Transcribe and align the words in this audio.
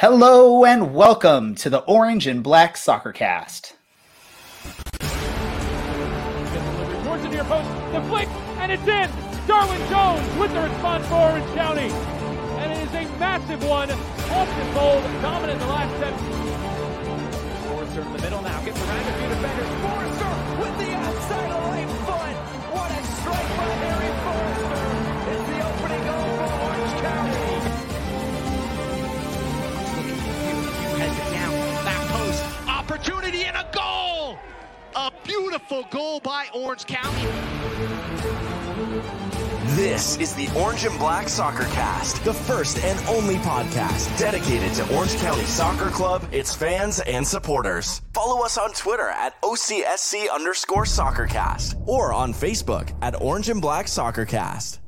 Hello 0.00 0.64
and 0.64 0.94
welcome 0.94 1.56
to 1.56 1.68
the 1.68 1.80
Orange 1.80 2.28
and 2.28 2.40
Black 2.40 2.76
Soccer 2.76 3.10
Cast. 3.10 3.74
The 4.22 4.28
flick, 8.06 8.28
and 8.62 8.70
it's 8.70 8.86
in. 8.86 9.10
Darwin 9.48 9.80
Jones 9.90 10.38
with 10.38 10.54
the 10.54 10.60
response 10.60 11.04
for 11.08 11.14
Orange 11.14 11.52
County. 11.56 11.90
And 12.62 12.70
it 12.70 12.78
is 12.86 12.94
a 12.94 13.02
massive 13.18 13.64
one. 13.64 13.88
The 13.88 13.96
goal, 14.72 15.02
dominant 15.20 15.54
in 15.54 15.58
the 15.58 15.66
last 15.66 15.90
seven. 15.98 16.16
Forrester 17.66 18.02
in 18.02 18.12
the 18.12 18.22
middle 18.22 18.42
now, 18.42 18.64
gets 18.64 18.80
around 18.80 19.00
a 19.00 19.02
few 19.18 19.28
defenders. 19.30 19.68
Forrester 19.82 20.30
with 20.60 20.78
the 20.78 20.94
outside 20.94 21.50
beautiful 35.28 35.84
goal 35.90 36.20
by 36.20 36.46
Orange 36.54 36.86
County. 36.86 37.28
This 39.76 40.16
is 40.16 40.34
the 40.34 40.48
Orange 40.58 40.86
and 40.86 40.98
Black 40.98 41.28
Soccer 41.28 41.64
Cast, 41.64 42.24
the 42.24 42.32
first 42.32 42.82
and 42.82 42.98
only 43.06 43.36
podcast 43.36 44.18
dedicated 44.18 44.72
to 44.72 44.96
Orange 44.96 45.14
County 45.18 45.44
Soccer 45.44 45.90
Club, 45.90 46.26
its 46.32 46.54
fans, 46.54 47.00
and 47.00 47.24
supporters. 47.24 48.00
Follow 48.14 48.42
us 48.42 48.56
on 48.56 48.72
Twitter 48.72 49.08
at 49.08 49.40
OCSC 49.42 50.32
underscore 50.32 50.84
soccercast 50.84 51.86
or 51.86 52.14
on 52.14 52.32
Facebook 52.32 52.92
at 53.02 53.20
Orange 53.20 53.50
and 53.50 53.60
Black 53.60 53.86
Soccer 53.86 54.24
Cast. 54.24 54.80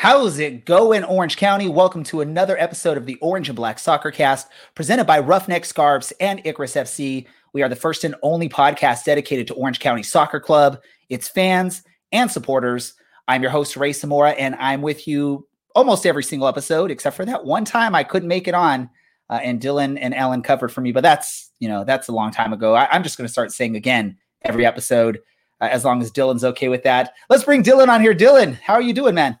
How's 0.00 0.38
it 0.38 0.64
going, 0.64 1.04
Orange 1.04 1.36
County? 1.36 1.68
Welcome 1.68 2.04
to 2.04 2.22
another 2.22 2.56
episode 2.58 2.96
of 2.96 3.04
the 3.04 3.18
Orange 3.20 3.50
and 3.50 3.56
Black 3.56 3.78
Soccer 3.78 4.10
Cast, 4.10 4.48
presented 4.74 5.04
by 5.04 5.18
Roughneck 5.18 5.66
Scarves 5.66 6.10
and 6.20 6.40
Icarus 6.46 6.74
FC. 6.74 7.26
We 7.52 7.60
are 7.62 7.68
the 7.68 7.76
first 7.76 8.02
and 8.04 8.14
only 8.22 8.48
podcast 8.48 9.04
dedicated 9.04 9.46
to 9.48 9.54
Orange 9.56 9.78
County 9.78 10.02
Soccer 10.02 10.40
Club, 10.40 10.80
its 11.10 11.28
fans, 11.28 11.82
and 12.12 12.30
supporters. 12.30 12.94
I'm 13.28 13.42
your 13.42 13.50
host, 13.50 13.76
Ray 13.76 13.90
Samora, 13.90 14.34
and 14.38 14.54
I'm 14.54 14.80
with 14.80 15.06
you 15.06 15.46
almost 15.74 16.06
every 16.06 16.24
single 16.24 16.48
episode, 16.48 16.90
except 16.90 17.14
for 17.14 17.26
that 17.26 17.44
one 17.44 17.66
time 17.66 17.94
I 17.94 18.02
couldn't 18.02 18.26
make 18.26 18.48
it 18.48 18.54
on, 18.54 18.88
uh, 19.28 19.40
and 19.42 19.60
Dylan 19.60 19.98
and 20.00 20.14
Alan 20.14 20.40
covered 20.40 20.72
for 20.72 20.80
me. 20.80 20.92
But 20.92 21.02
that's 21.02 21.50
you 21.58 21.68
know 21.68 21.84
that's 21.84 22.08
a 22.08 22.12
long 22.12 22.30
time 22.30 22.54
ago. 22.54 22.72
I, 22.72 22.96
am 22.96 23.02
just 23.02 23.18
going 23.18 23.26
to 23.26 23.32
start 23.32 23.52
saying 23.52 23.76
again 23.76 24.16
every 24.40 24.64
episode, 24.64 25.18
uh, 25.60 25.68
as 25.70 25.84
long 25.84 26.00
as 26.00 26.10
Dylan's 26.10 26.42
okay 26.42 26.68
with 26.68 26.84
that. 26.84 27.12
Let's 27.28 27.44
bring 27.44 27.62
Dylan 27.62 27.88
on 27.88 28.00
here. 28.00 28.14
Dylan, 28.14 28.54
how 28.54 28.72
are 28.72 28.80
you 28.80 28.94
doing, 28.94 29.14
man? 29.14 29.38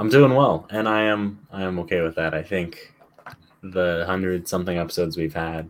I'm 0.00 0.08
doing 0.08 0.32
well, 0.34 0.66
and 0.70 0.88
I 0.88 1.02
am 1.02 1.46
I 1.52 1.62
am 1.62 1.78
okay 1.80 2.00
with 2.00 2.14
that. 2.16 2.32
I 2.32 2.42
think 2.42 2.94
the 3.62 4.04
hundred 4.06 4.48
something 4.48 4.78
episodes 4.78 5.18
we've 5.18 5.34
had, 5.34 5.68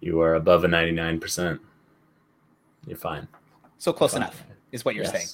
you 0.00 0.20
are 0.22 0.36
above 0.36 0.64
a 0.64 0.68
ninety 0.68 0.92
nine 0.92 1.20
percent. 1.20 1.60
You're 2.86 2.96
fine. 2.96 3.28
So 3.76 3.92
close 3.92 4.12
Fine. 4.12 4.22
enough 4.22 4.42
is 4.72 4.84
what 4.86 4.94
you're 4.94 5.04
Yes. 5.04 5.12
saying. 5.12 5.26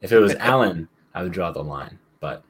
If 0.00 0.10
it 0.10 0.18
was 0.18 0.34
Alan, 0.40 0.88
I 1.14 1.22
would 1.22 1.30
draw 1.30 1.52
the 1.52 1.62
line. 1.62 1.96
But 2.18 2.42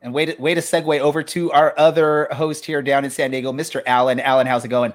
And 0.00 0.14
way 0.14 0.26
to 0.26 0.40
way 0.40 0.54
to 0.54 0.60
segue 0.60 1.00
over 1.00 1.24
to 1.24 1.50
our 1.50 1.74
other 1.76 2.28
host 2.30 2.64
here 2.64 2.82
down 2.82 3.04
in 3.04 3.10
San 3.10 3.32
Diego, 3.32 3.52
Mr. 3.52 3.82
Allen. 3.84 4.20
Allen, 4.20 4.46
how's 4.46 4.64
it 4.64 4.68
going? 4.68 4.92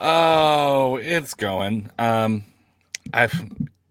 Oh, 0.00 0.98
it's 1.02 1.34
going. 1.34 1.90
Um, 1.98 2.44
I've 3.12 3.34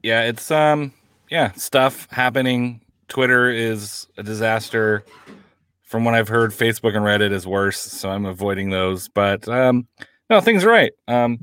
yeah, 0.02 0.22
it's 0.24 0.50
um, 0.50 0.94
yeah, 1.30 1.52
stuff 1.52 2.08
happening. 2.10 2.80
Twitter 3.08 3.50
is 3.50 4.08
a 4.18 4.24
disaster. 4.24 5.04
From 5.84 6.04
what 6.04 6.16
I've 6.16 6.28
heard, 6.28 6.52
Facebook 6.52 6.96
and 6.96 7.06
Reddit 7.06 7.32
is 7.32 7.48
worse, 7.48 7.80
so 7.80 8.10
I'm 8.10 8.26
avoiding 8.26 8.70
those. 8.70 9.08
But 9.08 9.48
um, 9.48 9.88
no, 10.30 10.42
things 10.42 10.66
are 10.66 10.70
right. 10.70 10.92
Um, 11.08 11.40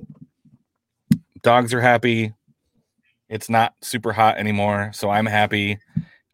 dogs 1.43 1.73
are 1.73 1.81
happy. 1.81 2.35
It's 3.29 3.49
not 3.49 3.75
super 3.81 4.13
hot 4.13 4.37
anymore, 4.37 4.91
so 4.93 5.09
I'm 5.09 5.25
happy. 5.25 5.79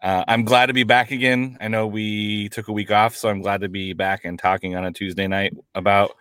Uh, 0.02 0.24
I'm 0.26 0.44
glad 0.44 0.66
to 0.66 0.72
be 0.72 0.82
back 0.82 1.12
again. 1.12 1.56
I 1.60 1.68
know 1.68 1.86
we 1.86 2.48
took 2.48 2.68
a 2.68 2.72
week 2.72 2.90
off, 2.90 3.14
so 3.14 3.28
I'm 3.28 3.42
glad 3.42 3.60
to 3.60 3.68
be 3.68 3.92
back 3.92 4.24
and 4.24 4.38
talking 4.38 4.74
on 4.74 4.84
a 4.84 4.92
Tuesday 4.92 5.28
night 5.28 5.54
about 5.74 6.16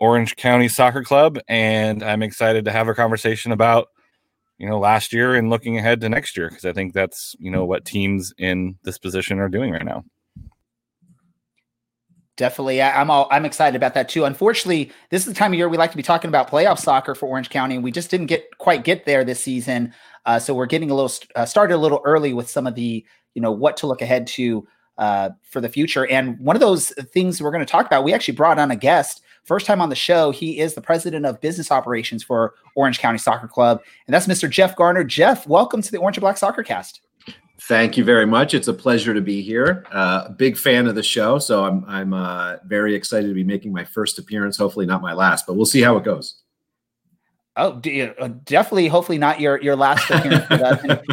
Orange 0.00 0.36
County 0.36 0.68
Soccer 0.68 1.02
Club, 1.02 1.38
and 1.48 2.02
I'm 2.02 2.22
excited 2.22 2.64
to 2.64 2.72
have 2.72 2.88
a 2.88 2.94
conversation 2.94 3.52
about 3.52 3.88
you 4.58 4.68
know 4.68 4.78
last 4.78 5.12
year 5.12 5.34
and 5.34 5.50
looking 5.50 5.78
ahead 5.78 6.00
to 6.00 6.08
next 6.08 6.36
year 6.36 6.48
because 6.48 6.64
I 6.64 6.72
think 6.72 6.92
that's 6.92 7.34
you 7.38 7.50
know 7.50 7.64
what 7.64 7.84
teams 7.84 8.32
in 8.38 8.76
this 8.84 8.98
position 8.98 9.38
are 9.38 9.48
doing 9.48 9.72
right 9.72 9.84
now. 9.84 10.04
Definitely, 12.36 12.82
I, 12.82 13.00
I'm 13.00 13.10
all 13.10 13.28
I'm 13.30 13.44
excited 13.44 13.76
about 13.76 13.94
that 13.94 14.08
too. 14.08 14.24
Unfortunately, 14.24 14.90
this 15.10 15.22
is 15.22 15.32
the 15.32 15.38
time 15.38 15.52
of 15.52 15.58
year 15.58 15.68
we 15.68 15.76
like 15.76 15.90
to 15.92 15.96
be 15.96 16.02
talking 16.02 16.28
about 16.28 16.50
playoff 16.50 16.78
soccer 16.78 17.14
for 17.14 17.26
Orange 17.26 17.50
County, 17.50 17.74
and 17.76 17.84
we 17.84 17.92
just 17.92 18.10
didn't 18.10 18.26
get 18.26 18.46
quite 18.58 18.84
get 18.84 19.06
there 19.06 19.24
this 19.24 19.40
season. 19.40 19.92
Uh, 20.26 20.38
so 20.38 20.54
we're 20.54 20.66
getting 20.66 20.90
a 20.90 20.94
little 20.94 21.12
uh, 21.36 21.44
started 21.44 21.74
a 21.74 21.78
little 21.78 22.00
early 22.04 22.32
with 22.32 22.48
some 22.48 22.66
of 22.66 22.74
the 22.74 23.04
you 23.34 23.42
know 23.42 23.52
what 23.52 23.76
to 23.78 23.86
look 23.86 24.02
ahead 24.02 24.26
to 24.26 24.66
uh, 24.98 25.30
for 25.42 25.60
the 25.60 25.68
future. 25.68 26.06
And 26.06 26.38
one 26.38 26.56
of 26.56 26.60
those 26.60 26.90
things 27.12 27.42
we're 27.42 27.50
going 27.50 27.64
to 27.64 27.70
talk 27.70 27.86
about, 27.86 28.04
we 28.04 28.12
actually 28.12 28.34
brought 28.34 28.58
on 28.58 28.70
a 28.70 28.76
guest 28.76 29.22
first 29.44 29.66
time 29.66 29.80
on 29.80 29.88
the 29.88 29.94
show. 29.94 30.30
He 30.30 30.58
is 30.58 30.74
the 30.74 30.80
president 30.80 31.26
of 31.26 31.40
business 31.40 31.70
operations 31.70 32.22
for 32.22 32.54
Orange 32.74 32.98
County 32.98 33.18
Soccer 33.18 33.46
Club, 33.46 33.80
and 34.06 34.14
that's 34.14 34.26
Mr. 34.26 34.48
Jeff 34.48 34.74
Garner. 34.76 35.04
Jeff, 35.04 35.46
welcome 35.46 35.82
to 35.82 35.90
the 35.90 35.98
Orange 35.98 36.16
and 36.16 36.22
Black 36.22 36.36
Soccer 36.36 36.62
Cast. 36.62 37.00
Thank 37.62 37.96
you 37.96 38.04
very 38.04 38.26
much. 38.26 38.52
It's 38.52 38.68
a 38.68 38.74
pleasure 38.74 39.14
to 39.14 39.20
be 39.20 39.40
here. 39.40 39.86
Uh, 39.90 40.28
big 40.30 40.58
fan 40.58 40.86
of 40.86 40.94
the 40.94 41.02
show, 41.02 41.38
so 41.38 41.64
I'm 41.64 41.84
I'm 41.86 42.12
uh, 42.12 42.56
very 42.66 42.94
excited 42.94 43.28
to 43.28 43.34
be 43.34 43.44
making 43.44 43.72
my 43.72 43.84
first 43.84 44.18
appearance. 44.18 44.56
Hopefully, 44.56 44.86
not 44.86 45.00
my 45.00 45.14
last, 45.14 45.46
but 45.46 45.54
we'll 45.54 45.64
see 45.64 45.80
how 45.80 45.96
it 45.96 46.04
goes. 46.04 46.42
Oh, 47.56 47.80
uh, 48.18 48.28
definitely. 48.44 48.88
Hopefully, 48.88 49.16
not 49.16 49.38
your 49.38 49.62
your 49.62 49.76
last. 49.76 50.10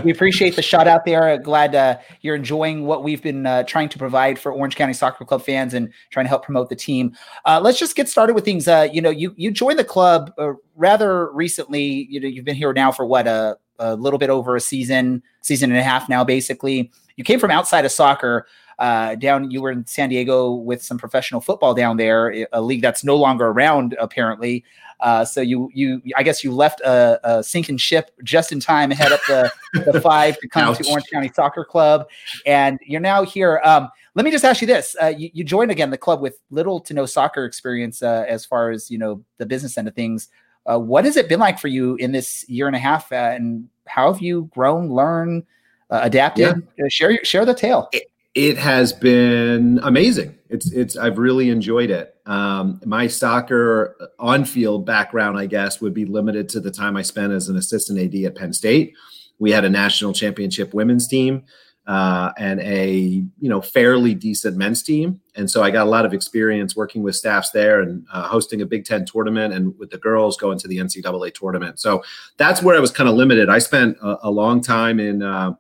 We 0.04 0.12
appreciate 0.12 0.56
the 0.56 0.64
shout 0.64 0.88
out 0.88 1.06
there. 1.06 1.38
Glad 1.38 1.76
uh, 1.76 2.00
you're 2.22 2.36
enjoying 2.36 2.86
what 2.86 3.04
we've 3.04 3.22
been 3.22 3.46
uh, 3.46 3.62
trying 3.64 3.90
to 3.90 4.00
provide 4.00 4.40
for 4.40 4.52
Orange 4.52 4.76
County 4.76 4.94
Soccer 4.94 5.24
Club 5.24 5.44
fans 5.44 5.76
and 5.76 5.94
trying 6.10 6.26
to 6.26 6.30
help 6.30 6.44
promote 6.44 6.70
the 6.70 6.76
team. 6.76 7.16
Uh, 7.46 7.60
let's 7.62 7.78
just 7.78 7.96
get 7.96 8.10
started 8.10 8.34
with 8.34 8.44
things. 8.44 8.68
Uh, 8.68 8.88
you 8.92 9.02
know, 9.02 9.12
you 9.12 9.36
you 9.38 9.52
joined 9.52 9.78
the 9.78 9.84
club 9.84 10.32
uh, 10.40 10.54
rather 10.76 11.32
recently. 11.32 12.08
You 12.10 12.20
know, 12.20 12.28
you've 12.28 12.46
been 12.46 12.56
here 12.56 12.74
now 12.74 12.92
for 12.92 13.06
what 13.06 13.28
a 13.28 13.60
a 13.78 13.96
little 13.96 14.18
bit 14.18 14.32
over 14.32 14.56
a 14.56 14.62
season, 14.62 15.22
season 15.42 15.70
and 15.70 15.80
a 15.80 15.84
half 15.84 16.10
now. 16.10 16.24
Basically, 16.24 16.92
you 17.18 17.24
came 17.24 17.40
from 17.40 17.52
outside 17.52 17.86
of 17.86 17.92
soccer. 17.92 18.48
Uh, 18.80 19.14
down, 19.14 19.52
you 19.52 19.62
were 19.62 19.70
in 19.70 19.86
San 19.86 20.10
Diego 20.10 20.54
with 20.54 20.82
some 20.82 20.98
professional 20.98 21.40
football 21.40 21.76
down 21.76 21.98
there, 21.98 22.48
a 22.52 22.64
league 22.64 22.82
that's 22.82 23.04
no 23.04 23.16
longer 23.16 23.46
around 23.46 23.96
apparently. 24.00 24.64
Uh, 25.02 25.26
so 25.26 25.42
you 25.42 25.70
you 25.74 26.02
I 26.16 26.24
guess 26.24 26.44
you 26.44 26.52
left 26.52 26.80
a, 26.82 27.20
a 27.24 27.44
sinking 27.44 27.78
ship 27.78 28.12
just 28.24 28.52
in 28.52 28.60
time, 28.60 28.92
head 28.92 29.12
up 29.12 29.20
the, 29.28 29.52
the 29.92 30.00
five 30.04 30.38
to 30.40 30.48
come 30.48 30.76
to 30.76 30.88
Orange 30.90 31.08
County 31.12 31.32
Soccer 31.34 31.66
Club, 31.66 32.08
and 32.46 32.80
you're 32.86 33.02
now 33.02 33.24
here. 33.24 33.62
Um, 33.64 33.90
let 34.14 34.26
me 34.26 34.32
just 34.32 34.46
ask 34.46 34.62
you 34.62 34.68
this: 34.68 34.96
uh, 35.02 35.08
you, 35.08 35.30
you 35.34 35.44
joined 35.44 35.72
again 35.72 35.90
the 35.90 35.98
club 35.98 36.22
with 36.22 36.38
little 36.52 36.80
to 36.82 36.94
no 36.94 37.06
soccer 37.06 37.46
experience 37.46 38.04
uh, 38.04 38.26
as 38.28 38.46
far 38.46 38.70
as 38.70 38.92
you 38.92 38.98
know 38.98 39.24
the 39.38 39.46
business 39.46 39.78
end 39.78 39.88
of 39.88 39.96
things. 39.96 40.30
Uh, 40.72 40.78
what 40.78 41.06
has 41.06 41.18
it 41.18 41.28
been 41.28 41.40
like 41.40 41.58
for 41.58 41.68
you 41.70 41.96
in 41.96 42.12
this 42.12 42.48
year 42.48 42.68
and 42.68 42.76
a 42.76 42.80
half, 42.80 43.12
uh, 43.12 43.16
and 43.16 43.68
how 43.88 44.12
have 44.14 44.22
you 44.22 44.48
grown, 44.54 44.90
learned, 44.92 45.44
uh, 45.90 46.02
adapted? 46.04 46.46
Uh, 46.80 46.88
share 46.90 47.10
your- 47.12 47.26
share 47.26 47.46
the 47.46 47.56
tale. 47.56 47.90
It 47.92 48.11
has 48.58 48.94
been 48.94 49.80
amazing. 49.84 50.38
It's 50.50 50.72
it's 50.72 50.98
I've 50.98 51.18
really 51.18 51.50
enjoyed 51.50 51.90
it. 51.90 52.16
Um, 52.26 52.80
my 52.86 53.08
soccer 53.08 53.98
on 54.20 54.46
field 54.46 54.86
background, 54.86 55.38
I 55.38 55.46
guess, 55.46 55.82
would 55.82 55.94
be 55.94 56.06
limited 56.06 56.50
to 56.50 56.60
the 56.60 56.72
time 56.72 56.96
I 56.96 57.02
spent 57.02 57.34
as 57.34 57.50
an 57.50 57.58
assistant 57.58 58.00
AD 58.00 58.16
at 58.24 58.36
Penn 58.36 58.54
State. 58.54 58.94
We 59.40 59.52
had 59.52 59.66
a 59.66 59.70
national 59.70 60.14
championship 60.14 60.74
women's 60.74 61.08
team 61.08 61.44
uh, 61.88 62.32
and 62.38 62.60
a 62.62 62.94
you 62.96 63.50
know 63.50 63.60
fairly 63.60 64.14
decent 64.14 64.56
men's 64.56 64.84
team, 64.84 65.20
and 65.36 65.50
so 65.50 65.64
I 65.64 65.72
got 65.72 65.88
a 65.88 65.90
lot 65.90 66.06
of 66.06 66.14
experience 66.14 66.76
working 66.76 67.02
with 67.02 67.16
staffs 67.16 67.50
there 67.52 67.82
and 67.82 68.06
uh, 68.14 68.28
hosting 68.28 68.62
a 68.62 68.66
Big 68.66 68.86
Ten 68.86 69.06
tournament, 69.06 69.54
and 69.54 69.78
with 69.78 69.90
the 69.90 69.98
girls 69.98 70.38
going 70.38 70.60
to 70.60 70.68
the 70.68 70.78
NCAA 70.78 71.34
tournament. 71.34 71.80
So 71.80 72.04
that's 72.38 72.62
where 72.62 72.76
I 72.76 72.80
was 72.80 72.92
kind 72.92 73.10
of 73.10 73.16
limited. 73.16 73.50
I 73.50 73.60
spent 73.60 73.98
a, 74.02 74.18
a 74.24 74.32
long 74.32 74.62
time 74.62 75.00
in. 75.00 75.22
Uh, 75.22 75.54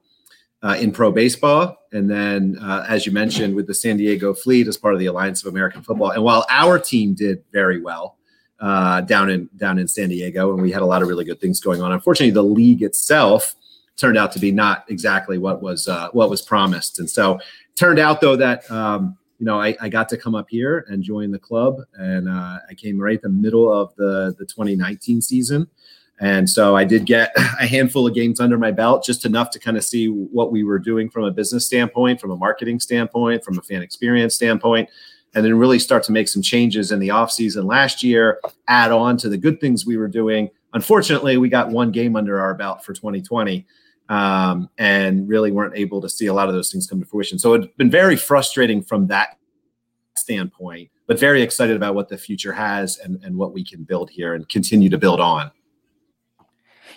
uh, 0.64 0.78
in 0.80 0.92
pro 0.92 1.12
baseball, 1.12 1.78
and 1.92 2.10
then 2.10 2.58
uh, 2.62 2.86
as 2.88 3.06
you 3.06 3.12
mentioned, 3.12 3.56
with 3.56 3.68
the 3.68 3.74
San 3.74 3.98
Diego 3.98 4.34
Fleet 4.34 4.68
as 4.68 4.78
part 4.78 4.94
of 4.94 5.00
the 5.00 5.08
Alliance 5.08 5.44
of 5.44 5.52
American 5.52 5.82
Football. 5.82 6.12
And 6.12 6.24
while 6.24 6.46
our 6.50 6.78
team 6.78 7.14
did 7.14 7.44
very 7.52 7.82
well 7.82 8.18
uh, 8.60 9.02
down 9.02 9.30
in 9.30 9.50
down 9.58 9.80
in 9.80 9.88
San 9.88 10.10
Diego, 10.10 10.54
and 10.54 10.62
we 10.62 10.72
had 10.72 10.82
a 10.82 10.86
lot 10.86 11.02
of 11.02 11.08
really 11.08 11.26
good 11.26 11.42
things 11.42 11.60
going 11.60 11.82
on, 11.82 11.92
unfortunately, 11.92 12.32
the 12.32 12.44
league 12.44 12.84
itself 12.84 13.56
turned 13.98 14.18
out 14.18 14.32
to 14.34 14.40
be 14.40 14.52
not 14.52 14.86
exactly 14.88 15.38
what 15.38 15.62
was 15.62 15.88
uh, 15.88 16.10
what 16.12 16.30
was 16.30 16.42
promised. 16.42 17.00
And 17.00 17.10
so, 17.10 17.40
turned 17.76 18.00
out 18.00 18.22
though 18.22 18.36
that 18.36 18.70
um, 18.70 19.18
you 19.40 19.48
know 19.48 19.60
I, 19.60 19.76
I 19.82 19.90
got 19.90 20.10
to 20.10 20.18
come 20.18 20.36
up 20.36 20.46
here 20.48 20.86
and 20.90 21.02
join 21.02 21.32
the 21.32 21.40
club, 21.40 21.78
and 21.96 22.30
uh, 22.30 22.60
I 22.70 22.76
came 22.76 23.00
right 23.00 23.20
the 23.20 23.30
middle 23.30 23.74
of 23.74 23.96
the 23.96 24.36
the 24.38 24.46
2019 24.46 25.24
season 25.24 25.68
And 26.22 26.48
so 26.48 26.78
I 26.78 26.84
did 26.84 27.06
get 27.06 27.34
a 27.36 27.66
handful 27.66 28.08
of 28.08 28.14
games 28.14 28.40
under 28.40 28.58
my 28.58 28.72
belt, 28.72 29.04
just 29.04 29.26
enough 29.26 29.50
to 29.52 29.60
kind 29.60 29.76
of 29.76 29.84
see 29.84 30.08
what 30.08 30.52
we 30.52 30.64
were 30.64 30.80
doing 30.80 31.10
from 31.10 31.24
a 31.26 31.32
business 31.32 31.66
standpoint, 31.66 32.22
from 32.22 32.32
a 32.32 32.38
marketing 32.38 32.80
standpoint, 32.80 33.44
from 33.44 33.58
a 33.58 33.62
fan 33.62 33.82
experience 33.82 34.36
standpoint, 34.36 34.88
and 35.34 35.44
then 35.44 35.58
really 35.58 35.80
start 35.80 36.04
to 36.04 36.12
make 36.12 36.28
some 36.28 36.42
changes 36.42 36.92
in 36.92 37.00
the 37.00 37.08
offseason 37.10 37.66
last 37.66 38.04
year, 38.04 38.40
add 38.68 38.92
on 38.92 39.18
to 39.18 39.30
the 39.30 39.38
good 39.38 39.60
things 39.60 39.86
we 39.86 39.98
were 39.98 40.08
doing. 40.08 40.50
Unfortunately, 40.74 41.38
we 41.38 41.50
got 41.50 41.70
one 41.70 41.92
game 41.92 42.16
under 42.16 42.40
our 42.40 42.54
belt 42.54 42.86
for 42.86 42.94
2020 42.94 43.66
um, 44.10 44.70
and 44.78 45.28
really 45.28 45.52
weren't 45.52 45.76
able 45.76 46.02
to 46.02 46.10
see 46.10 46.28
a 46.28 46.34
lot 46.34 46.48
of 46.48 46.54
those 46.54 46.72
things 46.72 46.86
come 46.86 47.00
to 47.00 47.06
fruition. 47.06 47.40
So 47.40 47.54
it's 47.54 47.68
been 47.78 47.90
very 47.90 48.16
frustrating 48.16 48.84
from 48.84 49.08
that 49.08 49.38
standpoint, 50.18 50.92
but 51.08 51.18
very 51.18 51.42
excited 51.42 51.76
about 51.76 51.96
what 51.96 52.10
the 52.10 52.18
future 52.18 52.54
has 52.54 53.00
and, 53.00 53.24
and 53.24 53.36
what 53.36 53.54
we 53.54 53.64
can 53.66 53.84
build 53.84 54.10
here 54.10 54.36
and 54.36 54.48
continue 54.50 54.90
to 54.90 54.98
build 54.98 55.20
on. 55.20 55.50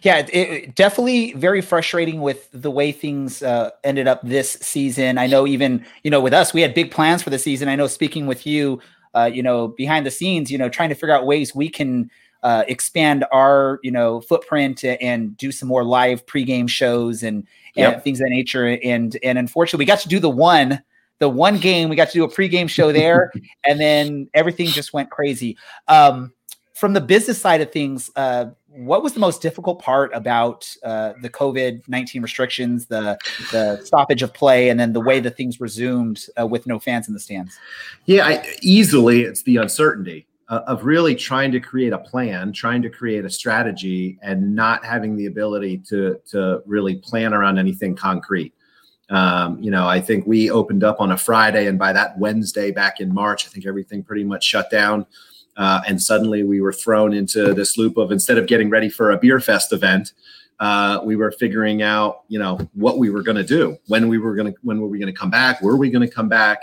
Yeah, 0.04 0.18
it, 0.18 0.34
it, 0.34 0.74
definitely 0.74 1.32
very 1.32 1.62
frustrating 1.62 2.20
with 2.20 2.50
the 2.52 2.70
way 2.70 2.92
things 2.92 3.42
uh, 3.42 3.70
ended 3.82 4.06
up 4.06 4.20
this 4.22 4.52
season. 4.52 5.16
I 5.16 5.26
know 5.26 5.46
even 5.46 5.84
you 6.02 6.10
know 6.10 6.20
with 6.20 6.34
us, 6.34 6.52
we 6.52 6.60
had 6.60 6.74
big 6.74 6.90
plans 6.90 7.22
for 7.22 7.30
the 7.30 7.38
season. 7.38 7.70
I 7.70 7.74
know 7.74 7.86
speaking 7.86 8.26
with 8.26 8.46
you, 8.46 8.80
uh, 9.14 9.30
you 9.32 9.42
know 9.42 9.68
behind 9.68 10.04
the 10.04 10.10
scenes, 10.10 10.50
you 10.50 10.58
know 10.58 10.68
trying 10.68 10.90
to 10.90 10.94
figure 10.94 11.14
out 11.14 11.24
ways 11.24 11.54
we 11.54 11.70
can 11.70 12.10
uh, 12.42 12.64
expand 12.68 13.24
our 13.32 13.80
you 13.82 13.90
know 13.90 14.20
footprint 14.20 14.84
and 14.84 15.38
do 15.38 15.50
some 15.50 15.68
more 15.70 15.84
live 15.84 16.26
pregame 16.26 16.68
shows 16.68 17.22
and, 17.22 17.38
and 17.74 17.94
yep. 17.94 18.04
things 18.04 18.20
of 18.20 18.26
that 18.26 18.30
nature. 18.30 18.78
And 18.84 19.16
and 19.22 19.38
unfortunately, 19.38 19.84
we 19.84 19.86
got 19.86 20.00
to 20.00 20.08
do 20.08 20.20
the 20.20 20.28
one 20.28 20.82
the 21.18 21.30
one 21.30 21.56
game 21.56 21.88
we 21.88 21.96
got 21.96 22.08
to 22.08 22.12
do 22.12 22.24
a 22.24 22.28
pregame 22.28 22.68
show 22.68 22.92
there, 22.92 23.32
and 23.64 23.80
then 23.80 24.28
everything 24.34 24.66
just 24.66 24.92
went 24.92 25.08
crazy. 25.08 25.56
Um, 25.88 26.34
from 26.74 26.92
the 26.92 27.00
business 27.00 27.40
side 27.40 27.60
of 27.60 27.72
things, 27.72 28.10
uh, 28.16 28.46
what 28.66 29.02
was 29.02 29.14
the 29.14 29.20
most 29.20 29.40
difficult 29.40 29.80
part 29.80 30.10
about 30.12 30.68
uh, 30.82 31.12
the 31.22 31.30
COVID 31.30 31.88
nineteen 31.88 32.20
restrictions, 32.20 32.86
the 32.86 33.16
the 33.52 33.80
stoppage 33.84 34.22
of 34.22 34.34
play, 34.34 34.68
and 34.68 34.78
then 34.78 34.92
the 34.92 35.00
way 35.00 35.20
that 35.20 35.36
things 35.36 35.60
resumed 35.60 36.26
uh, 36.38 36.46
with 36.46 36.66
no 36.66 36.80
fans 36.80 37.06
in 37.06 37.14
the 37.14 37.20
stands? 37.20 37.56
Yeah, 38.06 38.26
I, 38.26 38.44
easily 38.60 39.22
it's 39.22 39.44
the 39.44 39.58
uncertainty 39.58 40.26
uh, 40.48 40.62
of 40.66 40.84
really 40.84 41.14
trying 41.14 41.52
to 41.52 41.60
create 41.60 41.92
a 41.92 41.98
plan, 41.98 42.52
trying 42.52 42.82
to 42.82 42.90
create 42.90 43.24
a 43.24 43.30
strategy, 43.30 44.18
and 44.22 44.54
not 44.56 44.84
having 44.84 45.16
the 45.16 45.26
ability 45.26 45.78
to 45.88 46.20
to 46.32 46.60
really 46.66 46.96
plan 46.96 47.32
around 47.32 47.58
anything 47.58 47.94
concrete. 47.94 48.52
Um, 49.10 49.62
you 49.62 49.70
know, 49.70 49.86
I 49.86 50.00
think 50.00 50.26
we 50.26 50.50
opened 50.50 50.82
up 50.82 51.00
on 51.00 51.12
a 51.12 51.16
Friday, 51.16 51.68
and 51.68 51.78
by 51.78 51.92
that 51.92 52.18
Wednesday 52.18 52.72
back 52.72 52.98
in 52.98 53.14
March, 53.14 53.46
I 53.46 53.50
think 53.50 53.64
everything 53.64 54.02
pretty 54.02 54.24
much 54.24 54.42
shut 54.42 54.70
down. 54.70 55.06
Uh, 55.56 55.80
and 55.86 56.02
suddenly 56.02 56.42
we 56.42 56.60
were 56.60 56.72
thrown 56.72 57.12
into 57.12 57.54
this 57.54 57.78
loop 57.78 57.96
of 57.96 58.10
instead 58.10 58.38
of 58.38 58.46
getting 58.46 58.70
ready 58.70 58.88
for 58.88 59.10
a 59.10 59.18
beer 59.18 59.40
fest 59.40 59.72
event, 59.72 60.12
uh, 60.60 61.00
we 61.04 61.16
were 61.16 61.30
figuring 61.30 61.82
out, 61.82 62.22
you 62.28 62.38
know, 62.38 62.58
what 62.74 62.98
we 62.98 63.10
were 63.10 63.22
going 63.22 63.36
to 63.36 63.44
do, 63.44 63.76
when 63.86 64.08
we 64.08 64.18
were 64.18 64.34
going 64.34 64.52
to, 64.52 64.58
when 64.62 64.80
were 64.80 64.88
we 64.88 64.98
going 64.98 65.12
to 65.12 65.18
come 65.18 65.30
back, 65.30 65.60
were 65.62 65.76
we 65.76 65.90
going 65.90 66.06
to 66.06 66.12
come 66.12 66.28
back? 66.28 66.60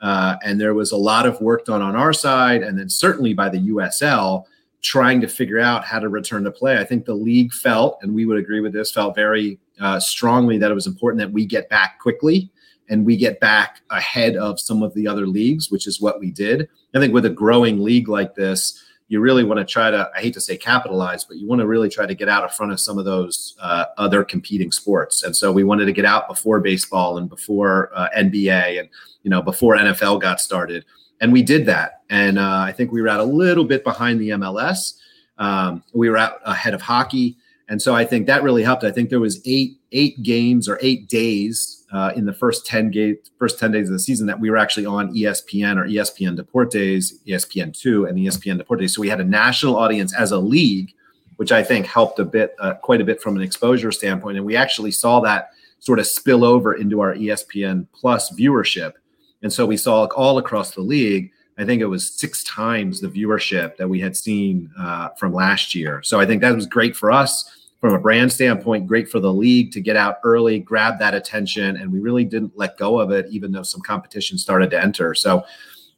Uh, 0.00 0.36
and 0.44 0.60
there 0.60 0.74
was 0.74 0.92
a 0.92 0.96
lot 0.96 1.26
of 1.26 1.40
work 1.40 1.64
done 1.64 1.82
on 1.82 1.96
our 1.96 2.12
side, 2.12 2.62
and 2.62 2.78
then 2.78 2.88
certainly 2.88 3.34
by 3.34 3.48
the 3.48 3.58
USL 3.58 4.44
trying 4.80 5.20
to 5.20 5.26
figure 5.26 5.58
out 5.58 5.84
how 5.84 5.98
to 5.98 6.08
return 6.08 6.44
to 6.44 6.50
play. 6.52 6.78
I 6.78 6.84
think 6.84 7.04
the 7.04 7.14
league 7.14 7.52
felt, 7.52 7.98
and 8.02 8.14
we 8.14 8.26
would 8.26 8.38
agree 8.38 8.60
with 8.60 8.72
this, 8.72 8.92
felt 8.92 9.16
very 9.16 9.58
uh, 9.80 9.98
strongly 9.98 10.56
that 10.58 10.70
it 10.70 10.74
was 10.74 10.86
important 10.86 11.18
that 11.18 11.32
we 11.32 11.44
get 11.44 11.68
back 11.68 11.98
quickly 11.98 12.50
and 12.88 13.04
we 13.04 13.16
get 13.16 13.40
back 13.40 13.80
ahead 13.90 14.36
of 14.36 14.58
some 14.58 14.82
of 14.82 14.94
the 14.94 15.06
other 15.06 15.26
leagues, 15.26 15.70
which 15.70 15.86
is 15.86 16.00
what 16.00 16.20
we 16.20 16.30
did. 16.30 16.68
I 16.94 17.00
think 17.00 17.12
with 17.12 17.26
a 17.26 17.30
growing 17.30 17.82
league 17.82 18.08
like 18.08 18.34
this, 18.34 18.82
you 19.08 19.20
really 19.20 19.44
want 19.44 19.58
to 19.58 19.64
try 19.64 19.90
to, 19.90 20.10
I 20.14 20.20
hate 20.20 20.34
to 20.34 20.40
say 20.40 20.56
capitalize, 20.56 21.24
but 21.24 21.38
you 21.38 21.48
want 21.48 21.60
to 21.60 21.66
really 21.66 21.88
try 21.88 22.06
to 22.06 22.14
get 22.14 22.28
out 22.28 22.44
in 22.44 22.50
front 22.50 22.72
of 22.72 22.80
some 22.80 22.98
of 22.98 23.06
those 23.06 23.56
uh, 23.60 23.86
other 23.96 24.22
competing 24.22 24.70
sports. 24.70 25.22
And 25.22 25.34
so 25.34 25.50
we 25.50 25.64
wanted 25.64 25.86
to 25.86 25.92
get 25.92 26.04
out 26.04 26.28
before 26.28 26.60
baseball 26.60 27.16
and 27.16 27.28
before 27.28 27.90
uh, 27.94 28.08
NBA 28.16 28.80
and, 28.80 28.88
you 29.22 29.30
know, 29.30 29.40
before 29.40 29.76
NFL 29.76 30.20
got 30.20 30.40
started. 30.40 30.84
And 31.20 31.32
we 31.32 31.42
did 31.42 31.64
that. 31.66 32.02
And 32.10 32.38
uh, 32.38 32.64
I 32.66 32.72
think 32.72 32.92
we 32.92 33.00
were 33.00 33.08
out 33.08 33.20
a 33.20 33.24
little 33.24 33.64
bit 33.64 33.82
behind 33.82 34.20
the 34.20 34.30
MLS. 34.30 34.98
Um, 35.38 35.82
we 35.94 36.10
were 36.10 36.18
out 36.18 36.40
ahead 36.44 36.74
of 36.74 36.82
hockey. 36.82 37.36
And 37.70 37.80
so 37.80 37.94
I 37.94 38.04
think 38.04 38.26
that 38.26 38.42
really 38.42 38.62
helped. 38.62 38.84
I 38.84 38.90
think 38.90 39.10
there 39.10 39.20
was 39.20 39.40
eight 39.44 39.78
eight 39.92 40.22
games 40.22 40.68
or 40.68 40.78
eight 40.82 41.08
days 41.08 41.77
uh, 41.92 42.12
in 42.16 42.26
the 42.26 42.32
first 42.32 42.66
10 42.66 42.90
ga- 42.90 43.18
first 43.38 43.58
10 43.58 43.72
days 43.72 43.88
of 43.88 43.92
the 43.92 43.98
season 43.98 44.26
that 44.26 44.38
we 44.38 44.50
were 44.50 44.56
actually 44.56 44.86
on 44.86 45.14
ESPN 45.14 45.76
or 45.76 45.86
ESPN 45.86 46.38
Deportes, 46.38 47.14
ESPN2 47.26 48.08
and 48.08 48.18
ESPN 48.18 48.60
Deportes. 48.60 48.90
So 48.90 49.00
we 49.00 49.08
had 49.08 49.20
a 49.20 49.24
national 49.24 49.76
audience 49.76 50.14
as 50.14 50.32
a 50.32 50.38
league, 50.38 50.92
which 51.36 51.52
I 51.52 51.62
think 51.62 51.86
helped 51.86 52.18
a 52.18 52.24
bit, 52.24 52.54
uh, 52.60 52.74
quite 52.74 53.00
a 53.00 53.04
bit 53.04 53.22
from 53.22 53.36
an 53.36 53.42
exposure 53.42 53.92
standpoint. 53.92 54.36
And 54.36 54.44
we 54.44 54.56
actually 54.56 54.90
saw 54.90 55.20
that 55.20 55.50
sort 55.80 55.98
of 55.98 56.06
spill 56.06 56.44
over 56.44 56.74
into 56.74 57.00
our 57.00 57.14
ESPN 57.14 57.86
Plus 57.92 58.30
viewership. 58.32 58.94
And 59.42 59.52
so 59.52 59.64
we 59.64 59.76
saw 59.76 60.06
all 60.16 60.38
across 60.38 60.74
the 60.74 60.80
league. 60.80 61.30
I 61.56 61.64
think 61.64 61.80
it 61.80 61.86
was 61.86 62.12
six 62.12 62.44
times 62.44 63.00
the 63.00 63.08
viewership 63.08 63.76
that 63.78 63.88
we 63.88 64.00
had 64.00 64.16
seen 64.16 64.70
uh, 64.78 65.10
from 65.10 65.32
last 65.32 65.74
year. 65.74 66.02
So 66.02 66.20
I 66.20 66.26
think 66.26 66.42
that 66.42 66.54
was 66.54 66.66
great 66.66 66.94
for 66.94 67.10
us 67.10 67.57
from 67.80 67.94
a 67.94 67.98
brand 67.98 68.32
standpoint, 68.32 68.86
great 68.86 69.08
for 69.08 69.20
the 69.20 69.32
league 69.32 69.70
to 69.72 69.80
get 69.80 69.96
out 69.96 70.18
early, 70.24 70.58
grab 70.58 70.98
that 70.98 71.14
attention, 71.14 71.76
and 71.76 71.92
we 71.92 72.00
really 72.00 72.24
didn't 72.24 72.52
let 72.56 72.76
go 72.76 72.98
of 72.98 73.10
it, 73.12 73.26
even 73.30 73.52
though 73.52 73.62
some 73.62 73.80
competition 73.80 74.36
started 74.36 74.70
to 74.70 74.82
enter. 74.82 75.14
So, 75.14 75.44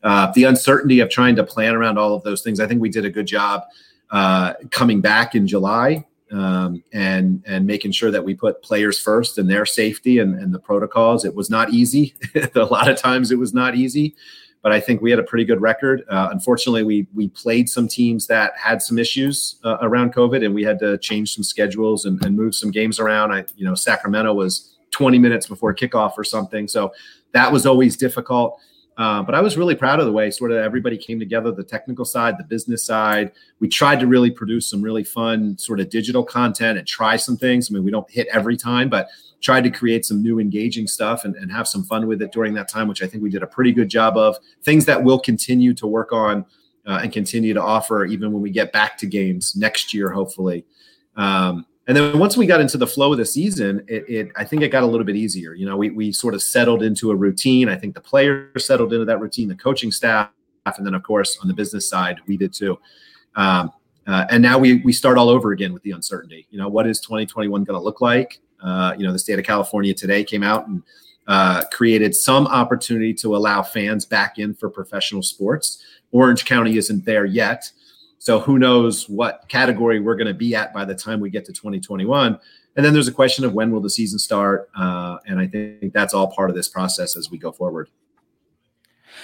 uh, 0.03 0.31
the 0.35 0.45
uncertainty 0.45 1.01
of 1.01 1.11
trying 1.11 1.37
to 1.37 1.45
plan 1.45 1.75
around 1.75 1.99
all 1.99 2.15
of 2.15 2.23
those 2.23 2.43
things, 2.43 2.61
I 2.61 2.67
think 2.67 2.81
we 2.81 2.89
did 2.89 3.05
a 3.05 3.11
good 3.11 3.27
job 3.27 3.65
uh, 4.11 4.55
coming 4.71 5.01
back 5.01 5.35
in 5.35 5.47
July 5.47 6.07
um, 6.33 6.83
and 6.93 7.43
and 7.47 7.67
making 7.67 7.93
sure 7.93 8.11
that 8.11 8.25
we 8.25 8.35
put 8.35 8.63
players 8.63 8.99
first 8.99 9.39
and 9.39 9.49
their 9.49 9.67
safety 9.67 10.19
and, 10.19 10.35
and 10.35 10.55
the 10.55 10.59
protocols. 10.59 11.25
It 11.25 11.35
was 11.35 11.51
not 11.51 11.71
easy. 11.71 12.15
a 12.55 12.65
lot 12.65 12.89
of 12.89 12.97
times, 12.97 13.31
it 13.31 13.39
was 13.39 13.55
not 13.55 13.75
easy 13.75 14.15
but 14.63 14.73
I 14.73 14.81
think 14.81 15.01
we 15.01 15.11
had 15.11 15.19
a 15.19 15.23
pretty 15.23 15.45
good 15.45 15.61
record. 15.61 16.05
Uh, 16.09 16.29
unfortunately, 16.31 16.83
we 16.83 17.07
we 17.15 17.29
played 17.29 17.69
some 17.69 17.89
teams 17.89 18.27
that 18.27 18.53
had 18.57 18.83
some 18.83 18.99
issues 18.99 19.57
uh, 19.65 19.79
around 19.81 20.15
COVID, 20.15 20.45
and 20.45 20.55
we 20.55 20.63
had 20.63 20.79
to 20.81 20.99
change 20.99 21.35
some 21.35 21.45
schedules 21.45 22.05
and, 22.05 22.23
and, 22.25 22.37
move 22.37 22.55
some 22.55 22.71
games 22.71 23.01
around. 23.01 23.33
I, 23.33 23.45
you 23.57 23.65
know, 23.65 23.75
Sacramento 23.75 24.33
was 24.35 24.77
20 24.91 25.19
minutes 25.19 25.47
before 25.47 25.75
kickoff 25.75 26.13
or 26.17 26.25
something, 26.25 26.69
so 26.69 26.93
that 27.33 27.51
was 27.51 27.67
always 27.67 27.97
difficult. 27.97 28.61
Uh, 28.97 29.23
but 29.23 29.35
I 29.35 29.41
was 29.41 29.57
really 29.57 29.75
proud 29.75 29.99
of 29.99 30.05
the 30.05 30.13
way 30.13 30.31
sort 30.31 30.51
of 30.51 30.59
everybody 30.59 30.99
came 30.99 31.19
together 31.19 31.51
the 31.51 31.65
technical 31.65 32.05
side, 32.05 32.37
the 32.37 32.45
business 32.45 32.85
side. 32.85 33.33
We 33.59 33.67
tried 33.67 33.99
to 34.01 34.07
really 34.07 34.31
produce 34.31 34.69
some 34.69 34.83
really 34.83 35.05
fun 35.05 35.57
sort 35.57 35.81
of 35.81 35.89
digital 35.89 36.23
content 36.23 36.77
and 36.77 36.87
try 36.87 37.17
some 37.17 37.39
things. 37.39 37.71
I 37.71 37.75
mean, 37.75 37.85
we 37.85 37.91
don't 37.91 38.11
hit 38.11 38.27
every 38.31 38.59
time, 38.59 38.91
but 38.91 39.09
tried 39.41 39.65
to 39.65 39.71
create 39.71 40.05
some 40.05 40.23
new 40.23 40.39
engaging 40.39 40.87
stuff 40.87 41.25
and, 41.25 41.35
and 41.37 41.51
have 41.51 41.67
some 41.67 41.85
fun 41.85 42.07
with 42.07 42.23
it 42.23 42.33
during 42.33 42.55
that 42.55 42.69
time, 42.69 42.89
which 42.89 43.03
I 43.03 43.07
think 43.07 43.23
we 43.23 43.31
did 43.31 43.43
a 43.43 43.47
pretty 43.47 43.73
good 43.73 43.89
job 43.89 44.17
of. 44.17 44.37
Things 44.63 44.85
that 44.87 45.03
we'll 45.03 45.19
continue 45.19 45.75
to 45.75 45.87
work 45.87 46.13
on 46.13 46.45
uh, 46.87 47.01
and 47.03 47.13
continue 47.13 47.55
to 47.55 47.63
offer 47.63 48.05
even 48.05 48.33
when 48.33 48.43
we 48.43 48.51
get 48.51 48.73
back 48.73 48.99
to 48.99 49.07
games 49.07 49.57
next 49.57 49.95
year, 49.95 50.11
hopefully. 50.11 50.65
Um, 51.17 51.67
and 51.87 51.97
then 51.97 52.19
once 52.19 52.37
we 52.37 52.47
got 52.47 52.61
into 52.61 52.79
the 52.79 52.87
flow 52.87 53.13
of 53.13 53.19
the 53.19 53.25
season, 53.25 53.85
it, 53.89 54.09
it, 54.09 54.33
I 54.37 54.45
think 54.45 54.63
it 54.63 54.69
got 54.69 54.83
a 54.83 54.87
little 54.87 55.05
bit 55.05 55.17
easier. 55.17 55.55
You 55.55 55.67
know, 55.67 55.77
we 55.77 55.91
we 55.91 56.13
sort 56.13 56.35
of 56.35 56.43
settled 56.43 56.83
into 56.83 57.11
a 57.11 57.17
routine. 57.17 57.69
I 57.69 57.77
think 57.77 57.95
the 57.95 58.01
players 58.01 58.65
settled 58.65 58.93
into 58.93 59.05
that 59.07 59.19
routine, 59.19 59.49
the 59.49 59.57
coaching 59.57 59.91
staff, 59.91 60.31
and 60.67 60.87
then 60.87 60.95
of 60.95 61.03
course 61.03 61.39
on 61.43 61.49
the 61.49 61.55
business 61.55 61.89
side, 61.89 62.21
we 62.29 62.37
did 62.37 62.53
too. 62.53 62.79
Um, 63.35 63.73
uh, 64.07 64.27
and 64.31 64.43
now 64.43 64.59
we 64.59 64.83
we 64.83 64.93
start 64.93 65.19
all 65.19 65.29
over 65.29 65.53
again 65.53 65.73
with 65.73 65.83
the 65.83 65.91
uncertainty. 65.91 66.47
You 66.51 66.59
know, 66.59 66.69
what 66.69 66.87
is 66.87 67.01
2021 67.01 67.65
going 67.65 67.79
to 67.79 67.83
look 67.85 68.01
like? 68.01 68.41
Uh, 68.63 68.95
you 68.97 69.07
know, 69.07 69.13
the 69.13 69.19
state 69.19 69.39
of 69.39 69.45
California 69.45 69.95
today 69.95 70.25
came 70.25 70.43
out 70.43 70.67
and 70.67 70.83
uh, 71.27 71.63
created 71.73 72.15
some 72.15 72.47
opportunity 72.47 73.15
to 73.15 73.37
allow 73.37 73.63
fans 73.63 74.05
back 74.05 74.39
in 74.39 74.55
for 74.55 74.69
professional 74.69 75.23
sports. 75.23 75.83
Orange 76.13 76.45
County 76.45 76.77
isn't 76.77 77.05
there 77.05 77.25
yet. 77.25 77.71
So 78.19 78.39
who 78.39 78.59
knows 78.59 79.09
what 79.09 79.45
category 79.49 80.01
we're 80.01 80.17
going 80.17 80.27
to 80.27 80.35
be 80.35 80.55
at 80.55 80.75
by 80.75 80.85
the 80.85 80.95
time 80.95 81.21
we 81.21 81.31
get 81.31 81.45
to 81.47 81.53
2021. 81.53 82.39
And 82.77 82.85
then 82.85 82.93
there's 82.93 83.09
a 83.09 83.13
question 83.13 83.45
of 83.45 83.55
when 83.55 83.71
will 83.71 83.81
the 83.81 83.91
season 83.91 84.19
start? 84.19 84.69
Uh, 84.77 85.19
and 85.27 85.41
I 85.41 85.47
think 85.47 85.93
that's 85.93 86.15
all 86.15 86.29
part 86.29 86.51
of 86.51 86.57
this 86.57 86.69
process 86.69 87.17
as 87.17 87.31
we 87.31 87.39
go 87.39 87.51
forward. 87.51 87.89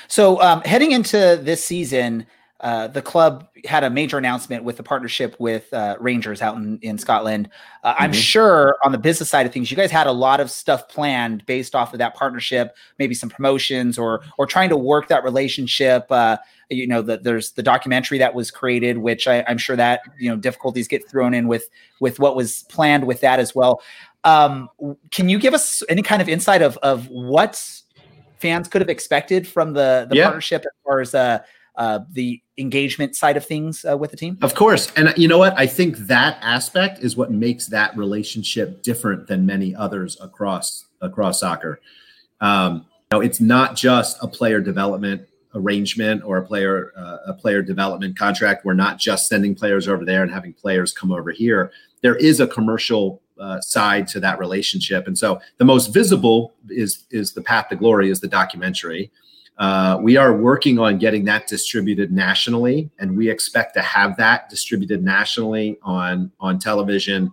So 0.08 0.40
um, 0.40 0.62
heading 0.62 0.92
into 0.92 1.38
this 1.42 1.64
season, 1.64 2.26
uh, 2.60 2.88
the 2.88 3.02
club 3.02 3.48
had 3.66 3.84
a 3.84 3.90
major 3.90 4.16
announcement 4.16 4.64
with 4.64 4.78
the 4.78 4.82
partnership 4.82 5.36
with 5.38 5.72
uh, 5.74 5.96
Rangers 6.00 6.40
out 6.40 6.56
in, 6.56 6.78
in 6.80 6.96
Scotland. 6.96 7.50
Uh, 7.84 7.92
mm-hmm. 7.92 8.04
I'm 8.04 8.12
sure 8.12 8.76
on 8.82 8.92
the 8.92 8.98
business 8.98 9.28
side 9.28 9.44
of 9.44 9.52
things, 9.52 9.70
you 9.70 9.76
guys 9.76 9.90
had 9.90 10.06
a 10.06 10.12
lot 10.12 10.40
of 10.40 10.50
stuff 10.50 10.88
planned 10.88 11.44
based 11.44 11.74
off 11.74 11.92
of 11.92 11.98
that 11.98 12.14
partnership, 12.14 12.74
maybe 12.98 13.14
some 13.14 13.28
promotions 13.28 13.98
or 13.98 14.22
or 14.38 14.46
trying 14.46 14.70
to 14.70 14.76
work 14.76 15.08
that 15.08 15.22
relationship. 15.22 16.06
Uh, 16.10 16.38
you 16.70 16.86
know, 16.86 17.02
the, 17.02 17.18
there's 17.18 17.52
the 17.52 17.62
documentary 17.62 18.18
that 18.18 18.34
was 18.34 18.50
created, 18.50 18.98
which 18.98 19.28
I, 19.28 19.36
am 19.46 19.58
sure 19.58 19.76
that 19.76 20.00
you 20.18 20.30
know 20.30 20.36
difficulties 20.36 20.88
get 20.88 21.08
thrown 21.08 21.34
in 21.34 21.48
with 21.48 21.68
with 22.00 22.18
what 22.18 22.36
was 22.36 22.62
planned 22.64 23.06
with 23.06 23.20
that 23.20 23.38
as 23.38 23.54
well. 23.54 23.82
Um, 24.24 24.70
can 25.10 25.28
you 25.28 25.38
give 25.38 25.52
us 25.52 25.82
any 25.90 26.02
kind 26.02 26.22
of 26.22 26.28
insight 26.28 26.62
of 26.62 26.78
of 26.78 27.06
what 27.08 27.62
fans 28.38 28.66
could 28.68 28.80
have 28.80 28.88
expected 28.88 29.46
from 29.46 29.74
the 29.74 30.06
the 30.08 30.16
yeah. 30.16 30.24
partnership 30.24 30.62
as 30.62 30.72
far 30.84 31.00
as 31.00 31.14
uh, 31.14 31.40
uh, 31.76 32.00
the 32.12 32.40
engagement 32.58 33.14
side 33.14 33.36
of 33.36 33.44
things 33.44 33.84
uh, 33.84 33.96
with 33.96 34.10
the 34.10 34.16
team? 34.16 34.38
Of 34.42 34.54
course. 34.54 34.90
And 34.96 35.12
you 35.16 35.28
know 35.28 35.38
what? 35.38 35.58
I 35.58 35.66
think 35.66 35.96
that 35.98 36.38
aspect 36.42 37.00
is 37.00 37.16
what 37.16 37.30
makes 37.30 37.66
that 37.66 37.96
relationship 37.96 38.82
different 38.82 39.26
than 39.26 39.44
many 39.46 39.74
others 39.74 40.16
across 40.20 40.86
across 41.00 41.40
soccer. 41.40 41.80
Um, 42.40 42.86
you 43.10 43.18
know, 43.18 43.20
it's 43.20 43.40
not 43.40 43.76
just 43.76 44.16
a 44.22 44.28
player 44.28 44.60
development 44.60 45.28
arrangement 45.54 46.22
or 46.24 46.38
a 46.38 46.46
player 46.46 46.92
uh, 46.96 47.18
a 47.26 47.34
player 47.34 47.62
development 47.62 48.16
contract. 48.18 48.64
We're 48.64 48.74
not 48.74 48.98
just 48.98 49.28
sending 49.28 49.54
players 49.54 49.88
over 49.88 50.04
there 50.04 50.22
and 50.22 50.30
having 50.30 50.52
players 50.52 50.92
come 50.92 51.12
over 51.12 51.30
here. 51.30 51.72
There 52.02 52.16
is 52.16 52.40
a 52.40 52.46
commercial 52.46 53.22
uh, 53.38 53.60
side 53.60 54.06
to 54.08 54.20
that 54.20 54.38
relationship, 54.38 55.06
and 55.06 55.18
so 55.18 55.40
the 55.58 55.64
most 55.64 55.88
visible 55.88 56.54
is 56.70 57.04
is 57.10 57.32
the 57.32 57.42
path 57.42 57.68
to 57.68 57.76
glory 57.76 58.10
is 58.10 58.20
the 58.20 58.28
documentary. 58.28 59.10
Uh, 59.58 59.98
we 60.02 60.16
are 60.16 60.34
working 60.34 60.78
on 60.78 60.98
getting 60.98 61.24
that 61.24 61.46
distributed 61.46 62.12
nationally, 62.12 62.90
and 62.98 63.16
we 63.16 63.30
expect 63.30 63.74
to 63.74 63.82
have 63.82 64.16
that 64.16 64.50
distributed 64.50 65.02
nationally 65.02 65.78
on 65.82 66.30
on 66.40 66.58
television 66.58 67.32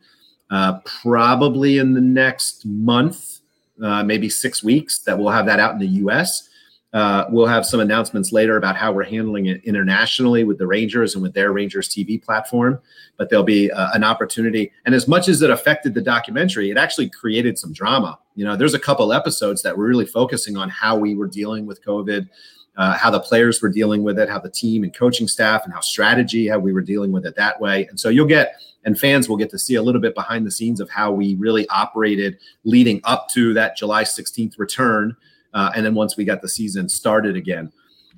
uh, 0.50 0.80
probably 1.02 1.80
in 1.80 1.94
the 1.94 2.02
next 2.02 2.66
month, 2.66 3.40
uh, 3.82 4.04
maybe 4.04 4.30
six 4.30 4.64
weeks. 4.64 5.00
That 5.00 5.18
we'll 5.18 5.34
have 5.34 5.46
that 5.48 5.60
out 5.60 5.74
in 5.74 5.80
the 5.80 5.88
U.S. 5.88 6.50
Uh, 6.94 7.26
we'll 7.30 7.48
have 7.48 7.66
some 7.66 7.80
announcements 7.80 8.32
later 8.32 8.56
about 8.56 8.76
how 8.76 8.92
we're 8.92 9.04
handling 9.04 9.48
it 9.48 9.64
internationally 9.64 10.44
with 10.44 10.60
the 10.60 10.68
Rangers 10.68 11.16
and 11.16 11.24
with 11.24 11.34
their 11.34 11.52
Rangers 11.52 11.90
TV 11.90 12.22
platform. 12.22 12.80
But 13.18 13.30
there'll 13.30 13.44
be 13.44 13.72
uh, 13.72 13.90
an 13.94 14.04
opportunity. 14.04 14.72
And 14.86 14.94
as 14.94 15.08
much 15.08 15.28
as 15.28 15.42
it 15.42 15.50
affected 15.50 15.96
the 15.96 16.02
documentary, 16.02 16.70
it 16.70 16.78
actually 16.78 17.10
created 17.10 17.58
some 17.58 17.74
drama. 17.74 18.20
You 18.36 18.46
know, 18.46 18.56
there's 18.56 18.76
a 18.76 18.80
couple 18.80 19.12
episodes 19.12 19.64
that 19.64 19.76
were 19.76 19.88
really 19.88 20.06
focusing 20.06 20.56
on 20.56 20.70
how 20.70 20.96
we 20.96 21.16
were 21.16 21.28
dealing 21.28 21.66
with 21.66 21.84
COVID, 21.84 22.30
uh, 22.78 22.98
how 22.98 23.10
the 23.10 23.20
players 23.20 23.60
were 23.60 23.70
dealing 23.70 24.04
with 24.04 24.20
it, 24.20 24.30
how 24.30 24.40
the 24.40 24.50
team 24.50 24.84
and 24.84 24.94
coaching 24.94 25.28
staff 25.28 25.64
and 25.66 25.74
how 25.74 25.80
strategy, 25.80 26.48
how 26.48 26.60
we 26.60 26.74
were 26.74 26.82
dealing 26.82 27.12
with 27.12 27.26
it 27.26 27.36
that 27.36 27.60
way. 27.60 27.88
And 27.88 28.00
so 28.00 28.10
you'll 28.10 28.28
get, 28.28 28.62
and 28.86 29.00
fans 29.00 29.28
will 29.28 29.38
get 29.38 29.50
to 29.50 29.60
see 29.60 29.76
a 29.76 29.82
little 29.82 30.02
bit 30.02 30.14
behind 30.14 30.46
the 30.46 30.52
scenes 30.52 30.80
of 30.80 30.92
how 30.92 31.12
we 31.12 31.36
really 31.36 31.68
operated 31.70 32.38
leading 32.66 33.02
up 33.04 33.30
to 33.30 33.54
that 33.56 33.78
July 33.78 34.04
16th 34.04 34.60
return 34.60 35.16
uh, 35.54 35.72
and 35.76 35.86
then 35.86 35.94
once 35.94 36.18
we 36.18 36.26
got 36.26 36.42
the 36.42 36.50
season 36.50 36.90
started 36.90 37.36
again. 37.36 37.72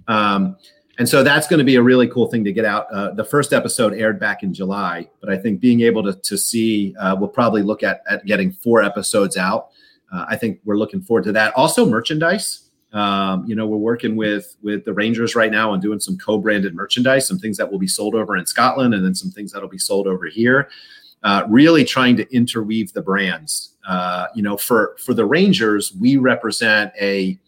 Um, 0.08 0.58
and 0.98 1.08
so 1.08 1.24
that's 1.24 1.48
going 1.48 1.58
to 1.58 1.65
be 1.65 1.75
a 1.75 1.82
really 1.82 2.08
cool 2.08 2.27
thing 2.27 2.44
to 2.46 2.54
get 2.54 2.63
out. 2.63 2.88
Uh, 2.92 3.12
the 3.12 3.24
first 3.24 3.51
episode 3.51 3.94
aired 3.94 4.20
back 4.20 4.44
in 4.44 4.54
July, 4.54 5.10
but 5.20 5.30
I 5.30 5.38
think 5.38 5.60
being 5.60 5.82
able 5.82 6.04
to, 6.04 6.13
to 6.13 6.38
see, 6.38 6.96
uh, 6.98 7.15
we'll 7.20 7.30
probably 7.30 7.63
look 7.63 7.84
at, 7.84 8.01
at 8.10 8.25
getting 8.25 8.51
four 8.51 8.82
episodes 8.82 9.36
out. 9.36 9.70
Uh, 10.13 10.25
I 10.30 10.38
think 10.38 10.60
we're 10.63 10.77
looking 10.77 11.01
forward 11.01 11.25
to 11.25 11.32
that. 11.34 11.54
Also, 11.56 11.86
merchandise. 11.86 12.62
Um, 12.94 13.44
you 13.46 13.56
know, 13.56 13.68
we're 13.68 13.77
working 13.77 14.15
with 14.15 14.56
with 14.62 14.86
the 14.86 14.94
Rangers 14.94 15.36
right 15.36 15.51
now 15.51 15.72
on 15.72 15.82
doing 15.82 16.00
some 16.00 16.18
co-branded 16.18 16.74
merchandise, 16.74 17.27
some 17.27 17.38
things 17.38 17.58
that 17.58 17.70
will 17.70 17.80
be 17.80 17.88
sold 17.88 18.15
over 18.15 18.38
in 18.38 18.46
Scotland, 18.46 18.94
and 18.94 19.04
then 19.04 19.13
some 19.13 19.32
things 19.32 19.51
that'll 19.51 19.68
be 19.68 19.77
sold 19.77 20.08
over 20.08 20.27
here. 20.27 20.70
Uh, 21.25 21.44
really 21.50 21.84
trying 21.84 22.15
to 22.15 22.32
interweave 22.32 22.94
the 22.94 23.01
brands. 23.01 23.77
Uh, 23.88 24.27
you 24.36 24.44
know, 24.44 24.55
for 24.55 24.96
for 25.03 25.15
the 25.15 25.25
Rangers, 25.25 25.91
we 26.00 26.17
represent 26.17 26.94
a 27.01 27.39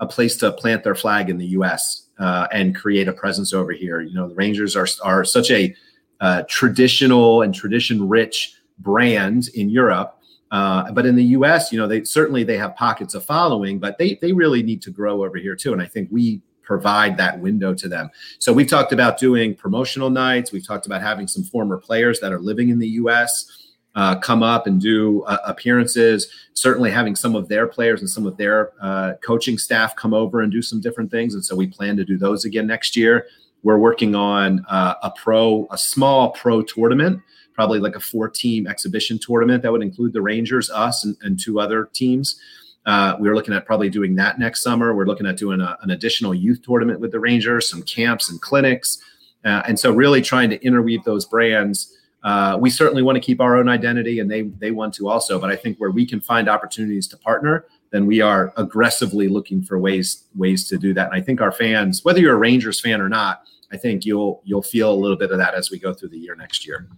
a 0.00 0.06
place 0.06 0.38
to 0.38 0.50
plant 0.52 0.82
their 0.82 0.94
flag 0.94 1.28
in 1.28 1.36
the 1.36 1.48
U.S. 1.48 2.08
Uh, 2.18 2.46
and 2.50 2.74
create 2.74 3.08
a 3.08 3.12
presence 3.12 3.52
over 3.52 3.72
here. 3.72 4.00
You 4.00 4.14
know, 4.14 4.26
the 4.26 4.34
Rangers 4.34 4.74
are 4.74 4.88
are 5.04 5.22
such 5.22 5.50
a 5.50 5.74
uh, 6.22 6.44
traditional 6.48 7.42
and 7.42 7.54
tradition 7.54 8.08
rich 8.08 8.56
brand 8.78 9.48
in 9.54 9.68
Europe. 9.68 10.18
Uh, 10.50 10.90
but 10.92 11.04
in 11.04 11.14
the 11.14 11.24
U.S., 11.24 11.70
you 11.70 11.78
know, 11.78 11.86
they 11.86 12.04
certainly 12.04 12.42
they 12.42 12.56
have 12.56 12.74
pockets 12.74 13.12
of 13.14 13.22
following, 13.22 13.78
but 13.78 13.98
they 13.98 14.14
they 14.22 14.32
really 14.32 14.62
need 14.62 14.80
to 14.80 14.90
grow 14.90 15.22
over 15.22 15.36
here 15.36 15.56
too. 15.56 15.74
And 15.74 15.82
I 15.82 15.86
think 15.86 16.08
we 16.10 16.40
provide 16.66 17.16
that 17.16 17.40
window 17.40 17.72
to 17.72 17.88
them. 17.88 18.10
So 18.38 18.52
we've 18.52 18.68
talked 18.68 18.92
about 18.92 19.18
doing 19.18 19.54
promotional 19.54 20.10
nights. 20.10 20.52
We've 20.52 20.66
talked 20.66 20.84
about 20.84 21.00
having 21.00 21.28
some 21.28 21.44
former 21.44 21.78
players 21.78 22.20
that 22.20 22.32
are 22.32 22.40
living 22.40 22.68
in 22.68 22.78
the 22.78 22.88
U.S. 22.88 23.72
Uh, 23.94 24.18
come 24.18 24.42
up 24.42 24.66
and 24.66 24.78
do 24.80 25.22
uh, 25.22 25.38
appearances. 25.46 26.28
Certainly, 26.52 26.90
having 26.90 27.16
some 27.16 27.34
of 27.34 27.48
their 27.48 27.66
players 27.66 28.00
and 28.00 28.10
some 28.10 28.26
of 28.26 28.36
their 28.36 28.72
uh, 28.82 29.14
coaching 29.22 29.56
staff 29.56 29.96
come 29.96 30.12
over 30.12 30.42
and 30.42 30.52
do 30.52 30.60
some 30.60 30.80
different 30.80 31.10
things. 31.10 31.32
And 31.34 31.44
so 31.44 31.56
we 31.56 31.66
plan 31.66 31.96
to 31.96 32.04
do 32.04 32.18
those 32.18 32.44
again 32.44 32.66
next 32.66 32.96
year. 32.96 33.26
We're 33.62 33.78
working 33.78 34.14
on 34.14 34.64
uh, 34.68 34.94
a 35.02 35.10
pro, 35.10 35.66
a 35.70 35.78
small 35.78 36.30
pro 36.32 36.62
tournament, 36.62 37.20
probably 37.54 37.78
like 37.78 37.96
a 37.96 38.00
four-team 38.00 38.66
exhibition 38.66 39.18
tournament 39.18 39.62
that 39.62 39.72
would 39.72 39.82
include 39.82 40.12
the 40.12 40.20
Rangers, 40.20 40.70
us, 40.70 41.04
and, 41.04 41.16
and 41.22 41.40
two 41.40 41.58
other 41.58 41.88
teams. 41.92 42.38
Uh, 42.86 43.16
we 43.18 43.28
are 43.28 43.34
looking 43.34 43.52
at 43.52 43.66
probably 43.66 43.90
doing 43.90 44.14
that 44.14 44.38
next 44.38 44.62
summer. 44.62 44.94
We're 44.94 45.06
looking 45.06 45.26
at 45.26 45.36
doing 45.36 45.60
a, 45.60 45.76
an 45.82 45.90
additional 45.90 46.32
youth 46.32 46.62
tournament 46.62 47.00
with 47.00 47.10
the 47.10 47.18
Rangers, 47.18 47.68
some 47.68 47.82
camps 47.82 48.30
and 48.30 48.40
clinics. 48.40 49.02
Uh, 49.44 49.62
and 49.66 49.78
so, 49.78 49.92
really 49.92 50.22
trying 50.22 50.50
to 50.50 50.64
interweave 50.64 51.04
those 51.04 51.24
brands. 51.24 51.92
Uh, 52.22 52.56
we 52.58 52.70
certainly 52.70 53.02
want 53.02 53.16
to 53.16 53.20
keep 53.20 53.40
our 53.40 53.56
own 53.56 53.68
identity, 53.68 54.20
and 54.20 54.30
they 54.30 54.42
they 54.42 54.70
want 54.70 54.94
to 54.94 55.08
also. 55.08 55.38
But 55.38 55.50
I 55.50 55.56
think 55.56 55.78
where 55.78 55.90
we 55.90 56.06
can 56.06 56.20
find 56.20 56.48
opportunities 56.48 57.06
to 57.08 57.16
partner, 57.16 57.66
then 57.90 58.06
we 58.06 58.20
are 58.20 58.52
aggressively 58.56 59.28
looking 59.28 59.62
for 59.62 59.78
ways 59.78 60.24
ways 60.34 60.68
to 60.68 60.78
do 60.78 60.94
that. 60.94 61.06
And 61.06 61.14
I 61.14 61.20
think 61.20 61.40
our 61.40 61.52
fans, 61.52 62.04
whether 62.04 62.20
you're 62.20 62.34
a 62.34 62.38
Rangers 62.38 62.80
fan 62.80 63.00
or 63.00 63.08
not, 63.08 63.42
I 63.72 63.76
think 63.76 64.04
you'll 64.04 64.42
you'll 64.44 64.62
feel 64.62 64.92
a 64.92 64.94
little 64.94 65.16
bit 65.16 65.30
of 65.30 65.38
that 65.38 65.54
as 65.54 65.70
we 65.70 65.78
go 65.78 65.92
through 65.92 66.10
the 66.10 66.18
year 66.18 66.34
next 66.34 66.66
year. 66.66 66.88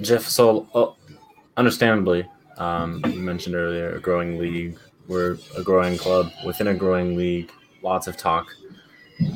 Jeff, 0.00 0.22
so 0.22 0.68
uh, 0.74 0.90
understandably, 1.56 2.26
um, 2.58 3.02
you 3.06 3.20
mentioned 3.20 3.54
earlier 3.54 3.94
a 3.94 4.00
growing 4.00 4.38
league. 4.38 4.78
We're 5.08 5.38
a 5.56 5.62
growing 5.62 5.98
club 5.98 6.32
within 6.46 6.68
a 6.68 6.74
growing 6.74 7.16
league. 7.16 7.50
Lots 7.82 8.06
of 8.06 8.16
talk 8.16 8.46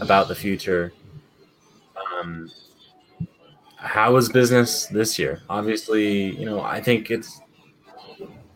about 0.00 0.28
the 0.28 0.34
future. 0.34 0.92
Um, 2.20 2.50
how 3.76 4.16
is 4.16 4.28
business 4.28 4.87
this 4.87 5.18
year? 5.18 5.42
Obviously, 5.48 6.37
you 6.37 6.46
know, 6.46 6.60
I 6.60 6.80
think 6.80 7.10
it's 7.10 7.40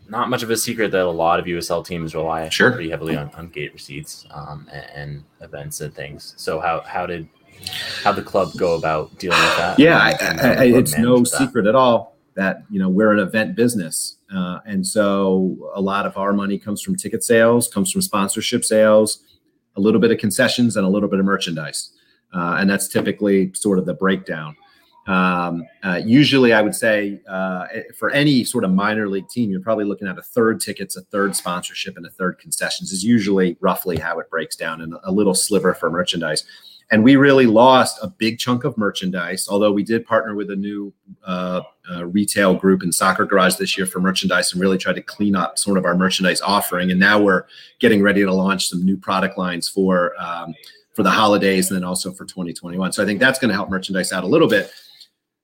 not 0.09 0.28
much 0.28 0.42
of 0.42 0.50
a 0.50 0.57
secret 0.57 0.90
that 0.92 1.04
a 1.04 1.11
lot 1.11 1.40
of 1.40 1.47
USL 1.47 1.85
teams 1.85 2.14
rely 2.14 2.49
sure. 2.49 2.71
pretty 2.71 2.90
heavily 2.90 3.16
on, 3.16 3.31
on 3.35 3.49
gate 3.49 3.73
receipts 3.73 4.26
um, 4.31 4.69
and, 4.71 4.87
and, 4.95 5.25
events 5.40 5.81
and 5.81 5.95
things. 5.95 6.35
So 6.37 6.61
how 6.61 6.81
how 6.83 7.07
did 7.07 7.28
how 8.02 8.12
the 8.12 8.23
club 8.23 8.52
go 8.57 8.75
about 8.76 9.16
dealing 9.19 9.40
with 9.40 9.57
that? 9.57 9.78
Yeah, 9.78 9.99
I, 9.99 10.11
I, 10.11 10.64
it's 10.64 10.97
no 10.99 11.25
secret 11.25 11.66
at 11.66 11.75
all 11.75 12.16
that 12.35 12.62
you 12.71 12.78
know 12.78 12.88
we're 12.88 13.12
an 13.12 13.19
event 13.19 13.57
business 13.57 14.19
uh, 14.35 14.61
and 14.67 14.87
so 14.87 15.57
a 15.75 15.81
lot 15.81 16.07
of 16.07 16.17
our 16.17 16.33
money 16.33 16.59
comes 16.59 16.81
from 16.81 16.97
ticket 16.97 17.23
sales 17.23 17.69
comes 17.69 17.91
from 17.91 18.03
sponsorship 18.03 18.65
sales 18.65 19.25
a 19.77 19.81
little 19.81 20.01
bit 20.01 20.11
of 20.11 20.19
concessions 20.19 20.77
and 20.77 20.87
a 20.87 20.89
little 20.89 21.09
bit 21.09 21.19
of 21.19 21.25
merchandise. 21.25 21.93
Uh, 22.35 22.57
and 22.59 22.69
that's 22.69 22.89
typically 22.89 23.53
sort 23.55 23.79
of 23.79 23.87
the 23.87 23.95
breakdown. 23.95 24.57
Um, 25.09 25.65
uh, 25.83 26.01
usually 26.05 26.53
i 26.53 26.62
would 26.62 26.77
say 26.77 27.21
uh, 27.29 27.67
for 27.99 28.11
any 28.11 28.45
sort 28.45 28.62
of 28.62 28.71
minor 28.71 29.09
league 29.09 29.29
team 29.29 29.51
you're 29.51 29.61
probably 29.61 29.85
looking 29.85 30.07
at 30.07 30.17
a 30.17 30.23
third 30.23 30.61
tickets 30.61 30.97
a 30.97 31.01
third 31.01 31.35
sponsorship 31.35 31.97
and 31.97 32.07
a 32.07 32.11
third 32.11 32.39
concessions 32.39 32.93
is 32.93 33.03
usually 33.03 33.57
roughly 33.61 33.99
how 33.99 34.21
it 34.21 34.31
breaks 34.31 34.55
down 34.55 34.81
and 34.81 34.95
a 35.03 35.11
little 35.11 35.35
sliver 35.35 35.75
for 35.75 35.91
merchandise 35.91 36.45
and 36.91 37.03
we 37.03 37.17
really 37.17 37.47
lost 37.47 37.99
a 38.03 38.09
big 38.09 38.39
chunk 38.39 38.65
of 38.65 38.77
merchandise 38.77 39.49
although 39.49 39.73
we 39.73 39.83
did 39.83 40.05
partner 40.07 40.35
with 40.35 40.51
a 40.51 40.57
new 40.57 40.93
uh, 41.25 41.62
uh, 41.91 42.07
retail 42.07 42.55
group 42.55 42.83
in 42.83 42.93
soccer 42.93 43.25
garage 43.25 43.57
this 43.57 43.77
year 43.77 43.87
for 43.87 44.01
merchandise 44.01 44.53
and 44.53 44.61
really 44.61 44.79
tried 44.79 44.95
to 44.95 45.03
clean 45.03 45.35
up 45.35 45.59
sort 45.59 45.79
of 45.79 45.85
our 45.85 45.97
merchandise 45.97 46.41
offering. 46.41 46.91
And 46.91 47.01
now 47.01 47.21
we're 47.21 47.45
getting 47.81 48.03
ready 48.03 48.23
to 48.23 48.33
launch 48.33 48.69
some 48.69 48.85
new 48.85 48.97
product 48.97 49.37
lines 49.37 49.69
for 49.69 50.15
um, 50.21 50.55
for 50.95 51.03
the 51.03 51.11
holidays 51.11 51.71
and 51.71 51.77
then 51.77 51.85
also 51.85 52.12
for 52.12 52.27
2021 52.27 52.93
so 52.93 53.03
i 53.03 53.07
think 53.07 53.19
that's 53.19 53.39
going 53.39 53.49
to 53.49 53.55
help 53.55 53.71
merchandise 53.71 54.12
out 54.12 54.25
a 54.25 54.27
little 54.27 54.49
bit. 54.49 54.71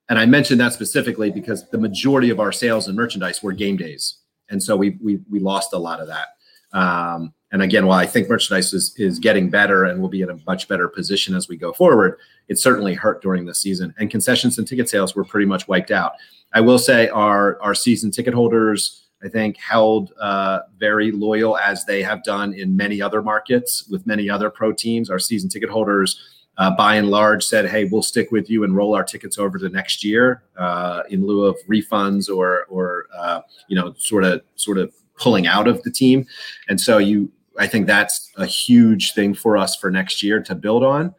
And 0.08 0.18
i 0.18 0.26
mentioned 0.26 0.60
that 0.60 0.72
specifically 0.72 1.30
because 1.30 1.68
the 1.70 1.78
majority 1.78 2.30
of 2.30 2.40
our 2.40 2.52
sales 2.52 2.86
and 2.86 2.96
merchandise 2.96 3.42
were 3.42 3.52
game 3.52 3.76
days. 3.76 4.18
And 4.50 4.62
so 4.62 4.76
we 4.76 4.98
we, 5.02 5.20
we 5.30 5.40
lost 5.40 5.72
a 5.72 5.78
lot 5.78 6.00
of 6.00 6.08
that. 6.08 6.28
Um, 6.72 7.34
and 7.50 7.62
again, 7.62 7.86
while 7.86 7.98
I 7.98 8.06
think 8.06 8.28
merchandise 8.28 8.74
is, 8.74 8.94
is 8.98 9.18
getting 9.18 9.48
better 9.48 9.84
and 9.84 10.00
will 10.00 10.10
be 10.10 10.20
in 10.20 10.30
a 10.30 10.38
much 10.46 10.68
better 10.68 10.86
position 10.86 11.34
as 11.34 11.48
we 11.48 11.56
go 11.56 11.72
forward, 11.72 12.18
it 12.48 12.58
certainly 12.58 12.94
hurt 12.94 13.22
during 13.22 13.46
the 13.46 13.54
season. 13.54 13.94
And 13.98 14.10
concessions 14.10 14.58
and 14.58 14.68
ticket 14.68 14.88
sales 14.88 15.16
were 15.16 15.24
pretty 15.24 15.46
much 15.46 15.66
wiped 15.66 15.90
out. 15.90 16.12
I 16.52 16.60
will 16.60 16.78
say 16.78 17.08
our 17.08 17.60
our 17.62 17.74
season 17.74 18.10
ticket 18.10 18.34
holders, 18.34 19.06
I 19.22 19.28
think, 19.28 19.56
held 19.56 20.12
uh, 20.20 20.60
very 20.78 21.10
loyal 21.10 21.56
as 21.58 21.84
they 21.84 22.02
have 22.02 22.22
done 22.22 22.52
in 22.52 22.76
many 22.76 23.00
other 23.00 23.22
markets 23.22 23.86
with 23.88 24.06
many 24.06 24.28
other 24.28 24.50
pro 24.50 24.72
teams. 24.72 25.10
Our 25.10 25.18
season 25.18 25.48
ticket 25.48 25.68
holders, 25.68 26.20
uh, 26.56 26.74
by 26.74 26.96
and 26.96 27.10
large, 27.10 27.44
said, 27.44 27.66
"Hey, 27.66 27.84
we'll 27.84 28.02
stick 28.02 28.30
with 28.30 28.48
you 28.48 28.64
and 28.64 28.74
roll 28.74 28.94
our 28.94 29.04
tickets 29.04 29.38
over 29.38 29.58
to 29.58 29.68
next 29.68 30.04
year 30.04 30.42
uh, 30.56 31.02
in 31.10 31.26
lieu 31.26 31.44
of 31.44 31.56
refunds 31.68 32.34
or 32.34 32.64
or 32.70 33.06
uh, 33.18 33.40
you 33.68 33.76
know, 33.76 33.94
sort 33.96 34.24
of 34.24 34.42
sort 34.56 34.76
of." 34.76 34.92
pulling 35.20 35.48
out 35.48 35.66
of 35.66 35.82
the 35.82 35.90
team 35.90 36.24
and 36.68 36.80
so 36.80 36.98
you 36.98 37.28
I 37.58 37.66
think 37.66 37.86
that's 37.86 38.30
a 38.36 38.46
huge 38.46 39.14
thing 39.14 39.34
for 39.34 39.56
us 39.56 39.76
for 39.76 39.90
next 39.90 40.22
year 40.22 40.40
to 40.42 40.54
build 40.54 40.84
on. 40.84 41.14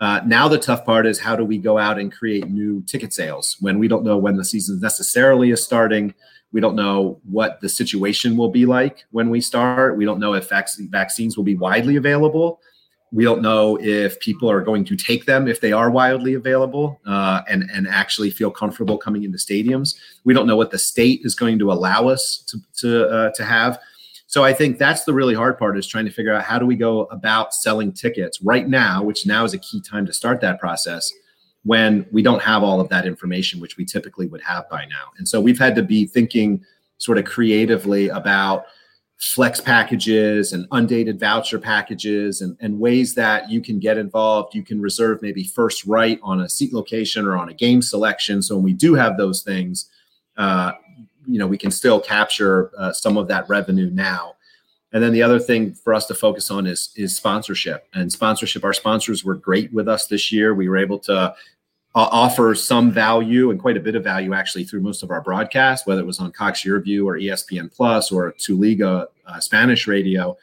Uh, 0.00 0.20
now 0.24 0.48
the 0.48 0.58
tough 0.58 0.84
part 0.86 1.04
is 1.06 1.18
how 1.18 1.36
do 1.36 1.44
we 1.44 1.58
go 1.58 1.76
out 1.76 1.98
and 1.98 2.10
create 2.10 2.48
new 2.48 2.82
ticket 2.86 3.12
sales 3.12 3.56
when 3.60 3.78
we 3.78 3.86
don't 3.88 4.04
know 4.04 4.16
when 4.16 4.36
the 4.36 4.44
season 4.44 4.80
necessarily 4.80 5.50
is 5.50 5.62
starting. 5.62 6.14
We 6.52 6.60
don't 6.60 6.74
know 6.74 7.20
what 7.24 7.60
the 7.60 7.68
situation 7.68 8.36
will 8.36 8.50
be 8.50 8.64
like 8.66 9.04
when 9.10 9.28
we 9.28 9.40
start. 9.40 9.98
We 9.98 10.04
don't 10.04 10.18
know 10.18 10.32
if 10.34 10.48
vac- 10.48 10.70
vaccines 10.90 11.36
will 11.36 11.44
be 11.44 11.56
widely 11.56 11.96
available. 11.96 12.60
we 13.12 13.24
don't 13.24 13.42
know 13.42 13.76
if 13.80 14.20
people 14.20 14.50
are 14.50 14.60
going 14.60 14.84
to 14.84 14.96
take 14.96 15.26
them 15.26 15.48
if 15.48 15.60
they 15.60 15.72
are 15.72 15.90
widely 15.90 16.34
available 16.34 17.00
uh, 17.06 17.40
and 17.48 17.68
and 17.72 17.88
actually 17.88 18.30
feel 18.30 18.50
comfortable 18.50 18.96
coming 18.96 19.24
into 19.24 19.38
stadiums. 19.38 19.96
We 20.24 20.34
don't 20.34 20.46
know 20.46 20.56
what 20.56 20.70
the 20.70 20.78
state 20.78 21.20
is 21.24 21.34
going 21.34 21.58
to 21.58 21.72
allow 21.72 22.08
us 22.08 22.44
to 22.48 22.58
to 22.78 23.08
uh, 23.08 23.30
to 23.32 23.44
have. 23.44 23.78
So 24.30 24.44
I 24.44 24.52
think 24.52 24.78
that's 24.78 25.02
the 25.02 25.12
really 25.12 25.34
hard 25.34 25.58
part 25.58 25.76
is 25.76 25.88
trying 25.88 26.04
to 26.04 26.12
figure 26.12 26.32
out 26.32 26.44
how 26.44 26.56
do 26.56 26.64
we 26.64 26.76
go 26.76 27.06
about 27.06 27.52
selling 27.52 27.90
tickets 27.90 28.40
right 28.40 28.68
now, 28.68 29.02
which 29.02 29.26
now 29.26 29.44
is 29.44 29.54
a 29.54 29.58
key 29.58 29.80
time 29.80 30.06
to 30.06 30.12
start 30.12 30.40
that 30.40 30.60
process 30.60 31.12
when 31.64 32.06
we 32.12 32.22
don't 32.22 32.40
have 32.40 32.62
all 32.62 32.80
of 32.80 32.88
that 32.90 33.06
information, 33.06 33.58
which 33.58 33.76
we 33.76 33.84
typically 33.84 34.28
would 34.28 34.40
have 34.42 34.70
by 34.70 34.84
now. 34.84 35.10
And 35.18 35.28
so 35.28 35.40
we've 35.40 35.58
had 35.58 35.74
to 35.74 35.82
be 35.82 36.06
thinking 36.06 36.64
sort 36.98 37.18
of 37.18 37.24
creatively 37.24 38.08
about 38.08 38.66
flex 39.18 39.60
packages 39.60 40.52
and 40.52 40.64
undated 40.70 41.18
voucher 41.18 41.58
packages 41.58 42.40
and, 42.40 42.56
and 42.60 42.78
ways 42.78 43.16
that 43.16 43.50
you 43.50 43.60
can 43.60 43.80
get 43.80 43.98
involved. 43.98 44.54
You 44.54 44.62
can 44.62 44.80
reserve 44.80 45.22
maybe 45.22 45.42
first 45.42 45.84
right 45.86 46.20
on 46.22 46.40
a 46.40 46.48
seat 46.48 46.72
location 46.72 47.26
or 47.26 47.36
on 47.36 47.48
a 47.48 47.54
game 47.54 47.82
selection. 47.82 48.42
So 48.42 48.54
when 48.54 48.64
we 48.64 48.74
do 48.74 48.94
have 48.94 49.16
those 49.16 49.42
things, 49.42 49.90
uh, 50.36 50.70
you 51.30 51.38
know, 51.38 51.46
we 51.46 51.58
can 51.58 51.70
still 51.70 52.00
capture 52.00 52.70
uh, 52.76 52.92
some 52.92 53.16
of 53.16 53.28
that 53.28 53.48
revenue 53.48 53.90
now. 53.90 54.34
And 54.92 55.02
then 55.02 55.12
the 55.12 55.22
other 55.22 55.38
thing 55.38 55.72
for 55.72 55.94
us 55.94 56.06
to 56.06 56.14
focus 56.14 56.50
on 56.50 56.66
is 56.66 56.90
is 56.96 57.16
sponsorship 57.16 57.86
and 57.94 58.10
sponsorship. 58.10 58.64
Our 58.64 58.72
sponsors 58.72 59.24
were 59.24 59.36
great 59.36 59.72
with 59.72 59.88
us 59.88 60.06
this 60.06 60.32
year. 60.32 60.54
We 60.54 60.68
were 60.68 60.76
able 60.76 60.98
to 61.00 61.34
uh, 61.94 62.08
offer 62.12 62.54
some 62.54 62.90
value 62.90 63.50
and 63.50 63.60
quite 63.60 63.76
a 63.76 63.80
bit 63.80 63.94
of 63.94 64.04
value 64.04 64.34
actually 64.34 64.64
through 64.64 64.80
most 64.80 65.02
of 65.02 65.10
our 65.10 65.20
broadcasts, 65.20 65.86
whether 65.86 66.00
it 66.00 66.06
was 66.06 66.20
on 66.20 66.32
Cox 66.32 66.62
View 66.62 67.08
or 67.08 67.16
ESPN 67.16 67.72
Plus 67.72 68.10
or 68.12 68.32
Tu 68.32 68.56
Liga 68.56 69.08
uh, 69.26 69.40
Spanish 69.40 69.86
radio. 69.86 70.36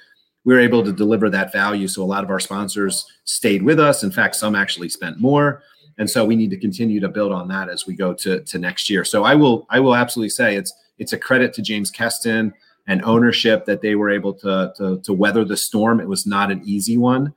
We 0.46 0.54
were 0.54 0.60
able 0.62 0.84
to 0.84 0.94
deliver 0.94 1.30
that 1.30 1.52
value. 1.52 1.90
So 1.90 2.02
a 2.04 2.06
lot 2.06 2.24
of 2.24 2.30
our 2.30 2.40
sponsors 2.40 3.06
stayed 3.26 3.64
with 3.64 3.82
us. 3.82 4.04
In 4.04 4.12
fact, 4.12 4.36
some 4.36 4.56
actually 4.56 4.88
spent 4.88 5.20
more. 5.20 5.62
And 5.98 6.10
so 6.10 6.24
we 6.24 6.36
need 6.36 6.52
to 6.52 6.58
continue 6.58 7.00
to 7.00 7.10
build 7.10 7.32
on 7.32 7.48
that 7.48 7.70
as 7.70 7.88
we 7.88 7.96
go 7.96 8.14
to, 8.14 8.42
to 8.42 8.60
next 8.60 8.90
year. 8.90 9.04
So 9.04 9.24
I 9.24 9.36
will 9.36 9.66
I 9.70 9.80
will 9.80 9.96
absolutely 9.96 10.30
say 10.30 10.56
it's 10.56 10.74
it's 10.98 11.14
a 11.14 11.18
credit 11.18 11.54
to 11.54 11.62
James 11.62 11.92
Keston 11.92 12.54
and 12.88 13.04
ownership 13.04 13.66
that 13.66 13.82
they 13.82 13.96
were 13.96 14.10
able 14.10 14.34
to, 14.34 14.74
to, 14.78 15.00
to 15.02 15.14
weather 15.14 15.44
the 15.44 15.58
storm. 15.58 16.00
It 16.00 16.08
was 16.08 16.26
not 16.26 16.52
an 16.52 16.62
easy 16.66 16.98
one. 16.98 17.34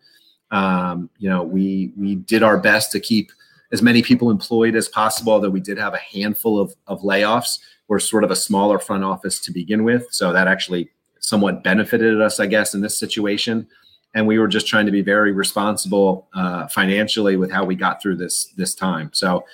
Um, 0.50 1.10
you 1.18 1.28
know, 1.28 1.42
we 1.42 1.92
we 1.96 2.16
did 2.16 2.42
our 2.42 2.58
best 2.58 2.92
to 2.92 3.00
keep 3.00 3.30
as 3.72 3.82
many 3.82 4.02
people 4.02 4.30
employed 4.30 4.74
as 4.74 4.88
possible, 4.88 5.32
although 5.32 5.50
we 5.50 5.60
did 5.60 5.78
have 5.78 5.94
a 5.94 5.98
handful 5.98 6.60
of, 6.60 6.74
of 6.86 7.02
layoffs. 7.02 7.58
We're 7.88 8.00
sort 8.00 8.24
of 8.24 8.30
a 8.30 8.36
smaller 8.36 8.78
front 8.78 9.04
office 9.04 9.40
to 9.40 9.52
begin 9.52 9.84
with. 9.84 10.06
So 10.10 10.32
that 10.32 10.48
actually 10.48 10.90
somewhat 11.20 11.62
benefited 11.62 12.20
us, 12.20 12.40
I 12.40 12.46
guess, 12.46 12.74
in 12.74 12.80
this 12.80 12.98
situation. 12.98 13.68
And 14.14 14.26
we 14.26 14.38
were 14.38 14.48
just 14.48 14.66
trying 14.66 14.86
to 14.86 14.92
be 14.92 15.02
very 15.02 15.32
responsible 15.32 16.28
uh, 16.34 16.66
financially 16.66 17.36
with 17.36 17.50
how 17.50 17.64
we 17.64 17.76
got 17.76 18.02
through 18.02 18.16
this 18.16 18.46
this 18.56 18.74
time. 18.74 19.10
So 19.12 19.44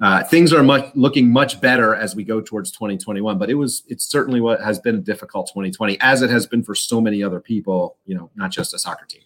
uh, 0.00 0.24
things 0.24 0.52
are 0.52 0.62
much 0.62 0.90
looking 0.94 1.30
much 1.30 1.60
better 1.60 1.94
as 1.94 2.16
we 2.16 2.24
go 2.24 2.40
towards 2.40 2.70
2021. 2.72 3.38
But 3.38 3.50
it 3.50 3.54
was 3.54 3.82
it's 3.88 4.04
certainly 4.04 4.40
what 4.40 4.60
has 4.60 4.78
been 4.78 4.96
a 4.96 5.00
difficult 5.00 5.46
2020, 5.48 6.00
as 6.00 6.22
it 6.22 6.30
has 6.30 6.46
been 6.46 6.62
for 6.62 6.74
so 6.74 7.00
many 7.00 7.22
other 7.22 7.40
people. 7.40 7.96
You 8.04 8.16
know, 8.16 8.30
not 8.34 8.50
just 8.50 8.74
a 8.74 8.78
soccer 8.78 9.06
team. 9.06 9.22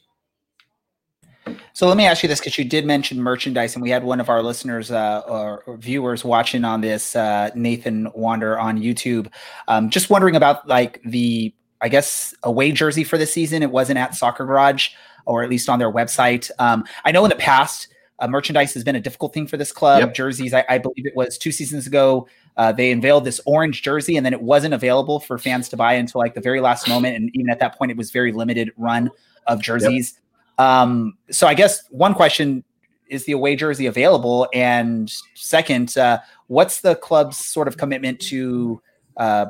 So 1.72 1.88
let 1.88 1.96
me 1.96 2.06
ask 2.06 2.22
you 2.22 2.28
this 2.28 2.40
because 2.40 2.56
you 2.56 2.64
did 2.64 2.86
mention 2.86 3.20
merchandise, 3.20 3.74
and 3.74 3.82
we 3.82 3.90
had 3.90 4.04
one 4.04 4.20
of 4.20 4.28
our 4.28 4.42
listeners 4.42 4.90
uh, 4.90 5.22
or, 5.26 5.62
or, 5.66 5.76
viewers 5.76 6.24
watching 6.24 6.64
on 6.64 6.80
this, 6.80 7.16
uh, 7.16 7.50
Nathan 7.54 8.08
Wander 8.14 8.58
on 8.58 8.80
YouTube, 8.80 9.30
um, 9.68 9.90
just 9.90 10.08
wondering 10.08 10.36
about 10.36 10.66
like 10.68 11.00
the, 11.04 11.52
I 11.84 11.88
guess, 11.88 12.34
away 12.42 12.72
jersey 12.72 13.04
for 13.04 13.18
the 13.18 13.26
season. 13.26 13.62
It 13.62 13.70
wasn't 13.70 13.98
at 13.98 14.14
Soccer 14.14 14.46
Garage, 14.46 14.88
or 15.26 15.42
at 15.42 15.50
least 15.50 15.68
on 15.68 15.78
their 15.78 15.92
website. 15.92 16.50
Um, 16.58 16.84
I 17.04 17.12
know 17.12 17.24
in 17.26 17.28
the 17.28 17.36
past, 17.36 17.88
uh, 18.20 18.26
merchandise 18.26 18.72
has 18.72 18.82
been 18.82 18.96
a 18.96 19.00
difficult 19.00 19.34
thing 19.34 19.46
for 19.46 19.58
this 19.58 19.70
club. 19.70 20.00
Yep. 20.00 20.14
Jerseys, 20.14 20.54
I, 20.54 20.64
I, 20.68 20.78
believe 20.78 21.06
it 21.06 21.14
was 21.14 21.36
two 21.36 21.52
seasons 21.52 21.86
ago. 21.86 22.26
Uh, 22.56 22.72
they 22.72 22.90
unveiled 22.90 23.24
this 23.24 23.38
orange 23.44 23.82
jersey, 23.82 24.16
and 24.16 24.24
then 24.24 24.32
it 24.32 24.40
wasn't 24.40 24.72
available 24.72 25.20
for 25.20 25.36
fans 25.36 25.68
to 25.68 25.76
buy 25.76 25.92
until 25.92 26.20
like 26.20 26.34
the 26.34 26.40
very 26.40 26.60
last 26.60 26.88
moment. 26.88 27.16
And 27.16 27.30
even 27.34 27.50
at 27.50 27.58
that 27.58 27.76
point, 27.76 27.90
it 27.90 27.98
was 27.98 28.10
very 28.10 28.32
limited 28.32 28.70
run 28.78 29.10
of 29.46 29.60
jerseys. 29.60 30.18
Yep. 30.58 30.66
Um, 30.66 31.18
so 31.30 31.46
I 31.46 31.52
guess 31.52 31.82
one 31.90 32.14
question 32.14 32.64
is 33.08 33.26
the 33.26 33.32
away 33.32 33.56
jersey 33.56 33.84
available? 33.84 34.48
And 34.54 35.12
second, 35.34 35.98
uh, 35.98 36.20
what's 36.46 36.80
the 36.80 36.96
club's 36.96 37.36
sort 37.36 37.68
of 37.68 37.76
commitment 37.76 38.20
to 38.20 38.80
uh, 39.18 39.46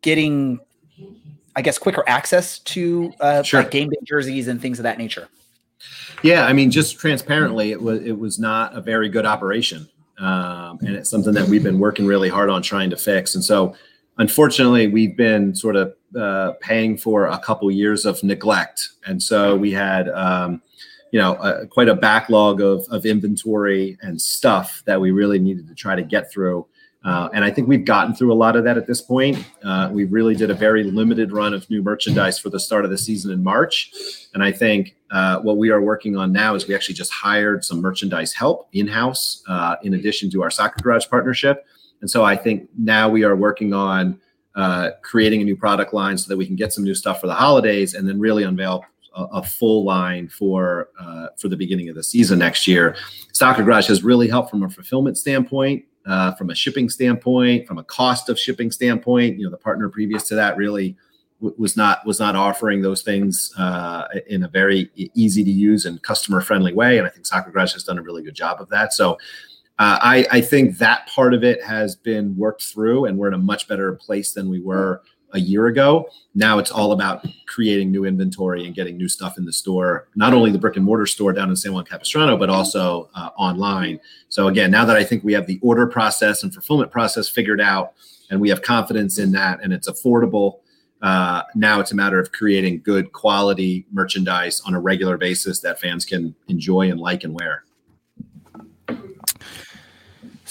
getting, 0.00 0.60
I 1.56 1.62
guess, 1.62 1.78
quicker 1.78 2.04
access 2.06 2.58
to 2.60 3.12
uh, 3.20 3.42
sure. 3.42 3.62
like 3.62 3.70
game 3.70 3.88
day 3.88 3.96
jerseys 4.04 4.48
and 4.48 4.60
things 4.60 4.78
of 4.78 4.84
that 4.84 4.98
nature? 4.98 5.28
Yeah, 6.22 6.44
I 6.44 6.52
mean, 6.52 6.70
just 6.70 6.98
transparently, 6.98 7.72
it 7.72 7.80
was 7.80 8.02
it 8.02 8.18
was 8.18 8.38
not 8.38 8.76
a 8.76 8.80
very 8.80 9.08
good 9.08 9.24
operation, 9.24 9.88
um, 10.18 10.78
and 10.80 10.90
it's 10.90 11.10
something 11.10 11.32
that 11.34 11.48
we've 11.48 11.62
been 11.62 11.78
working 11.78 12.06
really 12.06 12.28
hard 12.28 12.50
on 12.50 12.62
trying 12.62 12.90
to 12.90 12.96
fix. 12.96 13.34
And 13.34 13.42
so, 13.42 13.74
unfortunately, 14.18 14.88
we've 14.88 15.16
been 15.16 15.54
sort 15.54 15.76
of 15.76 15.94
uh, 16.18 16.52
paying 16.60 16.98
for 16.98 17.26
a 17.26 17.38
couple 17.38 17.70
years 17.70 18.04
of 18.04 18.22
neglect, 18.22 18.90
and 19.06 19.22
so 19.22 19.56
we 19.56 19.72
had, 19.72 20.10
um, 20.10 20.60
you 21.10 21.18
know, 21.18 21.34
a, 21.36 21.66
quite 21.66 21.88
a 21.88 21.94
backlog 21.94 22.60
of, 22.60 22.84
of 22.90 23.06
inventory 23.06 23.96
and 24.02 24.20
stuff 24.20 24.82
that 24.84 25.00
we 25.00 25.10
really 25.10 25.38
needed 25.38 25.68
to 25.68 25.74
try 25.74 25.96
to 25.96 26.02
get 26.02 26.30
through. 26.30 26.66
Uh, 27.02 27.30
and 27.32 27.44
I 27.44 27.50
think 27.50 27.66
we've 27.66 27.84
gotten 27.84 28.14
through 28.14 28.32
a 28.32 28.34
lot 28.34 28.56
of 28.56 28.64
that 28.64 28.76
at 28.76 28.86
this 28.86 29.00
point. 29.00 29.42
Uh, 29.64 29.88
we 29.90 30.04
really 30.04 30.34
did 30.34 30.50
a 30.50 30.54
very 30.54 30.84
limited 30.84 31.32
run 31.32 31.54
of 31.54 31.68
new 31.70 31.82
merchandise 31.82 32.38
for 32.38 32.50
the 32.50 32.60
start 32.60 32.84
of 32.84 32.90
the 32.90 32.98
season 32.98 33.32
in 33.32 33.42
March. 33.42 33.90
And 34.34 34.42
I 34.42 34.52
think 34.52 34.96
uh, 35.10 35.40
what 35.40 35.56
we 35.56 35.70
are 35.70 35.80
working 35.80 36.16
on 36.16 36.30
now 36.30 36.54
is 36.54 36.68
we 36.68 36.74
actually 36.74 36.96
just 36.96 37.10
hired 37.10 37.64
some 37.64 37.80
merchandise 37.80 38.34
help 38.34 38.68
in 38.72 38.86
house 38.86 39.42
uh, 39.48 39.76
in 39.82 39.94
addition 39.94 40.30
to 40.32 40.42
our 40.42 40.50
Soccer 40.50 40.82
Garage 40.82 41.08
partnership. 41.08 41.64
And 42.02 42.10
so 42.10 42.22
I 42.22 42.36
think 42.36 42.68
now 42.78 43.08
we 43.08 43.24
are 43.24 43.34
working 43.34 43.72
on 43.72 44.20
uh, 44.54 44.90
creating 45.02 45.40
a 45.40 45.44
new 45.44 45.56
product 45.56 45.94
line 45.94 46.18
so 46.18 46.28
that 46.28 46.36
we 46.36 46.46
can 46.46 46.56
get 46.56 46.72
some 46.72 46.84
new 46.84 46.94
stuff 46.94 47.20
for 47.20 47.28
the 47.28 47.34
holidays 47.34 47.94
and 47.94 48.06
then 48.06 48.18
really 48.18 48.42
unveil 48.42 48.84
a, 49.14 49.24
a 49.34 49.42
full 49.42 49.84
line 49.84 50.28
for 50.28 50.88
uh, 51.00 51.28
for 51.38 51.48
the 51.48 51.56
beginning 51.56 51.88
of 51.88 51.94
the 51.94 52.02
season 52.02 52.38
next 52.38 52.66
year. 52.66 52.96
Soccer 53.32 53.62
Garage 53.62 53.88
has 53.88 54.02
really 54.02 54.28
helped 54.28 54.50
from 54.50 54.62
a 54.62 54.68
fulfillment 54.68 55.16
standpoint, 55.18 55.84
uh, 56.06 56.34
from 56.34 56.50
a 56.50 56.54
shipping 56.54 56.88
standpoint, 56.88 57.66
from 57.66 57.78
a 57.78 57.84
cost 57.84 58.28
of 58.28 58.38
shipping 58.38 58.70
standpoint. 58.70 59.38
You 59.38 59.44
know, 59.44 59.50
the 59.50 59.58
partner 59.58 59.88
previous 59.88 60.26
to 60.28 60.34
that 60.34 60.56
really 60.56 60.96
w- 61.40 61.54
was 61.58 61.76
not 61.76 62.04
was 62.06 62.18
not 62.18 62.36
offering 62.36 62.82
those 62.82 63.02
things 63.02 63.52
uh, 63.58 64.06
in 64.26 64.42
a 64.42 64.48
very 64.48 64.90
easy 65.14 65.44
to 65.44 65.50
use 65.50 65.84
and 65.84 66.02
customer 66.02 66.40
friendly 66.40 66.72
way, 66.72 66.98
and 66.98 67.06
I 67.06 67.10
think 67.10 67.26
Soccer 67.26 67.50
Garage 67.50 67.72
has 67.74 67.84
done 67.84 67.98
a 67.98 68.02
really 68.02 68.22
good 68.22 68.34
job 68.34 68.60
of 68.60 68.68
that. 68.70 68.92
So 68.92 69.18
uh, 69.80 69.98
I, 70.02 70.26
I, 70.30 70.40
think 70.42 70.76
that 70.76 71.06
part 71.06 71.32
of 71.32 71.42
it 71.42 71.64
has 71.64 71.96
been 71.96 72.36
worked 72.36 72.62
through, 72.62 73.06
and 73.06 73.16
we're 73.16 73.28
in 73.28 73.34
a 73.34 73.38
much 73.38 73.66
better 73.66 73.94
place 73.94 74.32
than 74.32 74.50
we 74.50 74.60
were 74.60 75.00
a 75.32 75.40
year 75.40 75.66
ago. 75.66 76.08
Now 76.34 76.58
it's 76.58 76.70
all 76.70 76.92
about 76.92 77.26
creating 77.46 77.90
new 77.90 78.04
inventory 78.04 78.66
and 78.66 78.74
getting 78.74 78.96
new 78.96 79.08
stuff 79.08 79.38
in 79.38 79.44
the 79.44 79.52
store, 79.52 80.08
not 80.14 80.32
only 80.32 80.50
the 80.50 80.58
brick 80.58 80.76
and 80.76 80.84
mortar 80.84 81.06
store 81.06 81.32
down 81.32 81.50
in 81.50 81.56
San 81.56 81.72
Juan 81.72 81.84
Capistrano, 81.84 82.36
but 82.36 82.50
also 82.50 83.08
uh, 83.14 83.30
online. 83.36 84.00
So 84.28 84.48
again, 84.48 84.70
now 84.70 84.84
that 84.84 84.96
I 84.96 85.04
think 85.04 85.24
we 85.24 85.32
have 85.32 85.46
the 85.46 85.58
order 85.62 85.86
process 85.86 86.42
and 86.42 86.52
fulfillment 86.52 86.90
process 86.90 87.28
figured 87.28 87.60
out, 87.60 87.94
and 88.30 88.40
we 88.40 88.48
have 88.48 88.62
confidence 88.62 89.18
in 89.18 89.32
that, 89.32 89.60
and 89.62 89.72
it's 89.72 89.88
affordable. 89.88 90.60
Uh, 91.02 91.42
now 91.54 91.80
it's 91.80 91.92
a 91.92 91.96
matter 91.96 92.18
of 92.20 92.30
creating 92.30 92.80
good 92.82 93.12
quality 93.12 93.86
merchandise 93.90 94.60
on 94.66 94.74
a 94.74 94.80
regular 94.80 95.16
basis 95.16 95.60
that 95.60 95.80
fans 95.80 96.04
can 96.04 96.34
enjoy 96.48 96.90
and 96.90 97.00
like 97.00 97.24
and 97.24 97.34
wear. 97.34 97.64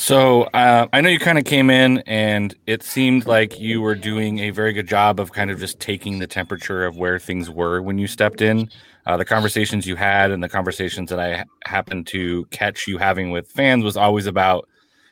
So 0.10 0.46
uh, 0.56 0.88
I 0.92 1.02
know 1.02 1.10
you 1.10 1.20
kind 1.20 1.38
of 1.38 1.46
came 1.46 1.70
in, 1.70 2.00
and 2.08 2.56
it 2.66 2.82
seemed 2.82 3.28
like 3.28 3.60
you 3.60 3.80
were 3.80 3.94
doing 3.94 4.40
a 4.40 4.50
very 4.50 4.74
good 4.74 4.88
job 4.88 5.20
of 5.20 5.32
kind 5.34 5.52
of 5.52 5.60
just 5.60 5.80
taking 5.80 6.18
the 6.18 6.26
temperature 6.26 6.84
of 6.84 6.98
where 6.98 7.20
things 7.20 7.48
were 7.48 7.80
when 7.84 8.00
you 8.00 8.08
stepped 8.08 8.42
in. 8.42 8.72
Uh, 9.06 9.18
the 9.18 9.26
conversations 9.26 9.86
you 9.86 9.96
had 9.96 10.32
and 10.32 10.42
the 10.44 10.50
conversations 10.50 11.12
that 11.12 11.20
I 11.20 11.46
happened 11.64 12.08
to 12.08 12.46
catch 12.46 12.88
you 12.88 12.98
having 12.98 13.30
with 13.30 13.52
fans 13.52 13.84
was 13.84 13.98
always 13.98 14.26
about 14.26 14.68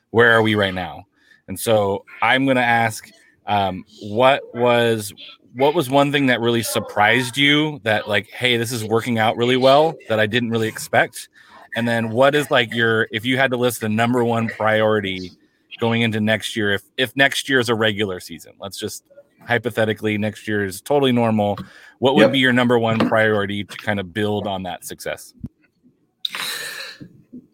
where 0.09 0.31
are 0.31 0.41
we 0.41 0.55
right 0.55 0.73
now. 0.73 1.03
And 1.47 1.59
so 1.59 2.03
I'm 2.23 2.45
going 2.45 2.57
to 2.57 2.63
ask, 2.63 3.07
um, 3.45 3.85
what 4.01 4.41
was 4.55 5.13
what 5.53 5.75
was 5.75 5.91
one 5.91 6.11
thing 6.11 6.25
that 6.25 6.41
really 6.41 6.63
surprised 6.63 7.37
you 7.37 7.79
that 7.83 8.09
like, 8.09 8.31
hey, 8.31 8.57
this 8.57 8.71
is 8.71 8.83
working 8.83 9.19
out 9.19 9.37
really 9.37 9.57
well 9.57 9.93
that 10.09 10.19
I 10.19 10.25
didn't 10.25 10.49
really 10.49 10.67
expect? 10.67 11.29
And 11.77 11.87
then 11.87 12.09
what 12.09 12.33
is 12.33 12.49
like 12.49 12.73
your 12.73 13.07
if 13.11 13.23
you 13.23 13.37
had 13.37 13.51
to 13.51 13.57
list 13.57 13.81
the 13.81 13.87
number 13.87 14.23
one 14.23 14.47
priority 14.47 15.31
going 15.79 16.01
into 16.01 16.19
next 16.19 16.55
year 16.55 16.73
if 16.73 16.81
if 16.97 17.15
next 17.15 17.47
year 17.47 17.59
is 17.59 17.69
a 17.69 17.75
regular 17.75 18.19
season. 18.19 18.53
Let's 18.59 18.79
just 18.79 19.03
hypothetically 19.47 20.17
next 20.17 20.47
year 20.47 20.65
is 20.65 20.81
totally 20.81 21.11
normal. 21.11 21.59
What 21.99 22.15
would 22.15 22.23
yep. 22.23 22.31
be 22.31 22.39
your 22.39 22.51
number 22.51 22.79
one 22.79 22.97
priority 23.07 23.63
to 23.63 23.77
kind 23.77 23.99
of 23.99 24.11
build 24.11 24.47
on 24.47 24.63
that 24.63 24.85
success? 24.85 25.35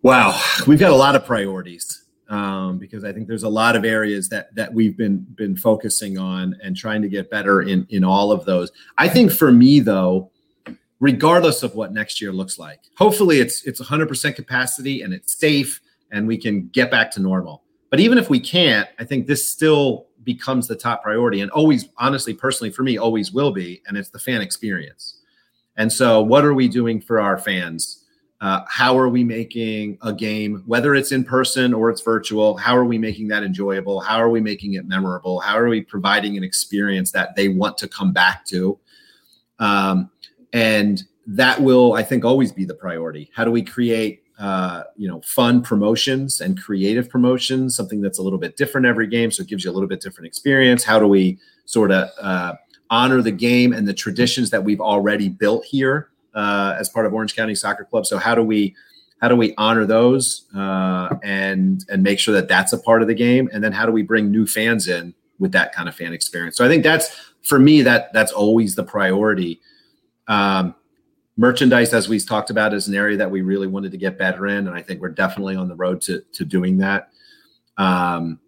Wow, 0.04 0.42
we've 0.68 0.80
got 0.80 0.92
a 0.92 0.96
lot 0.96 1.18
of 1.18 1.26
priorities 1.26 2.06
um, 2.30 2.78
because 2.78 3.04
I 3.04 3.12
think 3.12 3.28
there's 3.28 3.44
a 3.44 3.50
lot 3.50 3.76
of 3.76 3.84
areas 3.84 4.30
that 4.30 4.56
that 4.56 4.74
we've 4.74 4.96
been 4.96 5.20
been 5.36 5.58
focusing 5.58 6.18
on 6.18 6.58
and 6.64 6.78
trying 6.78 7.02
to 7.02 7.10
get 7.10 7.30
better 7.30 7.62
in 7.62 7.86
in 7.90 8.06
all 8.06 8.32
of 8.32 8.46
those. 8.46 8.72
I 8.98 9.10
think 9.10 9.34
for 9.34 9.52
me 9.52 9.82
though, 9.82 10.32
regardless 11.04 11.64
of 11.64 11.76
what 11.76 11.92
next 11.92 12.22
year 12.22 12.32
looks 12.32 12.58
like. 12.58 12.80
Hopefully, 12.98 13.40
it's 13.40 13.64
it's 13.66 13.82
100% 13.82 14.36
capacity 14.38 15.02
and 15.02 15.14
it's 15.14 15.38
safe, 15.38 15.82
and 16.12 16.26
we 16.26 16.38
can 16.38 16.70
get 16.70 16.90
back 16.90 17.12
to 17.12 17.20
normal. 17.20 17.62
But 17.90 18.00
even 18.00 18.18
if 18.18 18.30
we 18.30 18.40
can't, 18.40 18.88
I 18.98 19.04
think 19.04 19.28
this 19.28 19.48
still 19.48 20.08
becomes 20.24 20.66
the 20.66 20.78
top 20.78 21.04
priority, 21.04 21.42
and 21.42 21.52
always, 21.52 21.90
honestly, 21.98 22.34
personally, 22.34 22.72
for 22.72 22.84
me, 22.84 22.98
always 22.98 23.34
will 23.34 23.52
be, 23.52 23.82
and 23.86 23.98
it's 23.98 24.10
the 24.10 24.18
fan 24.18 24.40
experience. 24.40 25.20
And 25.76 25.92
so, 25.92 26.22
what 26.22 26.46
are 26.46 26.54
we 26.54 26.70
doing 26.70 27.02
for 27.02 27.20
our 27.20 27.38
fans? 27.38 28.06
Uh, 28.40 28.62
how 28.70 28.98
are 28.98 29.10
we 29.10 29.26
making 29.26 29.98
a 30.04 30.14
game, 30.14 30.64
whether 30.66 30.96
it's 30.96 31.12
in 31.12 31.26
person 31.26 31.74
or 31.74 31.90
it's 31.90 32.02
virtual? 32.02 32.56
How 32.56 32.78
are 32.78 32.86
we 32.86 32.98
making 32.98 33.28
that 33.28 33.44
enjoyable? 33.44 34.00
How 34.00 34.18
are 34.18 34.30
we 34.30 34.40
making 34.40 34.76
it 34.76 34.86
memorable? 34.86 35.42
How 35.42 35.58
are 35.58 35.68
we 35.68 35.82
providing 35.82 36.38
an 36.38 36.44
experience 36.46 37.12
that 37.12 37.36
they 37.36 37.50
want 37.50 37.78
to 37.80 37.90
come 37.90 38.14
back 38.14 38.46
to? 38.48 38.80
Um, 39.60 40.10
and 40.54 41.04
that 41.28 41.62
will, 41.62 41.94
I 41.94 42.04
think, 42.04 42.24
always 42.24 42.52
be 42.52 42.66
the 42.66 42.74
priority. 42.76 43.30
How 43.36 43.44
do 43.44 43.52
we 43.52 43.62
create, 43.62 44.24
uh, 44.40 44.84
you 44.96 45.08
know, 45.08 45.22
fun 45.22 45.62
promotions 45.62 46.40
and 46.40 46.62
creative 46.62 47.10
promotions, 47.10 47.76
something 47.76 48.02
that's 48.02 48.20
a 48.20 48.22
little 48.22 48.40
bit 48.40 48.56
different 48.56 48.88
every 48.88 49.08
game, 49.08 49.32
so 49.32 49.42
it 49.44 49.50
gives 49.50 49.66
you 49.66 49.72
a 49.72 49.74
little 49.74 49.90
bit 49.90 50.00
different 50.00 50.28
experience? 50.28 50.84
How 50.84 51.00
do 51.00 51.08
we 51.08 51.40
sort 51.66 51.92
of 51.92 52.10
uh, 52.22 52.54
honor 52.90 53.22
the 53.22 53.32
game 53.32 53.74
and 53.74 53.88
the 53.88 53.94
traditions 53.94 54.50
that 54.52 54.64
we've 54.64 54.82
already 54.82 55.28
built 55.28 55.66
here? 55.66 56.10
uh, 56.34 56.76
as 56.80 56.90
part 56.90 57.06
of 57.06 57.14
Orange 57.14 57.36
County 57.36 57.56
Soccer 57.56 57.86
Club. 57.86 58.06
So 58.06 58.18
how 58.18 58.36
do 58.36 58.44
we 58.44 58.76
how 59.22 59.30
do 59.30 59.36
we 59.38 59.54
honor 59.58 59.86
those 59.86 60.46
uh, 60.56 61.16
and 61.24 61.86
and 61.90 62.04
make 62.04 62.20
sure 62.20 62.34
that 62.34 62.48
that's 62.48 62.74
a 62.74 62.78
part 62.78 63.02
of 63.02 63.08
the 63.08 63.14
game? 63.14 63.50
And 63.54 63.64
then 63.64 63.72
how 63.72 63.86
do 63.86 63.92
we 63.92 64.04
bring 64.04 64.32
new 64.32 64.46
fans 64.46 64.88
in 64.88 65.14
with 65.40 65.52
that 65.54 65.74
kind 65.74 65.88
of 65.88 65.96
fan 65.96 66.14
experience? 66.14 66.58
So 66.58 66.66
I 66.66 66.68
think 66.68 66.84
that's 66.84 67.10
for 67.44 67.60
me 67.60 67.82
that 67.84 68.12
that's 68.14 68.32
always 68.32 68.76
the 68.76 68.84
priority. 68.84 69.62
Um, 70.28 70.76
merchandise, 71.38 71.94
as 71.94 72.08
we've 72.08 72.26
talked 72.26 72.50
about, 72.50 72.74
is 72.74 72.88
an 72.88 72.96
area 72.96 73.18
that 73.18 73.30
we 73.30 73.42
really 73.42 73.68
wanted 73.68 73.92
to 73.92 73.98
get 73.98 74.18
better 74.18 74.48
in, 74.48 74.68
and 74.68 74.76
I 74.76 74.82
think 74.82 75.02
we're 75.02 75.10
definitely 75.10 75.56
on 75.56 75.68
the 75.68 75.76
road 75.76 76.02
to 76.02 76.22
to 76.34 76.46
doing 76.46 76.78
that. 76.80 77.10
Um, 77.78 78.40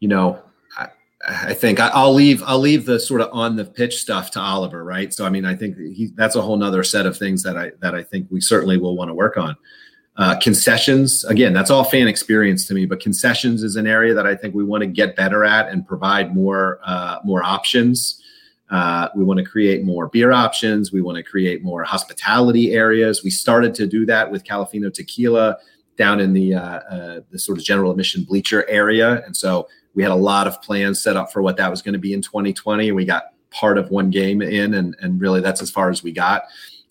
you 0.00 0.08
know, 0.08 0.42
I 0.76 0.88
I 1.28 1.54
think 1.54 1.80
I'll 1.80 2.14
leave 2.14 2.42
I'll 2.44 2.60
leave 2.60 2.86
the 2.86 3.00
sort 3.00 3.20
of 3.20 3.30
on 3.32 3.56
the 3.56 3.64
pitch 3.64 3.96
stuff 4.00 4.30
to 4.32 4.40
Oliver, 4.40 4.84
right? 4.84 5.12
So 5.12 5.24
I 5.26 5.30
mean, 5.30 5.44
I 5.44 5.54
think 5.54 5.76
he, 5.76 6.10
that's 6.14 6.36
a 6.36 6.42
whole 6.42 6.56
nother 6.56 6.82
set 6.82 7.06
of 7.06 7.16
things 7.16 7.42
that 7.42 7.56
I 7.56 7.72
that 7.80 7.94
I 7.94 8.02
think 8.02 8.28
we 8.30 8.40
certainly 8.40 8.78
will 8.78 8.96
want 8.96 9.10
to 9.10 9.14
work 9.14 9.36
on. 9.36 9.56
Uh, 10.18 10.34
concessions, 10.38 11.26
again, 11.26 11.52
that's 11.52 11.70
all 11.70 11.84
fan 11.84 12.08
experience 12.08 12.66
to 12.66 12.72
me, 12.72 12.86
but 12.86 13.00
concessions 13.00 13.62
is 13.62 13.76
an 13.76 13.86
area 13.86 14.14
that 14.14 14.26
I 14.26 14.34
think 14.34 14.54
we 14.54 14.64
want 14.64 14.80
to 14.80 14.86
get 14.86 15.14
better 15.14 15.44
at 15.44 15.68
and 15.68 15.86
provide 15.86 16.34
more 16.34 16.80
uh, 16.86 17.18
more 17.22 17.42
options. 17.42 18.22
Uh, 18.70 19.08
we 19.14 19.22
want 19.22 19.38
to 19.38 19.44
create 19.44 19.84
more 19.84 20.08
beer 20.08 20.32
options. 20.32 20.92
We 20.92 21.00
want 21.00 21.16
to 21.16 21.22
create 21.22 21.62
more 21.62 21.84
hospitality 21.84 22.72
areas. 22.72 23.22
We 23.22 23.30
started 23.30 23.74
to 23.76 23.86
do 23.86 24.04
that 24.06 24.30
with 24.30 24.44
Califino 24.44 24.92
Tequila 24.92 25.56
down 25.96 26.20
in 26.20 26.32
the 26.32 26.54
uh, 26.54 26.60
uh, 26.60 27.20
the 27.30 27.38
sort 27.38 27.58
of 27.58 27.64
general 27.64 27.90
admission 27.90 28.24
bleacher 28.24 28.68
area, 28.68 29.24
and 29.24 29.36
so 29.36 29.68
we 29.96 30.02
had 30.02 30.12
a 30.12 30.16
lot 30.16 30.46
of 30.46 30.60
plans 30.62 31.02
set 31.02 31.16
up 31.16 31.32
for 31.32 31.42
what 31.42 31.56
that 31.56 31.70
was 31.70 31.82
going 31.82 31.94
to 31.94 31.98
be 31.98 32.12
in 32.12 32.22
2020 32.22 32.92
we 32.92 33.04
got 33.04 33.32
part 33.50 33.78
of 33.78 33.90
one 33.90 34.10
game 34.10 34.40
in 34.42 34.74
and, 34.74 34.94
and 35.00 35.20
really 35.20 35.40
that's 35.40 35.62
as 35.62 35.70
far 35.70 35.90
as 35.90 36.04
we 36.04 36.12
got 36.12 36.42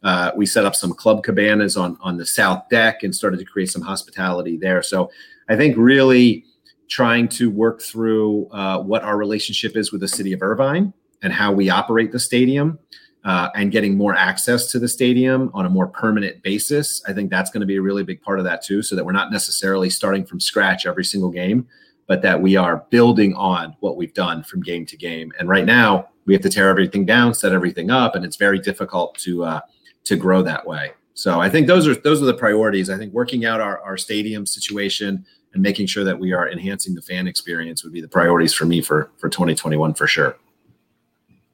uh, 0.04 0.32
we 0.36 0.46
set 0.46 0.66
up 0.66 0.76
some 0.76 0.92
club 0.92 1.24
cabanas 1.24 1.78
on 1.78 1.98
on 2.02 2.18
the 2.18 2.26
south 2.26 2.68
deck 2.70 3.04
and 3.04 3.16
started 3.16 3.38
to 3.38 3.46
create 3.46 3.70
some 3.70 3.82
hospitality 3.82 4.58
there 4.58 4.82
so 4.82 5.10
i 5.48 5.56
think 5.56 5.78
really 5.78 6.44
trying 6.90 7.28
to 7.28 7.50
work 7.50 7.82
through 7.82 8.48
uh, 8.52 8.80
what 8.80 9.04
our 9.04 9.18
relationship 9.18 9.78
is 9.78 9.92
with 9.92 10.02
the 10.02 10.08
city 10.08 10.34
of 10.34 10.42
irvine 10.42 10.92
and 11.22 11.34
how 11.34 11.52
we 11.52 11.70
operate 11.70 12.12
the 12.12 12.20
stadium 12.20 12.80
uh, 13.24 13.50
and 13.56 13.72
getting 13.72 13.98
more 13.98 14.14
access 14.14 14.72
to 14.72 14.80
the 14.80 14.88
stadium 14.88 15.50
on 15.54 15.66
a 15.66 15.70
more 15.70 15.88
permanent 15.88 16.42
basis 16.44 17.02
i 17.08 17.14
think 17.14 17.30
that's 17.30 17.50
going 17.50 17.62
to 17.62 17.68
be 17.68 17.78
a 17.78 17.82
really 17.82 18.04
big 18.04 18.22
part 18.22 18.40
of 18.40 18.46
that 18.46 18.64
too 18.64 18.82
so 18.82 18.96
that 18.96 19.06
we're 19.06 19.12
not 19.12 19.32
necessarily 19.32 19.90
starting 19.90 20.26
from 20.26 20.40
scratch 20.40 20.86
every 20.86 21.06
single 21.06 21.32
game 21.32 21.68
but 22.08 22.22
that 22.22 22.42
we 22.42 22.56
are 22.56 22.86
building 22.90 23.34
on 23.36 23.76
what 23.80 23.98
we've 23.98 24.14
done 24.14 24.44
from 24.44 24.62
game 24.62 24.86
to 24.86 24.98
game. 24.98 25.32
And 25.40 25.50
right 25.50 25.66
now, 25.66 26.10
we 26.26 26.34
have 26.34 26.42
to 26.44 26.50
tear 26.50 26.70
everything 26.70 27.06
down, 27.06 27.34
set 27.34 27.52
everything 27.52 27.90
up, 27.90 28.16
and 28.16 28.26
it's 28.26 28.36
very 28.36 28.60
difficult 28.60 29.18
to 29.20 29.44
uh, 29.44 29.60
to 30.06 30.16
grow 30.16 30.42
that 30.44 30.66
way. 30.66 30.92
So 31.14 31.40
I 31.40 31.50
think 31.50 31.68
those 31.68 31.88
are 31.88 31.96
those 31.96 32.22
are 32.22 32.26
the 32.26 32.34
priorities. 32.34 32.90
I 32.90 32.98
think 32.98 33.14
working 33.14 33.46
out 33.46 33.62
our, 33.62 33.80
our 33.82 33.98
stadium 33.98 34.46
situation 34.46 35.26
and 35.54 35.62
making 35.62 35.88
sure 35.88 36.04
that 36.04 36.20
we 36.20 36.34
are 36.34 36.50
enhancing 36.50 36.96
the 36.96 37.02
fan 37.02 37.28
experience 37.28 37.84
would 37.84 37.94
be 37.94 38.02
the 38.02 38.08
priorities 38.08 38.54
for 38.54 38.66
me 38.66 38.82
for 38.82 39.12
for 39.18 39.30
2021 39.30 39.94
for 39.94 40.08
sure. 40.08 40.38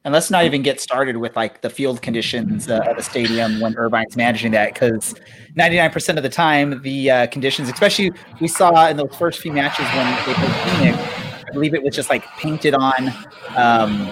And 0.04 0.14
let's 0.14 0.32
not 0.32 0.46
even 0.46 0.64
get 0.64 0.82
started 0.82 1.18
with 1.18 1.36
like 1.36 1.62
the 1.62 1.70
field 1.70 2.02
conditions 2.02 2.68
uh, 2.68 2.84
at 2.88 2.98
the 2.98 3.04
stadium 3.04 3.60
when 3.60 3.76
Irvine's 3.78 4.18
managing 4.18 4.52
that, 4.54 4.74
because 4.74 5.14
99% 5.56 6.18
of 6.18 6.24
the 6.24 6.30
time, 6.30 6.82
the 6.82 7.12
uh, 7.12 7.28
conditions, 7.28 7.70
especially 7.70 8.12
we 8.40 8.48
saw 8.48 8.88
in 8.88 8.98
those 8.98 9.16
first 9.16 9.40
few 9.40 9.54
matches 9.54 9.86
when 9.94 10.12
they 10.12 10.34
played 10.34 10.96
Phoenix, 10.96 10.98
I 11.48 11.52
believe 11.54 11.76
it 11.76 11.84
was 11.84 11.96
just 11.96 12.10
like 12.10 12.26
painted 12.38 12.74
on, 12.74 13.14
um, 13.56 14.12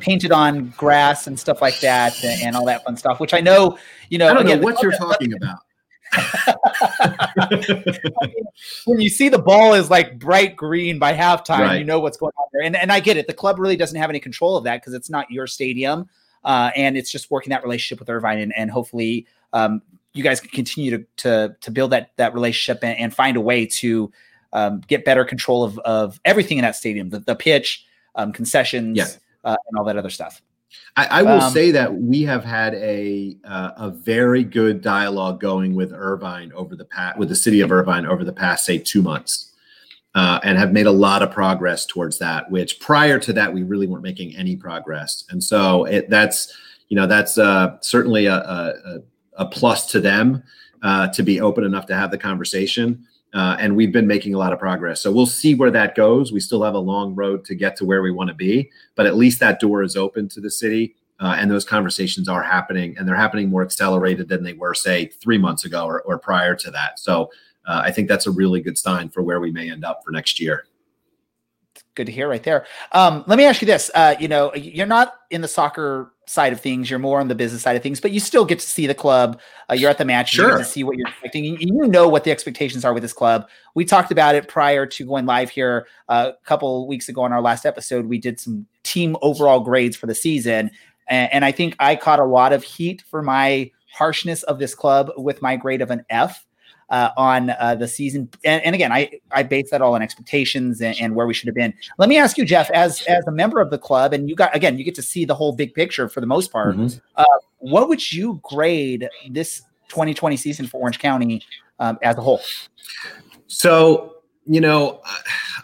painted 0.00 0.32
on 0.32 0.70
grass 0.76 1.28
and 1.28 1.38
stuff 1.38 1.62
like 1.62 1.78
that, 1.80 2.12
and, 2.24 2.42
and 2.42 2.56
all 2.56 2.64
that 2.66 2.82
fun 2.84 2.96
stuff. 2.96 3.20
Which 3.20 3.32
I 3.32 3.40
know, 3.40 3.78
you 4.08 4.18
know, 4.18 4.28
I 4.28 4.34
don't 4.34 4.46
again, 4.46 4.60
know 4.60 4.64
what 4.64 4.82
you're 4.82 4.92
talking 4.92 5.32
about. 5.34 5.60
when 8.84 9.00
you 9.00 9.08
see 9.08 9.28
the 9.28 9.38
ball 9.38 9.74
is 9.74 9.90
like 9.90 10.18
bright 10.18 10.56
green 10.56 10.98
by 10.98 11.12
halftime, 11.12 11.60
right. 11.60 11.78
you 11.78 11.84
know 11.84 12.00
what's 12.00 12.16
going 12.16 12.32
on 12.38 12.46
there. 12.52 12.62
And, 12.62 12.76
and 12.76 12.90
I 12.90 13.00
get 13.00 13.16
it. 13.16 13.26
The 13.26 13.34
club 13.34 13.58
really 13.58 13.76
doesn't 13.76 13.98
have 13.98 14.10
any 14.10 14.20
control 14.20 14.56
of 14.56 14.64
that 14.64 14.80
because 14.80 14.94
it's 14.94 15.10
not 15.10 15.30
your 15.30 15.46
stadium. 15.46 16.08
Uh, 16.42 16.70
and 16.74 16.96
it's 16.96 17.10
just 17.10 17.30
working 17.30 17.50
that 17.50 17.62
relationship 17.62 18.00
with 18.00 18.08
Irvine. 18.08 18.38
And, 18.38 18.56
and 18.56 18.70
hopefully 18.70 19.26
um, 19.52 19.82
you 20.12 20.22
guys 20.22 20.40
can 20.40 20.50
continue 20.50 20.90
to, 20.90 21.06
to, 21.18 21.56
to 21.60 21.70
build 21.70 21.92
that, 21.92 22.12
that 22.16 22.34
relationship 22.34 22.82
and, 22.82 22.98
and 22.98 23.14
find 23.14 23.36
a 23.36 23.40
way 23.40 23.66
to 23.66 24.10
um, 24.52 24.80
get 24.88 25.04
better 25.04 25.24
control 25.24 25.62
of, 25.62 25.78
of 25.80 26.20
everything 26.24 26.58
in 26.58 26.62
that 26.62 26.76
stadium, 26.76 27.10
the, 27.10 27.20
the 27.20 27.36
pitch, 27.36 27.86
um, 28.16 28.32
concessions, 28.32 28.96
yeah. 28.96 29.06
uh, 29.44 29.56
and 29.68 29.78
all 29.78 29.84
that 29.84 29.96
other 29.96 30.10
stuff. 30.10 30.42
I, 30.96 31.06
I 31.06 31.22
will 31.22 31.40
um, 31.40 31.52
say 31.52 31.70
that 31.70 31.94
we 31.94 32.22
have 32.22 32.44
had 32.44 32.74
a 32.74 33.36
uh, 33.44 33.70
a 33.76 33.90
very 33.90 34.44
good 34.44 34.80
dialogue 34.80 35.40
going 35.40 35.74
with 35.74 35.92
Irvine 35.92 36.52
over 36.52 36.76
the 36.76 36.84
past 36.84 37.18
with 37.18 37.28
the 37.28 37.36
city 37.36 37.60
of 37.60 37.70
Irvine 37.72 38.06
over 38.06 38.24
the 38.24 38.32
past 38.32 38.64
say 38.64 38.78
two 38.78 39.02
months, 39.02 39.52
uh, 40.14 40.40
and 40.42 40.58
have 40.58 40.72
made 40.72 40.86
a 40.86 40.92
lot 40.92 41.22
of 41.22 41.30
progress 41.30 41.86
towards 41.86 42.18
that. 42.18 42.50
Which 42.50 42.80
prior 42.80 43.18
to 43.20 43.32
that 43.32 43.52
we 43.52 43.62
really 43.62 43.86
weren't 43.86 44.02
making 44.02 44.36
any 44.36 44.56
progress, 44.56 45.24
and 45.30 45.42
so 45.42 45.84
it, 45.84 46.10
that's 46.10 46.56
you 46.88 46.96
know 46.96 47.06
that's 47.06 47.38
uh, 47.38 47.78
certainly 47.80 48.26
a, 48.26 48.36
a, 48.36 48.98
a 49.36 49.46
plus 49.46 49.90
to 49.92 50.00
them 50.00 50.42
uh, 50.82 51.08
to 51.08 51.22
be 51.22 51.40
open 51.40 51.64
enough 51.64 51.86
to 51.86 51.94
have 51.94 52.10
the 52.10 52.18
conversation. 52.18 53.06
Uh, 53.32 53.56
and 53.60 53.76
we've 53.76 53.92
been 53.92 54.06
making 54.06 54.34
a 54.34 54.38
lot 54.38 54.52
of 54.52 54.58
progress. 54.58 55.00
So 55.00 55.12
we'll 55.12 55.26
see 55.26 55.54
where 55.54 55.70
that 55.70 55.94
goes. 55.94 56.32
We 56.32 56.40
still 56.40 56.64
have 56.64 56.74
a 56.74 56.80
long 56.80 57.14
road 57.14 57.44
to 57.44 57.54
get 57.54 57.76
to 57.76 57.84
where 57.84 58.02
we 58.02 58.10
want 58.10 58.28
to 58.28 58.34
be, 58.34 58.70
but 58.96 59.06
at 59.06 59.16
least 59.16 59.38
that 59.40 59.60
door 59.60 59.82
is 59.82 59.96
open 59.96 60.28
to 60.30 60.40
the 60.40 60.50
city. 60.50 60.96
Uh, 61.20 61.36
and 61.38 61.50
those 61.50 61.66
conversations 61.66 62.28
are 62.28 62.42
happening, 62.42 62.96
and 62.96 63.06
they're 63.06 63.14
happening 63.14 63.50
more 63.50 63.62
accelerated 63.62 64.28
than 64.28 64.42
they 64.42 64.54
were, 64.54 64.74
say, 64.74 65.04
three 65.06 65.36
months 65.36 65.66
ago 65.66 65.84
or, 65.84 66.00
or 66.02 66.18
prior 66.18 66.54
to 66.56 66.70
that. 66.70 66.98
So 66.98 67.30
uh, 67.66 67.82
I 67.84 67.90
think 67.92 68.08
that's 68.08 68.26
a 68.26 68.30
really 68.30 68.62
good 68.62 68.78
sign 68.78 69.10
for 69.10 69.22
where 69.22 69.38
we 69.38 69.52
may 69.52 69.70
end 69.70 69.84
up 69.84 70.02
for 70.02 70.12
next 70.12 70.40
year 70.40 70.64
good 72.00 72.06
to 72.06 72.12
hear 72.12 72.28
right 72.28 72.42
there. 72.42 72.66
Um, 72.92 73.24
let 73.26 73.36
me 73.36 73.44
ask 73.44 73.60
you 73.60 73.66
this: 73.66 73.90
uh, 73.94 74.14
you 74.18 74.26
know, 74.26 74.54
you're 74.54 74.86
not 74.86 75.14
in 75.30 75.42
the 75.42 75.48
soccer 75.48 76.12
side 76.26 76.52
of 76.52 76.60
things; 76.60 76.88
you're 76.88 76.98
more 76.98 77.20
on 77.20 77.28
the 77.28 77.34
business 77.34 77.62
side 77.62 77.76
of 77.76 77.82
things, 77.82 78.00
but 78.00 78.10
you 78.10 78.20
still 78.20 78.46
get 78.46 78.58
to 78.58 78.66
see 78.66 78.86
the 78.86 78.94
club. 78.94 79.38
Uh, 79.70 79.74
you're 79.74 79.90
at 79.90 79.98
the 79.98 80.04
match, 80.04 80.30
sure. 80.30 80.46
you 80.46 80.56
get 80.56 80.58
to 80.58 80.64
see 80.64 80.82
what 80.82 80.96
you're 80.96 81.08
expecting. 81.08 81.44
You, 81.44 81.56
you, 81.60 81.88
know 81.88 82.08
what 82.08 82.24
the 82.24 82.30
expectations 82.30 82.84
are 82.84 82.94
with 82.94 83.02
this 83.02 83.12
club. 83.12 83.48
We 83.74 83.84
talked 83.84 84.10
about 84.10 84.34
it 84.34 84.48
prior 84.48 84.86
to 84.86 85.04
going 85.04 85.26
live 85.26 85.50
here 85.50 85.86
uh, 86.08 86.32
a 86.32 86.46
couple 86.46 86.88
weeks 86.88 87.08
ago 87.08 87.22
on 87.22 87.32
our 87.32 87.42
last 87.42 87.66
episode. 87.66 88.06
We 88.06 88.18
did 88.18 88.40
some 88.40 88.66
team 88.82 89.16
overall 89.20 89.60
grades 89.60 89.96
for 89.96 90.06
the 90.06 90.14
season, 90.14 90.70
and, 91.08 91.32
and 91.32 91.44
I 91.44 91.52
think 91.52 91.76
I 91.78 91.96
caught 91.96 92.18
a 92.18 92.24
lot 92.24 92.52
of 92.54 92.62
heat 92.62 93.02
for 93.10 93.22
my 93.22 93.70
harshness 93.92 94.42
of 94.44 94.58
this 94.58 94.74
club 94.74 95.10
with 95.16 95.42
my 95.42 95.56
grade 95.56 95.82
of 95.82 95.90
an 95.90 96.04
F 96.08 96.46
uh, 96.90 97.10
on 97.16 97.50
uh, 97.50 97.76
the 97.76 97.86
season. 97.86 98.28
And, 98.44 98.62
and, 98.64 98.74
again, 98.74 98.92
I 98.92 99.10
I 99.30 99.42
base 99.42 99.70
that 99.70 99.80
all 99.80 99.94
on 99.94 100.02
expectations 100.02 100.80
and, 100.80 100.96
and, 101.00 101.14
where 101.14 101.26
we 101.26 101.34
should 101.34 101.46
have 101.46 101.54
been. 101.54 101.72
Let 101.98 102.08
me 102.08 102.18
ask 102.18 102.36
you, 102.36 102.44
Jeff, 102.44 102.70
as 102.70 103.02
as 103.02 103.26
a 103.26 103.30
member 103.32 103.60
of 103.60 103.70
the 103.70 103.78
club, 103.78 104.12
and 104.12 104.28
you 104.28 104.34
got 104.34 104.54
again, 104.54 104.76
you 104.76 104.84
get 104.84 104.94
to 104.96 105.02
see 105.02 105.24
the 105.24 105.34
whole 105.34 105.52
big 105.52 105.74
picture 105.74 106.08
for 106.08 106.20
the 106.20 106.26
most 106.26 106.52
part. 106.52 106.76
Mm-hmm. 106.76 106.98
Uh, 107.16 107.24
what 107.58 107.88
would 107.88 108.12
you 108.12 108.40
grade 108.42 109.08
this 109.30 109.62
2020 109.88 110.36
season 110.36 110.66
for 110.66 110.80
Orange 110.80 110.98
County 110.98 111.42
um, 111.78 111.98
as 112.02 112.16
a 112.16 112.20
whole? 112.20 112.40
So 113.46 114.16
you 114.46 114.60
know, 114.60 115.00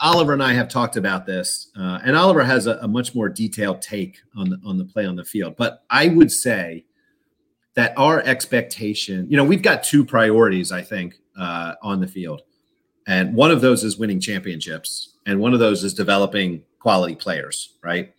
Oliver 0.01 0.33
and 0.33 0.43
I 0.43 0.53
have 0.53 0.69
talked 0.69 0.97
about 0.97 1.27
this, 1.27 1.73
uh, 1.77 1.99
and 2.05 2.17
Oliver 2.17 2.45
has 2.45 2.69
a, 2.69 2.79
a, 2.83 2.89
much 2.89 3.17
more 3.17 3.29
detailed 3.29 3.83
take 3.83 4.21
on 4.37 4.49
the 4.49 4.61
on 4.65 4.79
the 4.79 4.85
play 4.85 5.07
on 5.07 5.17
the 5.17 5.25
field. 5.25 5.57
But 5.57 5.83
I 5.91 6.09
would 6.09 6.31
say 6.31 6.85
that 7.77 7.93
our 7.97 8.23
expectation, 8.23 9.27
you 9.31 9.37
know, 9.37 9.45
we've 9.45 9.63
got 9.63 9.85
two 9.85 10.05
priorities, 10.05 10.73
I 10.73 10.83
think, 10.83 11.15
uh, 11.39 11.75
on 11.83 12.01
the 12.01 12.09
field. 12.09 12.43
And 13.07 13.35
one 13.35 13.51
of 13.51 13.61
those 13.61 13.85
is 13.85 13.99
winning 13.99 14.19
championships, 14.19 15.15
and 15.27 15.39
one 15.39 15.53
of 15.53 15.61
those 15.61 15.85
is 15.85 15.95
developing 15.95 16.63
quality 16.81 17.15
players, 17.15 17.75
right? 17.83 18.13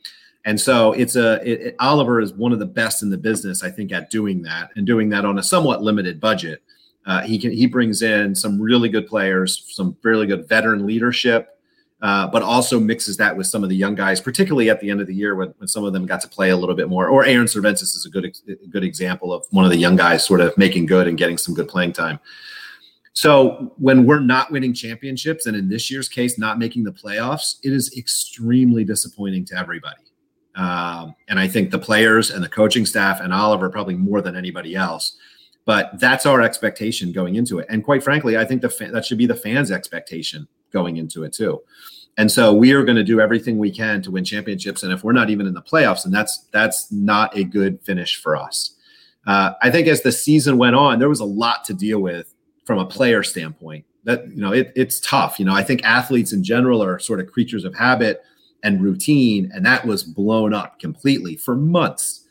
And 0.46 0.62
so 0.62 0.94
it's 0.94 1.18
a 1.18 1.42
it, 1.44 1.62
it, 1.62 1.76
Oliver 1.80 2.22
is 2.22 2.34
one 2.34 2.54
of 2.54 2.60
the 2.60 2.66
best 2.66 3.04
in 3.04 3.10
the 3.10 3.18
business, 3.18 3.64
I 3.64 3.70
think, 3.70 3.92
at 3.92 4.10
doing 4.10 4.44
that 4.44 4.70
and 4.78 4.88
doing 4.88 5.10
that 5.10 5.26
on 5.26 5.40
a 5.40 5.44
somewhat 5.44 5.82
limited 5.82 6.22
budget. 6.22 6.64
Uh, 7.06 7.22
he 7.22 7.38
can 7.38 7.52
he 7.52 7.66
brings 7.66 8.02
in 8.02 8.34
some 8.34 8.62
really 8.62 8.88
good 8.88 9.08
players, 9.08 9.66
some 9.68 9.98
fairly 10.02 10.26
good 10.26 10.48
veteran 10.48 10.86
leadership, 10.86 11.57
uh, 12.02 12.28
but 12.28 12.44
also 12.44 12.80
mixes 12.80 13.18
that 13.18 13.36
with 13.36 13.48
some 13.48 13.64
of 13.64 13.70
the 13.70 13.76
young 13.76 13.96
guys, 13.96 14.22
particularly 14.22 14.70
at 14.70 14.80
the 14.80 14.90
end 14.90 15.02
of 15.02 15.08
the 15.08 15.16
year 15.16 15.36
when, 15.36 15.54
when 15.58 15.68
some 15.68 15.84
of 15.84 15.94
them 15.94 16.06
got 16.06 16.22
to 16.22 16.28
play 16.28 16.52
a 16.52 16.58
little 16.58 16.76
bit 16.76 16.90
more. 16.90 17.08
Or 17.08 17.26
Aaron 17.26 17.48
Cervantes 17.48 17.96
is 17.96 18.06
a 18.06 18.10
good 18.10 18.26
a 18.26 18.68
good 18.68 18.84
example 18.84 19.34
of 19.34 19.46
one 19.50 19.66
of 19.66 19.72
the 19.72 19.78
young 19.78 19.96
guys 19.96 20.24
sort 20.24 20.42
of 20.42 20.56
making 20.58 20.86
good 20.86 21.08
and 21.08 21.18
getting 21.18 21.38
some 21.38 21.56
good 21.56 21.68
playing 21.68 21.94
time. 21.94 22.20
So 23.14 23.74
when 23.78 24.06
we're 24.06 24.20
not 24.20 24.52
winning 24.52 24.76
championships, 24.76 25.48
and 25.48 25.58
in 25.58 25.70
this 25.70 25.90
year's 25.90 26.08
case, 26.08 26.38
not 26.38 26.60
making 26.60 26.84
the 26.84 26.92
playoffs, 26.92 27.56
it 27.64 27.74
is 27.74 27.92
extremely 27.98 28.84
disappointing 28.84 29.44
to 29.46 29.58
everybody. 29.58 30.04
Um, 30.54 31.16
and 31.28 31.40
I 31.40 31.48
think 31.48 31.72
the 31.72 31.80
players 31.80 32.30
and 32.30 32.44
the 32.44 32.50
coaching 32.50 32.86
staff 32.86 33.20
and 33.20 33.34
Oliver 33.34 33.70
probably 33.70 33.96
more 33.96 34.22
than 34.22 34.36
anybody 34.36 34.76
else 34.76 35.18
but 35.68 36.00
that's 36.00 36.26
our 36.26 36.42
expectation 36.42 37.12
going 37.12 37.36
into 37.36 37.60
it. 37.60 37.68
And 37.70 37.84
quite 37.84 38.02
frankly, 38.02 38.38
I 38.38 38.46
think 38.46 38.62
the 38.62 38.70
fa- 38.70 38.90
that 38.94 39.06
should 39.06 39.18
be 39.18 39.26
the 39.26 39.36
fans' 39.36 39.70
expectation 39.70 40.48
going 40.72 40.96
into 40.96 41.26
it 41.26 41.34
too. 41.34 41.62
And 42.18 42.32
so 42.32 42.54
we 42.54 42.72
are 42.72 42.84
going 42.84 42.96
to 42.96 43.04
do 43.04 43.20
everything 43.20 43.58
we 43.58 43.70
can 43.70 44.02
to 44.04 44.10
win 44.10 44.24
championships. 44.24 44.82
And 44.82 44.94
if 44.94 45.04
we're 45.04 45.12
not 45.12 45.30
even 45.30 45.46
in 45.46 45.54
the 45.54 45.62
playoffs, 45.62 46.06
and 46.06 46.14
that's 46.14 46.48
that's 46.54 46.90
not 46.90 47.38
a 47.38 47.44
good 47.44 47.82
finish 47.82 48.16
for 48.16 48.38
us. 48.38 48.76
Uh, 49.28 49.52
I 49.62 49.70
think 49.70 49.90
as 49.90 50.04
the 50.04 50.12
season 50.14 50.58
went 50.58 50.78
on, 50.78 51.00
there 51.00 51.10
was 51.10 51.20
a 51.20 51.26
lot 51.26 51.66
to 51.66 51.74
deal 51.74 52.00
with 52.00 52.34
from 52.64 52.80
a 52.80 52.86
player 52.86 53.22
standpoint. 53.22 53.84
That 54.06 54.26
you 54.30 54.38
know, 54.38 54.54
it, 54.54 54.72
it's 54.74 55.02
tough. 55.02 55.38
You 55.38 55.44
know, 55.44 55.54
I 55.54 55.64
think 55.64 55.84
athletes 55.84 56.32
in 56.32 56.46
general 56.46 56.82
are 56.82 56.98
sort 56.98 57.20
of 57.20 57.28
creatures 57.28 57.66
of 57.66 57.76
habit 57.76 58.24
and 58.64 58.82
routine, 58.82 59.52
and 59.54 59.66
that 59.66 59.86
was 59.86 60.02
blown 60.02 60.54
up 60.54 60.80
completely 60.80 61.36
for 61.36 61.58
months 61.58 62.24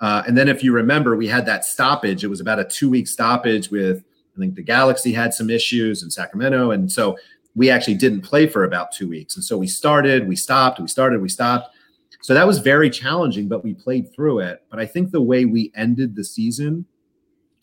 uh, 0.00 0.22
and 0.26 0.36
then 0.36 0.48
if 0.48 0.62
you 0.62 0.72
remember, 0.72 1.16
we 1.16 1.26
had 1.26 1.46
that 1.46 1.64
stoppage. 1.64 2.22
It 2.22 2.28
was 2.28 2.40
about 2.40 2.58
a 2.58 2.64
two 2.64 2.88
week 2.88 3.08
stoppage 3.08 3.70
with, 3.70 4.04
I 4.36 4.40
think 4.40 4.54
the 4.54 4.62
Galaxy 4.62 5.12
had 5.12 5.34
some 5.34 5.50
issues 5.50 6.02
in 6.02 6.10
Sacramento. 6.10 6.70
And 6.70 6.90
so 6.90 7.16
we 7.54 7.70
actually 7.70 7.94
didn't 7.94 8.20
play 8.20 8.46
for 8.46 8.64
about 8.64 8.92
two 8.92 9.08
weeks. 9.08 9.34
And 9.34 9.44
so 9.44 9.56
we 9.56 9.66
started, 9.66 10.28
we 10.28 10.36
stopped, 10.36 10.78
we 10.78 10.86
started, 10.86 11.20
we 11.20 11.28
stopped. 11.28 11.74
So 12.20 12.34
that 12.34 12.46
was 12.46 12.58
very 12.58 12.90
challenging, 12.90 13.48
but 13.48 13.64
we 13.64 13.74
played 13.74 14.12
through 14.14 14.40
it. 14.40 14.62
But 14.70 14.78
I 14.78 14.86
think 14.86 15.10
the 15.10 15.22
way 15.22 15.44
we 15.44 15.72
ended 15.74 16.14
the 16.14 16.24
season 16.24 16.84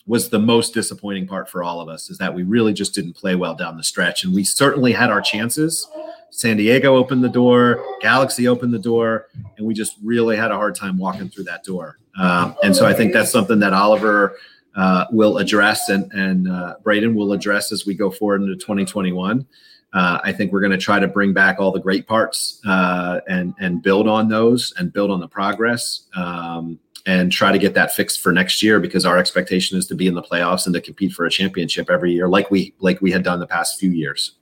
was 0.08 0.30
the 0.30 0.40
most 0.40 0.74
disappointing 0.74 1.28
part 1.28 1.50
for 1.50 1.64
all 1.64 1.82
of 1.82 1.90
us 1.90 2.10
is 2.10 2.18
that 2.20 2.34
we 2.34 2.44
really 2.44 2.74
just 2.74 2.94
didn't 2.94 3.16
play 3.16 3.36
well 3.36 3.56
down 3.56 3.78
the 3.78 3.84
stretch. 3.84 4.24
And 4.24 4.34
we 4.34 4.44
certainly 4.44 4.92
had 4.92 5.10
our 5.10 5.22
chances. 5.22 5.88
San 6.36 6.58
Diego 6.58 6.98
opened 6.98 7.24
the 7.24 7.30
door, 7.30 7.82
Galaxy 8.02 8.46
opened 8.46 8.74
the 8.74 8.80
door, 8.80 9.28
and 9.58 9.66
we 9.66 9.74
just 9.74 9.96
really 10.04 10.36
had 10.36 10.52
a 10.52 10.56
hard 10.56 10.76
time 10.76 10.98
walking 10.98 11.30
through 11.30 11.46
that 11.46 11.64
door. 11.64 11.98
Um, 12.20 12.58
and 12.62 12.76
so 12.76 12.86
I 12.86 12.94
think 12.94 13.14
that's 13.14 13.32
something 13.32 13.60
that 13.60 13.72
Oliver 13.72 14.38
uh, 14.76 15.06
will 15.12 15.38
address 15.38 15.88
and, 15.88 16.12
and 16.12 16.50
uh, 16.52 16.76
Braeden 16.84 17.16
will 17.16 17.32
address 17.32 17.72
as 17.72 17.86
we 17.86 17.94
go 17.94 18.12
forward 18.12 18.42
into 18.42 18.56
2021. 18.58 19.46
Uh, 19.94 20.20
I 20.26 20.34
think 20.34 20.52
we're 20.52 20.60
going 20.60 20.74
to 20.74 20.78
try 20.78 21.00
to 21.00 21.08
bring 21.08 21.32
back 21.32 21.58
all 21.58 21.72
the 21.72 21.80
great 21.80 22.06
parts 22.06 22.60
uh, 22.66 23.22
and 23.30 23.54
and 23.62 23.82
build 23.82 24.10
on 24.10 24.28
those 24.28 24.74
and 24.78 24.92
build 24.92 25.12
on 25.12 25.22
the 25.22 25.30
progress 25.30 26.08
um, 26.18 26.78
and 27.06 27.32
try 27.32 27.54
to 27.54 27.58
get 27.58 27.76
that 27.76 27.94
fixed 27.94 28.20
for 28.20 28.34
next 28.34 28.62
year 28.62 28.82
because 28.82 29.06
our 29.06 29.18
expectation 29.18 29.78
is 29.78 29.88
to 29.88 29.96
be 29.96 30.06
in 30.06 30.16
the 30.16 30.22
playoffs 30.22 30.66
and 30.66 30.76
to 30.76 30.82
compete 30.82 31.14
for 31.14 31.26
a 31.26 31.30
championship 31.30 31.90
every 31.90 32.12
year, 32.12 32.28
like 32.28 32.52
we 32.52 32.74
like 32.80 33.00
we 33.00 33.10
had 33.10 33.24
done 33.24 33.40
the 33.40 33.48
past 33.48 33.80
few 33.80 33.92
years. 33.92 34.34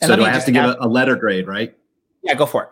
And 0.00 0.08
so 0.08 0.16
do 0.16 0.24
I 0.24 0.30
have 0.30 0.44
to 0.44 0.52
give 0.52 0.64
a, 0.64 0.76
a 0.80 0.88
letter 0.88 1.16
grade, 1.16 1.46
right? 1.46 1.76
Yeah, 2.22 2.34
go 2.34 2.46
for 2.46 2.62
it. 2.64 2.68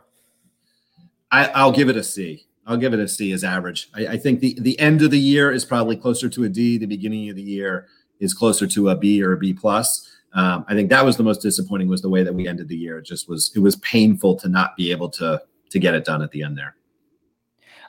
I, 1.30 1.46
I'll 1.48 1.72
give 1.72 1.88
it 1.88 1.96
a 1.96 2.04
C. 2.04 2.46
I'll 2.66 2.76
give 2.76 2.92
it 2.94 3.00
a 3.00 3.08
C 3.08 3.32
as 3.32 3.44
average. 3.44 3.90
I, 3.94 4.06
I, 4.08 4.16
think 4.16 4.40
the 4.40 4.56
the 4.60 4.78
end 4.80 5.02
of 5.02 5.10
the 5.10 5.18
year 5.18 5.52
is 5.52 5.64
probably 5.64 5.96
closer 5.96 6.28
to 6.28 6.44
a 6.44 6.48
D. 6.48 6.78
The 6.78 6.86
beginning 6.86 7.28
of 7.30 7.36
the 7.36 7.42
year 7.42 7.86
is 8.20 8.34
closer 8.34 8.66
to 8.66 8.90
a 8.90 8.96
B 8.96 9.22
or 9.22 9.32
a 9.32 9.36
B 9.36 9.52
plus. 9.52 10.10
Um, 10.32 10.64
I 10.68 10.74
think 10.74 10.90
that 10.90 11.04
was 11.04 11.16
the 11.16 11.22
most 11.22 11.40
disappointing 11.40 11.88
was 11.88 12.02
the 12.02 12.08
way 12.08 12.22
that 12.22 12.34
we 12.34 12.46
ended 12.46 12.68
the 12.68 12.76
year. 12.76 12.98
It 12.98 13.06
just 13.06 13.28
was 13.28 13.52
it 13.54 13.60
was 13.60 13.76
painful 13.76 14.36
to 14.36 14.48
not 14.48 14.76
be 14.76 14.90
able 14.90 15.08
to 15.10 15.42
to 15.70 15.78
get 15.78 15.94
it 15.94 16.04
done 16.04 16.22
at 16.22 16.30
the 16.30 16.42
end 16.42 16.58
there. 16.58 16.76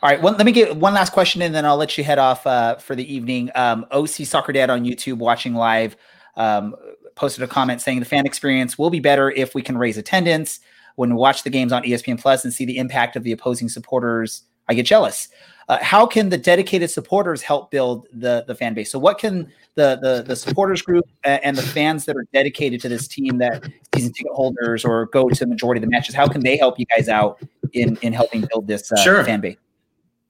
All 0.02 0.10
right, 0.10 0.22
well, 0.22 0.36
let 0.36 0.46
me 0.46 0.52
get 0.52 0.76
one 0.76 0.94
last 0.94 1.12
question, 1.12 1.42
and 1.42 1.56
then 1.56 1.66
I'll 1.66 1.78
let 1.78 1.98
you 1.98 2.04
head 2.04 2.20
off 2.20 2.46
uh, 2.46 2.76
for 2.76 2.96
the 2.96 3.12
evening. 3.12 3.50
Um, 3.56 3.86
OC 3.92 4.28
Soccer 4.28 4.54
Dad 4.54 4.70
on 4.70 4.86
YouTube, 4.86 5.18
watching 5.18 5.56
live, 5.56 5.98
um, 6.36 6.76
posted 7.18 7.44
a 7.44 7.48
comment 7.48 7.82
saying 7.82 8.00
the 8.00 8.06
fan 8.06 8.26
experience 8.26 8.78
will 8.78 8.90
be 8.90 9.00
better 9.00 9.32
if 9.32 9.54
we 9.54 9.62
can 9.62 9.78
raise 9.78 9.98
attendance. 9.98 10.60
When 10.96 11.12
we 11.12 11.16
watch 11.16 11.44
the 11.44 11.52
games 11.52 11.72
on 11.72 11.84
ESPN 11.84 12.20
Plus 12.20 12.44
and 12.44 12.52
see 12.54 12.66
the 12.66 12.78
impact 12.78 13.16
of 13.16 13.24
the 13.24 13.32
opposing 13.32 13.70
supporters 13.70 14.44
I 14.70 14.74
get 14.74 14.86
jealous. 14.86 15.30
Uh, 15.70 15.78
how 15.82 16.06
can 16.06 16.30
the 16.30 16.38
dedicated 16.38 16.90
supporters 16.90 17.42
help 17.42 17.72
build 17.72 18.08
the 18.14 18.46
the 18.48 18.56
fan 18.56 18.74
base? 18.74 18.90
So, 18.90 19.00
what 19.00 19.18
can 19.18 19.52
the 19.76 20.00
the, 20.02 20.24
the 20.26 20.36
supporters 20.36 20.82
group 20.82 21.06
and 21.24 21.58
the 21.58 21.62
fans 21.62 22.06
that 22.06 22.16
are 22.16 22.26
dedicated 22.34 22.80
to 22.82 22.90
this 22.90 23.08
team, 23.08 23.38
that 23.40 23.64
season 23.94 24.14
ticket 24.14 24.32
holders 24.32 24.86
or 24.86 25.08
go 25.08 25.28
to 25.28 25.40
the 25.40 25.48
majority 25.48 25.80
of 25.80 25.82
the 25.82 25.92
matches, 25.92 26.16
how 26.16 26.28
can 26.28 26.42
they 26.42 26.56
help 26.56 26.80
you 26.80 26.86
guys 26.86 27.10
out 27.10 27.42
in 27.74 27.98
in 28.02 28.14
helping 28.14 28.46
build 28.52 28.68
this 28.68 28.92
uh, 28.92 28.96
sure. 28.98 29.24
fan 29.26 29.42
base? 29.42 29.58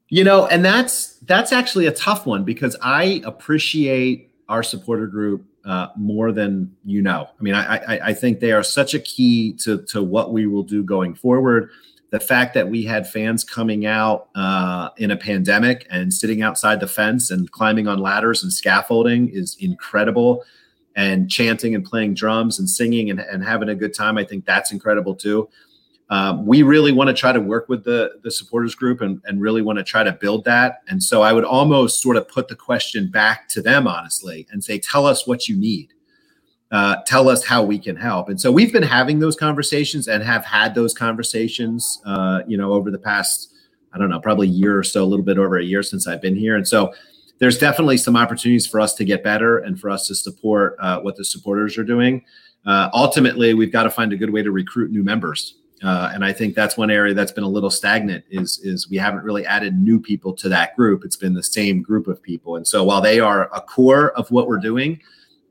You 0.10 0.24
know, 0.24 0.48
and 0.48 0.66
that's 0.66 1.18
that's 1.20 1.52
actually 1.52 1.86
a 1.86 1.92
tough 1.92 2.26
one 2.26 2.44
because 2.44 2.76
I 2.82 3.22
appreciate 3.24 4.32
our 4.50 4.64
supporter 4.64 5.06
group 5.06 5.46
uh, 5.68 5.90
more 5.98 6.32
than 6.32 6.74
you 6.86 7.02
know. 7.02 7.30
I 7.38 7.44
mean, 7.44 7.54
I, 7.54 7.76
I 7.76 8.00
I 8.08 8.14
think 8.14 8.40
they 8.40 8.54
are 8.54 8.64
such 8.64 8.94
a 8.94 9.00
key 9.00 9.54
to 9.64 9.84
to 9.84 10.02
what 10.02 10.32
we 10.32 10.48
will 10.48 10.64
do 10.64 10.82
going 10.82 11.14
forward. 11.14 11.70
The 12.10 12.22
fact 12.22 12.54
that 12.54 12.70
we 12.70 12.84
had 12.84 13.06
fans 13.08 13.44
coming 13.44 13.86
out 13.86 14.30
uh, 14.34 14.90
in 14.96 15.12
a 15.12 15.18
pandemic 15.18 15.86
and 15.90 16.14
sitting 16.14 16.42
outside 16.42 16.80
the 16.80 16.88
fence 16.88 17.32
and 17.32 17.52
climbing 17.52 17.90
on 17.90 18.00
ladders 18.00 18.44
and 18.44 18.52
scaffolding 18.52 19.28
is 19.30 19.58
incredible. 19.60 20.44
And 20.96 21.30
chanting 21.30 21.76
and 21.76 21.86
playing 21.86 22.16
drums 22.16 22.58
and 22.58 22.68
singing 22.68 23.12
and, 23.12 23.20
and 23.20 23.44
having 23.44 23.70
a 23.70 23.76
good 23.76 23.94
time 23.94 24.18
i 24.18 24.24
think 24.24 24.46
that's 24.46 24.72
incredible 24.72 25.14
too 25.14 25.48
um, 26.10 26.46
we 26.46 26.64
really 26.64 26.94
want 26.94 27.10
to 27.10 27.14
try 27.14 27.32
to 27.32 27.42
work 27.42 27.68
with 27.70 27.84
the 27.84 28.20
the 28.24 28.32
supporters 28.32 28.76
group 28.76 29.02
and, 29.02 29.22
and 29.26 29.42
really 29.42 29.62
want 29.62 29.78
to 29.78 29.84
try 29.84 30.04
to 30.04 30.12
build 30.12 30.44
that 30.46 30.82
and 30.88 31.02
so 31.02 31.22
i 31.22 31.34
would 31.34 31.44
almost 31.44 32.02
sort 32.02 32.18
of 32.18 32.28
put 32.28 32.48
the 32.48 32.56
question 32.56 33.10
back 33.10 33.48
to 33.50 33.62
them 33.62 33.88
honestly 33.88 34.48
and 34.52 34.64
say 34.64 34.80
tell 34.80 35.06
us 35.06 35.28
what 35.28 35.48
you 35.48 35.56
need 35.56 35.94
uh, 36.72 36.98
tell 37.06 37.30
us 37.30 37.46
how 37.46 37.64
we 37.64 37.80
can 37.80 37.96
help. 37.96 38.30
And 38.30 38.40
so 38.40 38.52
we've 38.52 38.74
been 38.74 38.84
having 38.84 39.20
those 39.20 39.36
conversations 39.36 40.08
and 40.08 40.22
have 40.24 40.44
had 40.44 40.76
those 40.76 40.94
conversations, 40.94 42.02
uh, 42.06 42.42
you 42.48 42.58
know, 42.58 42.74
over 42.74 42.92
the 42.92 43.00
past, 43.00 43.54
I 43.94 43.98
don't 43.98 44.10
know, 44.10 44.20
probably 44.20 44.48
a 44.48 44.52
year 44.52 44.78
or 44.78 44.84
so, 44.84 45.04
a 45.04 45.06
little 45.06 45.24
bit 45.24 45.38
over 45.38 45.58
a 45.58 45.64
year 45.64 45.82
since 45.82 46.08
I've 46.08 46.22
been 46.22 46.36
here. 46.36 46.56
And 46.56 46.68
so 46.68 46.94
there's 47.40 47.58
definitely 47.58 47.98
some 47.98 48.18
opportunities 48.18 48.68
for 48.68 48.80
us 48.80 48.94
to 48.96 49.06
get 49.06 49.24
better 49.24 49.60
and 49.60 49.80
for 49.80 49.90
us 49.90 50.08
to 50.08 50.16
support 50.16 50.76
uh, 50.80 51.00
what 51.00 51.16
the 51.16 51.24
supporters 51.24 51.78
are 51.78 51.84
doing. 51.84 52.26
Uh, 52.66 52.90
ultimately, 52.94 53.54
we've 53.54 53.72
got 53.72 53.84
to 53.84 53.90
find 53.90 54.12
a 54.12 54.18
good 54.18 54.34
way 54.34 54.44
to 54.44 54.52
recruit 54.52 54.92
new 54.92 55.04
members. 55.04 55.56
Uh, 55.84 56.10
and 56.14 56.26
I 56.26 56.34
think 56.34 56.56
that's 56.56 56.76
one 56.76 56.90
area 56.90 57.14
that's 57.14 57.32
been 57.32 57.44
a 57.44 57.50
little 57.50 57.70
stagnant 57.70 58.26
is 58.30 58.60
is 58.64 58.90
we 58.90 58.98
haven't 58.98 59.24
really 59.24 59.46
added 59.46 59.78
new 59.78 60.00
people 60.00 60.34
to 60.34 60.50
that 60.50 60.76
group. 60.76 61.06
It's 61.06 61.16
been 61.16 61.34
the 61.34 61.44
same 61.44 61.84
group 61.84 62.08
of 62.08 62.22
people. 62.22 62.56
And 62.56 62.68
so 62.68 62.84
while 62.84 63.02
they 63.02 63.20
are 63.20 63.50
a 63.54 63.62
core 63.62 64.12
of 64.14 64.30
what 64.32 64.48
we're 64.48 64.58
doing, 64.58 65.00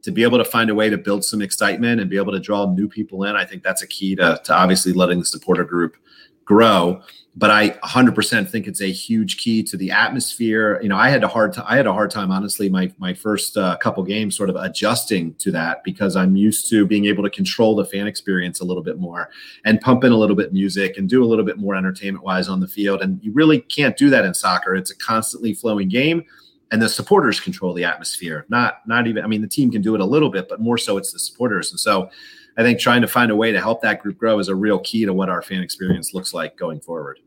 to 0.02 0.10
be 0.10 0.22
able 0.22 0.38
to 0.38 0.44
find 0.44 0.70
a 0.70 0.74
way 0.74 0.88
to 0.90 0.98
build 0.98 1.24
some 1.24 1.42
excitement 1.42 2.00
and 2.00 2.10
be 2.10 2.16
able 2.16 2.32
to 2.32 2.40
draw 2.40 2.72
new 2.72 2.88
people 2.88 3.24
in, 3.24 3.36
I 3.36 3.44
think 3.44 3.62
that's 3.62 3.82
a 3.82 3.86
key 3.86 4.14
to, 4.16 4.40
to 4.44 4.54
obviously 4.54 4.92
letting 4.92 5.18
the 5.18 5.24
supporter 5.24 5.64
group 5.64 5.96
grow. 6.44 7.02
But 7.38 7.50
I 7.50 7.70
100% 7.84 8.48
think 8.48 8.66
it's 8.66 8.80
a 8.80 8.90
huge 8.90 9.36
key 9.36 9.62
to 9.64 9.76
the 9.76 9.90
atmosphere. 9.90 10.80
You 10.82 10.88
know, 10.88 10.96
I 10.96 11.10
had 11.10 11.22
a 11.22 11.28
hard 11.28 11.52
time. 11.52 11.66
I 11.68 11.76
had 11.76 11.86
a 11.86 11.92
hard 11.92 12.10
time, 12.10 12.30
honestly, 12.30 12.70
my 12.70 12.90
my 12.98 13.12
first 13.12 13.58
uh, 13.58 13.76
couple 13.76 14.02
games, 14.04 14.34
sort 14.34 14.48
of 14.48 14.56
adjusting 14.56 15.34
to 15.34 15.52
that 15.52 15.84
because 15.84 16.16
I'm 16.16 16.34
used 16.34 16.70
to 16.70 16.86
being 16.86 17.04
able 17.04 17.22
to 17.24 17.30
control 17.30 17.76
the 17.76 17.84
fan 17.84 18.06
experience 18.06 18.60
a 18.60 18.64
little 18.64 18.82
bit 18.82 18.98
more 18.98 19.28
and 19.66 19.78
pump 19.82 20.02
in 20.04 20.12
a 20.12 20.16
little 20.16 20.36
bit 20.36 20.54
music 20.54 20.96
and 20.96 21.10
do 21.10 21.22
a 21.22 21.26
little 21.26 21.44
bit 21.44 21.58
more 21.58 21.74
entertainment 21.74 22.24
wise 22.24 22.48
on 22.48 22.60
the 22.60 22.68
field. 22.68 23.02
And 23.02 23.22
you 23.22 23.32
really 23.32 23.60
can't 23.60 23.98
do 23.98 24.08
that 24.08 24.24
in 24.24 24.32
soccer. 24.32 24.74
It's 24.74 24.90
a 24.90 24.96
constantly 24.96 25.52
flowing 25.52 25.88
game 25.88 26.24
and 26.70 26.82
the 26.82 26.88
supporters 26.88 27.38
control 27.38 27.72
the 27.72 27.84
atmosphere 27.84 28.44
not 28.48 28.80
not 28.86 29.06
even 29.06 29.24
i 29.24 29.26
mean 29.28 29.40
the 29.40 29.48
team 29.48 29.70
can 29.70 29.82
do 29.82 29.94
it 29.94 30.00
a 30.00 30.04
little 30.04 30.30
bit 30.30 30.48
but 30.48 30.60
more 30.60 30.78
so 30.78 30.96
it's 30.96 31.12
the 31.12 31.18
supporters 31.18 31.70
and 31.70 31.78
so 31.78 32.10
i 32.56 32.62
think 32.62 32.78
trying 32.78 33.00
to 33.00 33.08
find 33.08 33.30
a 33.30 33.36
way 33.36 33.52
to 33.52 33.60
help 33.60 33.80
that 33.82 34.00
group 34.00 34.18
grow 34.18 34.38
is 34.38 34.48
a 34.48 34.54
real 34.54 34.78
key 34.80 35.04
to 35.04 35.12
what 35.12 35.28
our 35.28 35.42
fan 35.42 35.62
experience 35.62 36.12
looks 36.14 36.34
like 36.34 36.56
going 36.56 36.80
forward 36.80 37.20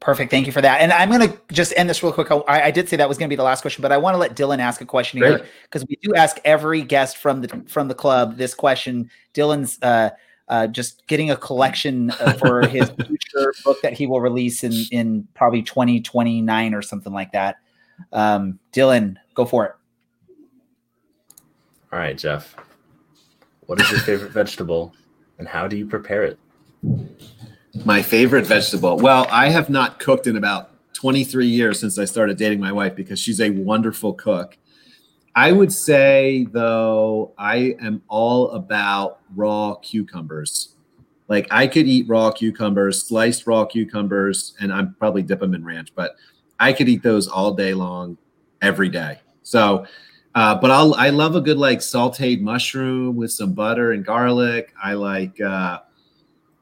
Perfect. 0.00 0.30
Thank 0.30 0.46
you 0.46 0.52
for 0.52 0.60
that. 0.60 0.80
And 0.80 0.92
I'm 0.92 1.08
going 1.08 1.28
to 1.28 1.38
just 1.52 1.72
end 1.76 1.88
this 1.88 2.02
real 2.02 2.12
quick. 2.12 2.30
I, 2.30 2.64
I 2.64 2.70
did 2.70 2.88
say 2.88 2.96
that 2.96 3.08
was 3.08 3.16
going 3.18 3.28
to 3.28 3.32
be 3.32 3.36
the 3.36 3.42
last 3.42 3.62
question, 3.62 3.82
but 3.82 3.92
I 3.92 3.96
want 3.96 4.14
to 4.14 4.18
let 4.18 4.36
Dylan 4.36 4.58
ask 4.58 4.80
a 4.80 4.86
question 4.86 5.18
Great. 5.18 5.40
here 5.40 5.46
because 5.62 5.86
we 5.88 5.98
do 6.02 6.14
ask 6.14 6.38
every 6.44 6.82
guest 6.82 7.16
from 7.16 7.40
the 7.40 7.64
from 7.66 7.88
the 7.88 7.94
club 7.94 8.36
this 8.36 8.54
question. 8.54 9.10
Dylan's 9.34 9.78
uh, 9.82 10.10
uh, 10.48 10.66
just 10.66 11.06
getting 11.06 11.30
a 11.30 11.36
collection 11.36 12.10
uh, 12.10 12.34
for 12.34 12.66
his 12.68 12.90
future 12.90 13.54
book 13.64 13.80
that 13.82 13.94
he 13.94 14.06
will 14.06 14.20
release 14.20 14.62
in 14.62 14.72
in 14.92 15.26
probably 15.34 15.62
2029 15.62 16.74
or 16.74 16.82
something 16.82 17.12
like 17.12 17.32
that. 17.32 17.56
Um, 18.12 18.58
Dylan, 18.72 19.16
go 19.34 19.46
for 19.46 19.64
it. 19.64 19.72
All 21.92 21.98
right, 21.98 22.16
Jeff. 22.16 22.54
What 23.66 23.80
is 23.80 23.90
your 23.90 24.00
favorite 24.00 24.30
vegetable 24.30 24.94
and 25.38 25.48
how 25.48 25.66
do 25.66 25.76
you 25.76 25.86
prepare 25.86 26.22
it? 26.22 26.38
My 27.84 28.02
favorite 28.02 28.46
vegetable. 28.46 28.96
Well, 28.96 29.26
I 29.30 29.48
have 29.48 29.70
not 29.70 29.98
cooked 29.98 30.26
in 30.26 30.36
about 30.36 30.70
23 30.94 31.46
years 31.46 31.80
since 31.80 31.98
I 31.98 32.04
started 32.04 32.36
dating 32.36 32.60
my 32.60 32.72
wife 32.72 32.96
because 32.96 33.18
she's 33.18 33.40
a 33.40 33.50
wonderful 33.50 34.14
cook. 34.14 34.56
I 35.34 35.52
would 35.52 35.72
say, 35.72 36.46
though, 36.50 37.34
I 37.36 37.76
am 37.80 38.02
all 38.08 38.50
about 38.52 39.20
raw 39.34 39.74
cucumbers. 39.76 40.74
Like 41.28 41.46
I 41.50 41.66
could 41.66 41.86
eat 41.86 42.08
raw 42.08 42.30
cucumbers, 42.30 43.02
sliced 43.02 43.46
raw 43.46 43.64
cucumbers, 43.64 44.54
and 44.60 44.72
I'm 44.72 44.94
probably 44.98 45.22
dip 45.22 45.40
them 45.40 45.54
in 45.54 45.64
ranch, 45.64 45.92
but 45.94 46.16
I 46.58 46.72
could 46.72 46.88
eat 46.88 47.02
those 47.02 47.28
all 47.28 47.52
day 47.52 47.74
long, 47.74 48.16
every 48.62 48.88
day. 48.88 49.18
So, 49.42 49.86
uh, 50.34 50.54
but 50.54 50.70
I'll 50.70 50.94
I 50.94 51.10
love 51.10 51.34
a 51.34 51.40
good 51.40 51.58
like 51.58 51.80
sautéed 51.80 52.40
mushroom 52.40 53.16
with 53.16 53.32
some 53.32 53.52
butter 53.52 53.92
and 53.92 54.04
garlic. 54.04 54.72
I 54.82 54.94
like 54.94 55.40
uh, 55.40 55.80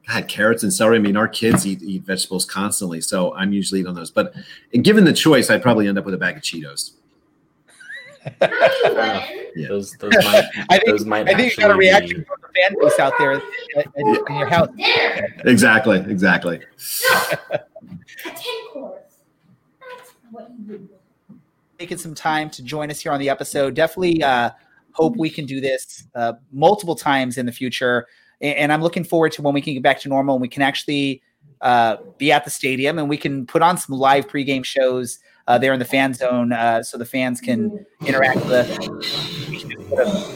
God 0.07 0.27
carrots 0.27 0.63
and 0.63 0.71
celery. 0.73 0.97
I 0.97 0.99
mean, 0.99 1.17
our 1.17 1.27
kids 1.27 1.65
eat 1.65 1.81
eat 1.81 2.03
vegetables 2.03 2.45
constantly, 2.45 3.01
so 3.01 3.33
I'm 3.35 3.53
usually 3.53 3.79
eating 3.81 3.93
those. 3.95 4.11
But 4.11 4.33
given 4.81 5.03
the 5.03 5.13
choice, 5.13 5.49
I'd 5.49 5.61
probably 5.61 5.87
end 5.87 5.97
up 5.97 6.05
with 6.05 6.13
a 6.13 6.17
bag 6.17 6.37
of 6.37 6.43
Cheetos. 6.43 6.91
Yeah. 8.41 9.67
Those, 9.69 9.93
those 9.93 10.11
might, 10.15 10.43
I 10.69 10.77
think, 10.77 10.87
those 10.89 11.05
might 11.05 11.29
I 11.29 11.35
think 11.35 11.55
you 11.55 11.61
got 11.63 11.71
a 11.71 11.75
reaction 11.75 12.19
be- 12.19 12.23
from 12.25 12.37
the 12.41 12.47
fan 12.59 12.75
base 12.81 12.99
out 12.99 13.13
there 13.17 13.33
at- 13.33 13.41
at- 13.77 13.91
in 13.97 14.35
your 14.35 14.47
house. 14.47 14.69
Exactly, 15.45 15.99
exactly. 15.99 16.59
Ten 17.51 17.59
course. 18.73 19.01
That's 19.79 20.11
what 20.31 20.49
you 20.57 20.65
would 20.67 20.87
do. 20.89 21.39
taking 21.79 21.97
some 21.97 22.13
time 22.15 22.49
to 22.51 22.63
join 22.63 22.89
us 22.91 22.99
here 22.99 23.11
on 23.11 23.19
the 23.19 23.29
episode. 23.29 23.75
Definitely 23.75 24.23
uh, 24.23 24.49
hope 24.91 25.15
we 25.17 25.29
can 25.29 25.45
do 25.45 25.61
this 25.61 26.05
uh, 26.15 26.33
multiple 26.51 26.95
times 26.95 27.37
in 27.37 27.45
the 27.45 27.51
future. 27.51 28.07
And, 28.41 28.71
I'm 28.71 28.81
looking 28.81 29.03
forward 29.03 29.31
to 29.33 29.41
when 29.41 29.53
we 29.53 29.61
can 29.61 29.73
get 29.73 29.83
back 29.83 29.99
to 30.01 30.09
normal 30.09 30.35
and 30.35 30.41
we 30.41 30.47
can 30.47 30.61
actually 30.61 31.21
uh, 31.61 31.97
be 32.17 32.31
at 32.31 32.43
the 32.43 32.51
stadium 32.51 32.99
and 32.99 33.09
we 33.09 33.17
can 33.17 33.45
put 33.45 33.61
on 33.61 33.77
some 33.77 33.95
live 33.97 34.27
pregame 34.27 34.65
shows 34.65 35.19
uh, 35.47 35.57
there 35.57 35.73
in 35.73 35.79
the 35.79 35.85
fan 35.85 36.13
zone 36.13 36.51
uh, 36.51 36.81
so 36.81 36.97
the 36.97 37.05
fans 37.05 37.39
can 37.39 37.85
interact 38.05 38.37
with 38.37 38.51
us. 38.51 38.73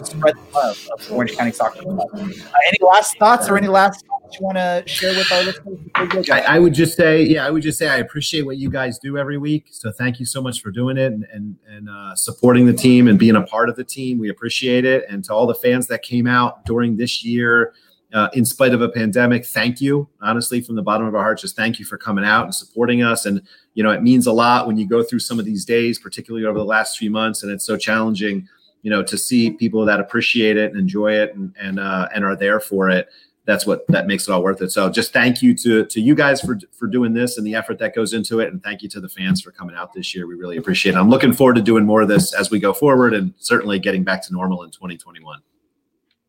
Spread 0.07 0.35
the 0.35 0.47
love 0.53 0.87
of 0.93 1.11
Orange 1.11 1.35
County 1.35 1.51
Soccer 1.51 1.81
Club. 1.81 2.07
Uh, 2.13 2.17
any 2.19 2.77
last 2.81 3.17
thoughts 3.17 3.49
or 3.49 3.57
any 3.57 3.67
last 3.67 4.05
thoughts 4.05 4.39
you 4.39 4.45
want 4.45 4.57
to 4.57 4.83
share 4.85 5.15
with 5.15 5.31
our 5.31 5.43
listeners? 5.43 6.29
I, 6.29 6.41
I 6.41 6.59
would 6.59 6.73
just 6.73 6.95
say, 6.95 7.23
yeah, 7.23 7.45
I 7.45 7.49
would 7.49 7.63
just 7.63 7.79
say 7.79 7.89
I 7.89 7.97
appreciate 7.97 8.43
what 8.43 8.57
you 8.57 8.69
guys 8.69 8.99
do 8.99 9.17
every 9.17 9.39
week. 9.39 9.69
So 9.71 9.91
thank 9.91 10.19
you 10.19 10.25
so 10.25 10.41
much 10.41 10.61
for 10.61 10.69
doing 10.69 10.97
it 10.97 11.11
and 11.11 11.25
and, 11.33 11.55
and 11.67 11.89
uh, 11.89 12.15
supporting 12.15 12.67
the 12.67 12.73
team 12.73 13.07
and 13.07 13.17
being 13.17 13.35
a 13.35 13.41
part 13.41 13.69
of 13.69 13.75
the 13.75 13.83
team. 13.83 14.19
We 14.19 14.29
appreciate 14.29 14.85
it. 14.85 15.05
And 15.09 15.23
to 15.25 15.33
all 15.33 15.47
the 15.47 15.55
fans 15.55 15.87
that 15.87 16.03
came 16.03 16.27
out 16.27 16.65
during 16.65 16.97
this 16.97 17.23
year, 17.23 17.73
uh, 18.13 18.29
in 18.33 18.45
spite 18.45 18.73
of 18.73 18.81
a 18.81 18.89
pandemic, 18.89 19.45
thank 19.45 19.79
you. 19.79 20.07
Honestly, 20.21 20.61
from 20.61 20.75
the 20.75 20.81
bottom 20.81 21.05
of 21.05 21.15
our 21.15 21.21
hearts, 21.21 21.41
just 21.41 21.55
thank 21.55 21.79
you 21.79 21.85
for 21.85 21.97
coming 21.97 22.25
out 22.25 22.45
and 22.45 22.55
supporting 22.55 23.03
us. 23.03 23.25
And 23.25 23.41
you 23.75 23.83
know, 23.83 23.91
it 23.91 24.01
means 24.01 24.25
a 24.25 24.31
lot 24.31 24.67
when 24.67 24.77
you 24.77 24.87
go 24.87 25.03
through 25.03 25.19
some 25.19 25.39
of 25.39 25.45
these 25.45 25.65
days, 25.65 25.99
particularly 25.99 26.45
over 26.45 26.57
the 26.57 26.65
last 26.65 26.97
few 26.97 27.11
months, 27.11 27.43
and 27.43 27.51
it's 27.51 27.65
so 27.65 27.77
challenging. 27.77 28.47
You 28.81 28.89
know, 28.89 29.03
to 29.03 29.17
see 29.17 29.51
people 29.51 29.83
that 29.85 29.99
appreciate 29.99 30.55
it 30.55 30.71
and 30.71 30.79
enjoy 30.79 31.13
it 31.13 31.35
and 31.35 31.53
and 31.59 31.79
uh, 31.79 32.07
and 32.13 32.23
are 32.23 32.35
there 32.35 32.59
for 32.59 32.89
it 32.89 33.09
that's 33.49 33.65
what 33.65 33.85
that 33.87 34.05
makes 34.05 34.27
it 34.27 34.31
all 34.31 34.43
worth 34.43 34.61
it. 34.61 34.71
So 34.71 34.89
just 34.89 35.11
thank 35.11 35.41
you 35.41 35.55
to 35.55 35.83
to 35.85 35.99
you 35.99 36.13
guys 36.13 36.39
for 36.39 36.59
for 36.71 36.85
doing 36.85 37.13
this 37.13 37.37
and 37.37 37.45
the 37.45 37.55
effort 37.55 37.79
that 37.79 37.95
goes 37.95 38.13
into 38.13 38.39
it, 38.39 38.51
and 38.51 38.61
thank 38.61 38.83
you 38.83 38.89
to 38.89 39.01
the 39.01 39.09
fans 39.09 39.41
for 39.41 39.51
coming 39.51 39.75
out 39.75 39.91
this 39.91 40.15
year. 40.15 40.27
We 40.27 40.35
really 40.35 40.57
appreciate 40.57 40.93
it. 40.93 40.99
I'm 40.99 41.09
looking 41.09 41.33
forward 41.33 41.55
to 41.55 41.61
doing 41.61 41.83
more 41.83 42.01
of 42.01 42.07
this 42.07 42.33
as 42.33 42.51
we 42.51 42.59
go 42.59 42.73
forward, 42.73 43.13
and 43.15 43.33
certainly 43.37 43.79
getting 43.79 44.03
back 44.03 44.23
to 44.27 44.33
normal 44.33 44.63
in 44.63 44.69
2021. 44.69 45.41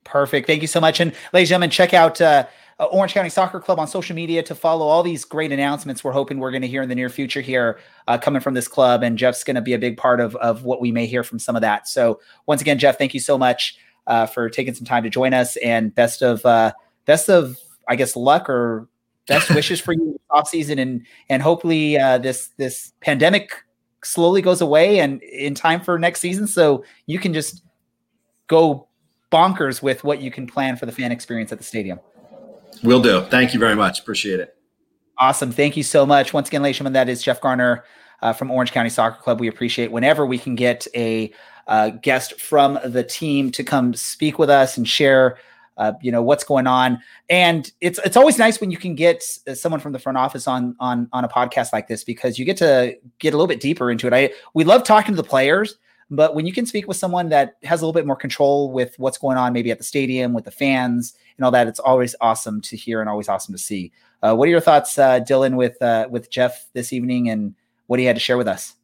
Perfect. 0.05 0.47
Thank 0.47 0.63
you 0.63 0.69
so 0.69 0.81
much. 0.81 1.01
And 1.01 1.13
ladies 1.33 1.49
and 1.49 1.55
gentlemen, 1.55 1.71
check 1.71 1.95
out 1.95 2.21
uh, 2.21 2.47
uh, 2.81 2.85
Orange 2.87 3.13
County 3.13 3.29
Soccer 3.29 3.61
Club 3.61 3.79
on 3.79 3.87
social 3.87 4.17
media 4.17 4.43
to 4.43 4.55
follow 4.55 4.87
all 4.87 5.03
these 5.03 5.25
great 5.25 5.53
announcements 5.53 6.03
we're 6.03 6.13
hoping 6.13 6.39
we're 6.39 6.51
going 6.51 6.63
to 6.63 6.69
hear 6.69 6.83
in 6.83 6.89
the 6.89 6.95
near 6.95 7.11
future 7.11 7.43
here 7.43 7.79
uh, 8.09 8.17
coming 8.17 8.41
from 8.41 8.55
this 8.55 8.67
club. 8.67 9.03
And 9.03 9.19
Jeff's 9.19 9.45
going 9.45 9.57
to 9.57 9.61
be 9.61 9.75
a 9.75 9.79
big 9.79 9.99
part 9.99 10.19
of, 10.19 10.35
of 10.37 10.65
what 10.65 10.81
we 10.81 10.91
may 10.91 11.05
hear 11.05 11.23
from 11.23 11.39
some 11.39 11.55
of 11.57 11.63
that. 11.63 11.87
So 11.87 12.21
once 12.47 12.63
again, 12.63 12.79
Jeff, 12.79 12.97
thank 12.97 13.13
you 13.13 13.21
so 13.21 13.37
much 13.37 13.77
uh, 14.07 14.25
for 14.25 14.49
taking 14.49 14.73
some 14.73 14.87
time 14.87 15.03
to 15.03 15.11
join 15.11 15.35
us 15.35 15.57
and 15.57 15.95
best 15.95 16.23
of, 16.23 16.45
uh, 16.47 16.73
best 17.05 17.29
of, 17.29 17.59
I 17.87 17.97
guess, 17.97 18.17
luck 18.17 18.49
or 18.49 18.89
best 19.27 19.51
wishes 19.55 19.79
for 19.79 19.93
you 19.93 20.19
off 20.31 20.49
season. 20.49 20.79
And, 20.79 21.07
and 21.29 21.43
hopefully 21.43 21.99
uh, 21.99 22.17
this, 22.17 22.49
this 22.57 22.95
pandemic 23.03 23.53
slowly 24.03 24.41
goes 24.41 24.63
away 24.63 25.01
and 25.01 25.23
in 25.23 25.55
time 25.55 25.83
for 25.83 25.99
next 25.99 26.21
season. 26.21 26.47
So 26.47 26.85
you 27.05 27.19
can 27.19 27.35
just 27.35 27.63
go 28.47 28.89
bonkers 29.31 29.83
with 29.83 30.05
what 30.05 30.21
you 30.21 30.31
can 30.31 30.47
plan 30.47 30.77
for 30.77 30.87
the 30.87 30.93
fan 30.93 31.13
experience 31.13 31.53
at 31.53 31.59
the 31.59 31.65
stadium. 31.65 32.01
Will 32.83 33.03
do. 33.03 33.23
Thank 33.23 33.53
you 33.53 33.61
very 33.61 33.77
much. 33.77 34.01
Appreciate 34.01 34.41
it. 34.41 34.57
Awesome. 35.19 35.53
Thank 35.53 35.77
you 35.77 35.83
so 35.83 36.07
much. 36.07 36.33
Once 36.33 36.49
again, 36.49 36.63
ladies 36.63 36.77
and 36.77 36.87
gentlemen, 36.87 36.93
that 36.95 37.09
is 37.11 37.23
Jeff 37.23 37.41
Garner 37.41 37.85
uh, 38.23 38.33
from 38.33 38.51
Orange 38.51 38.73
County 38.73 38.89
Soccer 38.89 39.21
Club. 39.21 39.41
We 39.41 39.49
appreciate 39.49 39.93
whenever 39.93 40.25
we 40.25 40.39
can 40.39 40.55
get 40.55 40.87
a 40.95 41.33
uh, 41.67 41.91
guest 41.91 42.41
from 42.41 42.79
the 42.85 43.05
team 43.05 43.51
to 43.53 43.63
come 43.63 43.95
speak 43.95 44.39
with 44.39 44.51
us 44.51 44.77
and 44.77 44.89
share, 44.89 45.37
uh, 45.77 45.93
you 46.01 46.11
know, 46.11 46.23
what's 46.23 46.43
going 46.43 46.67
on. 46.67 46.99
And 47.29 47.71
it's 47.81 47.99
it's 48.05 48.17
always 48.17 48.39
nice 48.39 48.61
when 48.61 48.71
you 48.71 48.79
can 48.79 48.95
get 48.95 49.23
uh, 49.47 49.55
someone 49.55 49.81
from 49.81 49.93
the 49.93 49.99
front 49.99 50.19
office 50.19 50.49
on 50.49 50.75
on 50.81 51.09
on 51.13 51.25
a 51.25 51.29
podcast 51.29 51.73
like 51.73 51.87
this 51.87 52.03
because 52.03 52.39
you 52.39 52.45
get 52.45 52.57
to 52.59 52.97
get 53.19 53.35
a 53.35 53.37
little 53.37 53.47
bit 53.47 53.61
deeper 53.61 53.91
into 53.91 54.07
it. 54.07 54.13
I 54.13 54.31
we 54.55 54.65
love 54.65 54.85
talking 54.85 55.15
to 55.15 55.23
the 55.23 55.29
players, 55.29 55.77
but 56.11 56.35
when 56.35 56.45
you 56.45 56.53
can 56.53 56.67
speak 56.67 56.89
with 56.89 56.97
someone 56.97 57.29
that 57.29 57.57
has 57.63 57.81
a 57.81 57.85
little 57.85 57.93
bit 57.93 58.07
more 58.07 58.17
control 58.17 58.73
with 58.73 58.99
what's 58.99 59.17
going 59.17 59.37
on, 59.37 59.53
maybe 59.53 59.71
at 59.71 59.79
the 59.79 59.85
stadium 59.85 60.33
with 60.33 60.45
the 60.45 60.51
fans 60.51 61.15
and 61.37 61.45
all 61.45 61.53
that, 61.53 61.69
it's 61.69 61.79
always 61.79 62.17
awesome 62.21 62.61
to 62.63 62.77
hear 62.77 63.01
and 63.01 63.09
always 63.09 63.29
awesome 63.29 63.55
to 63.55 63.59
see. 63.59 63.93
Uh, 64.23 64.35
what 64.35 64.49
are 64.49 64.51
your 64.51 64.61
thoughts, 64.61 64.99
uh, 64.99 65.21
Dylan, 65.21 65.55
with 65.55 65.81
uh, 65.81 66.09
with 66.11 66.31
Jeff 66.31 66.69
this 66.73 66.93
evening, 66.93 67.31
and 67.31 67.55
what 67.87 68.01
he 68.01 68.05
had 68.05 68.17
to 68.17 68.21
share 68.21 68.37
with 68.37 68.49
us? 68.49 68.75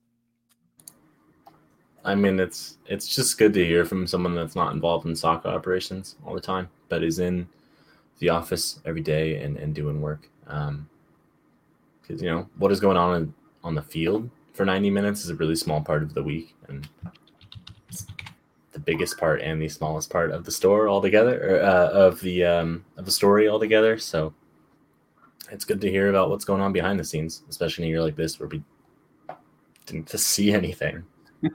I 2.05 2.15
mean, 2.15 2.39
it's 2.39 2.79
it's 2.87 3.15
just 3.15 3.37
good 3.37 3.53
to 3.55 3.65
hear 3.65 3.85
from 3.85 4.07
someone 4.07 4.35
that's 4.35 4.55
not 4.55 4.73
involved 4.73 5.07
in 5.07 5.17
soccer 5.17 5.49
operations 5.49 6.17
all 6.25 6.35
the 6.35 6.41
time, 6.41 6.69
but 6.89 7.03
is 7.03 7.19
in 7.19 7.49
the 8.21 8.31
office 8.31 8.81
every 8.85 9.03
day 9.03 9.43
and, 9.43 9.57
and 9.57 9.75
doing 9.75 10.01
work. 10.01 10.29
Um, 10.47 10.89
because 12.01 12.23
you 12.23 12.31
know 12.31 12.49
what 12.57 12.71
is 12.71 12.79
going 12.79 12.97
on 12.97 13.17
in, 13.17 13.35
on 13.65 13.75
the 13.75 13.83
field 13.83 14.31
for 14.57 14.65
90 14.65 14.91
minutes 14.91 15.23
is 15.23 15.31
a 15.31 15.35
really 15.35 15.57
small 15.57 15.81
part 15.81 16.03
of 16.03 16.15
the 16.15 16.23
week, 16.23 16.55
and 16.69 16.89
the 18.73 18.81
biggest 18.81 19.19
part 19.19 19.41
and 19.43 19.61
the 19.61 19.69
smallest 19.69 20.11
part 20.11 20.31
of 20.31 20.45
the 20.45 20.51
store 20.51 20.89
altogether, 20.89 21.57
or 21.57 21.63
uh, 21.63 21.91
of 21.91 22.21
the 22.21 22.45
um, 22.45 22.85
of 22.97 23.05
the 23.05 23.13
story 23.13 23.49
altogether. 23.49 23.99
So 23.99 24.33
it's 25.51 25.65
good 25.65 25.81
to 25.83 25.91
hear 25.91 26.09
about 26.09 26.31
what's 26.31 26.45
going 26.45 26.61
on 26.61 26.73
behind 26.73 26.99
the 26.99 27.05
scenes, 27.05 27.43
especially 27.49 27.85
in 27.85 27.89
a 27.89 27.91
year 27.91 28.03
like 28.03 28.17
this 28.17 28.41
where 28.41 28.49
we 28.49 28.63
didn't 29.85 30.09
see 30.11 30.53
anything. 30.53 31.05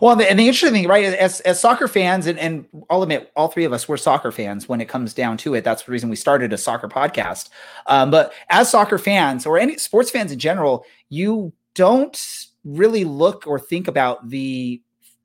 Well, 0.00 0.16
the, 0.16 0.28
and 0.30 0.38
the 0.38 0.48
interesting 0.48 0.72
thing, 0.72 0.88
right, 0.88 1.04
as 1.04 1.40
as 1.40 1.60
soccer 1.60 1.86
fans, 1.86 2.26
and, 2.26 2.38
and 2.38 2.64
I'll 2.88 3.02
admit, 3.02 3.30
all 3.36 3.48
three 3.48 3.66
of 3.66 3.72
us 3.74 3.86
were 3.86 3.98
soccer 3.98 4.32
fans 4.32 4.66
when 4.66 4.80
it 4.80 4.88
comes 4.88 5.12
down 5.12 5.36
to 5.38 5.52
it. 5.52 5.62
That's 5.62 5.82
the 5.82 5.92
reason 5.92 6.08
we 6.08 6.16
started 6.16 6.54
a 6.54 6.56
soccer 6.56 6.88
podcast. 6.88 7.50
Um, 7.86 8.10
but 8.10 8.32
as 8.48 8.70
soccer 8.70 8.96
fans 8.96 9.44
or 9.44 9.58
any 9.58 9.76
sports 9.76 10.10
fans 10.10 10.32
in 10.32 10.38
general, 10.38 10.86
you 11.10 11.52
don't 11.74 12.46
really 12.64 13.04
look 13.04 13.46
or 13.46 13.58
think 13.58 13.88
about 13.88 14.28
the 14.28 14.82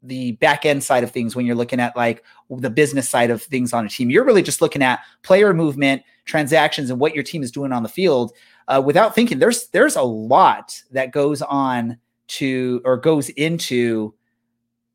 the 0.07 0.33
back 0.33 0.65
end 0.65 0.83
side 0.83 1.03
of 1.03 1.11
things 1.11 1.35
when 1.35 1.45
you're 1.45 1.55
looking 1.55 1.79
at 1.79 1.95
like 1.95 2.23
the 2.49 2.69
business 2.69 3.09
side 3.09 3.31
of 3.31 3.41
things 3.41 3.73
on 3.73 3.85
a 3.85 3.89
team. 3.89 4.09
You're 4.09 4.23
really 4.23 4.43
just 4.43 4.61
looking 4.61 4.83
at 4.83 4.99
player 5.23 5.53
movement, 5.53 6.03
transactions, 6.25 6.89
and 6.89 6.99
what 6.99 7.15
your 7.15 7.23
team 7.23 7.41
is 7.41 7.51
doing 7.51 7.71
on 7.71 7.83
the 7.83 7.89
field. 7.89 8.31
Uh, 8.67 8.81
without 8.85 9.15
thinking, 9.15 9.39
there's 9.39 9.67
there's 9.69 9.95
a 9.95 10.03
lot 10.03 10.81
that 10.91 11.11
goes 11.11 11.41
on 11.41 11.97
to 12.27 12.81
or 12.85 12.97
goes 12.97 13.29
into 13.29 14.13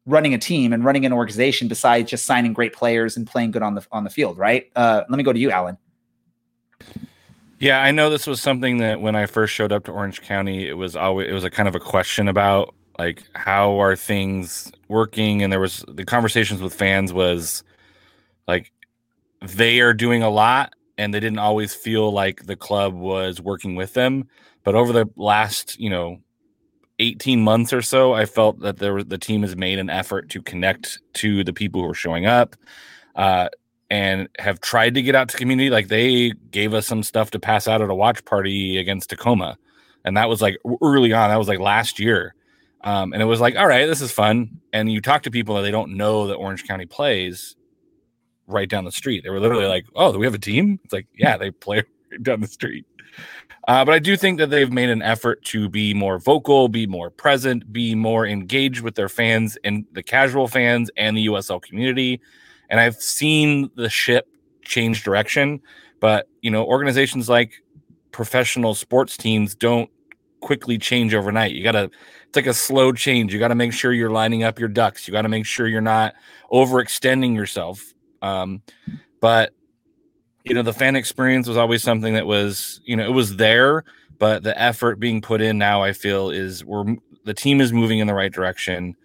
running 0.06 0.34
a 0.34 0.38
team 0.38 0.72
and 0.72 0.84
running 0.84 1.06
an 1.06 1.12
organization 1.12 1.68
besides 1.68 2.10
just 2.10 2.26
signing 2.26 2.52
great 2.52 2.72
players 2.72 3.16
and 3.16 3.26
playing 3.26 3.50
good 3.50 3.62
on 3.62 3.74
the 3.74 3.86
on 3.92 4.04
the 4.04 4.10
field, 4.10 4.38
right? 4.38 4.70
Uh, 4.76 5.02
let 5.08 5.16
me 5.16 5.22
go 5.22 5.32
to 5.32 5.38
you, 5.38 5.50
Alan. 5.50 5.76
Yeah, 7.60 7.82
I 7.82 7.90
know 7.90 8.08
this 8.08 8.26
was 8.26 8.40
something 8.40 8.78
that 8.78 9.02
when 9.02 9.14
I 9.14 9.26
first 9.26 9.52
showed 9.52 9.70
up 9.70 9.84
to 9.84 9.92
Orange 9.92 10.22
County, 10.22 10.66
it 10.66 10.72
was 10.78 10.96
always 10.96 11.28
it 11.28 11.32
was 11.34 11.44
a 11.44 11.50
kind 11.50 11.68
of 11.68 11.74
a 11.74 11.80
question 11.80 12.26
about 12.26 12.74
like 12.98 13.22
how 13.34 13.78
are 13.80 13.94
things 13.96 14.72
working, 14.88 15.42
and 15.42 15.52
there 15.52 15.60
was 15.60 15.84
the 15.86 16.06
conversations 16.06 16.62
with 16.62 16.74
fans 16.74 17.12
was 17.12 17.62
like 18.48 18.72
they 19.42 19.80
are 19.80 19.94
doing 19.94 20.22
a 20.22 20.30
lot, 20.30 20.74
and 20.98 21.14
they 21.14 21.20
didn't 21.20 21.38
always 21.38 21.74
feel 21.74 22.10
like 22.12 22.46
the 22.46 22.56
club 22.56 22.94
was 22.94 23.42
working 23.42 23.74
with 23.76 23.94
them. 23.94 24.28
But 24.64 24.74
over 24.74 24.92
the 24.94 25.10
last, 25.16 25.78
you 25.78 25.90
know, 25.90 26.18
18 26.98 27.42
months 27.42 27.74
or 27.74 27.82
so, 27.82 28.14
I 28.14 28.26
felt 28.26 28.60
that 28.60 28.78
there 28.78 28.94
was 28.94 29.06
the 29.06 29.18
team 29.18 29.42
has 29.42 29.56
made 29.56 29.78
an 29.78 29.90
effort 29.90 30.30
to 30.30 30.42
connect 30.42 31.00
to 31.14 31.44
the 31.44 31.52
people 31.52 31.82
who 31.82 31.90
are 31.90 31.94
showing 31.94 32.26
up. 32.26 32.56
Uh, 33.16 33.48
and 33.90 34.28
have 34.38 34.60
tried 34.60 34.94
to 34.94 35.02
get 35.02 35.14
out 35.14 35.28
to 35.28 35.36
community. 35.36 35.70
Like 35.70 35.88
they 35.88 36.32
gave 36.50 36.74
us 36.74 36.86
some 36.86 37.02
stuff 37.02 37.30
to 37.32 37.40
pass 37.40 37.66
out 37.66 37.82
at 37.82 37.90
a 37.90 37.94
watch 37.94 38.24
party 38.24 38.78
against 38.78 39.10
Tacoma, 39.10 39.58
and 40.04 40.16
that 40.16 40.28
was 40.28 40.40
like 40.40 40.56
early 40.82 41.12
on. 41.12 41.30
That 41.30 41.38
was 41.38 41.48
like 41.48 41.58
last 41.58 41.98
year, 41.98 42.34
um, 42.82 43.12
and 43.12 43.22
it 43.22 43.26
was 43.26 43.40
like, 43.40 43.56
all 43.56 43.66
right, 43.66 43.86
this 43.86 44.00
is 44.00 44.12
fun. 44.12 44.60
And 44.72 44.90
you 44.90 45.00
talk 45.00 45.22
to 45.24 45.30
people 45.30 45.56
that 45.56 45.62
they 45.62 45.70
don't 45.70 45.96
know 45.96 46.26
that 46.28 46.34
Orange 46.34 46.66
County 46.66 46.86
plays 46.86 47.56
right 48.46 48.68
down 48.68 48.84
the 48.84 48.92
street. 48.92 49.22
They 49.22 49.30
were 49.30 49.40
literally 49.40 49.66
like, 49.66 49.86
oh, 49.94 50.12
do 50.12 50.18
we 50.18 50.26
have 50.26 50.34
a 50.34 50.38
team? 50.38 50.80
It's 50.84 50.92
like, 50.92 51.06
yeah, 51.16 51.36
they 51.36 51.50
play 51.50 51.82
down 52.22 52.40
the 52.40 52.48
street. 52.48 52.86
Uh, 53.68 53.84
but 53.84 53.92
I 53.92 53.98
do 53.98 54.16
think 54.16 54.38
that 54.38 54.50
they've 54.50 54.72
made 54.72 54.88
an 54.88 55.02
effort 55.02 55.44
to 55.44 55.68
be 55.68 55.92
more 55.92 56.18
vocal, 56.18 56.68
be 56.68 56.86
more 56.86 57.10
present, 57.10 57.72
be 57.72 57.94
more 57.94 58.26
engaged 58.26 58.80
with 58.80 58.94
their 58.94 59.08
fans 59.08 59.58
and 59.64 59.84
the 59.92 60.02
casual 60.02 60.48
fans 60.48 60.90
and 60.96 61.16
the 61.16 61.26
USL 61.26 61.60
community. 61.60 62.20
And 62.70 62.80
I've 62.80 62.96
seen 62.96 63.70
the 63.74 63.90
ship 63.90 64.26
change 64.62 65.02
direction, 65.02 65.60
but 66.00 66.28
you 66.40 66.50
know, 66.50 66.64
organizations 66.64 67.28
like 67.28 67.52
professional 68.12 68.74
sports 68.74 69.16
teams 69.16 69.54
don't 69.54 69.90
quickly 70.40 70.78
change 70.78 71.14
overnight. 71.14 71.52
You 71.52 71.62
got 71.62 71.72
to 71.72 71.90
it's 72.30 72.36
like 72.36 72.46
a 72.46 72.54
slow 72.54 72.92
change. 72.92 73.32
You 73.32 73.40
got 73.40 73.48
to 73.48 73.54
make 73.54 73.72
sure 73.72 73.92
you're 73.92 74.10
lining 74.10 74.44
up 74.44 74.58
your 74.58 74.68
ducks. 74.68 75.06
You 75.06 75.12
got 75.12 75.22
to 75.22 75.28
make 75.28 75.46
sure 75.46 75.66
you're 75.66 75.80
not 75.80 76.14
overextending 76.52 77.34
yourself. 77.34 77.92
Um, 78.22 78.62
but 79.20 79.52
you 80.44 80.54
know, 80.54 80.62
the 80.62 80.72
fan 80.72 80.96
experience 80.96 81.46
was 81.46 81.56
always 81.56 81.82
something 81.82 82.14
that 82.14 82.26
was, 82.26 82.80
you 82.84 82.96
know, 82.96 83.04
it 83.04 83.12
was 83.12 83.36
there, 83.36 83.84
but 84.18 84.42
the 84.42 84.58
effort 84.60 84.98
being 84.98 85.20
put 85.20 85.40
in 85.40 85.58
now, 85.58 85.82
I 85.82 85.92
feel 85.92 86.30
is 86.30 86.64
we're 86.64 86.96
the 87.24 87.34
team 87.34 87.60
is 87.60 87.72
moving 87.72 87.98
in 87.98 88.06
the 88.06 88.14
right 88.14 88.32
direction. 88.32 88.96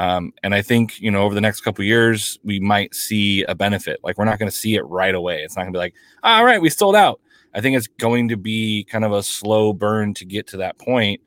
Um, 0.00 0.32
and 0.42 0.54
I 0.54 0.62
think 0.62 0.98
you 0.98 1.10
know 1.10 1.24
over 1.24 1.34
the 1.34 1.42
next 1.42 1.60
couple 1.60 1.84
years 1.84 2.38
we 2.42 2.58
might 2.58 2.94
see 2.94 3.42
a 3.44 3.54
benefit. 3.54 4.00
Like 4.02 4.16
we're 4.16 4.24
not 4.24 4.38
going 4.38 4.50
to 4.50 4.56
see 4.56 4.74
it 4.74 4.82
right 4.86 5.14
away. 5.14 5.42
It's 5.42 5.56
not 5.56 5.64
going 5.64 5.74
to 5.74 5.76
be 5.76 5.80
like, 5.80 5.94
all 6.22 6.42
right, 6.42 6.60
we 6.60 6.70
sold 6.70 6.96
out. 6.96 7.20
I 7.54 7.60
think 7.60 7.76
it's 7.76 7.86
going 7.86 8.28
to 8.28 8.38
be 8.38 8.84
kind 8.84 9.04
of 9.04 9.12
a 9.12 9.22
slow 9.22 9.74
burn 9.74 10.14
to 10.14 10.24
get 10.24 10.46
to 10.48 10.56
that 10.56 10.78
point 10.78 11.20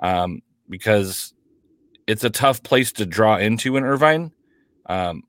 um, 0.00 0.40
because 0.70 1.34
it's 2.06 2.24
a 2.24 2.30
tough 2.30 2.62
place 2.62 2.92
to 2.92 3.04
draw 3.04 3.36
into 3.36 3.76
in 3.76 3.84
Irvine. 3.84 4.32
Um, 4.86 5.24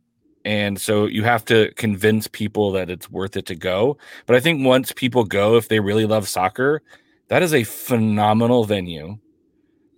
and 0.45 0.79
so 0.79 1.05
you 1.05 1.23
have 1.23 1.43
to 1.45 1.73
convince 1.73 2.29
people 2.29 2.71
that 2.73 2.89
it's 2.89 3.11
worth 3.11 3.35
it 3.35 3.45
to 3.47 3.55
go. 3.55 3.97
But 4.25 4.37
I 4.37 4.39
think 4.39 4.65
once 4.65 4.93
people 4.93 5.25
go, 5.25 5.57
if 5.57 5.67
they 5.67 5.81
really 5.81 6.05
love 6.05 6.29
soccer, 6.29 6.81
that 7.27 7.43
is 7.43 7.53
a 7.53 7.65
phenomenal 7.65 8.63
venue. 8.63 9.17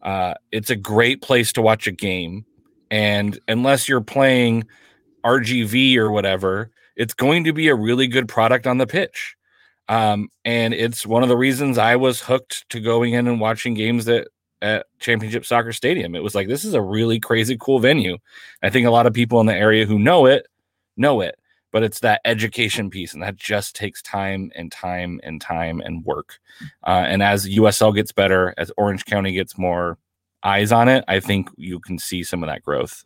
Uh, 0.01 0.33
it's 0.51 0.71
a 0.71 0.75
great 0.75 1.21
place 1.21 1.53
to 1.53 1.61
watch 1.61 1.85
a 1.85 1.91
game. 1.91 2.45
And 2.89 3.39
unless 3.47 3.87
you're 3.87 4.01
playing 4.01 4.65
RGV 5.25 5.97
or 5.97 6.11
whatever, 6.11 6.71
it's 6.95 7.13
going 7.13 7.43
to 7.43 7.53
be 7.53 7.67
a 7.67 7.75
really 7.75 8.07
good 8.07 8.27
product 8.27 8.67
on 8.67 8.77
the 8.77 8.87
pitch. 8.87 9.35
Um, 9.89 10.29
and 10.43 10.73
it's 10.73 11.05
one 11.05 11.23
of 11.23 11.29
the 11.29 11.37
reasons 11.37 11.77
I 11.77 11.95
was 11.95 12.21
hooked 12.21 12.69
to 12.69 12.79
going 12.79 13.13
in 13.13 13.27
and 13.27 13.39
watching 13.39 13.73
games 13.73 14.05
that 14.05 14.27
at 14.61 14.87
Championship 14.99 15.45
Soccer 15.45 15.71
Stadium. 15.71 16.15
It 16.15 16.23
was 16.23 16.35
like 16.35 16.47
this 16.47 16.65
is 16.65 16.73
a 16.73 16.81
really 16.81 17.19
crazy 17.19 17.57
cool 17.59 17.79
venue. 17.79 18.17
I 18.63 18.69
think 18.69 18.87
a 18.87 18.91
lot 18.91 19.05
of 19.05 19.13
people 19.13 19.39
in 19.39 19.45
the 19.45 19.55
area 19.55 19.85
who 19.85 19.99
know 19.99 20.25
it 20.25 20.47
know 20.95 21.21
it, 21.21 21.37
but 21.71 21.83
it's 21.83 21.99
that 21.99 22.21
education 22.25 22.89
piece, 22.89 23.13
and 23.13 23.21
that 23.21 23.35
just 23.35 23.75
takes 23.75 24.01
time 24.01 24.51
and 24.55 24.71
time 24.71 25.19
and 25.23 25.39
time 25.39 25.81
and 25.81 26.03
work. 26.05 26.39
Uh, 26.85 27.05
and 27.07 27.21
as 27.21 27.47
USL 27.47 27.93
gets 27.93 28.11
better, 28.11 28.53
as 28.57 28.71
Orange 28.77 29.05
County 29.05 29.31
gets 29.31 29.57
more 29.57 29.97
eyes 30.47 30.71
on 30.71 30.87
it, 30.87 31.03
I 31.07 31.19
think 31.19 31.49
you 31.57 31.79
can 31.79 31.99
see 31.99 32.23
some 32.23 32.41
of 32.41 32.47
that 32.47 32.63
growth. 32.63 33.03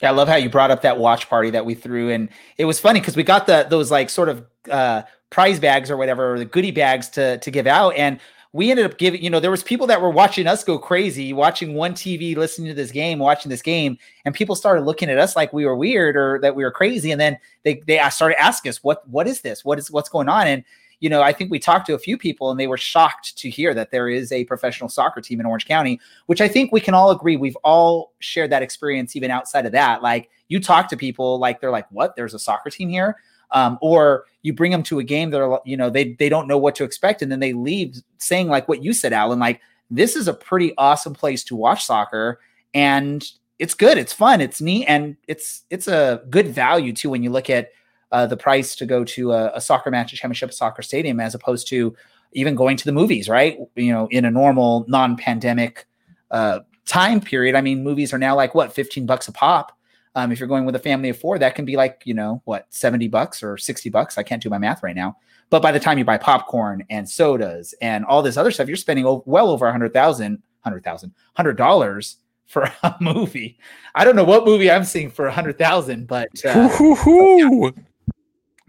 Yeah, 0.00 0.10
I 0.10 0.12
love 0.12 0.28
how 0.28 0.36
you 0.36 0.48
brought 0.48 0.70
up 0.70 0.82
that 0.82 0.98
watch 0.98 1.28
party 1.28 1.50
that 1.50 1.66
we 1.66 1.74
threw, 1.74 2.10
and 2.10 2.30
it 2.56 2.64
was 2.64 2.80
funny 2.80 3.00
because 3.00 3.16
we 3.16 3.22
got 3.22 3.46
the 3.46 3.66
those 3.68 3.90
like 3.90 4.08
sort 4.08 4.28
of 4.30 4.46
uh, 4.70 5.02
prize 5.28 5.60
bags 5.60 5.90
or 5.90 5.96
whatever, 5.96 6.34
or 6.34 6.38
the 6.38 6.46
goodie 6.46 6.70
bags 6.70 7.08
to 7.10 7.38
to 7.38 7.50
give 7.50 7.66
out, 7.66 7.90
and 7.96 8.18
we 8.52 8.70
ended 8.70 8.84
up 8.84 8.98
giving, 8.98 9.22
you 9.22 9.30
know, 9.30 9.38
there 9.38 9.50
was 9.50 9.62
people 9.62 9.86
that 9.86 10.00
were 10.00 10.10
watching 10.10 10.48
us 10.48 10.64
go 10.64 10.76
crazy, 10.76 11.32
watching 11.32 11.74
one 11.74 11.94
TV, 11.94 12.36
listening 12.36 12.66
to 12.68 12.74
this 12.74 12.90
game, 12.90 13.20
watching 13.20 13.48
this 13.48 13.62
game, 13.62 13.96
and 14.24 14.34
people 14.34 14.56
started 14.56 14.82
looking 14.82 15.08
at 15.08 15.18
us 15.18 15.36
like 15.36 15.52
we 15.52 15.64
were 15.64 15.76
weird 15.76 16.16
or 16.16 16.40
that 16.40 16.56
we 16.56 16.64
were 16.64 16.72
crazy. 16.72 17.12
And 17.12 17.20
then 17.20 17.38
they 17.62 17.82
they 17.86 18.00
started 18.10 18.40
asking 18.40 18.70
us, 18.70 18.82
"What 18.82 19.08
what 19.08 19.28
is 19.28 19.42
this? 19.42 19.64
What 19.64 19.78
is 19.78 19.90
what's 19.90 20.08
going 20.08 20.28
on?" 20.28 20.46
And 20.46 20.64
you 21.00 21.08
know, 21.10 21.22
I 21.22 21.32
think 21.32 21.50
we 21.50 21.58
talked 21.58 21.86
to 21.86 21.94
a 21.94 21.98
few 21.98 22.16
people 22.16 22.50
and 22.50 22.60
they 22.60 22.66
were 22.66 22.76
shocked 22.76 23.36
to 23.38 23.50
hear 23.50 23.74
that 23.74 23.90
there 23.90 24.08
is 24.08 24.30
a 24.32 24.44
professional 24.44 24.88
soccer 24.88 25.20
team 25.20 25.40
in 25.40 25.46
Orange 25.46 25.66
County, 25.66 25.98
which 26.26 26.40
I 26.40 26.48
think 26.48 26.72
we 26.72 26.80
can 26.80 26.94
all 26.94 27.10
agree 27.10 27.36
we've 27.36 27.56
all 27.64 28.12
shared 28.18 28.50
that 28.50 28.62
experience 28.62 29.16
even 29.16 29.30
outside 29.30 29.66
of 29.66 29.72
that. 29.72 30.02
Like 30.02 30.30
you 30.48 30.60
talk 30.60 30.88
to 30.90 30.96
people 30.96 31.38
like 31.38 31.60
they're 31.60 31.70
like, 31.70 31.90
"What? 31.90 32.16
There's 32.16 32.34
a 32.34 32.38
soccer 32.38 32.70
team 32.70 32.88
here?" 32.88 33.16
um, 33.52 33.78
or 33.80 34.26
you 34.42 34.52
bring 34.52 34.70
them 34.70 34.82
to 34.84 34.98
a 34.98 35.04
game 35.04 35.30
that 35.30 35.40
are 35.40 35.60
you 35.64 35.76
know 35.76 35.90
they 35.90 36.14
they 36.14 36.28
don't 36.28 36.46
know 36.46 36.58
what 36.58 36.74
to 36.76 36.84
expect 36.84 37.22
and 37.22 37.30
then 37.30 37.40
they 37.40 37.52
leave 37.52 37.96
saying 38.18 38.48
like 38.48 38.68
what 38.68 38.82
you 38.82 38.92
said 38.92 39.12
alan 39.12 39.38
like 39.38 39.60
this 39.90 40.16
is 40.16 40.28
a 40.28 40.34
pretty 40.34 40.72
awesome 40.78 41.14
place 41.14 41.42
to 41.44 41.56
watch 41.56 41.84
soccer 41.84 42.40
and 42.74 43.32
it's 43.58 43.74
good 43.74 43.98
it's 43.98 44.12
fun 44.12 44.40
it's 44.40 44.60
neat 44.60 44.86
and 44.86 45.16
it's 45.26 45.64
it's 45.70 45.88
a 45.88 46.22
good 46.30 46.48
value 46.48 46.92
too 46.92 47.10
when 47.10 47.22
you 47.22 47.30
look 47.30 47.50
at 47.50 47.70
uh, 48.12 48.26
the 48.26 48.36
price 48.36 48.74
to 48.76 48.86
go 48.86 49.04
to 49.04 49.32
a, 49.32 49.52
a 49.54 49.60
soccer 49.60 49.90
match 49.90 50.12
at 50.12 50.18
championship 50.18 50.52
soccer 50.52 50.82
stadium 50.82 51.20
as 51.20 51.34
opposed 51.34 51.68
to 51.68 51.94
even 52.32 52.54
going 52.54 52.76
to 52.76 52.84
the 52.84 52.92
movies 52.92 53.28
right 53.28 53.58
you 53.76 53.92
know 53.92 54.06
in 54.10 54.24
a 54.24 54.30
normal 54.30 54.84
non-pandemic 54.88 55.86
uh, 56.30 56.60
time 56.86 57.20
period 57.20 57.54
i 57.54 57.60
mean 57.60 57.82
movies 57.82 58.12
are 58.12 58.18
now 58.18 58.34
like 58.34 58.54
what 58.54 58.72
15 58.72 59.06
bucks 59.06 59.28
a 59.28 59.32
pop 59.32 59.76
um, 60.14 60.32
if 60.32 60.40
you're 60.40 60.48
going 60.48 60.64
with 60.64 60.74
a 60.74 60.80
family 60.80 61.08
of 61.08 61.18
four, 61.18 61.38
that 61.38 61.54
can 61.54 61.64
be 61.64 61.76
like, 61.76 62.02
you 62.04 62.14
know, 62.14 62.42
what, 62.44 62.66
70 62.70 63.08
bucks 63.08 63.42
or 63.42 63.56
60 63.56 63.90
bucks. 63.90 64.18
I 64.18 64.22
can't 64.22 64.42
do 64.42 64.50
my 64.50 64.58
math 64.58 64.82
right 64.82 64.96
now. 64.96 65.16
But 65.50 65.62
by 65.62 65.72
the 65.72 65.80
time 65.80 65.98
you 65.98 66.04
buy 66.04 66.18
popcorn 66.18 66.84
and 66.90 67.08
sodas 67.08 67.74
and 67.80 68.04
all 68.04 68.22
this 68.22 68.36
other 68.36 68.50
stuff, 68.50 68.68
you're 68.68 68.76
spending 68.76 69.04
well 69.24 69.50
over 69.50 69.66
a 69.66 69.72
hundred 69.72 69.92
thousand, 69.92 70.42
hundred 70.60 70.84
thousand, 70.84 71.12
hundred 71.34 71.56
dollars 71.56 72.16
for 72.46 72.62
a 72.82 72.96
movie. 73.00 73.58
I 73.94 74.04
don't 74.04 74.16
know 74.16 74.24
what 74.24 74.44
movie 74.44 74.70
I'm 74.70 74.84
seeing 74.84 75.10
for 75.10 75.26
a 75.26 75.32
hundred 75.32 75.58
thousand, 75.58 76.06
but, 76.06 76.28
uh, 76.44 76.68
yeah, 77.06 77.70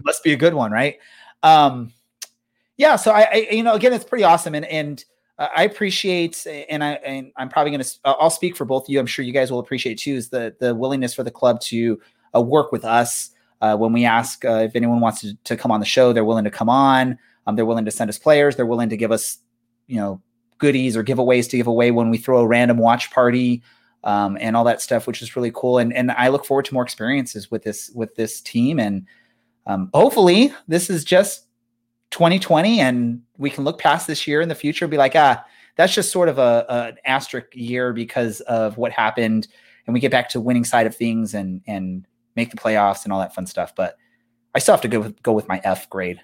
must 0.06 0.24
be 0.24 0.34
a 0.34 0.38
good 0.38 0.54
one, 0.54 0.72
right? 0.72 0.97
Um, 1.43 1.93
yeah. 2.78 2.95
So 2.95 3.12
I, 3.12 3.22
I, 3.22 3.47
you 3.52 3.64
know, 3.64 3.74
again, 3.74 3.93
it's 3.93 4.06
pretty 4.06 4.24
awesome, 4.24 4.56
and 4.56 4.66
and 4.66 5.04
I 5.38 5.64
appreciate, 5.64 6.45
and 6.70 6.84
I 6.84 6.93
and 6.93 7.32
I'm 7.36 7.49
probably 7.49 7.72
going 7.72 7.84
to 7.84 7.89
I'll 8.06 8.30
speak 8.30 8.56
for 8.56 8.66
both 8.66 8.84
of 8.84 8.89
you. 8.89 8.99
I'm 8.99 9.08
sure 9.08 9.26
you 9.26 9.34
guys 9.34 9.52
will 9.52 9.60
appreciate 9.60 9.97
too 9.97 10.14
is 10.14 10.30
the 10.30 10.56
the 10.60 10.76
willingness 10.76 11.14
for 11.14 11.24
the 11.24 11.32
club 11.32 11.60
to 11.62 11.99
uh, 12.36 12.41
work 12.41 12.72
with 12.72 12.86
us 12.86 13.32
uh, 13.62 13.76
when 13.76 13.91
we 13.91 14.06
ask 14.06 14.45
uh, 14.45 14.62
if 14.64 14.76
anyone 14.76 14.99
wants 14.99 15.22
to, 15.22 15.36
to 15.45 15.58
come 15.58 15.72
on 15.72 15.80
the 15.80 15.86
show. 15.86 16.14
They're 16.14 16.26
willing 16.26 16.43
to 16.43 16.52
come 16.52 16.70
on. 16.70 17.18
Um, 17.47 17.56
they're 17.56 17.66
willing 17.66 17.86
to 17.86 17.91
send 17.91 18.10
us 18.10 18.20
players. 18.20 18.56
They're 18.56 18.68
willing 18.68 18.89
to 18.89 18.97
give 18.97 19.12
us 19.12 19.39
you 19.88 19.97
know 19.97 20.22
goodies 20.60 20.95
or 20.95 21.04
giveaways 21.04 21.49
to 21.49 21.58
give 21.58 21.68
away 21.68 21.89
when 21.89 22.12
we 22.12 22.18
throw 22.20 22.39
a 22.41 22.47
random 22.47 22.78
watch 22.78 23.10
party 23.10 23.64
um, 24.04 24.38
and 24.39 24.56
all 24.56 24.64
that 24.66 24.80
stuff, 24.80 25.08
which 25.08 25.24
is 25.24 25.36
really 25.36 25.52
cool. 25.54 25.80
And 25.80 25.91
and 25.93 26.12
I 26.12 26.28
look 26.28 26.45
forward 26.45 26.66
to 26.66 26.74
more 26.76 26.84
experiences 26.84 27.49
with 27.49 27.64
this 27.64 27.89
with 27.95 28.16
this 28.16 28.41
team 28.41 28.80
and 28.80 29.08
um, 29.72 29.89
hopefully 29.93 30.53
this 30.67 30.89
is 30.89 31.03
just 31.03 31.47
2020 32.11 32.82
and 32.82 33.22
we 33.38 33.49
can 33.49 33.63
look 33.63 33.80
past 33.80 34.05
this 34.07 34.28
year 34.28 34.41
in 34.41 34.49
the 34.49 34.55
future 34.55 34.86
and 34.86 34.91
be 34.91 34.97
like, 34.97 35.15
ah, 35.15 35.43
that's 35.78 35.93
just 35.93 36.11
sort 36.11 36.28
of 36.30 36.38
a, 36.38 36.65
a, 36.67 36.74
an 36.89 36.97
asterisk 37.05 37.47
year 37.53 37.93
because 37.93 38.41
of 38.41 38.78
what 38.78 38.91
happened. 38.91 39.47
And 39.88 39.93
we 39.93 39.99
get 39.99 40.11
back 40.11 40.30
to 40.30 40.41
winning 40.41 40.65
side 40.65 40.86
of 40.86 40.95
things 40.95 41.34
and 41.34 41.61
and 41.65 42.05
make 42.36 42.51
the 42.51 42.57
playoffs 42.57 43.03
and 43.03 43.11
all 43.11 43.19
that 43.19 43.34
fun 43.34 43.45
stuff. 43.45 43.74
But 43.76 43.97
I 44.53 44.59
still 44.59 44.74
have 44.74 44.82
to 44.82 44.88
go 44.88 44.99
with, 44.99 45.24
go 45.24 45.34
with 45.34 45.47
my 45.47 45.61
F 45.63 45.89
grade. 45.89 46.22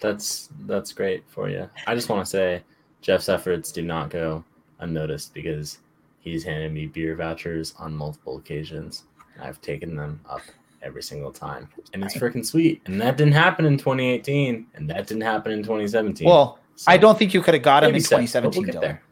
That's 0.00 0.48
that's 0.66 0.92
great 0.92 1.24
for 1.28 1.48
you. 1.48 1.68
I 1.86 1.94
just 1.94 2.08
want 2.08 2.24
to 2.24 2.30
say 2.30 2.62
Jeff's 3.02 3.28
efforts 3.28 3.72
do 3.72 3.82
not 3.82 4.10
go 4.10 4.44
unnoticed 4.78 5.34
because 5.34 5.78
he's 6.20 6.44
handed 6.44 6.72
me 6.72 6.86
beer 6.86 7.16
vouchers 7.16 7.74
on 7.78 7.94
multiple 7.94 8.38
occasions. 8.38 9.04
I've 9.40 9.60
taken 9.60 9.96
them 9.96 10.20
up 10.28 10.42
every 10.82 11.02
single 11.02 11.32
time. 11.32 11.68
And 11.92 12.04
it's 12.04 12.14
freaking 12.14 12.44
sweet. 12.44 12.82
And 12.86 13.00
that 13.00 13.16
didn't 13.16 13.34
happen 13.34 13.64
in 13.64 13.78
2018. 13.78 14.66
And 14.74 14.90
that 14.90 15.06
didn't 15.06 15.22
happen 15.22 15.52
in 15.52 15.62
2017. 15.62 16.26
Well, 16.26 16.58
so, 16.76 16.90
I 16.90 16.96
don't 16.96 17.18
think 17.18 17.34
you 17.34 17.42
could 17.42 17.54
have 17.54 17.62
got 17.62 17.84
him 17.84 17.94
in 17.94 18.02
2017. 18.02 18.66
We'll 18.66 18.80
there. 18.80 19.02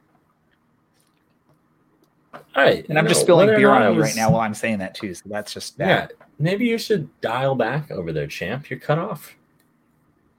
All 2.56 2.62
right. 2.62 2.88
And 2.88 2.98
I'm 2.98 3.08
just 3.08 3.22
spilling 3.22 3.48
beer 3.48 3.70
on 3.70 3.82
you 3.82 4.00
was... 4.00 4.08
right 4.08 4.16
now 4.16 4.30
while 4.30 4.40
I'm 4.40 4.54
saying 4.54 4.78
that 4.78 4.94
too. 4.94 5.14
So 5.14 5.24
that's 5.26 5.52
just 5.52 5.76
bad. 5.78 6.12
Yeah. 6.18 6.26
Maybe 6.38 6.66
you 6.66 6.78
should 6.78 7.08
dial 7.20 7.54
back 7.54 7.90
over 7.90 8.12
there, 8.12 8.26
champ. 8.26 8.70
You're 8.70 8.78
cut 8.78 8.98
off. 8.98 9.34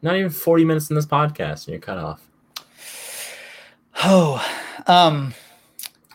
Not 0.01 0.15
even 0.15 0.29
40 0.29 0.65
minutes 0.65 0.89
in 0.89 0.95
this 0.95 1.05
podcast 1.05 1.65
and 1.65 1.73
you're 1.73 1.79
cut 1.79 1.97
off. 1.97 2.27
Oh, 4.03 4.45
um, 4.87 5.33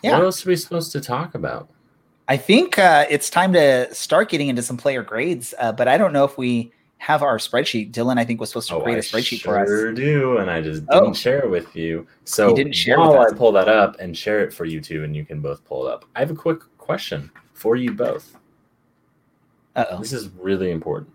yeah. 0.03 0.13
What 0.13 0.25
else 0.25 0.45
are 0.45 0.49
we 0.49 0.55
supposed 0.55 0.91
to 0.91 1.01
talk 1.01 1.33
about? 1.33 1.67
I 2.31 2.37
think 2.37 2.79
uh, 2.79 3.05
it's 3.09 3.29
time 3.29 3.51
to 3.51 3.93
start 3.93 4.29
getting 4.29 4.47
into 4.47 4.61
some 4.61 4.77
player 4.77 5.03
grades, 5.03 5.53
uh, 5.59 5.73
but 5.73 5.89
I 5.89 5.97
don't 5.97 6.13
know 6.13 6.23
if 6.23 6.37
we 6.37 6.71
have 6.99 7.23
our 7.23 7.37
spreadsheet. 7.37 7.91
Dylan, 7.91 8.17
I 8.17 8.23
think, 8.23 8.39
was 8.39 8.47
supposed 8.47 8.69
to 8.69 8.75
oh, 8.75 8.81
create 8.83 8.95
I 8.95 8.99
a 8.99 9.01
spreadsheet 9.01 9.41
sure 9.41 9.55
for 9.55 9.59
us. 9.59 9.63
I 9.63 9.65
sure 9.67 9.91
do, 9.91 10.37
and 10.37 10.49
I 10.49 10.61
just 10.61 10.85
didn't 10.85 11.09
oh. 11.09 11.13
share 11.13 11.39
it 11.39 11.49
with 11.49 11.75
you. 11.75 12.07
So 12.23 12.47
you 12.47 12.55
didn't 12.55 12.71
share 12.71 12.99
while 12.99 13.19
I 13.19 13.33
pull 13.33 13.51
that 13.51 13.67
up 13.67 13.99
and 13.99 14.17
share 14.17 14.39
it 14.45 14.53
for 14.53 14.63
you 14.63 14.79
two, 14.79 15.03
and 15.03 15.13
you 15.13 15.25
can 15.25 15.41
both 15.41 15.65
pull 15.65 15.85
it 15.85 15.91
up. 15.91 16.05
I 16.15 16.19
have 16.19 16.31
a 16.31 16.33
quick 16.33 16.61
question 16.77 17.29
for 17.51 17.75
you 17.75 17.91
both. 17.91 18.37
Uh-oh. 19.75 19.99
This 19.99 20.13
is 20.13 20.29
really 20.29 20.71
important. 20.71 21.13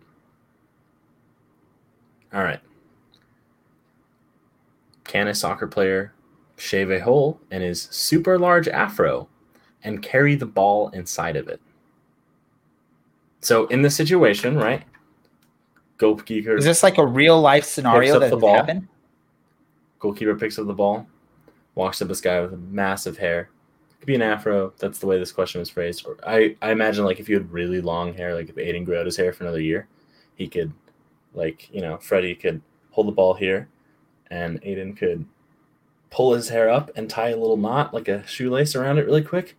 All 2.35 2.45
right. 2.45 2.61
Can 5.05 5.29
a 5.29 5.35
soccer 5.35 5.67
player 5.67 6.13
shave 6.59 6.91
a 6.91 7.01
hole 7.01 7.41
in 7.51 7.63
his 7.63 7.85
super 7.85 8.39
large 8.39 8.69
afro 8.69 9.31
and 9.87 10.03
carry 10.03 10.35
the 10.35 10.47
ball 10.47 10.91
inside 10.91 11.37
of 11.37 11.49
it. 11.49 11.61
So 13.41 13.67
in 13.69 13.81
this 13.81 13.97
situation, 13.97 14.57
right? 14.57 14.83
goalkeeper 15.99 16.57
Is 16.57 16.65
this 16.65 16.83
like 16.83 16.99
a 16.99 17.07
real 17.07 17.41
life 17.41 17.65
scenario 17.65 18.19
that 18.19 18.31
the 18.31 18.37
ball. 18.37 18.55
happened? 18.55 18.87
goalkeeper 19.99 20.37
picks 20.37 20.59
up 20.59 20.67
the 20.67 20.75
ball, 20.75 21.07
walks 21.75 22.03
up 22.03 22.09
this 22.09 22.21
guy 22.21 22.41
with 22.41 22.59
massive 22.59 23.17
hair. 23.17 23.49
Could 23.99 24.07
be 24.07 24.15
an 24.15 24.23
afro. 24.23 24.73
That's 24.79 24.99
the 24.99 25.07
way 25.07 25.19
this 25.19 25.33
question 25.33 25.59
was 25.59 25.71
phrased. 25.71 26.07
Or 26.07 26.17
I, 26.27 26.55
I 26.61 26.71
imagine 26.71 27.05
like 27.05 27.19
if 27.19 27.29
you 27.29 27.37
had 27.37 27.51
really 27.51 27.81
long 27.81 28.13
hair, 28.13 28.35
like 28.35 28.49
if 28.49 28.57
Aiden 28.57 28.85
grew 28.85 28.99
out 28.99 29.07
his 29.07 29.17
hair 29.17 29.33
for 29.33 29.45
another 29.45 29.61
year, 29.61 29.89
he 30.35 30.49
could, 30.49 30.73
like 31.35 31.73
you 31.73 31.81
know, 31.81 31.97
Freddie 31.97 32.35
could 32.35 32.61
hold 32.91 33.09
the 33.09 33.13
ball 33.13 33.35
here, 33.35 33.69
and 34.31 34.61
Aiden 34.63 34.97
could 34.97 35.25
pull 36.11 36.35
his 36.35 36.49
hair 36.49 36.69
up 36.69 36.91
and 36.95 37.09
tie 37.09 37.31
a 37.31 37.37
little 37.37 37.57
knot 37.57 37.93
like 37.93 38.09
a 38.09 38.27
shoelace 38.27 38.77
around 38.77 38.99
it 38.99 39.07
really 39.07 39.23
quick, 39.23 39.57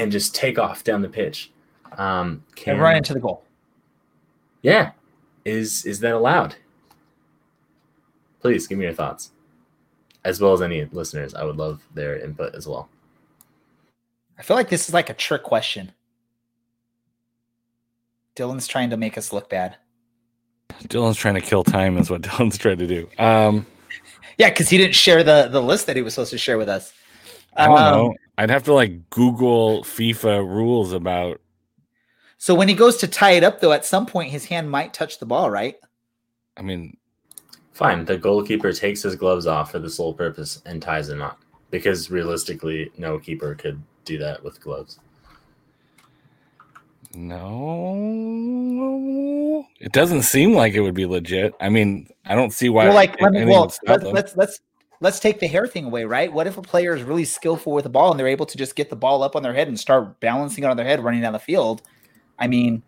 and 0.00 0.10
just 0.10 0.34
take 0.34 0.58
off 0.58 0.82
down 0.84 1.02
the 1.02 1.08
pitch. 1.08 1.50
Um, 1.98 2.42
can, 2.56 2.74
And 2.74 2.82
run 2.82 2.96
into 2.96 3.12
the 3.14 3.20
goal. 3.20 3.42
yeah, 4.62 4.92
is 5.44 5.84
is 5.84 6.00
that 6.00 6.14
allowed? 6.14 6.54
Please 8.40 8.66
give 8.66 8.78
me 8.78 8.84
your 8.84 8.94
thoughts, 8.94 9.32
as 10.24 10.40
well 10.40 10.52
as 10.54 10.62
any 10.62 10.84
listeners. 10.86 11.34
I 11.34 11.44
would 11.44 11.56
love 11.56 11.82
their 11.94 12.18
input 12.18 12.54
as 12.54 12.66
well. 12.66 12.88
I 14.38 14.42
feel 14.42 14.56
like 14.56 14.70
this 14.70 14.88
is 14.88 14.94
like 14.94 15.10
a 15.10 15.14
trick 15.14 15.42
question. 15.42 15.92
Dylan's 18.36 18.66
trying 18.66 18.90
to 18.90 18.96
make 18.96 19.18
us 19.18 19.32
look 19.32 19.50
bad. 19.50 19.76
Dylan's 20.84 21.16
trying 21.18 21.34
to 21.34 21.40
kill 21.40 21.64
time, 21.64 21.98
is 21.98 22.08
what 22.10 22.22
Dylan's 22.28 22.56
trying 22.58 22.78
to 22.78 22.86
do. 22.86 23.08
Um, 23.18 23.66
Yeah, 24.38 24.48
because 24.48 24.70
he 24.70 24.78
didn't 24.78 24.94
share 24.94 25.22
the 25.22 25.48
the 25.50 25.60
list 25.60 25.86
that 25.86 25.96
he 25.96 26.02
was 26.02 26.14
supposed 26.14 26.30
to 26.30 26.38
share 26.38 26.56
with 26.56 26.68
us. 26.68 26.94
I 27.54 27.66
don't 27.66 27.76
Um, 27.78 27.92
know. 27.92 28.14
I'd 28.40 28.48
have 28.48 28.64
to 28.64 28.72
like 28.72 29.10
Google 29.10 29.82
FIFA 29.82 30.48
rules 30.48 30.94
about. 30.94 31.42
So 32.38 32.54
when 32.54 32.68
he 32.68 32.74
goes 32.74 32.96
to 32.96 33.06
tie 33.06 33.32
it 33.32 33.44
up, 33.44 33.60
though, 33.60 33.72
at 33.72 33.84
some 33.84 34.06
point 34.06 34.30
his 34.30 34.46
hand 34.46 34.70
might 34.70 34.94
touch 34.94 35.18
the 35.18 35.26
ball, 35.26 35.50
right? 35.50 35.76
I 36.56 36.62
mean, 36.62 36.96
Fine, 37.72 38.06
the 38.06 38.16
goalkeeper 38.16 38.72
takes 38.72 39.02
his 39.02 39.14
gloves 39.14 39.46
off 39.46 39.72
for 39.72 39.78
the 39.78 39.90
sole 39.90 40.14
purpose 40.14 40.62
and 40.64 40.80
ties 40.80 41.10
a 41.10 41.16
knot 41.16 41.38
because 41.70 42.10
realistically, 42.10 42.90
no 42.96 43.18
keeper 43.18 43.54
could 43.54 43.78
do 44.06 44.16
that 44.16 44.42
with 44.42 44.58
gloves. 44.58 45.00
no, 47.14 47.90
it 49.80 49.92
doesn't 49.92 50.22
seem 50.22 50.54
like 50.54 50.72
it 50.72 50.80
would 50.80 50.94
be 50.94 51.04
legit. 51.04 51.52
I 51.60 51.68
mean, 51.68 52.08
I 52.24 52.34
don't 52.36 52.54
see 52.54 52.70
why. 52.70 52.86
well, 52.86 52.94
like 52.94 53.20
let 53.20 53.32
me, 53.32 53.44
well, 53.44 53.70
let's, 53.86 54.04
let's 54.04 54.34
let's 54.34 54.60
let's 55.00 55.18
take 55.18 55.40
the 55.40 55.46
hair 55.46 55.66
thing 55.66 55.86
away, 55.86 56.04
right? 56.04 56.32
What 56.32 56.46
if 56.46 56.58
a 56.58 56.62
player 56.62 56.94
is 56.94 57.02
really 57.02 57.24
skillful 57.24 57.72
with 57.72 57.84
the 57.84 57.90
ball 57.90 58.10
and 58.10 58.20
they're 58.20 58.28
able 58.28 58.46
to 58.46 58.56
just 58.56 58.76
get 58.76 58.90
the 58.90 58.96
ball 58.96 59.22
up 59.22 59.34
on 59.34 59.42
their 59.42 59.54
head 59.54 59.68
and 59.68 59.78
start 59.78 60.20
balancing 60.20 60.64
it 60.64 60.66
on 60.68 60.76
their 60.76 60.86
head, 60.86 61.02
running 61.02 61.22
down 61.22 61.32
the 61.32 61.38
field? 61.38 61.82
I 62.38 62.46
mean, 62.46 62.82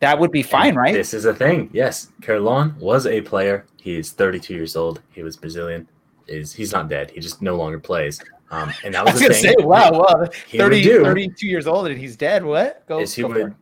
that 0.00 0.18
would 0.18 0.30
be 0.30 0.42
fine, 0.42 0.74
right? 0.74 0.92
This 0.92 1.14
is 1.14 1.24
a 1.24 1.34
thing. 1.34 1.70
Yes, 1.72 2.10
Kerlon 2.20 2.76
was 2.78 3.06
a 3.06 3.20
player. 3.20 3.66
He 3.80 3.96
is 3.98 4.12
32 4.12 4.54
years 4.54 4.76
old. 4.76 5.00
He 5.12 5.22
was 5.22 5.36
Brazilian. 5.36 5.88
Is 6.26 6.52
he's 6.52 6.72
not 6.72 6.88
dead. 6.88 7.12
He 7.12 7.20
just 7.20 7.40
no 7.40 7.54
longer 7.54 7.78
plays. 7.78 8.20
Um, 8.50 8.72
and 8.84 8.94
that 8.94 9.00
I 9.06 9.12
was, 9.12 9.14
was 9.14 9.22
the 9.22 9.34
thing. 9.34 9.54
say, 9.58 9.64
wow, 9.64 10.28
he 10.46 10.58
30, 10.58 10.82
do 10.82 11.04
32 11.04 11.46
years 11.46 11.66
old 11.66 11.86
and 11.86 11.98
he's 11.98 12.16
dead. 12.16 12.44
What? 12.44 12.86
Go, 12.88 12.98
is 12.98 13.14
he 13.14 13.22
go 13.22 13.28
would 13.28 13.54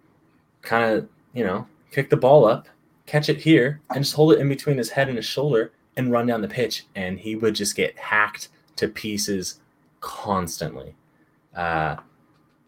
kind 0.62 0.94
of 0.96 1.08
you 1.34 1.44
know 1.44 1.66
kick 1.90 2.08
the 2.08 2.16
ball 2.16 2.46
up, 2.46 2.68
catch 3.04 3.28
it 3.28 3.36
here, 3.36 3.80
and 3.90 4.02
just 4.02 4.16
hold 4.16 4.32
it 4.32 4.40
in 4.40 4.48
between 4.48 4.78
his 4.78 4.90
head 4.90 5.08
and 5.08 5.16
his 5.18 5.26
shoulder 5.26 5.72
and 5.96 6.10
run 6.10 6.26
down 6.26 6.40
the 6.40 6.48
pitch, 6.48 6.86
and 6.94 7.18
he 7.18 7.36
would 7.36 7.54
just 7.54 7.76
get 7.76 7.96
hacked 7.98 8.48
to 8.76 8.88
pieces 8.88 9.60
constantly. 10.00 10.94
Uh, 11.54 11.96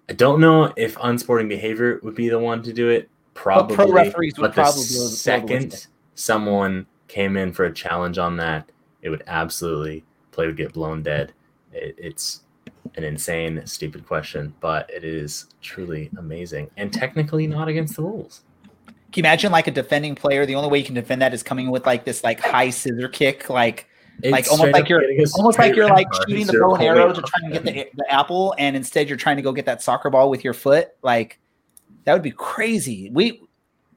I 0.08 0.12
don't 0.12 0.40
know 0.40 0.72
if 0.76 0.96
unsporting 0.98 1.48
behavior 1.48 2.00
would 2.02 2.14
be 2.14 2.28
the 2.28 2.38
one 2.38 2.62
to 2.62 2.72
do 2.72 2.88
it. 2.88 3.08
Probably, 3.34 3.74
pro 3.76 3.90
referees 3.90 4.38
would 4.38 4.42
but 4.42 4.54
the 4.54 4.62
probably 4.62 4.84
be 4.84 4.94
a 4.94 4.98
little 4.98 5.08
second 5.08 5.86
someone 6.14 6.86
came 7.08 7.36
in 7.36 7.52
for 7.52 7.64
a 7.64 7.72
challenge 7.72 8.18
on 8.18 8.36
that, 8.38 8.70
it 9.02 9.10
would 9.10 9.22
absolutely 9.26 10.04
play 10.32 10.46
would 10.46 10.56
get 10.56 10.72
blown 10.72 11.02
dead. 11.02 11.32
It, 11.72 11.94
it's 11.98 12.42
an 12.94 13.04
insane, 13.04 13.64
stupid 13.66 14.06
question, 14.06 14.54
but 14.60 14.88
it 14.90 15.04
is 15.04 15.46
truly 15.60 16.10
amazing 16.18 16.70
and 16.76 16.92
technically 16.92 17.46
not 17.46 17.68
against 17.68 17.96
the 17.96 18.02
rules. 18.02 18.42
Can 19.12 19.22
you 19.24 19.28
imagine 19.28 19.52
like 19.52 19.66
a 19.66 19.70
defending 19.70 20.14
player? 20.14 20.44
The 20.46 20.54
only 20.54 20.68
way 20.68 20.78
you 20.78 20.84
can 20.84 20.94
defend 20.94 21.22
that 21.22 21.32
is 21.32 21.42
coming 21.42 21.70
with 21.70 21.86
like 21.86 22.04
this 22.04 22.22
like 22.24 22.40
high 22.40 22.70
scissor 22.70 23.08
kick, 23.08 23.48
like 23.48 23.86
like 24.24 24.50
almost 24.50 24.72
like 24.72 24.88
you're 24.88 25.02
almost 25.36 25.58
like 25.58 25.74
you're 25.76 25.88
like 25.88 26.06
shooting 26.14 26.46
the 26.46 26.54
bow 26.54 26.74
and 26.74 26.84
arrow 26.84 27.12
to 27.12 27.20
try 27.22 27.40
and 27.42 27.52
get 27.52 27.64
the, 27.64 27.88
the 27.96 28.12
apple, 28.14 28.54
and 28.58 28.74
instead 28.76 29.08
you're 29.08 29.18
trying 29.18 29.36
to 29.36 29.42
go 29.42 29.52
get 29.52 29.66
that 29.66 29.82
soccer 29.82 30.10
ball 30.10 30.30
with 30.30 30.42
your 30.44 30.54
foot. 30.54 30.88
Like 31.02 31.38
that 32.04 32.12
would 32.12 32.22
be 32.22 32.30
crazy. 32.32 33.10
We, 33.12 33.42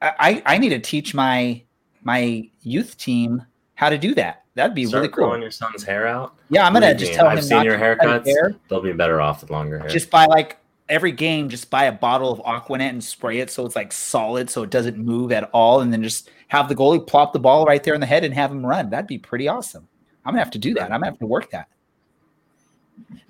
I, 0.00 0.12
I 0.18 0.42
I 0.54 0.58
need 0.58 0.70
to 0.70 0.78
teach 0.78 1.14
my 1.14 1.62
my 2.02 2.48
youth 2.62 2.96
team 2.96 3.44
how 3.74 3.88
to 3.88 3.98
do 3.98 4.14
that. 4.14 4.44
That'd 4.54 4.74
be 4.74 4.84
Start 4.86 5.02
really 5.02 5.12
cool. 5.12 5.26
growing 5.26 5.42
your 5.42 5.50
son's 5.50 5.82
hair 5.84 6.06
out. 6.06 6.34
Yeah, 6.50 6.66
I'm 6.66 6.72
gonna 6.72 6.86
Believe 6.86 6.98
just 6.98 7.12
me, 7.12 7.16
tell 7.16 7.26
I've 7.28 7.38
him 7.38 7.44
seen 7.44 7.56
not 7.58 7.64
your 7.66 7.78
to 7.78 7.96
cut 7.96 8.24
haircuts. 8.24 8.26
hair. 8.26 8.54
They'll 8.68 8.82
be 8.82 8.92
better 8.92 9.20
off 9.20 9.40
with 9.40 9.50
longer 9.50 9.78
hair. 9.78 9.88
Just 9.88 10.10
by 10.10 10.26
like 10.26 10.58
every 10.90 11.12
game, 11.12 11.48
just 11.48 11.70
buy 11.70 11.84
a 11.84 11.92
bottle 11.92 12.30
of 12.32 12.40
Aquanet 12.40 12.90
and 12.90 13.02
spray 13.02 13.38
it 13.38 13.50
so 13.50 13.64
it's 13.64 13.76
like 13.76 13.92
solid, 13.92 14.50
so 14.50 14.62
it 14.62 14.70
doesn't 14.70 14.98
move 14.98 15.32
at 15.32 15.48
all, 15.52 15.80
and 15.80 15.92
then 15.92 16.02
just 16.02 16.30
have 16.48 16.68
the 16.68 16.74
goalie 16.74 17.04
plop 17.06 17.32
the 17.32 17.38
ball 17.38 17.64
right 17.64 17.82
there 17.82 17.94
in 17.94 18.00
the 18.00 18.06
head 18.06 18.24
and 18.24 18.34
have 18.34 18.50
him 18.50 18.66
run. 18.66 18.90
That'd 18.90 19.06
be 19.06 19.16
pretty 19.18 19.48
awesome. 19.48 19.88
I'm 20.24 20.32
gonna 20.32 20.42
have 20.44 20.50
to 20.52 20.58
do 20.58 20.74
that. 20.74 20.84
I'm 20.84 21.00
gonna 21.00 21.06
have 21.06 21.18
to 21.20 21.26
work 21.26 21.50
that. 21.52 21.68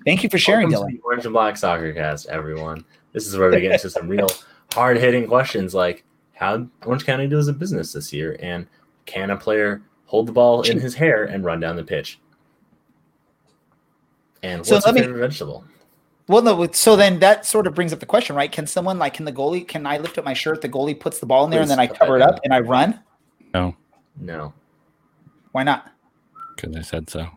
Thank 0.05 0.23
you 0.23 0.29
for 0.29 0.37
sharing, 0.37 0.69
Welcome 0.69 0.95
Dylan. 0.97 0.99
Orange 1.05 1.25
and 1.25 1.33
Black 1.33 1.55
Soccer 1.55 1.93
Cast, 1.93 2.27
everyone. 2.27 2.83
This 3.13 3.27
is 3.27 3.37
where 3.37 3.49
we 3.49 3.61
get 3.61 3.71
into 3.71 3.89
some 3.89 4.07
real 4.09 4.27
hard 4.73 4.97
hitting 4.97 5.27
questions 5.27 5.73
like 5.73 6.03
how 6.33 6.67
Orange 6.85 7.05
County 7.05 7.27
does 7.27 7.47
a 7.47 7.53
business 7.53 7.93
this 7.93 8.11
year, 8.11 8.35
and 8.41 8.67
can 9.05 9.29
a 9.29 9.37
player 9.37 9.81
hold 10.05 10.27
the 10.27 10.31
ball 10.33 10.63
in 10.63 10.79
his 10.79 10.95
hair 10.95 11.25
and 11.25 11.45
run 11.45 11.59
down 11.59 11.75
the 11.75 11.83
pitch? 11.83 12.19
And 14.43 14.65
So 14.65 14.75
what's 14.75 14.85
let 14.87 14.95
your 14.95 15.03
me- 15.03 15.07
favorite 15.07 15.27
vegetable? 15.27 15.65
Well, 16.31 16.41
no. 16.41 16.65
So 16.71 16.95
then 16.95 17.19
that 17.19 17.45
sort 17.45 17.67
of 17.67 17.75
brings 17.75 17.91
up 17.91 17.99
the 17.99 18.05
question, 18.05 18.37
right? 18.37 18.49
Can 18.49 18.65
someone 18.65 18.97
like 18.97 19.15
can 19.15 19.25
the 19.25 19.33
goalie? 19.33 19.67
Can 19.67 19.85
I 19.85 19.97
lift 19.97 20.17
up 20.17 20.23
my 20.23 20.33
shirt? 20.33 20.61
The 20.61 20.69
goalie 20.69 20.97
puts 20.97 21.19
the 21.19 21.25
ball 21.25 21.43
in 21.43 21.51
there, 21.51 21.61
and 21.61 21.69
then 21.69 21.77
I 21.79 21.87
cover 21.87 22.15
it 22.15 22.21
up 22.21 22.39
and 22.45 22.53
I 22.53 22.61
run. 22.61 22.99
no, 23.53 23.75
No. 24.19 24.53
Why 25.51 25.63
not? 25.63 25.91
because 26.55 26.73
I 26.75 26.81
said 26.81 27.09
so. 27.09 27.27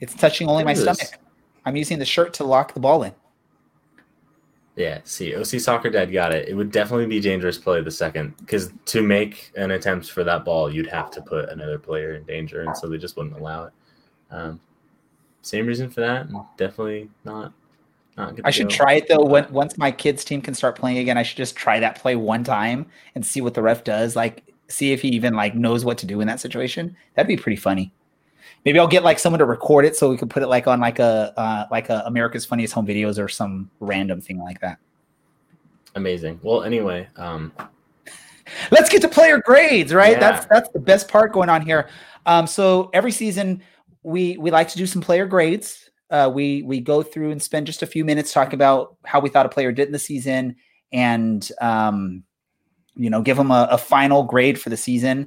It's 0.00 0.12
touching 0.12 0.48
only 0.48 0.64
my 0.64 0.72
What 0.72 0.78
is 0.78 0.84
this? 0.84 0.98
stomach. 0.98 1.20
I'm 1.64 1.76
using 1.76 1.98
the 1.98 2.04
shirt 2.04 2.34
to 2.34 2.44
lock 2.44 2.74
the 2.74 2.80
ball 2.80 3.04
in. 3.04 3.12
Yeah, 4.76 5.00
see, 5.04 5.34
OC 5.36 5.60
Soccer 5.60 5.88
Dad 5.90 6.12
got 6.12 6.32
it. 6.34 6.48
It 6.48 6.54
would 6.54 6.72
definitely 6.72 7.06
be 7.06 7.20
dangerous 7.20 7.56
play 7.58 7.80
the 7.82 7.90
second 7.90 8.34
because 8.38 8.72
to 8.86 9.02
make 9.02 9.52
an 9.56 9.70
attempt 9.70 10.10
for 10.10 10.24
that 10.24 10.44
ball, 10.44 10.70
you'd 10.72 10.88
have 10.88 11.10
to 11.12 11.22
put 11.22 11.48
another 11.50 11.78
player 11.78 12.14
in 12.16 12.24
danger, 12.24 12.62
and 12.62 12.76
so 12.76 12.88
they 12.88 12.98
just 12.98 13.16
wouldn't 13.16 13.36
allow 13.36 13.64
it. 13.64 13.72
Um, 14.30 14.60
same 15.42 15.66
reason 15.66 15.88
for 15.88 16.00
that, 16.00 16.26
and 16.26 16.38
definitely 16.56 17.08
not 17.24 17.52
I 18.16 18.50
should 18.50 18.68
go. 18.68 18.74
try 18.74 18.94
it 18.94 19.08
though. 19.08 19.24
When, 19.24 19.50
once 19.52 19.78
my 19.78 19.90
kids' 19.90 20.24
team 20.24 20.42
can 20.42 20.54
start 20.54 20.76
playing 20.76 20.98
again, 20.98 21.16
I 21.16 21.22
should 21.22 21.36
just 21.38 21.56
try 21.56 21.80
that 21.80 21.98
play 21.98 22.14
one 22.16 22.44
time 22.44 22.86
and 23.14 23.24
see 23.24 23.40
what 23.40 23.54
the 23.54 23.62
ref 23.62 23.84
does. 23.84 24.14
Like, 24.16 24.44
see 24.68 24.92
if 24.92 25.02
he 25.02 25.08
even 25.08 25.34
like 25.34 25.54
knows 25.54 25.84
what 25.84 25.98
to 25.98 26.06
do 26.06 26.20
in 26.20 26.26
that 26.28 26.40
situation. 26.40 26.96
That'd 27.14 27.28
be 27.28 27.36
pretty 27.36 27.56
funny. 27.56 27.92
Maybe 28.64 28.78
I'll 28.78 28.86
get 28.86 29.02
like 29.02 29.18
someone 29.18 29.38
to 29.40 29.44
record 29.44 29.84
it 29.84 29.96
so 29.96 30.10
we 30.10 30.16
could 30.16 30.30
put 30.30 30.42
it 30.42 30.46
like 30.46 30.66
on 30.66 30.78
like 30.78 30.98
a 30.98 31.32
uh, 31.36 31.66
like 31.70 31.88
a 31.88 32.02
America's 32.06 32.44
Funniest 32.44 32.74
Home 32.74 32.86
Videos 32.86 33.22
or 33.22 33.28
some 33.28 33.70
random 33.80 34.20
thing 34.20 34.38
like 34.38 34.60
that. 34.60 34.78
Amazing. 35.94 36.40
Well, 36.42 36.62
anyway, 36.62 37.08
um, 37.16 37.52
Let's 38.70 38.88
get 38.88 39.02
to 39.02 39.08
player 39.08 39.40
grades, 39.40 39.94
right? 39.94 40.12
Yeah. 40.12 40.20
That's 40.20 40.46
that's 40.46 40.68
the 40.70 40.80
best 40.80 41.08
part 41.08 41.32
going 41.32 41.48
on 41.48 41.62
here. 41.62 41.88
Um, 42.26 42.46
so 42.46 42.90
every 42.92 43.12
season 43.12 43.62
we 44.02 44.36
we 44.36 44.50
like 44.50 44.68
to 44.68 44.78
do 44.78 44.86
some 44.86 45.02
player 45.02 45.26
grades. 45.26 45.90
Uh, 46.12 46.28
we 46.28 46.62
we 46.62 46.78
go 46.78 47.02
through 47.02 47.30
and 47.30 47.42
spend 47.42 47.66
just 47.66 47.82
a 47.82 47.86
few 47.86 48.04
minutes 48.04 48.34
talking 48.34 48.52
about 48.54 48.96
how 49.04 49.18
we 49.18 49.30
thought 49.30 49.46
a 49.46 49.48
player 49.48 49.72
did 49.72 49.86
in 49.86 49.92
the 49.92 49.98
season, 49.98 50.54
and 50.92 51.50
um, 51.62 52.22
you 52.94 53.08
know, 53.08 53.22
give 53.22 53.38
them 53.38 53.50
a, 53.50 53.66
a 53.70 53.78
final 53.78 54.22
grade 54.22 54.60
for 54.60 54.68
the 54.68 54.76
season. 54.76 55.26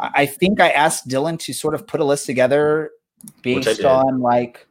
I 0.00 0.10
I 0.14 0.26
think 0.26 0.60
I 0.60 0.70
asked 0.70 1.06
Dylan 1.08 1.38
to 1.38 1.52
sort 1.52 1.74
of 1.74 1.86
put 1.86 2.00
a 2.00 2.04
list 2.04 2.26
together 2.26 2.90
based 3.42 3.84
on 3.84 4.20
like 4.20 4.66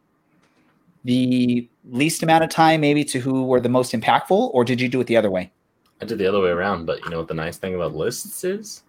the 1.05 1.69
least 1.89 2.21
amount 2.21 2.43
of 2.43 2.49
time, 2.49 2.81
maybe 2.81 3.05
to 3.05 3.19
who 3.19 3.45
were 3.45 3.61
the 3.61 3.69
most 3.69 3.93
impactful, 3.93 4.49
or 4.53 4.65
did 4.65 4.81
you 4.81 4.89
do 4.89 4.99
it 4.99 5.07
the 5.07 5.15
other 5.15 5.31
way? 5.31 5.53
I 6.01 6.05
did 6.05 6.17
the 6.17 6.27
other 6.27 6.41
way 6.41 6.49
around. 6.49 6.85
But 6.85 7.01
you 7.05 7.11
know 7.11 7.19
what 7.19 7.29
the 7.29 7.33
nice 7.33 7.57
thing 7.57 7.75
about 7.75 7.95
lists 7.95 8.43
is? 8.43 8.83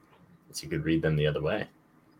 Is 0.50 0.62
you 0.62 0.68
could 0.68 0.84
read 0.84 1.02
them 1.02 1.14
the 1.14 1.28
other 1.28 1.40
way. 1.40 1.68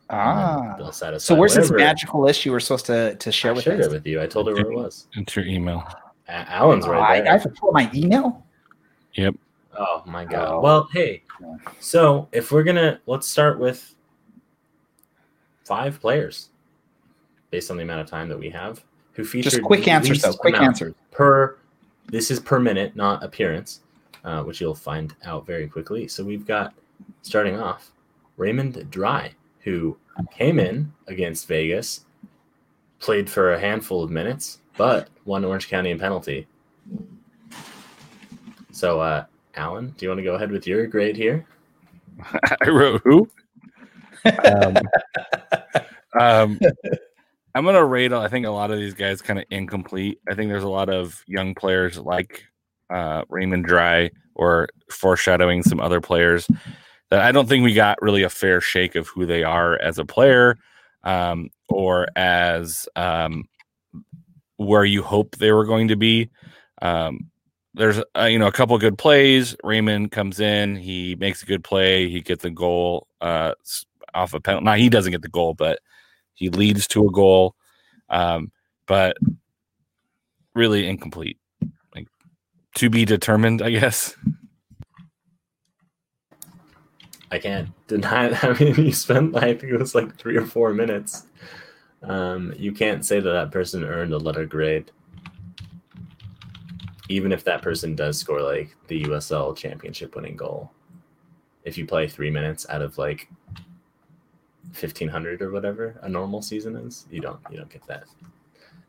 And 0.08 0.18
then 0.18 0.70
Ah, 0.70 0.76
they'll 0.78 0.92
satisfy 0.92 1.34
So 1.34 1.38
where's 1.38 1.54
this 1.54 1.70
magical 1.70 2.20
list 2.22 2.44
you 2.46 2.52
were 2.52 2.60
supposed 2.60 2.86
to 2.86 3.16
to 3.16 3.32
share 3.32 3.50
I 3.50 3.54
with 3.54 3.64
shared 3.64 3.80
us? 3.80 3.86
it 3.86 3.92
with 3.92 4.06
you. 4.06 4.20
I 4.22 4.26
told 4.26 4.46
her 4.48 4.54
where 4.54 4.70
it 4.70 4.76
was. 4.76 5.08
It's 5.14 5.34
your 5.34 5.44
email. 5.46 5.86
A- 6.28 6.32
Alan's 6.52 6.86
Oh, 6.86 6.92
I, 6.92 6.98
right 6.98 7.10
I 7.18 7.20
there. 7.22 7.32
have 7.32 7.42
to 7.42 7.48
pull 7.50 7.72
my 7.72 7.90
email. 7.94 8.44
Yep. 9.14 9.34
Oh 9.78 10.02
my 10.06 10.24
god. 10.24 10.48
Oh. 10.48 10.60
Well, 10.60 10.88
hey. 10.92 11.22
So 11.80 12.28
if 12.32 12.50
we're 12.52 12.62
gonna 12.62 13.00
let's 13.06 13.28
start 13.28 13.58
with 13.58 13.94
five 15.64 16.00
players 16.00 16.50
based 17.50 17.70
on 17.70 17.76
the 17.76 17.82
amount 17.82 18.00
of 18.00 18.06
time 18.08 18.28
that 18.28 18.38
we 18.38 18.50
have 18.50 18.84
who 19.12 19.24
featured 19.24 19.52
Just 19.52 19.62
quick 19.64 19.84
the 19.84 19.90
answers, 19.90 20.22
though. 20.22 20.32
Quick 20.32 20.56
answers. 20.56 20.94
per. 21.10 21.56
This 22.08 22.30
is 22.30 22.38
per 22.38 22.60
minute, 22.60 22.94
not 22.94 23.24
appearance, 23.24 23.80
uh, 24.24 24.42
which 24.44 24.60
you'll 24.60 24.74
find 24.76 25.14
out 25.24 25.44
very 25.46 25.66
quickly. 25.66 26.06
So 26.06 26.22
we've 26.22 26.46
got 26.46 26.72
starting 27.22 27.58
off 27.58 27.90
Raymond 28.36 28.88
Dry, 28.90 29.32
who 29.66 29.98
came 30.30 30.60
in 30.60 30.92
against 31.08 31.48
Vegas, 31.48 32.06
played 33.00 33.28
for 33.28 33.52
a 33.52 33.60
handful 33.60 34.02
of 34.02 34.10
minutes, 34.10 34.60
but 34.76 35.08
won 35.24 35.44
Orange 35.44 35.68
County 35.68 35.90
in 35.90 35.98
penalty. 35.98 36.46
So, 38.70 39.00
uh, 39.00 39.24
Alan, 39.56 39.92
do 39.98 40.06
you 40.06 40.08
want 40.08 40.20
to 40.20 40.24
go 40.24 40.36
ahead 40.36 40.52
with 40.52 40.68
your 40.68 40.86
grade 40.86 41.16
here? 41.16 41.44
I 42.62 42.68
wrote 42.68 43.02
who? 43.02 43.28
um, 44.24 44.76
um, 46.20 46.60
I'm 47.54 47.64
gonna 47.64 47.84
rate. 47.84 48.12
I 48.12 48.28
think 48.28 48.46
a 48.46 48.50
lot 48.50 48.70
of 48.70 48.78
these 48.78 48.94
guys 48.94 49.20
kind 49.20 49.38
of 49.40 49.46
incomplete. 49.50 50.20
I 50.28 50.34
think 50.34 50.48
there's 50.48 50.62
a 50.62 50.68
lot 50.68 50.88
of 50.88 51.24
young 51.26 51.54
players 51.54 51.98
like 51.98 52.44
uh, 52.88 53.22
Raymond 53.28 53.64
Dry 53.64 54.10
or 54.34 54.68
foreshadowing 54.90 55.64
some 55.64 55.80
other 55.80 56.00
players 56.00 56.46
that 57.10 57.20
I 57.20 57.32
don't 57.32 57.48
think 57.48 57.64
we 57.64 57.74
got 57.74 58.00
really 58.02 58.22
a 58.22 58.30
fair 58.30 58.60
shake 58.60 58.94
of 58.94 59.08
who 59.08 59.26
they 59.26 59.44
are 59.44 59.80
as 59.80 59.98
a 59.98 60.04
player 60.04 60.56
um, 61.04 61.50
or 61.68 62.08
as 62.16 62.88
um, 62.96 63.48
where 64.56 64.84
you 64.84 65.02
hope 65.02 65.36
they 65.36 65.52
were 65.52 65.64
going 65.64 65.88
to 65.88 65.96
be. 65.96 66.30
Um, 66.82 67.30
there's 67.74 68.00
uh, 68.18 68.24
you 68.24 68.38
know 68.38 68.46
a 68.46 68.52
couple 68.52 68.76
good 68.78 68.98
plays. 68.98 69.54
Raymond 69.62 70.10
comes 70.10 70.40
in, 70.40 70.76
he 70.76 71.14
makes 71.16 71.42
a 71.42 71.46
good 71.46 71.62
play, 71.62 72.08
he 72.08 72.20
gets 72.20 72.44
a 72.44 72.50
goal 72.50 73.06
uh, 73.20 73.52
off 74.14 74.34
a 74.34 74.40
penalty. 74.40 74.64
Now 74.64 74.74
he 74.74 74.88
doesn't 74.88 75.12
get 75.12 75.22
the 75.22 75.28
goal, 75.28 75.54
but 75.54 75.78
he 76.34 76.48
leads 76.48 76.86
to 76.88 77.06
a 77.06 77.10
goal. 77.10 77.54
Um, 78.08 78.50
but 78.86 79.16
really 80.54 80.88
incomplete, 80.88 81.38
like 81.94 82.08
to 82.76 82.88
be 82.88 83.04
determined, 83.04 83.62
I 83.62 83.70
guess. 83.70 84.16
I 87.30 87.38
can't 87.38 87.68
deny 87.86 88.28
that. 88.30 88.44
I 88.44 88.52
mean, 88.62 88.74
you 88.76 88.92
spent, 88.92 89.36
I 89.36 89.54
think 89.54 89.72
it 89.72 89.78
was 89.78 89.94
like 89.94 90.16
three 90.16 90.36
or 90.36 90.46
four 90.46 90.72
minutes. 90.72 91.26
Um, 92.02 92.54
you 92.56 92.72
can't 92.72 93.04
say 93.04 93.20
that 93.20 93.30
that 93.30 93.50
person 93.50 93.84
earned 93.84 94.12
a 94.12 94.18
letter 94.18 94.46
grade, 94.46 94.90
even 97.08 97.32
if 97.32 97.42
that 97.44 97.62
person 97.62 97.94
does 97.94 98.18
score 98.18 98.42
like 98.42 98.76
the 98.88 99.04
USL 99.04 99.56
championship 99.56 100.14
winning 100.14 100.36
goal. 100.36 100.70
If 101.64 101.76
you 101.76 101.86
play 101.86 102.06
three 102.06 102.30
minutes 102.30 102.66
out 102.68 102.82
of 102.82 102.96
like 102.96 103.28
fifteen 104.72 105.08
hundred 105.08 105.42
or 105.42 105.50
whatever 105.50 105.98
a 106.02 106.08
normal 106.08 106.42
season 106.42 106.76
is, 106.76 107.06
you 107.10 107.20
don't 107.20 107.40
you 107.50 107.56
don't 107.56 107.70
get 107.70 107.84
that. 107.88 108.04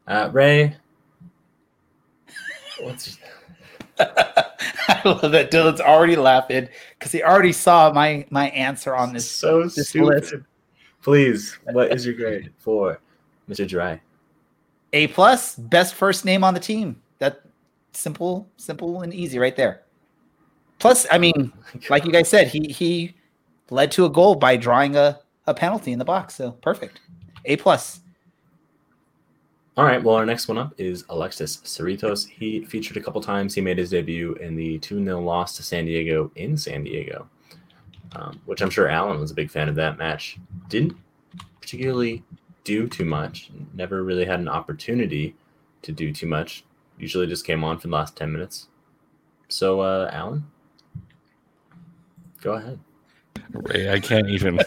Uh, 0.08 0.30
Ray, 0.32 0.76
what's 2.82 3.18
I 4.90 5.02
love 5.06 5.32
that 5.32 5.52
Dylan's 5.52 5.82
already 5.82 6.16
laughing 6.16 6.70
because 6.98 7.12
he 7.12 7.22
already 7.22 7.52
saw 7.52 7.92
my 7.92 8.26
my 8.30 8.50
answer 8.50 8.96
on 8.96 9.14
this. 9.14 9.30
so 9.30 9.64
this 9.64 9.90
stupid? 9.90 10.08
list. 10.08 10.34
Please, 11.02 11.58
what 11.72 11.92
is 11.92 12.06
your 12.06 12.16
grade 12.16 12.52
for 12.58 13.00
Mr. 13.50 13.68
Dry? 13.68 14.02
A 14.94 15.08
plus, 15.08 15.56
best 15.56 15.94
first 15.94 16.26
name 16.26 16.44
on 16.44 16.54
the 16.54 16.60
team. 16.60 17.02
That 17.20 17.42
simple, 17.94 18.48
simple 18.58 19.02
and 19.02 19.14
easy 19.14 19.40
right 19.40 19.56
there. 19.56 19.84
Plus, 20.80 21.06
I 21.12 21.18
mean, 21.18 21.52
oh 21.56 21.80
like 21.90 22.06
you 22.06 22.12
guys 22.12 22.30
said, 22.30 22.48
he 22.48 22.68
he 22.68 23.16
led 23.70 23.92
to 23.94 24.06
a 24.06 24.10
goal 24.10 24.36
by 24.36 24.56
drawing 24.56 24.96
a, 24.96 25.20
a 25.46 25.54
penalty 25.54 25.92
in 25.92 26.00
the 26.00 26.06
box. 26.06 26.36
So 26.36 26.52
perfect. 26.52 27.02
A 27.46 27.58
plus. 27.58 28.02
All 29.78 29.86
right. 29.86 30.04
Well, 30.04 30.16
our 30.16 30.26
next 30.26 30.48
one 30.48 30.58
up 30.58 30.74
is 30.80 31.06
Alexis 31.10 31.58
Cerritos. 31.58 32.28
He 32.28 32.66
featured 32.66 32.98
a 32.98 33.00
couple 33.00 33.22
times. 33.22 33.54
He 33.54 33.62
made 33.62 33.78
his 33.78 33.92
debut 33.92 34.34
in 34.36 34.56
the 34.56 34.80
2 34.80 35.04
0 35.04 35.22
loss 35.22 35.56
to 35.58 35.64
San 35.64 35.86
Diego 35.86 36.32
in 36.36 36.58
San 36.58 36.84
Diego, 36.84 37.30
um, 38.14 38.42
which 38.46 38.62
I'm 38.62 38.72
sure 38.72 38.88
Alan 38.88 39.20
was 39.20 39.30
a 39.30 39.36
big 39.36 39.52
fan 39.52 39.70
of 39.70 39.76
that 39.76 40.00
match. 40.00 40.40
Didn't 40.68 40.98
particularly 41.62 42.24
do 42.64 42.88
too 42.88 43.06
much, 43.06 43.52
never 43.76 44.04
really 44.04 44.26
had 44.26 44.40
an 44.40 44.48
opportunity 44.48 45.36
to 45.84 45.92
do 45.92 46.12
too 46.12 46.28
much. 46.28 46.66
Usually 46.98 47.28
just 47.28 47.46
came 47.46 47.64
on 47.64 47.78
for 47.78 47.88
the 47.88 47.94
last 47.94 48.16
10 48.16 48.32
minutes. 48.32 48.70
So, 49.48 49.82
uh, 49.82 50.10
Alan, 50.12 50.44
go 52.42 52.54
ahead. 52.54 52.80
Ray, 53.52 53.92
I 53.92 54.00
can't 54.00 54.30
even. 54.30 54.60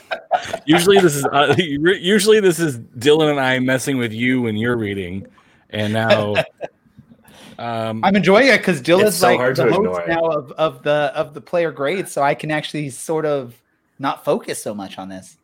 usually 0.65 0.99
this 1.01 1.17
is 1.17 1.25
uh, 1.27 1.55
usually 1.59 2.41
this 2.41 2.59
is 2.59 2.79
Dylan 2.79 3.31
and 3.31 3.41
I 3.41 3.59
messing 3.59 3.99
with 3.99 4.13
you 4.13 4.43
when 4.43 4.57
you're 4.57 4.77
reading, 4.77 5.27
and 5.71 5.93
now 5.93 6.35
um, 7.59 8.05
I'm 8.05 8.17
enjoying 8.17 8.49
it 8.49 8.59
because 8.59 8.81
Dylan's 8.83 9.17
so 9.17 9.29
like 9.29 9.39
hard 9.39 9.57
the 9.57 9.67
to 9.67 9.73
host 9.73 10.01
now 10.09 10.25
of, 10.27 10.53
of 10.53 10.83
the 10.83 11.13
of 11.15 11.35
the 11.35 11.41
player 11.41 11.73
grades, 11.73 12.13
so 12.13 12.23
I 12.23 12.35
can 12.35 12.51
actually 12.51 12.91
sort 12.91 13.27
of 13.27 13.61
not 13.99 14.25
focus 14.25 14.63
so 14.63 14.75
much 14.75 14.99
on 14.99 15.09
this. 15.09 15.37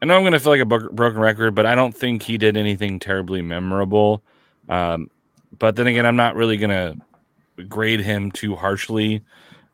I 0.00 0.04
know 0.04 0.16
I'm 0.16 0.22
going 0.22 0.32
to 0.32 0.40
feel 0.40 0.52
like 0.52 0.60
a 0.60 0.66
bro- 0.66 0.90
broken 0.90 1.20
record, 1.20 1.54
but 1.54 1.64
I 1.64 1.76
don't 1.76 1.96
think 1.96 2.22
he 2.22 2.36
did 2.36 2.56
anything 2.56 2.98
terribly 2.98 3.40
memorable. 3.40 4.22
Um, 4.68 5.10
but 5.58 5.76
then 5.76 5.86
again, 5.86 6.04
I'm 6.04 6.16
not 6.16 6.34
really 6.34 6.56
going 6.56 6.70
to 6.70 7.64
grade 7.64 8.00
him 8.00 8.32
too 8.32 8.56
harshly 8.56 9.22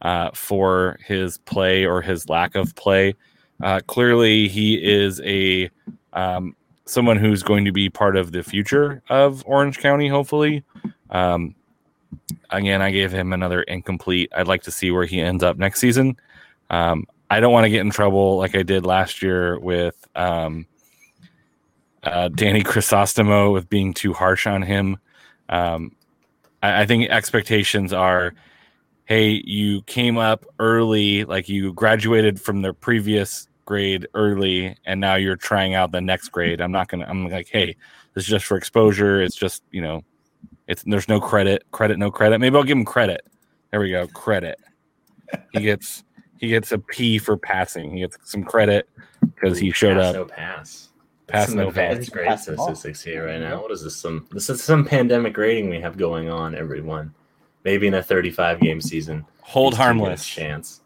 uh, 0.03 0.31
for 0.33 0.99
his 1.05 1.39
play 1.39 1.85
or 1.85 2.03
his 2.03 2.29
lack 2.29 2.55
of 2.55 2.75
play. 2.75 3.15
Uh, 3.63 3.81
clearly, 3.87 4.49
he 4.49 4.77
is 4.77 5.21
a 5.23 5.71
um, 6.13 6.55
someone 6.85 7.17
who's 7.17 7.43
going 7.43 7.65
to 7.65 7.73
be 7.73 7.89
part 7.89 8.17
of 8.17 8.33
the 8.33 8.43
future 8.43 9.03
of 9.09 9.43
Orange 9.47 9.79
County. 9.79 10.09
Hopefully, 10.09 10.65
um, 11.11 11.55
again, 12.51 12.81
I 12.83 12.91
gave 12.91 13.13
him 13.13 13.33
another 13.33 13.63
incomplete. 13.63 14.31
I'd 14.35 14.49
like 14.49 14.63
to 14.63 14.71
see 14.71 14.91
where 14.91 15.07
he 15.07 15.21
ends 15.21 15.43
up 15.43 15.59
next 15.59 15.81
season. 15.81 16.17
Um, 16.71 17.07
I 17.31 17.41
don't 17.41 17.53
want 17.53 17.65
to 17.65 17.71
get 17.71 17.81
in 17.81 17.91
trouble 17.91 18.37
like 18.39 18.55
I 18.55 18.63
did 18.63 18.87
last 18.87 19.23
year 19.23 19.59
with 19.59 20.07
um, 20.15 20.67
uh, 22.03 22.29
Danny 22.29 22.63
Crisostomo 22.63 23.53
with 23.53 23.69
being 23.69 23.93
too 23.93 24.13
harsh 24.13 24.47
on 24.47 24.63
him. 24.63 24.99
Um, 25.49 25.93
I, 26.63 26.83
I 26.83 26.87
think 26.87 27.11
expectations 27.11 27.93
are, 27.93 28.35
hey, 29.09 29.43
you 29.47 29.81
came 29.83 30.19
up 30.19 30.45
early, 30.59 31.25
like 31.25 31.49
you 31.49 31.73
graduated 31.73 32.39
from 32.39 32.61
the 32.61 32.75
previous 32.75 33.49
grade 33.65 34.07
early, 34.13 34.77
and 34.85 35.01
now 35.01 35.15
you're 35.15 35.35
trying 35.35 35.75
out 35.75 35.93
the 35.93 36.01
next 36.01 36.29
grade. 36.29 36.61
I'm 36.61 36.71
not 36.71 36.89
gonna. 36.89 37.07
I'm 37.09 37.29
like, 37.29 37.49
hey, 37.51 37.75
this 38.15 38.25
is 38.25 38.29
just 38.29 38.45
for 38.45 38.57
exposure. 38.57 39.21
It's 39.23 39.35
just 39.35 39.65
you 39.71 39.81
know, 39.81 40.05
it's 40.69 40.83
there's 40.85 41.09
no 41.09 41.21
credit, 41.21 41.65
credit, 41.73 41.99
no 41.99 42.11
credit. 42.11 42.39
Maybe 42.39 42.55
I'll 42.55 42.65
give 42.65 42.77
him 42.77 42.85
credit. 42.85 43.27
There 43.71 43.81
we 43.81 43.91
go, 43.91 44.07
credit. 44.09 44.61
He 45.53 45.61
gets 45.61 46.05
he 46.39 46.49
gets 46.49 46.71
a 46.73 46.79
P 46.79 47.19
for 47.19 47.37
passing. 47.37 47.93
He 47.93 48.01
gets 48.01 48.19
some 48.25 48.45
credit 48.45 48.89
because 49.35 49.59
he 49.59 49.71
showed 49.73 49.97
pass, 49.97 50.07
up. 50.07 50.15
No 50.15 50.25
pass. 50.27 50.89
Pass, 51.27 51.49
some 51.49 51.57
no 51.57 51.69
advanced 51.69 52.11
pass. 52.11 52.15
grade 52.15 52.29
Pass 52.29 52.43
statistics 52.45 53.03
here 53.03 53.27
right 53.27 53.41
now. 53.41 53.61
What 53.61 53.71
is 53.71 53.83
this? 53.83 53.97
Some 53.97 54.27
this 54.31 54.49
is 54.51 54.63
some 54.63 54.85
pandemic 54.85 55.37
rating 55.37 55.71
we 55.71 55.81
have 55.81 55.97
going 55.97 56.31
on. 56.31 56.55
Everyone, 56.55 57.15
maybe 57.69 57.87
in 57.87 57.95
a 57.95 58.03
35 58.03 58.61
game 58.61 58.81
season, 58.81 59.27
Hold 59.43 59.75
these 59.75 59.77
two 59.77 59.83
get 59.83 59.83
a 59.83 59.85
harmless. 59.85 60.27
chance. 60.27 60.81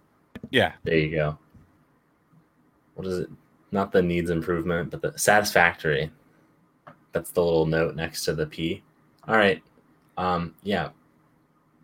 Yeah, 0.51 0.73
There 0.83 0.97
you 0.99 1.15
go. 1.15 1.39
What 2.95 3.07
is 3.07 3.21
it? 3.21 3.31
Not 3.71 3.93
the 3.93 4.03
needs 4.03 4.31
improvement, 4.31 4.91
but 4.91 5.01
the 5.01 5.17
satisfactory. 5.17 6.11
That's 7.13 7.31
the 7.31 7.43
little 7.43 7.67
note 7.67 7.95
next 7.95 8.25
to 8.25 8.35
the 8.35 8.47
P. 8.47 8.83
All 9.29 9.37
right. 9.37 9.63
Um, 10.19 10.55
yeah. 10.65 10.89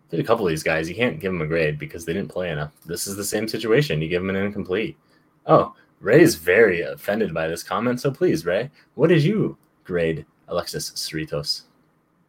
Did 0.09 0.19
a 0.19 0.23
couple 0.23 0.45
of 0.45 0.49
these 0.49 0.63
guys. 0.63 0.89
You 0.89 0.95
can't 0.95 1.19
give 1.19 1.31
them 1.31 1.41
a 1.41 1.47
grade 1.47 1.79
because 1.79 2.03
they 2.03 2.13
didn't 2.13 2.29
play 2.29 2.51
enough. 2.51 2.73
This 2.85 3.07
is 3.07 3.15
the 3.15 3.23
same 3.23 3.47
situation. 3.47 4.01
You 4.01 4.09
give 4.09 4.21
them 4.21 4.29
an 4.35 4.35
incomplete. 4.35 4.97
Oh, 5.45 5.73
Ray 6.01 6.21
is 6.21 6.35
very 6.35 6.81
offended 6.81 7.33
by 7.33 7.47
this 7.47 7.63
comment. 7.63 8.01
So 8.01 8.11
please, 8.11 8.45
Ray, 8.45 8.69
what 8.95 9.07
did 9.07 9.23
you 9.23 9.57
grade 9.85 10.25
Alexis 10.49 10.91
Cerritos? 10.91 11.61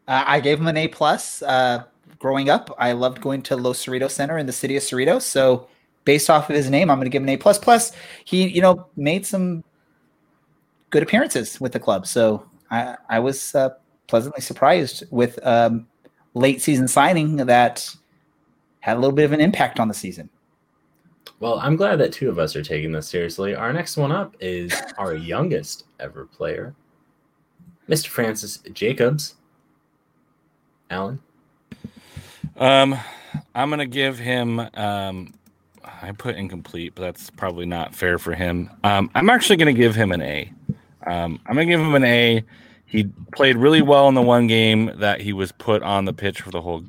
Uh, 0.07 0.23
I 0.25 0.39
gave 0.39 0.59
him 0.59 0.67
an 0.67 0.77
A 0.77 0.87
plus. 0.87 1.41
Uh, 1.43 1.83
growing 2.19 2.49
up, 2.49 2.73
I 2.77 2.91
loved 2.93 3.21
going 3.21 3.41
to 3.43 3.55
Los 3.55 3.83
Cerritos 3.85 4.11
Center 4.11 4.37
in 4.37 4.45
the 4.45 4.53
city 4.53 4.77
of 4.77 4.83
Cerritos. 4.83 5.23
So, 5.23 5.67
based 6.05 6.29
off 6.29 6.49
of 6.49 6.55
his 6.55 6.69
name, 6.69 6.89
I'm 6.89 6.97
going 6.97 7.05
to 7.05 7.09
give 7.09 7.21
him 7.21 7.29
an 7.29 7.35
A 7.35 7.37
plus. 7.37 7.57
Plus, 7.57 7.91
he 8.25 8.47
you 8.47 8.61
know 8.61 8.87
made 8.95 9.25
some 9.25 9.63
good 10.91 11.01
appearances 11.01 11.59
with 11.59 11.71
the 11.71 11.79
club. 11.79 12.05
So 12.05 12.45
I 12.69 12.95
I 13.09 13.19
was 13.19 13.55
uh, 13.55 13.69
pleasantly 14.07 14.41
surprised 14.41 15.03
with 15.09 15.39
um, 15.45 15.87
late 16.35 16.61
season 16.61 16.87
signing 16.87 17.37
that 17.37 17.89
had 18.81 18.97
a 18.97 18.99
little 18.99 19.15
bit 19.15 19.25
of 19.25 19.31
an 19.31 19.41
impact 19.41 19.79
on 19.79 19.87
the 19.87 19.93
season. 19.93 20.29
Well, 21.39 21.59
I'm 21.59 21.75
glad 21.75 21.97
that 21.99 22.11
two 22.11 22.29
of 22.29 22.37
us 22.37 22.55
are 22.55 22.63
taking 22.63 22.91
this 22.91 23.07
seriously. 23.07 23.55
Our 23.55 23.73
next 23.73 23.97
one 23.97 24.11
up 24.11 24.35
is 24.39 24.79
our 24.97 25.15
youngest 25.15 25.85
ever 25.99 26.25
player, 26.25 26.75
Mr. 27.89 28.07
Francis 28.07 28.57
Jacobs. 28.73 29.35
Alan, 30.89 31.21
Um, 32.57 32.97
I'm 33.55 33.69
gonna 33.69 33.85
give 33.85 34.19
him. 34.19 34.59
Um, 34.73 35.33
I 35.83 36.11
put 36.11 36.35
incomplete, 36.35 36.93
but 36.95 37.01
that's 37.03 37.29
probably 37.29 37.65
not 37.65 37.95
fair 37.95 38.17
for 38.17 38.33
him. 38.33 38.69
Um, 38.83 39.09
I'm 39.15 39.29
actually 39.29 39.57
gonna 39.57 39.73
give 39.73 39.95
him 39.95 40.11
an 40.11 40.21
A. 40.21 40.51
Um, 41.05 41.39
I'm 41.45 41.55
gonna 41.55 41.65
give 41.65 41.79
him 41.79 41.95
an 41.95 42.03
A. 42.03 42.43
He 42.85 43.05
played 43.33 43.55
really 43.55 43.81
well 43.81 44.09
in 44.09 44.15
the 44.15 44.21
one 44.21 44.47
game 44.47 44.91
that 44.95 45.21
he 45.21 45.33
was 45.33 45.51
put 45.53 45.81
on 45.81 46.05
the 46.05 46.13
pitch 46.13 46.41
for 46.41 46.51
the 46.51 46.61
whole 46.61 46.83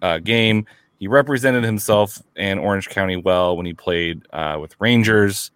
uh, 0.00 0.18
game. 0.18 0.66
He 0.98 1.08
represented 1.08 1.64
himself 1.64 2.22
and 2.36 2.60
Orange 2.60 2.88
County 2.88 3.16
well 3.16 3.56
when 3.56 3.66
he 3.66 3.72
played 3.72 4.22
uh, 4.32 4.58
with 4.60 4.74
Rangers. 4.78 5.50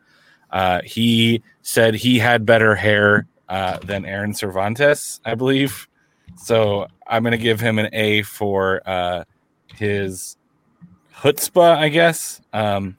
Uh, 0.50 0.82
he 0.84 1.42
said 1.62 1.94
he 1.94 2.18
had 2.18 2.44
better 2.44 2.74
hair 2.74 3.26
uh, 3.48 3.78
than 3.78 4.04
Aaron 4.04 4.34
Cervantes, 4.34 5.20
I 5.24 5.34
believe. 5.34 5.88
So 6.36 6.86
I'm 7.06 7.22
going 7.22 7.32
to 7.32 7.38
give 7.38 7.60
him 7.60 7.78
an 7.78 7.88
A 7.92 8.22
for 8.22 8.82
uh, 8.86 9.24
his 9.74 10.36
chutzpah, 11.16 11.76
I 11.76 11.88
guess. 11.88 12.40
Um, 12.52 12.96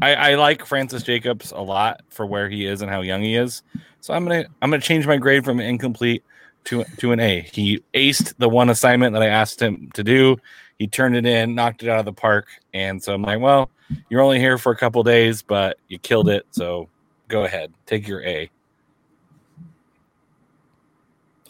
I, 0.00 0.14
I 0.14 0.34
like 0.34 0.64
Francis 0.64 1.02
Jacobs 1.02 1.52
a 1.52 1.60
lot 1.60 2.02
for 2.08 2.26
where 2.26 2.48
he 2.48 2.66
is 2.66 2.82
and 2.82 2.90
how 2.90 3.00
young 3.00 3.22
he 3.22 3.34
is. 3.34 3.62
So 4.00 4.14
I'm 4.14 4.24
gonna 4.24 4.44
I'm 4.62 4.70
gonna 4.70 4.82
change 4.82 5.06
my 5.06 5.16
grade 5.16 5.44
from 5.44 5.58
incomplete 5.58 6.22
to 6.64 6.84
to 6.98 7.12
an 7.12 7.20
A. 7.20 7.40
He 7.40 7.82
aced 7.94 8.34
the 8.38 8.48
one 8.48 8.70
assignment 8.70 9.14
that 9.14 9.22
I 9.22 9.28
asked 9.28 9.60
him 9.60 9.90
to 9.94 10.04
do. 10.04 10.36
He 10.78 10.86
turned 10.86 11.16
it 11.16 11.24
in, 11.24 11.54
knocked 11.54 11.82
it 11.82 11.88
out 11.88 11.98
of 11.98 12.04
the 12.04 12.12
park, 12.12 12.48
and 12.74 13.02
so 13.02 13.14
I'm 13.14 13.22
like, 13.22 13.40
well, 13.40 13.70
you're 14.10 14.20
only 14.20 14.38
here 14.38 14.58
for 14.58 14.72
a 14.72 14.76
couple 14.76 15.02
days, 15.02 15.42
but 15.42 15.78
you 15.88 15.98
killed 15.98 16.28
it. 16.28 16.46
So 16.50 16.88
go 17.28 17.44
ahead, 17.44 17.72
take 17.86 18.06
your 18.06 18.22
A. 18.24 18.50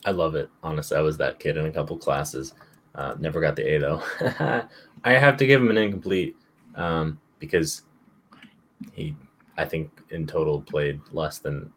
I 0.04 0.12
love 0.12 0.36
it. 0.36 0.48
Honestly, 0.62 0.96
I 0.96 1.00
was 1.00 1.16
that 1.16 1.40
kid 1.40 1.56
in 1.56 1.66
a 1.66 1.72
couple 1.72 1.98
classes. 1.98 2.54
Uh, 2.96 3.14
never 3.18 3.40
got 3.40 3.54
the 3.56 3.74
A 3.74 3.78
though. 3.78 4.02
I 5.04 5.12
have 5.12 5.36
to 5.36 5.46
give 5.46 5.60
him 5.60 5.70
an 5.70 5.76
incomplete 5.76 6.36
um, 6.74 7.20
because 7.38 7.82
he, 8.92 9.14
I 9.56 9.66
think, 9.66 9.90
in 10.10 10.26
total 10.26 10.62
played 10.62 11.00
less 11.12 11.38
than 11.38 11.72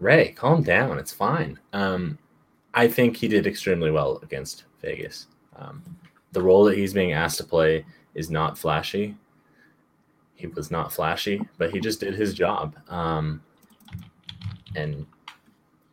Ray. 0.00 0.32
Calm 0.32 0.62
down. 0.62 0.98
It's 0.98 1.12
fine. 1.12 1.58
Um, 1.72 2.18
I 2.74 2.88
think 2.88 3.16
he 3.16 3.28
did 3.28 3.46
extremely 3.46 3.90
well 3.90 4.18
against 4.22 4.64
Vegas. 4.80 5.26
Um, 5.56 5.82
the 6.32 6.42
role 6.42 6.64
that 6.64 6.76
he's 6.76 6.94
being 6.94 7.12
asked 7.12 7.38
to 7.38 7.44
play 7.44 7.84
is 8.14 8.30
not 8.30 8.58
flashy. 8.58 9.16
He 10.34 10.46
was 10.48 10.70
not 10.70 10.92
flashy, 10.92 11.40
but 11.56 11.70
he 11.70 11.80
just 11.80 12.00
did 12.00 12.14
his 12.14 12.34
job. 12.34 12.76
Um, 12.88 13.42
and 14.74 15.06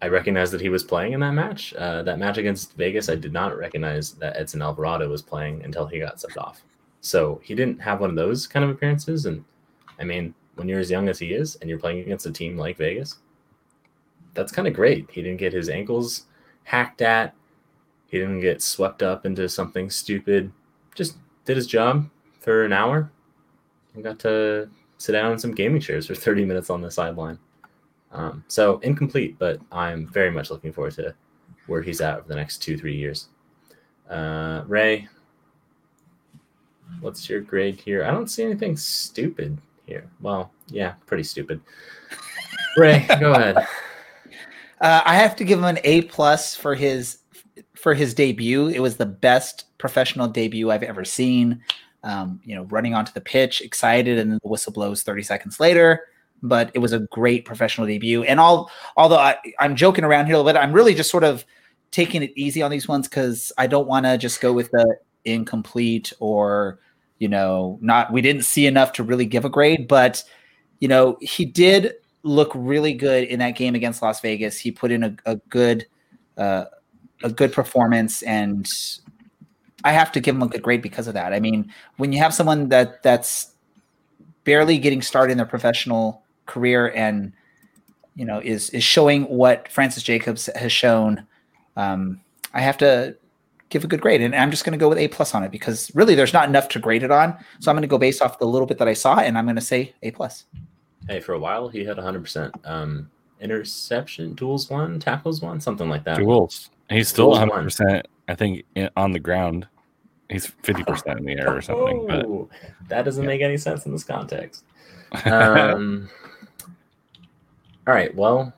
I 0.03 0.09
recognized 0.09 0.51
that 0.51 0.59
he 0.59 0.67
was 0.67 0.83
playing 0.83 1.13
in 1.13 1.21
that 1.21 1.31
match. 1.31 1.73
Uh, 1.75 2.03
that 2.03 2.19
match 2.19 2.37
against 2.37 2.73
Vegas, 2.73 3.07
I 3.07 3.15
did 3.15 3.31
not 3.31 3.57
recognize 3.57 4.11
that 4.15 4.35
Edson 4.35 4.61
Alvarado 4.61 5.07
was 5.07 5.21
playing 5.21 5.63
until 5.63 5.87
he 5.87 5.97
got 5.97 6.17
subbed 6.17 6.35
off. 6.35 6.61
So 6.99 7.39
he 7.41 7.55
didn't 7.55 7.79
have 7.79 8.01
one 8.01 8.09
of 8.09 8.17
those 8.17 8.45
kind 8.45 8.65
of 8.65 8.69
appearances. 8.69 9.27
And 9.27 9.45
I 9.97 10.03
mean, 10.03 10.35
when 10.55 10.67
you're 10.67 10.81
as 10.81 10.91
young 10.91 11.07
as 11.07 11.19
he 11.19 11.27
is 11.27 11.55
and 11.55 11.69
you're 11.69 11.79
playing 11.79 11.99
against 11.99 12.25
a 12.25 12.33
team 12.33 12.57
like 12.57 12.75
Vegas, 12.75 13.19
that's 14.33 14.51
kind 14.51 14.67
of 14.67 14.73
great. 14.73 15.09
He 15.09 15.21
didn't 15.21 15.39
get 15.39 15.53
his 15.53 15.69
ankles 15.69 16.25
hacked 16.65 17.01
at. 17.01 17.33
He 18.07 18.19
didn't 18.19 18.41
get 18.41 18.61
swept 18.61 19.03
up 19.03 19.25
into 19.25 19.47
something 19.47 19.89
stupid. 19.89 20.51
Just 20.95 21.15
did 21.45 21.55
his 21.55 21.65
job 21.65 22.09
for 22.41 22.65
an 22.65 22.73
hour 22.73 23.09
and 23.93 24.03
got 24.03 24.19
to 24.19 24.69
sit 24.97 25.13
down 25.13 25.31
in 25.31 25.39
some 25.39 25.55
gaming 25.55 25.79
chairs 25.79 26.07
for 26.07 26.15
30 26.15 26.43
minutes 26.43 26.69
on 26.69 26.81
the 26.81 26.91
sideline. 26.91 27.39
Um, 28.13 28.43
so 28.47 28.77
incomplete, 28.79 29.37
but 29.39 29.59
I'm 29.71 30.07
very 30.07 30.31
much 30.31 30.51
looking 30.51 30.71
forward 30.71 30.93
to 30.95 31.15
where 31.67 31.81
he's 31.81 31.99
at 31.99 32.19
over 32.19 32.27
the 32.27 32.35
next 32.35 32.59
two, 32.59 32.77
three 32.77 32.95
years. 32.95 33.29
Uh, 34.09 34.63
Ray, 34.67 35.07
what's 37.01 37.27
your 37.29 37.41
grade 37.41 37.79
here? 37.79 38.03
I 38.03 38.11
don't 38.11 38.27
see 38.27 38.43
anything 38.43 38.77
stupid 38.77 39.57
here. 39.85 40.07
Well, 40.21 40.51
yeah, 40.67 40.93
pretty 41.07 41.23
stupid. 41.23 41.59
Ray, 42.77 43.05
go 43.19 43.33
ahead. 43.33 43.57
Uh, 44.79 45.01
I 45.05 45.15
have 45.15 45.35
to 45.37 45.43
give 45.43 45.59
him 45.59 45.65
an 45.65 45.79
A 45.83 46.03
plus 46.03 46.55
for 46.55 46.75
his 46.75 47.19
for 47.75 47.93
his 47.93 48.13
debut. 48.13 48.67
It 48.67 48.79
was 48.79 48.97
the 48.97 49.05
best 49.05 49.65
professional 49.77 50.27
debut 50.27 50.71
I've 50.71 50.83
ever 50.83 51.05
seen. 51.05 51.61
Um, 52.03 52.41
you 52.43 52.55
know, 52.55 52.63
running 52.65 52.93
onto 52.93 53.13
the 53.13 53.21
pitch, 53.21 53.61
excited, 53.61 54.19
and 54.19 54.31
then 54.31 54.39
the 54.43 54.49
whistle 54.49 54.73
blows 54.73 55.03
30 55.03 55.23
seconds 55.23 55.59
later. 55.59 56.07
But 56.43 56.71
it 56.73 56.79
was 56.79 56.93
a 56.93 56.99
great 56.99 57.45
professional 57.45 57.87
debut. 57.87 58.23
And 58.23 58.39
all 58.39 58.69
although 58.97 59.17
I, 59.17 59.37
I'm 59.59 59.75
joking 59.75 60.03
around 60.03 60.25
here 60.27 60.35
a 60.35 60.37
little 60.37 60.51
bit, 60.51 60.59
I'm 60.59 60.73
really 60.73 60.93
just 60.93 61.09
sort 61.09 61.23
of 61.23 61.45
taking 61.91 62.21
it 62.21 62.33
easy 62.35 62.61
on 62.61 62.69
these 62.69 62.87
ones 62.87 63.07
because 63.07 63.51
I 63.57 63.67
don't 63.67 63.87
want 63.87 64.05
to 64.05 64.17
just 64.17 64.41
go 64.41 64.51
with 64.51 64.69
the 64.71 64.97
incomplete 65.25 66.11
or 66.19 66.79
you 67.19 67.29
know 67.29 67.79
not 67.81 68.11
we 68.11 68.21
didn't 68.21 68.43
see 68.43 68.67
enough 68.67 68.91
to 68.93 69.03
really 69.03 69.25
give 69.25 69.45
a 69.45 69.49
grade. 69.49 69.87
But 69.87 70.23
you 70.79 70.89
know, 70.89 71.17
he 71.21 71.45
did 71.45 71.93
look 72.23 72.51
really 72.55 72.93
good 72.93 73.25
in 73.25 73.39
that 73.39 73.55
game 73.55 73.75
against 73.75 74.01
Las 74.01 74.19
Vegas. 74.21 74.59
He 74.59 74.71
put 74.71 74.91
in 74.91 75.03
a, 75.03 75.15
a 75.25 75.35
good 75.49 75.85
uh, 76.37 76.65
a 77.23 77.29
good 77.29 77.53
performance, 77.53 78.21
and 78.23 78.67
I 79.83 79.91
have 79.91 80.11
to 80.13 80.19
give 80.19 80.35
him 80.35 80.41
a 80.41 80.47
good 80.47 80.61
grade 80.61 80.81
because 80.81 81.07
of 81.07 81.13
that. 81.13 81.33
I 81.33 81.39
mean, 81.39 81.71
when 81.97 82.11
you 82.11 82.19
have 82.19 82.33
someone 82.33 82.69
that 82.69 83.03
that's 83.03 83.53
barely 84.43 84.77
getting 84.77 85.01
started 85.01 85.31
in 85.31 85.37
their 85.37 85.47
professional 85.47 86.22
career 86.45 86.91
and 86.91 87.33
you 88.15 88.25
know 88.25 88.39
is 88.39 88.69
is 88.71 88.83
showing 88.83 89.23
what 89.23 89.67
Francis 89.69 90.03
Jacobs 90.03 90.49
has 90.55 90.71
shown, 90.71 91.25
um, 91.75 92.21
I 92.53 92.61
have 92.61 92.77
to 92.79 93.15
give 93.69 93.83
a 93.83 93.87
good 93.87 94.01
grade, 94.01 94.21
and 94.21 94.35
I'm 94.35 94.51
just 94.51 94.63
going 94.63 94.77
to 94.77 94.77
go 94.77 94.87
with 94.87 94.99
A 94.99 95.07
plus 95.07 95.33
on 95.33 95.43
it 95.43 95.51
because 95.51 95.93
really 95.95 96.15
there's 96.15 96.33
not 96.33 96.47
enough 96.47 96.69
to 96.69 96.79
grade 96.79 97.03
it 97.03 97.11
on. 97.11 97.35
So 97.59 97.71
I'm 97.71 97.75
going 97.75 97.81
to 97.81 97.87
go 97.87 97.97
based 97.97 98.21
off 98.21 98.37
the 98.37 98.45
little 98.45 98.67
bit 98.67 98.77
that 98.77 98.87
I 98.87 98.93
saw, 98.93 99.17
and 99.17 99.37
I'm 99.37 99.45
going 99.45 99.55
to 99.55 99.61
say 99.61 99.93
A 100.03 100.11
plus. 100.11 100.45
Hey, 101.07 101.19
for 101.19 101.33
a 101.33 101.39
while 101.39 101.67
he 101.67 101.83
had 101.83 101.97
100%. 101.97 102.51
Um, 102.65 103.09
interception, 103.41 104.33
duels 104.35 104.69
one, 104.69 104.99
tackles 104.99 105.41
one, 105.41 105.59
something 105.59 105.89
like 105.89 106.03
that. 106.05 106.17
Duels. 106.17 106.69
He's 106.89 107.09
still 107.09 107.31
Duels 107.31 107.39
100. 107.39 107.63
percent 107.63 108.07
I 108.27 108.35
think 108.35 108.65
on 108.95 109.11
the 109.11 109.19
ground. 109.19 109.67
He's 110.29 110.47
50 110.47 110.83
percent 110.87 111.19
in 111.19 111.25
the 111.25 111.33
air 111.33 111.55
or 111.55 111.61
something. 111.61 112.07
But 112.07 112.25
that 112.87 113.03
doesn't 113.03 113.25
make 113.25 113.41
any 113.41 113.57
sense 113.57 113.85
in 113.85 113.91
this 113.91 114.03
context. 114.03 114.63
Um, 115.25 116.09
all 117.87 117.93
right. 117.93 118.13
Well, 118.15 118.53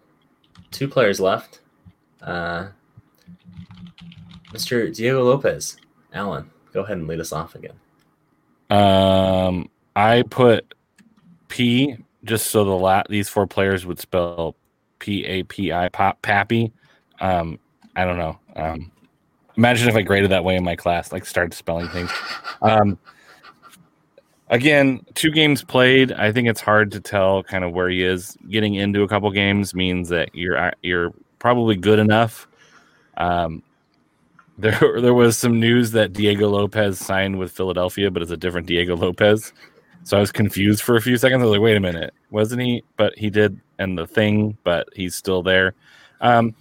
two 0.71 0.87
players 0.87 1.19
left. 1.19 1.59
Uh, 2.21 2.67
Mr. 4.51 4.93
Diego 4.93 5.23
Lopez. 5.23 5.77
Alan, 6.13 6.49
go 6.73 6.81
ahead 6.81 6.97
and 6.97 7.07
lead 7.07 7.19
us 7.19 7.33
off 7.33 7.55
again. 7.55 7.73
Um, 8.69 9.69
I 9.95 10.23
put 10.29 10.73
P 11.49 11.97
just 12.23 12.51
so 12.51 12.63
the 12.63 12.71
la- 12.71 13.03
these 13.09 13.29
four 13.29 13.47
players 13.47 13.85
would 13.85 13.99
spell 13.99 14.55
P 14.99 15.25
A 15.25 15.43
P 15.43 15.71
I 15.71 15.89
pop 15.89 16.21
Pappy. 16.21 16.71
Um, 17.19 17.59
I 17.95 18.05
don't 18.05 18.17
know. 18.17 18.39
Um, 18.55 18.91
imagine 19.57 19.89
if 19.89 19.95
I 19.95 20.01
graded 20.01 20.31
that 20.31 20.43
way 20.43 20.55
in 20.55 20.63
my 20.63 20.75
class, 20.75 21.11
like 21.11 21.25
started 21.25 21.53
spelling 21.53 21.87
things. 21.89 22.11
Um, 22.61 22.97
again, 24.49 25.01
two 25.13 25.31
games 25.31 25.63
played. 25.63 26.11
I 26.11 26.31
think 26.31 26.47
it's 26.47 26.61
hard 26.61 26.91
to 26.93 26.99
tell 26.99 27.43
kind 27.43 27.63
of 27.63 27.73
where 27.73 27.89
he 27.89 28.03
is. 28.03 28.37
Getting 28.49 28.75
into 28.75 29.03
a 29.03 29.07
couple 29.07 29.29
games 29.31 29.73
means 29.73 30.09
that 30.09 30.29
you're 30.33 30.73
you're 30.81 31.11
probably 31.39 31.75
good 31.75 31.99
enough. 31.99 32.47
Um, 33.17 33.63
there 34.57 35.01
there 35.01 35.13
was 35.13 35.37
some 35.37 35.59
news 35.59 35.91
that 35.91 36.13
Diego 36.13 36.47
Lopez 36.47 36.97
signed 36.99 37.37
with 37.37 37.51
Philadelphia, 37.51 38.09
but 38.09 38.21
it's 38.21 38.31
a 38.31 38.37
different 38.37 38.67
Diego 38.67 38.95
Lopez. 38.95 39.51
So 40.03 40.17
I 40.17 40.19
was 40.19 40.31
confused 40.31 40.83
for 40.83 40.95
a 40.95 41.01
few 41.01 41.17
seconds. 41.17 41.41
I 41.41 41.45
was 41.45 41.51
like, 41.51 41.61
wait 41.61 41.77
a 41.77 41.79
minute, 41.79 42.13
wasn't 42.29 42.61
he? 42.61 42.83
But 42.95 43.17
he 43.17 43.29
did 43.29 43.59
and 43.79 43.97
the 43.97 44.07
thing, 44.07 44.57
but 44.63 44.87
he's 44.93 45.15
still 45.15 45.41
there. 45.43 45.73
Um, 46.21 46.55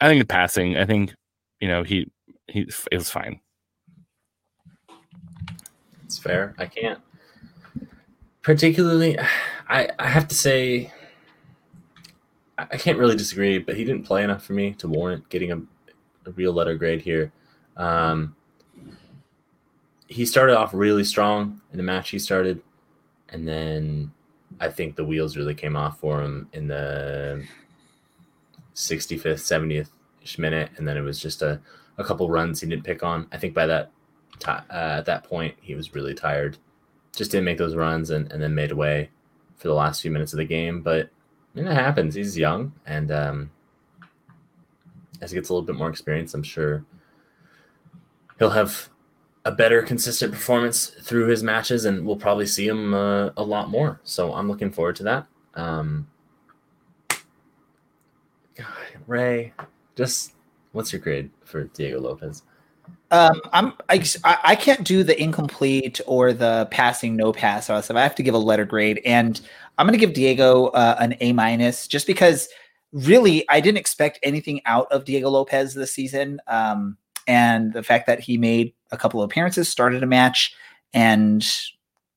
I 0.00 0.08
think 0.08 0.20
the 0.20 0.26
passing, 0.26 0.76
I 0.76 0.84
think, 0.84 1.14
you 1.60 1.68
know, 1.68 1.82
he 1.82 2.10
he 2.48 2.60
it 2.92 2.96
was 2.96 3.10
fine. 3.10 3.40
It's 6.16 6.22
fair. 6.22 6.54
I 6.56 6.64
can't 6.64 6.98
particularly. 8.40 9.18
I 9.68 9.90
I 9.98 10.08
have 10.08 10.26
to 10.28 10.34
say, 10.34 10.90
I 12.56 12.78
can't 12.78 12.96
really 12.96 13.16
disagree. 13.16 13.58
But 13.58 13.76
he 13.76 13.84
didn't 13.84 14.06
play 14.06 14.24
enough 14.24 14.42
for 14.42 14.54
me 14.54 14.72
to 14.78 14.88
warrant 14.88 15.28
getting 15.28 15.52
a, 15.52 15.58
a 16.24 16.30
real 16.30 16.54
letter 16.54 16.74
grade 16.74 17.02
here. 17.02 17.32
Um, 17.76 18.34
he 20.06 20.24
started 20.24 20.56
off 20.56 20.72
really 20.72 21.04
strong 21.04 21.60
in 21.70 21.76
the 21.76 21.82
match 21.82 22.08
he 22.08 22.18
started, 22.18 22.62
and 23.28 23.46
then 23.46 24.10
I 24.58 24.70
think 24.70 24.96
the 24.96 25.04
wheels 25.04 25.36
really 25.36 25.54
came 25.54 25.76
off 25.76 26.00
for 26.00 26.22
him 26.22 26.48
in 26.54 26.66
the 26.66 27.44
65th, 28.74 29.34
70th 29.34 30.38
minute, 30.38 30.70
and 30.78 30.88
then 30.88 30.96
it 30.96 31.02
was 31.02 31.20
just 31.20 31.42
a, 31.42 31.60
a 31.98 32.04
couple 32.04 32.30
runs 32.30 32.62
he 32.62 32.66
didn't 32.66 32.84
pick 32.84 33.02
on. 33.02 33.26
I 33.32 33.36
think 33.36 33.52
by 33.52 33.66
that 33.66 33.90
ti 34.38 34.50
uh, 34.50 34.62
at 34.70 35.06
that 35.06 35.24
point 35.24 35.54
he 35.60 35.74
was 35.74 35.94
really 35.94 36.14
tired, 36.14 36.58
just 37.14 37.30
didn't 37.30 37.44
make 37.44 37.58
those 37.58 37.74
runs, 37.74 38.10
and, 38.10 38.30
and 38.32 38.42
then 38.42 38.54
made 38.54 38.70
away 38.70 39.10
for 39.56 39.68
the 39.68 39.74
last 39.74 40.02
few 40.02 40.10
minutes 40.10 40.32
of 40.32 40.38
the 40.38 40.44
game. 40.44 40.82
But 40.82 41.08
I 41.54 41.58
mean, 41.58 41.66
it 41.66 41.74
happens. 41.74 42.14
He's 42.14 42.36
young, 42.36 42.72
and 42.86 43.10
um, 43.10 43.50
as 45.20 45.30
he 45.30 45.36
gets 45.36 45.48
a 45.48 45.52
little 45.52 45.66
bit 45.66 45.76
more 45.76 45.90
experience, 45.90 46.34
I'm 46.34 46.42
sure 46.42 46.84
he'll 48.38 48.50
have 48.50 48.88
a 49.44 49.52
better 49.52 49.80
consistent 49.80 50.32
performance 50.32 50.88
through 50.88 51.28
his 51.28 51.42
matches, 51.42 51.84
and 51.84 52.04
we'll 52.04 52.16
probably 52.16 52.46
see 52.46 52.66
him 52.66 52.92
uh, 52.94 53.30
a 53.36 53.42
lot 53.42 53.70
more. 53.70 54.00
So 54.02 54.34
I'm 54.34 54.48
looking 54.48 54.70
forward 54.70 54.96
to 54.96 55.02
that. 55.04 55.26
Um, 55.54 56.08
God, 58.56 58.66
Ray, 59.06 59.52
just 59.94 60.32
what's 60.72 60.92
your 60.92 61.00
grade 61.00 61.30
for 61.44 61.64
Diego 61.64 62.00
Lopez? 62.00 62.42
Um, 63.10 63.40
I'm 63.52 63.72
I, 63.88 64.04
I 64.24 64.56
can't 64.56 64.84
do 64.84 65.04
the 65.04 65.20
incomplete 65.20 66.00
or 66.06 66.32
the 66.32 66.66
passing 66.70 67.14
no 67.14 67.32
pass 67.32 67.70
or 67.70 67.80
stuff. 67.80 67.96
I 67.96 68.02
have 68.02 68.16
to 68.16 68.22
give 68.22 68.34
a 68.34 68.38
letter 68.38 68.64
grade, 68.64 69.00
and 69.04 69.40
I'm 69.78 69.86
going 69.86 69.98
to 69.98 70.04
give 70.04 70.14
Diego 70.14 70.66
uh, 70.68 70.96
an 70.98 71.14
A 71.20 71.32
minus 71.32 71.86
just 71.86 72.06
because 72.06 72.48
really 72.92 73.48
I 73.48 73.60
didn't 73.60 73.78
expect 73.78 74.18
anything 74.22 74.60
out 74.66 74.90
of 74.90 75.04
Diego 75.04 75.30
Lopez 75.30 75.74
this 75.74 75.92
season, 75.92 76.40
um, 76.48 76.96
and 77.28 77.72
the 77.72 77.82
fact 77.82 78.06
that 78.08 78.20
he 78.20 78.38
made 78.38 78.72
a 78.90 78.96
couple 78.96 79.22
of 79.22 79.30
appearances, 79.30 79.68
started 79.68 80.02
a 80.02 80.06
match, 80.06 80.54
and 80.92 81.46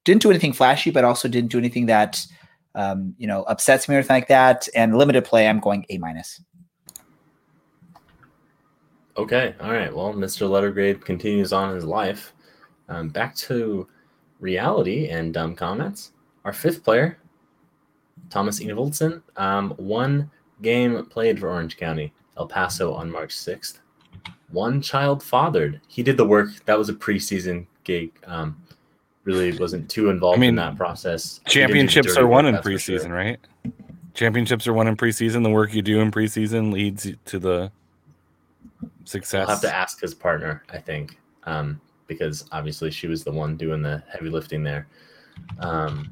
didn't 0.06 0.24
do 0.24 0.32
anything 0.32 0.54
flashy, 0.54 0.90
but 0.90 1.04
also 1.04 1.28
didn't 1.28 1.52
do 1.52 1.60
anything 1.60 1.86
that 1.86 2.26
um, 2.74 3.14
you 3.20 3.28
know 3.28 3.44
upsets 3.44 3.88
me 3.88 3.94
or 3.94 4.00
anything 4.00 4.16
like 4.16 4.28
that. 4.30 4.68
And 4.74 4.98
limited 4.98 5.24
play, 5.24 5.48
I'm 5.48 5.60
going 5.60 5.86
A 5.90 6.00
minus. 6.00 6.42
Okay, 9.20 9.54
all 9.60 9.74
right. 9.74 9.94
Well, 9.94 10.14
Mr. 10.14 10.48
Lettergrade 10.50 11.04
continues 11.04 11.52
on 11.52 11.76
his 11.76 11.84
life. 11.84 12.34
Um, 12.88 13.10
back 13.10 13.36
to 13.36 13.86
reality 14.40 15.10
and 15.10 15.34
dumb 15.34 15.58
comments. 15.58 16.14
Our 16.46 16.54
fifth 16.54 16.86
player, 16.86 17.20
Thomas 18.30 18.62
Enevoldsen, 18.62 19.22
um, 19.36 19.72
one 19.72 20.32
game 20.62 21.06
played 21.08 21.38
for 21.38 21.50
Orange 21.50 21.76
County, 21.76 22.14
El 22.38 22.48
Paso 22.48 22.94
on 22.94 23.12
March 23.12 23.36
6th. 23.36 23.80
One 24.52 24.82
child 24.82 25.22
fathered. 25.22 25.82
He 25.90 26.02
did 26.02 26.16
the 26.16 26.26
work. 26.26 26.52
That 26.64 26.78
was 26.78 26.88
a 26.88 26.94
preseason 26.94 27.68
gig. 27.84 28.14
Um, 28.26 28.64
really 29.26 29.52
wasn't 29.58 29.90
too 29.90 30.10
involved 30.10 30.38
I 30.38 30.40
mean, 30.40 30.52
in 30.52 30.56
that 30.56 30.78
process. 30.78 31.42
He 31.46 31.56
did 31.56 31.68
do 31.68 31.74
Championships 31.74 32.16
are 32.16 32.26
won 32.26 32.46
in 32.46 32.56
for 32.62 32.78
sure. 32.80 32.98
preseason, 32.98 33.12
right? 33.12 33.38
Championships 34.14 34.66
are 34.66 34.74
won 34.74 34.88
in 34.88 34.96
preseason. 34.96 35.44
The 35.44 35.50
work 35.50 35.74
you 35.74 35.82
do 35.82 36.00
in 36.00 36.10
preseason 36.10 36.72
leads 36.72 37.12
to 37.26 37.38
the 37.38 37.70
success. 39.10 39.48
I'll 39.48 39.56
have 39.56 39.62
to 39.62 39.76
ask 39.76 40.00
his 40.00 40.14
partner, 40.14 40.64
I 40.70 40.78
think, 40.78 41.20
um, 41.44 41.82
because 42.08 42.46
obviously 42.52 42.92
she 42.92 43.08
was 43.08 43.24
the 43.24 43.32
one 43.32 43.58
doing 43.58 43.82
the 43.82 44.04
heavy 44.12 44.30
lifting 44.30 44.64
there. 44.64 44.88
Um, 45.60 46.12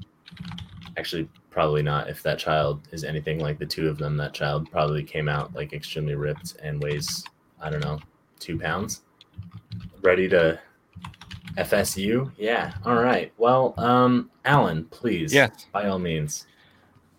actually, 0.97 1.29
probably 1.49 1.83
not. 1.83 2.09
If 2.09 2.23
that 2.23 2.39
child 2.39 2.87
is 2.91 3.03
anything 3.03 3.39
like 3.39 3.59
the 3.59 3.65
two 3.65 3.87
of 3.87 3.97
them, 3.97 4.17
that 4.17 4.33
child 4.33 4.69
probably 4.71 5.03
came 5.03 5.29
out 5.29 5.53
like 5.53 5.73
extremely 5.73 6.15
ripped 6.15 6.57
and 6.61 6.81
weighs, 6.81 7.23
I 7.61 7.69
don't 7.69 7.83
know, 7.83 7.99
two 8.39 8.59
pounds. 8.59 9.01
Ready 10.01 10.27
to 10.29 10.59
FSU? 11.57 12.31
Yeah. 12.37 12.73
All 12.85 13.01
right. 13.01 13.31
Well, 13.37 13.73
um, 13.77 14.29
Alan, 14.45 14.85
please. 14.85 15.33
Yes. 15.33 15.65
By 15.71 15.87
all 15.87 15.99
means. 15.99 16.45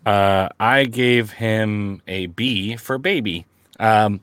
Uh, 0.07 0.49
I 0.59 0.85
gave 0.85 1.33
him 1.33 2.01
a 2.07 2.27
B 2.27 2.77
for 2.77 2.99
baby. 2.99 3.47
Um, 3.81 4.21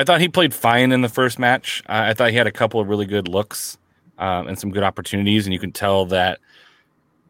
I 0.00 0.04
thought 0.04 0.22
he 0.22 0.30
played 0.30 0.54
fine 0.54 0.92
in 0.92 1.02
the 1.02 1.10
first 1.10 1.38
match. 1.38 1.82
I, 1.86 2.10
I 2.10 2.14
thought 2.14 2.30
he 2.30 2.36
had 2.36 2.46
a 2.46 2.52
couple 2.52 2.80
of 2.80 2.88
really 2.88 3.04
good 3.04 3.28
looks 3.28 3.76
um, 4.16 4.48
and 4.48 4.58
some 4.58 4.70
good 4.70 4.82
opportunities, 4.82 5.46
and 5.46 5.52
you 5.52 5.60
can 5.60 5.72
tell 5.72 6.06
that 6.06 6.40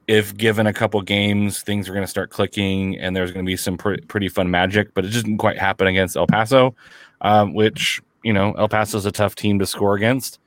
if 0.07 0.37
given 0.37 0.69
a 0.69 0.73
couple 0.73 1.03
games, 1.03 1.63
things 1.63 1.89
are 1.89 1.93
going 1.93 2.05
to 2.05 2.11
start 2.11 2.31
clicking, 2.31 2.97
and 2.97 3.17
there's 3.17 3.33
going 3.33 3.45
to 3.45 3.51
be 3.51 3.57
some 3.57 3.77
pre- 3.77 4.01
pretty 4.03 4.29
fun 4.29 4.53
magic. 4.53 4.95
But 4.95 5.05
it 5.05 5.09
just 5.09 5.25
didn't 5.25 5.39
quite 5.39 5.59
happen 5.59 5.89
against 5.89 6.17
El 6.17 6.29
Paso, 6.29 6.77
um, 7.23 7.55
which 7.55 8.01
you 8.23 8.33
know 8.33 8.53
El 8.53 8.69
Paso 8.69 8.99
is 8.99 9.05
a 9.05 9.11
tough 9.11 9.35
team 9.35 9.59
to 9.59 9.67
score 9.67 9.97
against. 9.97 10.39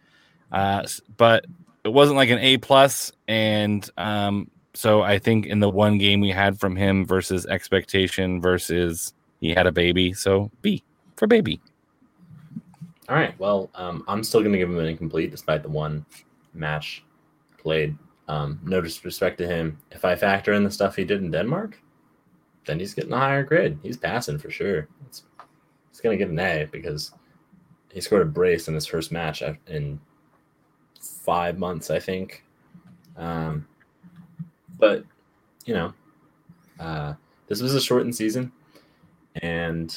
Uh, 0.49 0.87
but 1.17 1.45
it 1.83 1.91
wasn't 1.91 2.15
like 2.15 2.29
an 2.29 2.39
A 2.39 2.57
plus, 2.57 3.11
and 3.27 3.89
um, 3.97 4.49
so 4.73 5.01
I 5.01 5.19
think 5.19 5.45
in 5.45 5.59
the 5.59 5.69
one 5.69 5.97
game 5.97 6.21
we 6.21 6.29
had 6.29 6.57
from 6.57 6.77
him 6.77 7.05
versus 7.05 7.45
expectation 7.45 8.39
versus 8.39 9.13
he 9.41 9.49
had 9.49 9.67
a 9.67 9.73
baby, 9.73 10.13
so 10.13 10.51
B 10.61 10.83
for 11.17 11.27
baby. 11.27 11.59
All 13.09 13.15
right. 13.15 13.37
Well, 13.39 13.69
um, 13.75 14.03
I'm 14.07 14.23
still 14.23 14.39
going 14.39 14.53
to 14.53 14.57
give 14.57 14.69
him 14.69 14.79
an 14.79 14.85
incomplete 14.85 15.31
despite 15.31 15.61
the 15.61 15.69
one 15.69 16.05
match 16.53 17.03
played. 17.57 17.97
Um, 18.29 18.59
no 18.63 18.79
disrespect 18.79 19.37
to 19.39 19.47
him. 19.47 19.77
If 19.91 20.05
I 20.05 20.15
factor 20.15 20.53
in 20.53 20.63
the 20.63 20.71
stuff 20.71 20.95
he 20.95 21.03
did 21.03 21.21
in 21.21 21.31
Denmark, 21.31 21.77
then 22.65 22.79
he's 22.79 22.93
getting 22.93 23.11
a 23.11 23.17
higher 23.17 23.43
grade. 23.43 23.77
He's 23.83 23.97
passing 23.97 24.37
for 24.37 24.49
sure. 24.49 24.87
It's, 25.07 25.23
he's 25.91 25.99
going 25.99 26.17
to 26.17 26.23
get 26.23 26.31
an 26.31 26.39
A 26.39 26.67
because 26.71 27.11
he 27.91 27.99
scored 27.99 28.21
a 28.21 28.25
brace 28.25 28.69
in 28.69 28.73
his 28.73 28.85
first 28.85 29.11
match 29.11 29.43
in 29.67 29.99
five 30.99 31.59
months, 31.59 31.89
I 31.89 31.99
think. 31.99 32.45
Um, 33.17 33.67
but, 34.79 35.03
you 35.65 35.73
know, 35.73 35.93
uh, 36.79 37.13
this 37.47 37.61
was 37.61 37.75
a 37.75 37.81
shortened 37.81 38.15
season, 38.15 38.51
and 39.41 39.95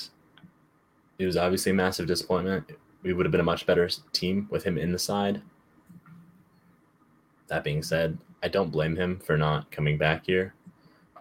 it 1.19 1.27
was 1.27 1.37
obviously 1.37 1.71
a 1.71 1.75
massive 1.75 2.07
disappointment. 2.07 2.71
We 3.07 3.13
would 3.13 3.25
have 3.25 3.31
been 3.31 3.41
a 3.41 3.45
much 3.45 3.67
better 3.67 3.89
team 4.13 4.49
with 4.51 4.65
him 4.65 4.77
in 4.77 4.91
the 4.91 4.99
side. 4.99 5.41
That 7.47 7.63
being 7.63 7.81
said, 7.81 8.19
I 8.43 8.49
don't 8.49 8.73
blame 8.73 8.97
him 8.97 9.21
for 9.21 9.39
not 9.39 9.71
coming 9.71 9.97
back 9.97 10.27
here 10.27 10.55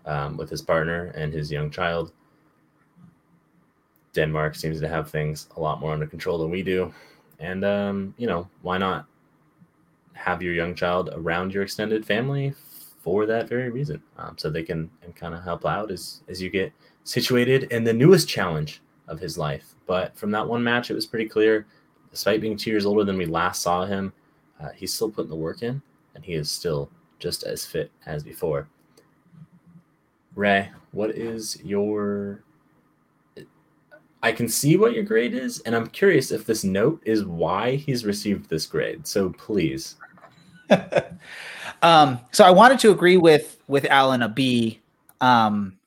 um, 0.08 0.36
with 0.36 0.50
his 0.50 0.64
partner 0.64 1.14
and 1.16 1.32
his 1.32 1.52
young 1.52 1.70
child. 1.70 2.12
Denmark 4.14 4.56
seems 4.56 4.80
to 4.80 4.88
have 4.90 5.12
things 5.12 5.48
a 5.58 5.60
lot 5.62 5.80
more 5.80 5.94
under 5.94 6.08
control 6.08 6.40
than 6.40 6.50
we 6.50 6.64
do. 6.64 6.92
And, 7.38 7.64
um, 7.64 8.16
you 8.18 8.26
know, 8.26 8.50
why 8.64 8.80
not 8.80 9.06
have 10.14 10.42
your 10.42 10.56
young 10.56 10.74
child 10.74 11.12
around 11.14 11.54
your 11.54 11.62
extended 11.62 12.04
family 12.04 12.56
for 13.04 13.28
that 13.28 13.48
very 13.48 13.70
reason? 13.70 14.02
Um, 14.18 14.36
so 14.40 14.50
they 14.50 14.64
can 14.64 14.90
kind 15.16 15.36
of 15.36 15.44
help 15.44 15.68
out 15.68 15.92
as, 15.92 16.24
as 16.30 16.42
you 16.42 16.50
get 16.50 16.74
situated 17.04 17.66
in 17.66 17.84
the 17.84 17.94
newest 17.94 18.28
challenge 18.28 18.82
of 19.08 19.20
his 19.20 19.38
life. 19.38 19.75
But 19.86 20.18
from 20.18 20.32
that 20.32 20.48
one 20.48 20.64
match, 20.64 20.90
it 20.90 20.96
was 20.96 21.06
pretty 21.06 21.28
clear, 21.28 21.66
despite 22.12 22.42
being 22.42 22.58
two 22.58 22.72
years 22.72 22.86
older 22.86 23.04
than 23.04 23.18
we 23.18 23.26
last 23.26 23.62
saw 23.62 23.86
him, 23.86 24.14
uh, 24.60 24.70
he's 24.70 24.94
still 24.94 25.10
putting 25.10 25.30
the 25.30 25.36
work 25.36 25.62
in 25.62 25.82
and 26.16 26.24
he 26.24 26.34
is 26.34 26.52
still 26.52 26.90
just 27.20 27.44
as 27.44 27.66
fit 27.66 27.92
as 28.06 28.24
before. 28.24 28.68
Ray, 30.34 30.70
what 30.92 31.12
is 31.12 31.60
your. 31.64 32.42
I 34.24 34.32
can 34.32 34.48
see 34.48 34.76
what 34.76 34.94
your 34.94 35.04
grade 35.04 35.36
is, 35.36 35.60
and 35.62 35.76
I'm 35.76 35.88
curious 35.88 36.32
if 36.32 36.46
this 36.46 36.64
note 36.64 37.02
is 37.06 37.26
why 37.26 37.76
he's 37.76 38.06
received 38.06 38.50
this 38.50 38.66
grade. 38.66 39.06
So 39.06 39.30
please. 39.30 39.98
um, 41.84 42.20
so 42.32 42.44
I 42.44 42.50
wanted 42.50 42.80
to 42.80 42.92
agree 42.92 43.18
with 43.18 43.62
with 43.68 43.86
Alan 43.86 44.24
a 44.24 44.30
B. 44.30 44.82
Um, 45.22 45.78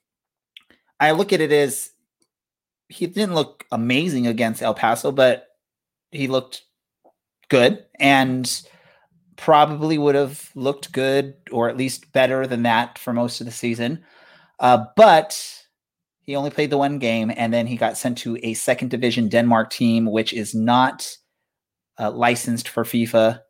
I 1.01 1.11
look 1.13 1.33
at 1.33 1.41
it 1.41 1.53
as 1.53 1.91
he 2.89 3.07
didn't 3.07 3.35
look 3.35 3.67
amazing 3.71 4.27
against 4.27 4.63
El 4.63 4.75
Paso, 4.75 5.13
but 5.13 5.47
he 6.11 6.27
looked 6.27 6.63
good 7.49 7.85
and 7.99 8.63
probably 9.37 9.99
would 9.99 10.15
have 10.15 10.51
looked 10.55 10.93
good 10.93 11.35
or 11.51 11.69
at 11.69 11.77
least 11.77 12.13
better 12.13 12.47
than 12.47 12.63
that 12.65 12.99
for 12.99 13.13
most 13.13 13.41
of 13.41 13.47
the 13.47 13.53
season. 13.53 14.05
Uh, 14.59 14.85
but 14.97 15.65
he 16.23 16.35
only 16.35 16.51
played 16.51 16.71
the 16.71 16.79
one 16.79 16.99
game 16.99 17.33
and 17.35 17.53
then 17.53 17.67
he 17.67 17.77
got 17.77 17.97
sent 17.97 18.19
to 18.19 18.39
a 18.43 18.55
second 18.55 18.91
division 18.91 19.29
Denmark 19.29 19.71
team, 19.71 20.07
which 20.07 20.33
is 20.33 20.55
not 20.55 21.17
uh, 21.99 22.11
licensed 22.11 22.69
for 22.69 22.85
FIFA 22.85 23.41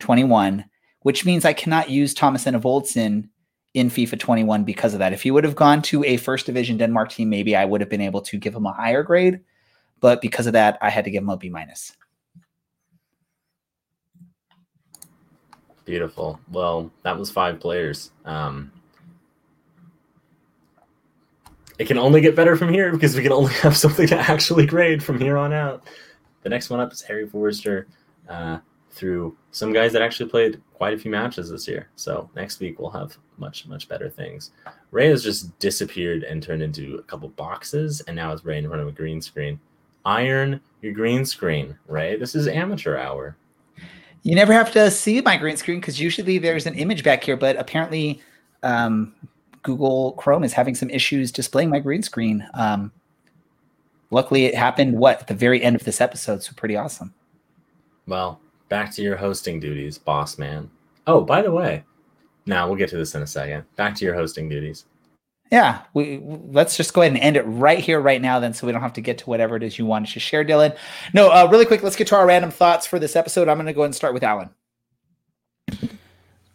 21, 0.00 0.64
which 1.00 1.24
means 1.24 1.44
I 1.44 1.52
cannot 1.52 1.90
use 1.90 2.14
Thomas 2.14 2.44
Enevoldsen 2.44 3.28
in 3.74 3.90
FIFA 3.90 4.18
21 4.18 4.64
because 4.64 4.92
of 4.94 4.98
that. 4.98 5.12
If 5.12 5.22
he 5.22 5.30
would 5.30 5.44
have 5.44 5.56
gone 5.56 5.82
to 5.82 6.04
a 6.04 6.16
first 6.16 6.46
division 6.46 6.76
Denmark 6.76 7.10
team, 7.10 7.28
maybe 7.28 7.54
I 7.54 7.64
would 7.64 7.80
have 7.80 7.90
been 7.90 8.00
able 8.00 8.22
to 8.22 8.38
give 8.38 8.54
him 8.54 8.66
a 8.66 8.72
higher 8.72 9.02
grade. 9.02 9.40
But 10.00 10.20
because 10.20 10.46
of 10.46 10.52
that, 10.52 10.78
I 10.80 10.90
had 10.90 11.04
to 11.04 11.10
give 11.10 11.22
him 11.22 11.28
a 11.28 11.36
B 11.36 11.48
minus. 11.48 11.96
Beautiful. 15.84 16.38
Well, 16.50 16.90
that 17.02 17.18
was 17.18 17.30
five 17.30 17.60
players. 17.60 18.10
Um, 18.24 18.70
it 21.78 21.86
can 21.86 21.98
only 21.98 22.20
get 22.20 22.36
better 22.36 22.56
from 22.56 22.72
here 22.72 22.92
because 22.92 23.16
we 23.16 23.22
can 23.22 23.32
only 23.32 23.52
have 23.62 23.76
something 23.76 24.06
to 24.08 24.18
actually 24.18 24.66
grade 24.66 25.02
from 25.02 25.20
here 25.20 25.36
on 25.36 25.52
out. 25.52 25.84
The 26.42 26.48
next 26.48 26.70
one 26.70 26.80
up 26.80 26.92
is 26.92 27.00
Harry 27.02 27.26
Forrester 27.26 27.88
uh, 28.28 28.58
through 28.98 29.36
some 29.52 29.72
guys 29.72 29.92
that 29.92 30.02
actually 30.02 30.28
played 30.28 30.60
quite 30.74 30.92
a 30.92 30.98
few 30.98 31.10
matches 31.10 31.50
this 31.50 31.68
year. 31.68 31.88
So 31.94 32.28
next 32.34 32.58
week 32.58 32.80
we'll 32.80 32.90
have 32.90 33.16
much, 33.38 33.66
much 33.66 33.88
better 33.88 34.10
things. 34.10 34.50
Ray 34.90 35.08
has 35.08 35.22
just 35.22 35.56
disappeared 35.60 36.24
and 36.24 36.42
turned 36.42 36.62
into 36.62 36.96
a 36.96 37.02
couple 37.02 37.28
boxes, 37.30 38.00
and 38.02 38.16
now 38.16 38.32
it's 38.32 38.44
Ray 38.44 38.58
in 38.58 38.66
front 38.66 38.82
of 38.82 38.88
a 38.88 38.92
green 38.92 39.22
screen. 39.22 39.60
Iron 40.04 40.60
your 40.82 40.92
green 40.92 41.24
screen, 41.24 41.76
Ray. 41.86 42.16
This 42.16 42.34
is 42.34 42.48
amateur 42.48 42.96
hour. 42.96 43.36
You 44.22 44.34
never 44.34 44.52
have 44.52 44.72
to 44.72 44.90
see 44.90 45.20
my 45.20 45.36
green 45.36 45.56
screen 45.56 45.80
because 45.80 46.00
usually 46.00 46.38
there's 46.38 46.66
an 46.66 46.74
image 46.74 47.04
back 47.04 47.22
here, 47.22 47.36
but 47.36 47.56
apparently 47.56 48.20
um, 48.62 49.14
Google 49.62 50.12
Chrome 50.12 50.44
is 50.44 50.52
having 50.52 50.74
some 50.74 50.90
issues 50.90 51.30
displaying 51.30 51.70
my 51.70 51.78
green 51.78 52.02
screen. 52.02 52.46
Um, 52.54 52.92
luckily, 54.10 54.44
it 54.44 54.54
happened 54.54 54.98
what 54.98 55.20
at 55.20 55.26
the 55.28 55.34
very 55.34 55.62
end 55.62 55.76
of 55.76 55.84
this 55.84 56.00
episode, 56.00 56.42
so 56.42 56.52
pretty 56.56 56.76
awesome. 56.76 57.14
Well, 58.06 58.40
back 58.68 58.92
to 58.94 59.02
your 59.02 59.16
hosting 59.16 59.60
duties, 59.60 59.98
boss 59.98 60.38
man. 60.38 60.70
Oh, 61.06 61.22
by 61.22 61.42
the 61.42 61.50
way, 61.50 61.84
now 62.46 62.66
we'll 62.66 62.76
get 62.76 62.90
to 62.90 62.96
this 62.96 63.14
in 63.14 63.22
a 63.22 63.26
second. 63.26 63.64
Back 63.76 63.94
to 63.96 64.04
your 64.04 64.14
hosting 64.14 64.48
duties. 64.48 64.84
Yeah, 65.50 65.82
we 65.94 66.20
let's 66.22 66.76
just 66.76 66.92
go 66.92 67.00
ahead 67.00 67.14
and 67.14 67.22
end 67.22 67.36
it 67.36 67.42
right 67.42 67.78
here, 67.78 68.00
right 68.00 68.20
now, 68.20 68.38
then, 68.38 68.52
so 68.52 68.66
we 68.66 68.72
don't 68.72 68.82
have 68.82 68.92
to 68.94 69.00
get 69.00 69.18
to 69.18 69.24
whatever 69.26 69.56
it 69.56 69.62
is 69.62 69.78
you 69.78 69.86
wanted 69.86 70.10
to 70.12 70.20
share, 70.20 70.44
Dylan. 70.44 70.76
No, 71.14 71.30
uh, 71.30 71.48
really 71.50 71.64
quick, 71.64 71.82
let's 71.82 71.96
get 71.96 72.06
to 72.08 72.16
our 72.16 72.26
random 72.26 72.50
thoughts 72.50 72.86
for 72.86 72.98
this 72.98 73.16
episode. 73.16 73.48
I'm 73.48 73.56
going 73.56 73.66
to 73.66 73.72
go 73.72 73.80
ahead 73.80 73.86
and 73.86 73.94
start 73.94 74.12
with 74.12 74.22
Alan. 74.22 74.50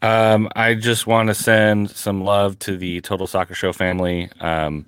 Um, 0.04 0.50
I 0.56 0.76
just 0.76 1.08
want 1.08 1.30
to 1.30 1.34
send 1.34 1.90
some 1.90 2.24
love 2.24 2.60
to 2.60 2.78
the 2.78 3.02
Total 3.02 3.26
Soccer 3.26 3.56
Show 3.56 3.74
family. 3.74 4.30
Um, 4.42 4.86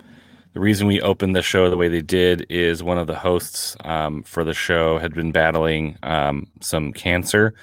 the 0.55 0.61
reason 0.61 0.87
we 0.87 1.01
opened 1.01 1.35
the 1.35 1.41
show 1.41 1.69
the 1.69 1.75
way 1.75 1.89
they 1.89 2.01
did 2.01 2.45
is 2.49 2.81
one 2.81 2.97
of 2.97 3.07
the 3.07 3.15
hosts 3.15 3.75
um, 3.83 4.23
for 4.23 4.45
the 4.45 4.53
show 4.53 4.97
had 4.97 5.13
been 5.13 5.33
battling 5.33 5.97
um, 6.01 6.47
some 6.61 6.93
cancer 6.93 7.53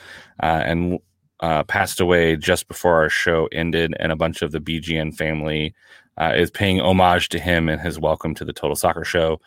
uh, 0.42 0.62
and 0.66 0.98
uh, 1.40 1.62
passed 1.64 2.00
away 2.00 2.36
just 2.36 2.68
before 2.68 2.96
our 2.96 3.08
show 3.08 3.48
ended, 3.50 3.94
and 3.98 4.12
a 4.12 4.16
bunch 4.16 4.42
of 4.42 4.52
the 4.52 4.60
BGN 4.60 5.16
family 5.16 5.74
uh, 6.18 6.34
is 6.36 6.50
paying 6.50 6.80
homage 6.82 7.30
to 7.30 7.38
him 7.38 7.70
and 7.70 7.80
his 7.80 7.98
welcome 7.98 8.34
to 8.34 8.44
the 8.44 8.52
Total 8.52 8.76
Soccer 8.76 9.04
Show. 9.04 9.40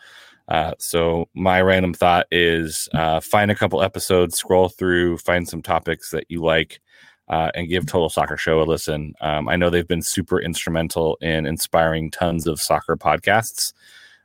Uh, 0.48 0.72
so 0.80 1.28
my 1.32 1.60
random 1.60 1.94
thought 1.94 2.26
is 2.32 2.88
uh, 2.94 3.20
find 3.20 3.52
a 3.52 3.56
couple 3.56 3.80
episodes, 3.80 4.36
scroll 4.36 4.68
through, 4.68 5.18
find 5.18 5.48
some 5.48 5.62
topics 5.62 6.10
that 6.10 6.24
you 6.28 6.42
like, 6.42 6.80
uh, 7.28 7.50
and 7.54 7.68
give 7.68 7.86
Total 7.86 8.08
Soccer 8.08 8.36
Show 8.36 8.60
a 8.60 8.64
listen. 8.64 9.14
Um, 9.20 9.48
I 9.48 9.56
know 9.56 9.70
they've 9.70 9.86
been 9.86 10.02
super 10.02 10.40
instrumental 10.40 11.18
in 11.20 11.46
inspiring 11.46 12.10
tons 12.10 12.46
of 12.46 12.60
soccer 12.60 12.96
podcasts. 12.96 13.72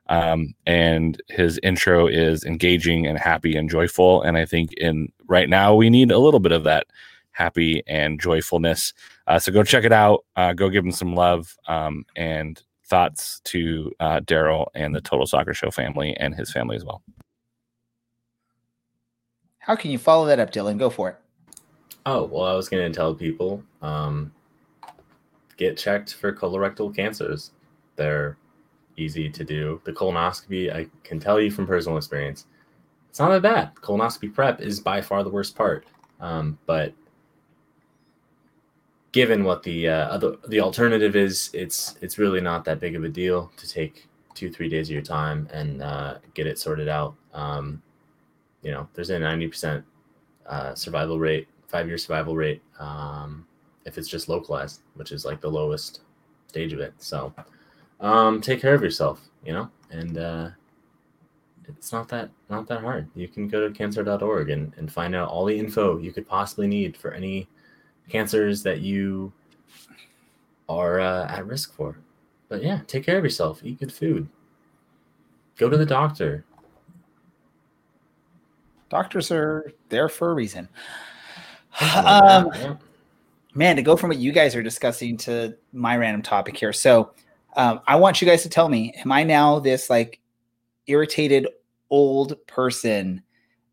Um, 0.08 0.54
and 0.66 1.22
his 1.30 1.60
intro 1.64 2.06
is 2.06 2.44
engaging 2.44 3.08
and 3.08 3.18
happy 3.18 3.56
and 3.56 3.70
joyful. 3.70 4.22
And 4.22 4.38
I 4.38 4.46
think 4.46 4.74
in 4.74 5.12
right 5.28 5.50
now 5.50 5.74
we 5.74 5.90
need 5.90 6.12
a 6.12 6.18
little 6.18 6.40
bit 6.42 6.52
of 6.52 6.64
that 6.66 6.88
happy 7.32 7.82
and 7.88 8.20
joyfulness. 8.20 8.94
Uh, 9.28 9.40
so 9.40 9.52
go 9.52 9.64
check 9.64 9.86
it 9.86 9.94
out. 9.94 10.26
Uh, 10.36 10.54
go 10.54 10.70
give 10.70 10.84
him 10.84 10.92
some 10.92 11.16
love 11.16 11.56
um, 11.68 12.06
and 12.16 12.62
thoughts 12.86 13.40
to 13.46 13.92
uh, 14.02 14.20
Daryl 14.20 14.68
and 14.76 14.94
the 14.94 15.02
Total 15.02 15.26
Soccer 15.26 15.54
Show 15.54 15.72
family 15.72 16.16
and 16.18 16.36
his 16.36 16.52
family 16.52 16.76
as 16.76 16.84
well. 16.84 17.02
How 19.60 19.76
can 19.76 19.92
you 19.92 19.98
follow 19.98 20.26
that 20.26 20.40
up, 20.40 20.52
Dylan? 20.52 20.78
Go 20.78 20.90
for 20.90 21.10
it. 21.10 21.16
Oh, 22.06 22.26
well, 22.26 22.44
I 22.44 22.54
was 22.54 22.68
going 22.68 22.92
to 22.92 22.96
tell 22.96 23.14
people 23.14 23.64
um, 23.82 24.32
get 25.58 25.78
checked 25.78 26.16
for 26.16 26.34
colorectal 26.34 26.96
cancers. 26.96 27.52
They're 27.96 28.38
easy 28.98 29.30
to 29.30 29.44
do. 29.44 29.82
The 29.84 29.94
colonoscopy, 29.94 30.74
I 30.74 30.88
can 31.04 31.20
tell 31.20 31.40
you 31.40 31.52
from 31.52 31.68
personal 31.68 31.98
experience, 31.98 32.46
it's 33.10 33.20
not 33.20 33.30
that 33.30 33.42
bad. 33.42 33.76
Colonoscopy 33.76 34.34
prep 34.34 34.62
is 34.62 34.80
by 34.80 35.02
far 35.02 35.24
the 35.24 35.30
worst 35.30 35.56
part. 35.56 35.86
Um, 36.20 36.58
but 36.66 36.94
given 39.12 39.44
what 39.44 39.64
the 39.64 39.90
uh, 39.90 40.08
other, 40.08 40.38
the 40.48 40.62
alternative 40.62 41.16
is, 41.16 41.50
it's 41.54 41.96
it's 42.02 42.18
really 42.18 42.42
not 42.42 42.64
that 42.66 42.80
big 42.80 42.96
of 42.96 43.04
a 43.04 43.10
deal 43.10 43.52
to 43.58 43.70
take 43.70 44.08
two 44.34 44.50
three 44.50 44.70
days 44.70 44.88
of 44.88 44.94
your 44.94 45.02
time 45.02 45.48
and 45.52 45.82
uh, 45.82 46.18
get 46.34 46.48
it 46.48 46.58
sorted 46.58 46.88
out. 46.88 47.16
Um, 47.34 47.82
you 48.64 48.72
know, 48.72 48.88
there's 48.94 49.10
a 49.10 49.20
ninety 49.20 49.48
percent 49.48 49.84
uh, 50.48 50.74
survival 50.74 51.20
rate, 51.20 51.48
five 51.72 51.88
year 51.88 51.98
survival 51.98 52.36
rate 52.36 52.62
um, 52.80 53.46
if 53.86 53.98
it's 53.98 54.10
just 54.10 54.30
localized, 54.30 54.82
which 54.96 55.12
is 55.12 55.26
like 55.26 55.42
the 55.42 55.50
lowest 55.50 56.02
stage 56.48 56.74
of 56.74 56.80
it. 56.80 56.94
So 56.98 57.34
um, 58.00 58.42
take 58.42 58.62
care 58.62 58.76
of 58.76 58.84
yourself, 58.84 59.22
you 59.46 59.54
know, 59.54 59.70
and 59.90 60.18
uh, 60.18 60.50
it's 61.68 61.92
not 61.92 62.10
that 62.10 62.30
not 62.50 62.68
that 62.68 62.82
hard. 62.82 63.10
You 63.16 63.28
can 63.28 63.48
go 63.48 63.68
to 63.68 63.74
cancer.org 63.74 64.50
and, 64.50 64.74
and 64.78 64.92
find 64.92 65.16
out 65.16 65.30
all 65.30 65.46
the 65.46 65.58
info 65.58 65.98
you 65.98 66.12
could 66.12 66.28
possibly 66.28 66.68
need 66.68 66.98
for 66.98 67.12
any 67.12 67.48
cancers 68.10 68.62
that 68.64 68.82
you 68.82 69.32
are 70.68 71.00
uh, 71.00 71.28
at 71.28 71.46
risk 71.48 71.74
for. 71.74 71.98
But 72.50 72.64
yeah, 72.64 72.82
take 72.88 73.06
care 73.06 73.18
of 73.18 73.24
yourself. 73.24 73.62
Eat 73.64 73.80
good 73.80 73.94
food. 73.94 74.28
Go 75.58 75.70
to 75.70 75.78
the 75.78 75.86
doctor. 75.86 76.44
Doctors 78.90 79.32
are 79.32 79.72
there 79.88 80.10
for 80.10 80.32
a 80.32 80.34
reason. 80.34 80.68
Something 81.82 82.04
like 82.04 82.24
that, 82.24 82.34
Um, 82.34 82.52
yeah. 82.56 82.76
man, 83.54 83.76
to 83.76 83.82
go 83.82 83.96
from 83.96 84.10
what 84.10 84.18
you 84.18 84.32
guys 84.32 84.56
are 84.56 84.64
discussing 84.64 85.18
to 85.18 85.56
my 85.74 85.98
random 85.98 86.22
topic 86.22 86.58
here. 86.58 86.74
So, 86.74 87.12
um, 87.56 87.82
I 87.88 87.96
want 87.98 88.22
you 88.22 88.28
guys 88.28 88.44
to 88.44 88.50
tell 88.50 88.70
me: 88.70 88.94
Am 89.04 89.12
I 89.12 89.24
now 89.24 89.60
this 89.60 89.90
like 89.90 90.20
irritated 90.88 91.48
old 91.90 92.36
person 92.48 93.22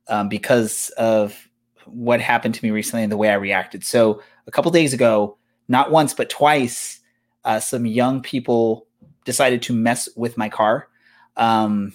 um, 0.09 0.29
because 0.29 0.91
of 0.97 1.49
what 1.87 2.21
happened 2.21 2.55
to 2.55 2.65
me 2.65 2.71
recently 2.71 3.03
and 3.03 3.13
the 3.13 3.17
way 3.17 3.29
I 3.31 3.35
reacted? 3.35 3.85
So, 3.85 4.23
a 4.47 4.51
couple 4.51 4.71
days 4.71 4.93
ago, 4.93 5.37
not 5.69 5.91
once 5.91 6.15
but 6.15 6.31
twice, 6.31 7.01
uh, 7.45 7.61
some 7.61 7.87
young 7.87 8.21
people 8.23 8.87
decided 9.25 9.63
to 9.63 9.75
mess 9.75 10.09
with 10.17 10.37
my 10.39 10.49
car 10.49 10.89
um, 11.37 11.93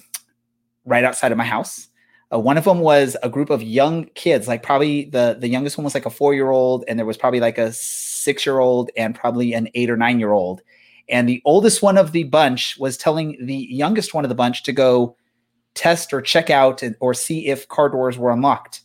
right 0.86 1.04
outside 1.04 1.32
of 1.32 1.38
my 1.38 1.46
house. 1.46 1.88
Uh, 2.34 2.40
one 2.40 2.58
of 2.58 2.64
them 2.64 2.80
was 2.80 3.16
a 3.22 3.30
group 3.30 3.50
of 3.50 3.62
young 3.62 4.06
kids, 4.16 4.48
like 4.48 4.64
probably 4.64 5.06
the 5.06 5.38
the 5.40 5.48
youngest 5.48 5.78
one 5.78 5.84
was 5.84 5.94
like 5.94 6.06
a 6.06 6.10
four 6.10 6.34
year 6.34 6.50
old, 6.50 6.84
and 6.88 6.98
there 6.98 7.06
was 7.06 7.18
probably 7.18 7.40
like 7.40 7.58
a 7.58 7.72
six 7.72 8.46
year 8.46 8.60
old 8.60 8.90
and 8.98 9.14
probably 9.14 9.54
an 9.54 9.70
eight 9.76 9.90
or 9.90 9.98
nine 9.98 10.20
year 10.20 10.32
old. 10.32 10.62
And 11.10 11.28
the 11.28 11.42
oldest 11.46 11.82
one 11.82 11.98
of 11.98 12.12
the 12.14 12.24
bunch 12.24 12.78
was 12.78 12.98
telling 12.98 13.38
the 13.46 13.68
youngest 13.70 14.14
one 14.14 14.24
of 14.24 14.30
the 14.30 14.36
bunch 14.36 14.64
to 14.64 14.72
go 14.72 15.18
test 15.76 16.14
or 16.14 16.22
check 16.22 16.50
out 16.50 16.82
or 17.02 17.14
see 17.14 17.48
if 17.48 17.68
car 17.68 17.90
doors 17.90 18.18
were 18.18 18.32
unlocked. 18.32 18.82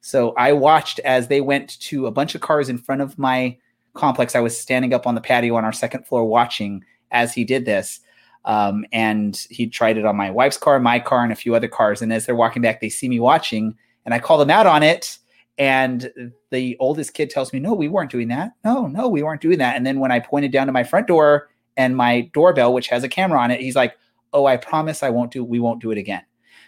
So 0.00 0.32
I 0.36 0.52
watched 0.52 0.98
as 1.00 1.28
they 1.28 1.40
went 1.40 1.80
to 1.80 2.06
a 2.06 2.10
bunch 2.10 2.34
of 2.34 2.40
cars 2.40 2.68
in 2.68 2.76
front 2.76 3.00
of 3.00 3.18
my 3.18 3.56
complex. 3.94 4.34
I 4.34 4.40
was 4.40 4.58
standing 4.58 4.92
up 4.92 5.06
on 5.06 5.14
the 5.14 5.20
patio 5.20 5.54
on 5.56 5.64
our 5.64 5.72
second 5.72 6.06
floor 6.06 6.24
watching 6.24 6.84
as 7.10 7.32
he 7.32 7.44
did 7.44 7.64
this. 7.64 8.00
Um, 8.44 8.84
and 8.92 9.36
he 9.50 9.66
tried 9.68 9.98
it 9.98 10.04
on 10.04 10.16
my 10.16 10.30
wife's 10.30 10.56
car, 10.56 10.78
my 10.80 10.98
car, 10.98 11.22
and 11.22 11.32
a 11.32 11.36
few 11.36 11.54
other 11.54 11.68
cars. 11.68 12.02
And 12.02 12.12
as 12.12 12.26
they're 12.26 12.34
walking 12.34 12.62
back, 12.62 12.80
they 12.80 12.88
see 12.88 13.08
me 13.08 13.20
watching, 13.20 13.76
and 14.04 14.12
I 14.14 14.18
call 14.18 14.38
them 14.38 14.50
out 14.50 14.66
on 14.66 14.82
it. 14.82 15.18
And 15.58 16.32
the 16.50 16.76
oldest 16.80 17.14
kid 17.14 17.30
tells 17.30 17.52
me, 17.52 17.60
"No, 17.60 17.74
we 17.74 17.86
weren't 17.88 18.10
doing 18.10 18.28
that. 18.28 18.52
No, 18.64 18.86
no, 18.86 19.08
we 19.08 19.22
weren't 19.22 19.42
doing 19.42 19.58
that." 19.58 19.76
And 19.76 19.86
then 19.86 20.00
when 20.00 20.10
I 20.10 20.18
pointed 20.18 20.50
down 20.50 20.66
to 20.66 20.72
my 20.72 20.82
front 20.82 21.06
door 21.06 21.50
and 21.76 21.96
my 21.96 22.22
doorbell, 22.32 22.72
which 22.72 22.88
has 22.88 23.04
a 23.04 23.08
camera 23.08 23.38
on 23.38 23.50
it, 23.50 23.60
he's 23.60 23.76
like, 23.76 23.96
"Oh, 24.32 24.46
I 24.46 24.56
promise 24.56 25.02
I 25.02 25.10
won't 25.10 25.30
do. 25.30 25.44
We 25.44 25.60
won't 25.60 25.80
do 25.80 25.90
it 25.90 25.98
again." 25.98 26.22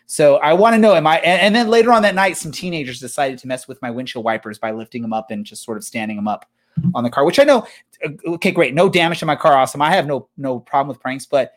So 0.07 0.37
I 0.37 0.53
want 0.53 0.75
to 0.75 0.79
know, 0.79 0.95
am 0.95 1.07
I? 1.07 1.17
And, 1.21 1.41
and 1.41 1.55
then 1.55 1.69
later 1.69 1.91
on 1.91 2.03
that 2.03 2.15
night, 2.15 2.37
some 2.37 2.53
teenagers 2.53 3.01
decided 3.01 3.39
to 3.39 3.49
mess 3.49 3.67
with 3.67 3.81
my 3.81 3.91
windshield 3.91 4.25
wipers 4.25 4.59
by 4.59 4.71
lifting 4.71 5.01
them 5.01 5.15
up 5.15 5.31
and 5.31 5.47
just 5.47 5.65
sort 5.65 5.79
of 5.79 5.83
standing 5.85 6.17
them 6.17 6.29
up 6.29 6.45
on 6.95 7.05
the 7.05 7.11
car, 7.11 7.25
which 7.25 7.39
I 7.39 7.45
know. 7.45 7.67
uh, 8.05 8.11
Okay, 8.27 8.51
great, 8.51 8.75
no 8.75 8.89
damage 8.91 9.21
to 9.21 9.27
my 9.27 9.35
car. 9.35 9.57
Awesome. 9.57 9.81
I 9.81 9.91
have 9.93 10.07
no 10.07 10.29
no 10.37 10.61
problem 10.61 10.89
with 10.89 11.01
pranks, 11.01 11.25
but 11.25 11.53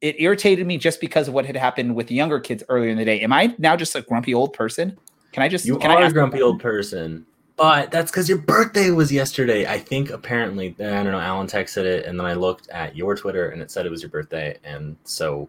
it 0.00 0.20
irritated 0.20 0.66
me 0.66 0.78
just 0.78 1.00
because 1.00 1.28
of 1.28 1.34
what 1.34 1.46
had 1.46 1.56
happened 1.56 1.94
with 1.94 2.06
the 2.06 2.14
younger 2.14 2.38
kids 2.40 2.62
earlier 2.68 2.90
in 2.90 2.98
the 2.98 3.04
day. 3.04 3.20
Am 3.20 3.32
I 3.32 3.54
now 3.58 3.76
just 3.76 3.94
a 3.94 4.02
grumpy 4.02 4.34
old 4.34 4.52
person? 4.52 4.96
Can 5.32 5.42
I 5.42 5.48
just 5.48 5.66
You 5.66 5.78
can 5.78 5.90
are 5.90 5.98
I 5.98 6.06
a 6.06 6.12
grumpy 6.12 6.40
old 6.40 6.60
person, 6.60 7.26
but 7.56 7.90
that's 7.90 8.10
because 8.10 8.28
your 8.28 8.38
birthday 8.38 8.90
was 8.90 9.12
yesterday. 9.12 9.66
I 9.66 9.78
think 9.78 10.10
apparently, 10.10 10.74
I 10.78 11.02
don't 11.02 11.12
know. 11.12 11.18
Alan 11.18 11.46
texted 11.46 11.84
it, 11.84 12.06
and 12.06 12.18
then 12.18 12.26
I 12.26 12.34
looked 12.34 12.68
at 12.70 12.96
your 12.96 13.16
Twitter, 13.16 13.50
and 13.50 13.60
it 13.60 13.70
said 13.70 13.84
it 13.86 13.90
was 13.90 14.02
your 14.02 14.10
birthday, 14.10 14.56
and 14.64 14.96
so 15.04 15.48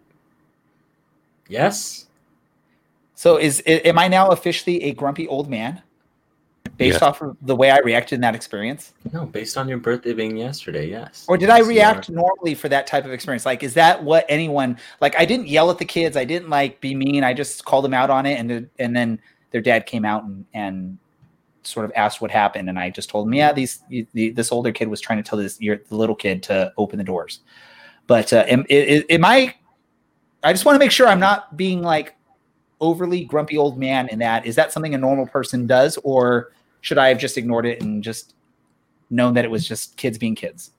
yes, 1.48 2.06
So 3.20 3.36
is 3.36 3.62
am 3.66 3.98
I 3.98 4.08
now 4.08 4.30
officially 4.30 4.82
a 4.84 4.94
grumpy 4.94 5.28
old 5.28 5.50
man 5.50 5.82
based 6.80 6.94
Yes. 6.94 7.02
off 7.02 7.20
of 7.20 7.36
the 7.42 7.54
way 7.54 7.70
I 7.70 7.78
reacted 7.80 8.14
in 8.14 8.22
that 8.22 8.34
experience? 8.34 8.94
no, 9.12 9.26
based 9.26 9.58
on 9.58 9.68
your 9.68 9.76
birthday 9.76 10.14
being 10.14 10.34
yesterday, 10.34 10.88
yes. 10.88 11.26
Or 11.28 11.36
did 11.36 11.50
I 11.50 11.58
Yes, 11.58 11.66
you 11.66 11.68
react 11.68 12.10
normally 12.10 12.54
for 12.54 12.70
that 12.70 12.86
type 12.86 13.04
of 13.04 13.12
experience? 13.12 13.44
Like, 13.44 13.62
is 13.62 13.74
that 13.74 14.02
what 14.02 14.24
anyone 14.30 14.78
like? 15.02 15.14
I 15.18 15.26
didn't 15.26 15.48
yell 15.48 15.70
at 15.70 15.76
the 15.76 15.84
kids. 15.84 16.16
I 16.16 16.24
didn't 16.24 16.48
like 16.48 16.80
be 16.80 16.94
mean. 16.94 17.22
I 17.22 17.34
just 17.34 17.66
called 17.66 17.84
them 17.84 17.92
out 17.92 18.08
on 18.08 18.24
it, 18.24 18.38
and 18.40 18.68
and 18.78 18.96
then 18.96 19.20
their 19.50 19.60
dad 19.60 19.84
came 19.84 20.06
out 20.06 20.24
and 20.24 20.46
and 20.54 20.98
sort 21.62 21.84
of 21.84 21.92
asked 21.94 22.22
what 22.22 22.30
happened, 22.30 22.70
and 22.70 22.78
I 22.78 22.88
just 22.88 23.10
told 23.10 23.26
him, 23.28 23.34
yeah, 23.34 23.52
these 23.52 23.82
the, 23.90 24.30
this 24.30 24.50
older 24.50 24.72
kid 24.72 24.88
was 24.88 25.02
trying 25.02 25.22
to 25.22 25.28
tell 25.28 25.38
this 25.38 25.60
your, 25.60 25.76
the 25.90 25.96
little 25.96 26.16
kid 26.16 26.42
to 26.44 26.72
open 26.78 26.96
the 26.96 27.04
doors. 27.04 27.40
But 28.06 28.32
uh, 28.32 28.44
am, 28.48 28.64
am, 28.70 29.02
am 29.10 29.24
I? 29.24 29.54
I 30.42 30.54
just 30.54 30.64
want 30.64 30.76
to 30.76 30.78
make 30.78 30.90
sure 30.90 31.06
I'm 31.06 31.20
not 31.20 31.58
being 31.58 31.82
like 31.82 32.16
overly 32.80 33.26
grumpy 33.26 33.58
old 33.58 33.78
man 33.78 34.08
in 34.08 34.18
that. 34.20 34.46
Is 34.46 34.56
that 34.56 34.72
something 34.72 34.94
a 34.94 34.98
normal 34.98 35.26
person 35.26 35.66
does, 35.66 35.98
or 36.04 36.52
should 36.80 36.98
I 36.98 37.08
have 37.08 37.18
just 37.18 37.36
ignored 37.38 37.66
it 37.66 37.82
and 37.82 38.02
just 38.02 38.34
known 39.10 39.34
that 39.34 39.44
it 39.44 39.50
was 39.50 39.66
just 39.66 39.96
kids 39.96 40.18
being 40.18 40.34
kids? 40.34 40.72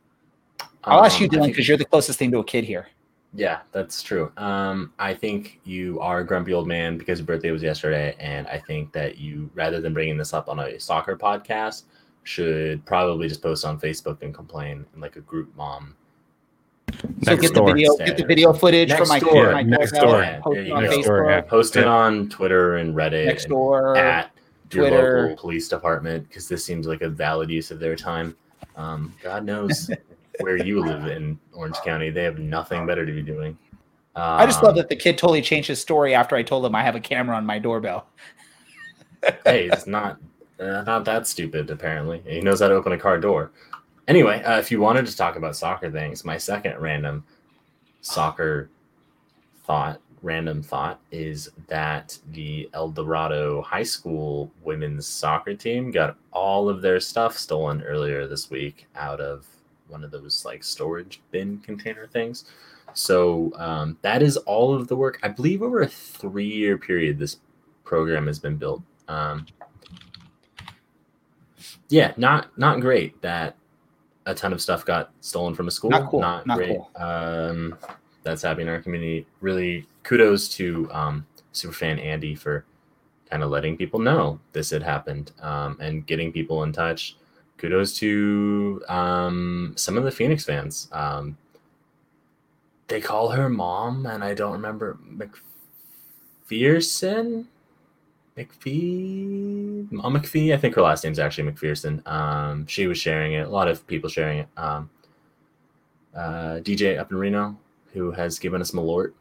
I'll 0.83 1.03
ask 1.03 1.19
you, 1.19 1.25
Um, 1.27 1.31
I 1.31 1.35
Dylan, 1.37 1.41
think- 1.43 1.53
because 1.55 1.67
you're 1.67 1.77
the 1.77 1.85
closest 1.85 2.17
thing 2.17 2.31
to 2.31 2.39
a 2.39 2.43
kid 2.43 2.63
here. 2.63 2.87
Yeah, 3.33 3.59
that's 3.71 4.03
true. 4.03 4.29
Um, 4.35 4.91
I 4.99 5.13
think 5.13 5.61
you 5.63 5.99
are 6.01 6.19
a 6.19 6.25
grumpy 6.25 6.53
old 6.53 6.67
man 6.67 6.97
because 6.97 7.19
your 7.19 7.25
birthday 7.25 7.51
was 7.51 7.63
yesterday, 7.63 8.13
and 8.19 8.45
I 8.47 8.57
think 8.57 8.91
that 8.91 9.17
you, 9.19 9.49
rather 9.55 9.79
than 9.79 9.93
bringing 9.93 10.17
this 10.17 10.33
up 10.33 10.49
on 10.49 10.59
a 10.59 10.77
soccer 10.79 11.15
podcast, 11.15 11.83
should 12.23 12.85
probably 12.85 13.29
just 13.29 13.41
post 13.41 13.63
on 13.63 13.79
Facebook 13.79 14.21
and 14.21 14.33
complain 14.33 14.85
in 14.93 14.99
like 15.01 15.15
a 15.15 15.21
group 15.21 15.55
mom. 15.55 15.95
So 17.23 17.37
get 17.37 17.53
door. 17.53 17.67
the 17.67 17.73
video, 17.73 17.95
get 17.97 18.17
the 18.17 18.25
video 18.25 18.51
footage 18.51 18.89
Next 18.89 18.99
from 19.01 19.07
my, 19.09 19.19
door, 19.19 19.51
my 19.53 19.61
next 19.63 19.93
door. 19.93 20.21
Yeah, 20.21 20.39
post 20.41 20.55
there 20.55 20.65
it 20.65 20.71
on. 20.71 20.83
Next 20.83 21.05
door, 21.07 21.29
yeah. 21.29 21.41
Post 21.41 21.75
it 21.77 21.87
on 21.87 22.29
Twitter 22.29 22.75
and 22.77 22.93
Reddit. 22.95 23.25
next 23.27 23.45
door. 23.45 23.95
at 23.95 24.30
your 24.73 24.89
local 24.89 25.35
police 25.35 25.67
department 25.67 26.27
because 26.27 26.47
this 26.47 26.63
seems 26.63 26.87
like 26.87 27.01
a 27.01 27.09
valid 27.09 27.49
use 27.49 27.71
of 27.71 27.79
their 27.79 27.95
time. 27.95 28.35
Um, 28.75 29.13
God 29.21 29.45
knows 29.45 29.89
where 30.39 30.57
you 30.57 30.79
live 30.79 31.07
in 31.07 31.39
Orange 31.53 31.77
County. 31.83 32.09
They 32.09 32.23
have 32.23 32.39
nothing 32.39 32.85
better 32.85 33.05
to 33.05 33.11
be 33.11 33.21
doing. 33.21 33.57
I 34.15 34.45
just 34.45 34.61
love 34.61 34.71
Um, 34.71 34.77
that 34.77 34.89
the 34.89 34.95
kid 34.95 35.17
totally 35.17 35.41
changed 35.41 35.69
his 35.69 35.79
story 35.79 36.13
after 36.13 36.35
I 36.35 36.43
told 36.43 36.65
him 36.65 36.75
I 36.75 36.83
have 36.83 36.95
a 36.95 36.99
camera 36.99 37.35
on 37.35 37.45
my 37.45 37.59
doorbell. 37.59 38.07
hey, 39.45 39.69
it's 39.69 39.87
not 39.87 40.19
uh, 40.59 40.83
not 40.83 41.05
that 41.05 41.27
stupid. 41.27 41.69
Apparently, 41.69 42.21
he 42.25 42.41
knows 42.41 42.59
how 42.59 42.67
to 42.67 42.73
open 42.75 42.91
a 42.91 42.97
car 42.97 43.19
door. 43.19 43.51
Anyway, 44.07 44.43
uh, 44.43 44.59
if 44.59 44.71
you 44.71 44.81
wanted 44.81 45.05
to 45.05 45.15
talk 45.15 45.35
about 45.35 45.55
soccer 45.55 45.89
things, 45.89 46.25
my 46.25 46.37
second 46.37 46.77
random 46.79 47.23
soccer 48.01 48.69
thought, 49.63 50.01
random 50.21 50.61
thought, 50.61 50.99
is 51.11 51.49
that 51.67 52.17
the 52.31 52.69
El 52.73 52.89
Dorado 52.89 53.61
High 53.61 53.83
School 53.83 54.51
women's 54.63 55.07
soccer 55.07 55.53
team 55.55 55.91
got 55.91 56.17
all 56.31 56.69
of 56.69 56.81
their 56.81 56.99
stuff 56.99 57.37
stolen 57.37 57.81
earlier 57.83 58.27
this 58.27 58.49
week 58.49 58.87
out 58.95 59.19
of 59.19 59.45
one 59.87 60.03
of 60.03 60.11
those 60.11 60.45
like 60.45 60.63
storage 60.63 61.21
bin 61.31 61.57
container 61.59 62.07
things. 62.07 62.45
So 62.93 63.51
um, 63.55 63.97
that 64.01 64.21
is 64.21 64.37
all 64.37 64.73
of 64.73 64.87
the 64.87 64.95
work. 64.95 65.19
I 65.23 65.27
believe 65.29 65.61
over 65.61 65.81
a 65.81 65.87
three-year 65.87 66.77
period, 66.77 67.17
this 67.17 67.37
program 67.83 68.27
has 68.27 68.39
been 68.39 68.57
built. 68.57 68.81
Um, 69.07 69.45
yeah, 71.89 72.13
not 72.15 72.57
not 72.57 72.79
great 72.79 73.21
that 73.21 73.55
a 74.25 74.33
ton 74.33 74.53
of 74.53 74.61
stuff 74.61 74.85
got 74.85 75.11
stolen 75.21 75.55
from 75.55 75.67
a 75.67 75.71
school. 75.71 75.89
Not 75.89 76.09
cool, 76.09 76.21
Not, 76.21 76.45
not 76.45 76.57
great. 76.57 76.69
cool. 76.69 76.91
Um, 76.95 77.77
that's 78.23 78.41
happening 78.41 78.67
in 78.67 78.73
our 78.73 78.81
community. 78.81 79.25
Really, 79.39 79.87
kudos 80.03 80.49
to 80.49 80.89
um, 80.91 81.25
superfan 81.53 82.03
Andy 82.03 82.35
for 82.35 82.65
kind 83.29 83.43
of 83.43 83.49
letting 83.49 83.77
people 83.77 83.99
know 83.99 84.39
this 84.51 84.69
had 84.69 84.83
happened 84.83 85.31
um, 85.41 85.77
and 85.79 86.05
getting 86.05 86.31
people 86.31 86.63
in 86.63 86.71
touch. 86.71 87.15
Kudos 87.57 87.97
to 87.97 88.83
um, 88.89 89.73
some 89.77 89.97
of 89.97 90.03
the 90.03 90.11
Phoenix 90.11 90.43
fans. 90.43 90.89
Um, 90.91 91.37
they 92.87 92.99
call 92.99 93.29
her 93.29 93.47
mom, 93.49 94.05
and 94.05 94.23
I 94.23 94.33
don't 94.33 94.51
remember 94.51 94.97
McPherson. 96.49 97.45
McPhee, 98.37 99.91
Mom 99.91 100.15
McPhee. 100.15 100.53
I 100.53 100.57
think 100.57 100.75
her 100.75 100.81
last 100.81 101.03
name's 101.03 101.19
actually 101.19 101.51
McPherson. 101.51 102.05
Um, 102.07 102.65
she 102.65 102.87
was 102.87 102.97
sharing 102.97 103.33
it. 103.33 103.45
A 103.45 103.49
lot 103.49 103.67
of 103.67 103.85
people 103.87 104.09
sharing 104.09 104.39
it. 104.39 104.47
Um, 104.57 104.89
uh, 106.15 106.59
DJ 106.61 106.97
up 106.99 107.11
in 107.11 107.17
Reno, 107.17 107.57
who 107.93 108.11
has 108.11 108.39
given 108.39 108.61
us 108.61 108.71
Malort. 108.71 109.13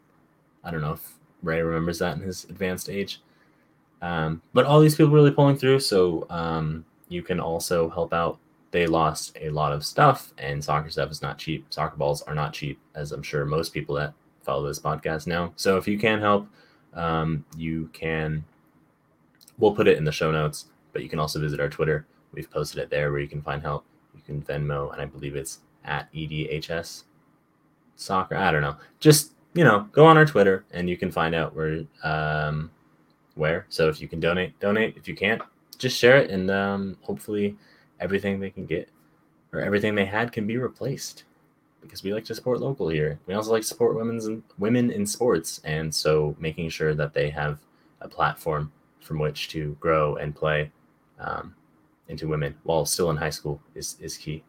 I 0.64 0.70
don't 0.70 0.80
know 0.80 0.92
if 0.92 1.14
Ray 1.42 1.62
remembers 1.62 1.98
that 1.98 2.16
in 2.16 2.22
his 2.22 2.44
advanced 2.44 2.88
age. 2.88 3.20
Um, 4.02 4.42
but 4.52 4.64
all 4.64 4.80
these 4.80 4.94
people 4.94 5.12
really 5.12 5.30
pulling 5.30 5.56
through, 5.56 5.80
so 5.80 6.26
um, 6.30 6.84
you 7.08 7.22
can 7.22 7.40
also 7.40 7.88
help 7.90 8.12
out. 8.12 8.38
They 8.70 8.86
lost 8.86 9.36
a 9.40 9.50
lot 9.50 9.72
of 9.72 9.84
stuff, 9.84 10.32
and 10.38 10.62
soccer 10.62 10.90
stuff 10.90 11.10
is 11.10 11.22
not 11.22 11.38
cheap. 11.38 11.66
Soccer 11.70 11.96
balls 11.96 12.22
are 12.22 12.34
not 12.34 12.52
cheap, 12.52 12.78
as 12.94 13.12
I'm 13.12 13.22
sure 13.22 13.44
most 13.44 13.74
people 13.74 13.94
that 13.96 14.14
follow 14.42 14.66
this 14.66 14.78
podcast 14.78 15.26
know. 15.26 15.52
So 15.56 15.76
if 15.76 15.86
you 15.88 15.98
can 15.98 16.20
help, 16.20 16.48
um, 16.94 17.44
you 17.56 17.90
can. 17.92 18.44
We'll 19.58 19.74
put 19.74 19.88
it 19.88 19.98
in 19.98 20.04
the 20.04 20.12
show 20.12 20.30
notes, 20.30 20.66
but 20.92 21.02
you 21.02 21.08
can 21.08 21.18
also 21.18 21.40
visit 21.40 21.60
our 21.60 21.68
Twitter. 21.68 22.06
We've 22.32 22.50
posted 22.50 22.80
it 22.80 22.90
there 22.90 23.10
where 23.10 23.20
you 23.20 23.28
can 23.28 23.42
find 23.42 23.60
help. 23.60 23.84
You 24.14 24.22
can 24.22 24.40
Venmo, 24.40 24.92
and 24.92 25.02
I 25.02 25.04
believe 25.04 25.36
it's 25.36 25.58
at 25.84 26.10
EDHS 26.14 27.04
soccer. 28.00 28.36
I 28.36 28.50
don't 28.50 28.62
know. 28.62 28.76
Just 28.98 29.32
you 29.54 29.64
know, 29.64 29.88
go 29.92 30.06
on 30.06 30.16
our 30.16 30.26
Twitter, 30.26 30.64
and 30.70 30.88
you 30.88 30.96
can 30.96 31.10
find 31.10 31.34
out 31.34 31.54
where 31.54 31.84
um, 32.02 32.70
where. 33.34 33.66
So 33.68 33.88
if 33.88 34.00
you 34.00 34.08
can 34.08 34.20
donate, 34.20 34.58
donate. 34.60 34.96
If 34.96 35.08
you 35.08 35.14
can't, 35.14 35.42
just 35.78 35.96
share 35.98 36.18
it, 36.18 36.30
and 36.30 36.50
um, 36.50 36.96
hopefully 37.02 37.56
everything 37.98 38.40
they 38.40 38.50
can 38.50 38.66
get 38.66 38.88
or 39.52 39.60
everything 39.60 39.94
they 39.94 40.04
had 40.04 40.32
can 40.32 40.46
be 40.46 40.56
replaced. 40.56 41.24
Because 41.82 42.02
we 42.02 42.12
like 42.12 42.26
to 42.26 42.34
support 42.34 42.60
local 42.60 42.88
here. 42.88 43.18
We 43.26 43.32
also 43.32 43.52
like 43.52 43.62
to 43.62 43.68
support 43.68 43.96
women's 43.96 44.28
women 44.58 44.90
in 44.90 45.06
sports, 45.06 45.60
and 45.64 45.94
so 45.94 46.36
making 46.38 46.68
sure 46.68 46.94
that 46.94 47.14
they 47.14 47.30
have 47.30 47.58
a 48.00 48.08
platform 48.08 48.70
from 49.00 49.18
which 49.18 49.48
to 49.48 49.76
grow 49.80 50.16
and 50.16 50.36
play 50.36 50.70
um, 51.18 51.54
into 52.08 52.28
women 52.28 52.54
while 52.64 52.84
still 52.84 53.10
in 53.10 53.16
high 53.16 53.30
school 53.30 53.60
is 53.74 53.96
is 54.00 54.16
key. 54.16 54.44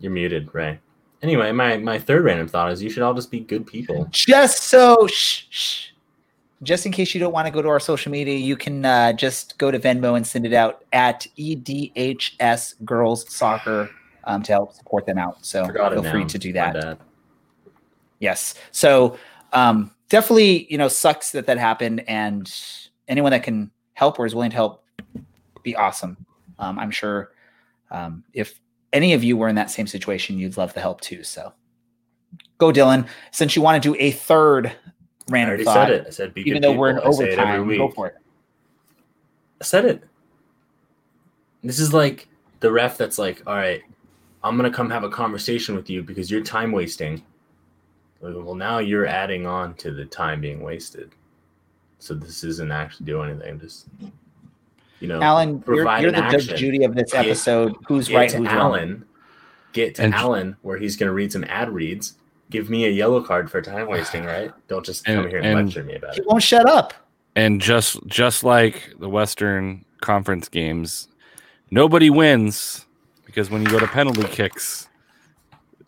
You're 0.00 0.12
muted, 0.12 0.52
Ray. 0.54 0.80
Anyway, 1.22 1.52
my 1.52 1.76
my 1.76 1.98
third 1.98 2.24
random 2.24 2.48
thought 2.48 2.72
is 2.72 2.82
you 2.82 2.90
should 2.90 3.02
all 3.02 3.14
just 3.14 3.30
be 3.30 3.40
good 3.40 3.66
people. 3.66 4.08
Just 4.10 4.64
so, 4.64 5.06
shh, 5.06 5.44
shh. 5.50 5.88
just 6.62 6.86
in 6.86 6.92
case 6.92 7.14
you 7.14 7.20
don't 7.20 7.32
want 7.32 7.46
to 7.46 7.52
go 7.52 7.60
to 7.60 7.68
our 7.68 7.78
social 7.80 8.10
media, 8.10 8.36
you 8.36 8.56
can 8.56 8.84
uh, 8.84 9.12
just 9.12 9.58
go 9.58 9.70
to 9.70 9.78
Venmo 9.78 10.16
and 10.16 10.26
send 10.26 10.46
it 10.46 10.54
out 10.54 10.84
at 10.94 11.26
EDHS 11.38 12.82
Girls 12.84 13.30
Soccer 13.30 13.90
um, 14.24 14.42
to 14.42 14.52
help 14.52 14.72
support 14.72 15.04
them 15.04 15.18
out. 15.18 15.44
So 15.44 15.66
Forgot 15.66 15.92
feel 15.92 16.02
free 16.04 16.24
to 16.24 16.38
do 16.38 16.52
that. 16.54 16.98
Yes. 18.18 18.54
So 18.70 19.18
um, 19.52 19.90
definitely, 20.08 20.66
you 20.70 20.78
know, 20.78 20.88
sucks 20.88 21.32
that 21.32 21.44
that 21.46 21.58
happened, 21.58 22.02
and 22.08 22.50
anyone 23.08 23.32
that 23.32 23.42
can 23.42 23.70
help 23.92 24.18
or 24.18 24.24
is 24.24 24.34
willing 24.34 24.50
to 24.50 24.56
help, 24.56 24.84
be 25.62 25.76
awesome. 25.76 26.16
Um, 26.58 26.78
I'm 26.78 26.90
sure 26.90 27.32
um, 27.90 28.24
if 28.32 28.58
any 28.92 29.12
of 29.12 29.22
you 29.24 29.36
were 29.36 29.48
in 29.48 29.54
that 29.56 29.70
same 29.70 29.86
situation, 29.86 30.38
you'd 30.38 30.56
love 30.56 30.74
the 30.74 30.80
help 30.80 31.00
too. 31.00 31.22
So 31.22 31.52
go, 32.58 32.72
Dylan. 32.72 33.06
Since 33.30 33.56
you 33.56 33.62
want 33.62 33.82
to 33.82 33.92
do 33.92 33.96
a 34.00 34.10
third 34.10 34.66
I 34.66 34.72
random 35.28 35.50
already 35.50 35.64
thought, 35.64 35.88
said 35.88 35.90
it. 35.90 36.06
I 36.06 36.10
said 36.10 36.34
be 36.34 36.42
even 36.42 36.62
though 36.62 36.72
we're 36.72 36.90
in 36.90 36.96
people. 36.96 37.20
It 37.20 37.38
every 37.38 37.54
overtime, 37.54 37.76
go 37.76 37.90
for 37.90 38.08
it. 38.08 38.16
I 39.60 39.64
said 39.64 39.84
it. 39.84 40.02
This 41.62 41.78
is 41.78 41.92
like 41.92 42.28
the 42.60 42.72
ref 42.72 42.96
that's 42.96 43.18
like, 43.18 43.42
all 43.46 43.54
right, 43.54 43.82
I'm 44.42 44.56
gonna 44.56 44.70
come 44.70 44.90
have 44.90 45.04
a 45.04 45.10
conversation 45.10 45.74
with 45.74 45.90
you 45.90 46.02
because 46.02 46.30
you're 46.30 46.42
time 46.42 46.72
wasting. 46.72 47.22
Well, 48.20 48.54
now 48.54 48.78
you're 48.78 49.06
adding 49.06 49.46
on 49.46 49.74
to 49.76 49.92
the 49.92 50.04
time 50.04 50.40
being 50.40 50.60
wasted. 50.60 51.12
So 52.00 52.14
this 52.14 52.44
isn't 52.44 52.70
actually 52.70 53.06
doing 53.06 53.30
anything. 53.30 53.60
Just 53.60 53.88
you 55.00 55.08
know, 55.08 55.20
Alan, 55.20 55.62
you're, 55.66 55.76
you're 55.76 56.14
an 56.14 56.30
the 56.30 56.38
Judge. 56.38 56.58
Judy 56.58 56.84
of 56.84 56.94
this 56.94 57.12
Get- 57.12 57.26
episode. 57.26 57.74
Who's 57.88 58.08
get 58.08 58.16
right? 58.16 58.30
to 58.30 58.36
Who's 58.38 58.46
wrong? 58.46 58.56
Alan. 58.56 59.04
Get 59.72 59.94
to 59.96 60.02
And- 60.04 60.14
Alan 60.14 60.56
where 60.62 60.78
he's 60.78 60.96
gonna 60.96 61.12
read 61.12 61.32
some 61.32 61.44
ad 61.44 61.70
reads. 61.70 62.14
Give 62.50 62.68
me 62.68 62.84
a 62.86 62.90
yellow 62.90 63.22
card 63.22 63.50
for 63.50 63.62
time 63.62 63.86
wasting, 63.88 64.24
right? 64.24 64.50
Don't 64.68 64.84
just 64.84 65.04
come 65.04 65.28
here 65.28 65.38
and, 65.38 65.46
and- 65.46 65.66
lecture 65.66 65.84
me 65.84 65.94
about 65.94 66.14
He 66.14 66.20
it. 66.20 66.26
won't 66.26 66.42
shut 66.42 66.68
up. 66.68 66.92
And 67.36 67.60
just 67.60 68.04
just 68.06 68.42
like 68.44 68.92
the 68.98 69.08
Western 69.08 69.84
Conference 70.00 70.48
games, 70.48 71.06
nobody 71.70 72.10
wins 72.10 72.86
because 73.24 73.50
when 73.50 73.62
you 73.62 73.68
go 73.70 73.78
to 73.78 73.86
penalty 73.86 74.24
kicks, 74.24 74.88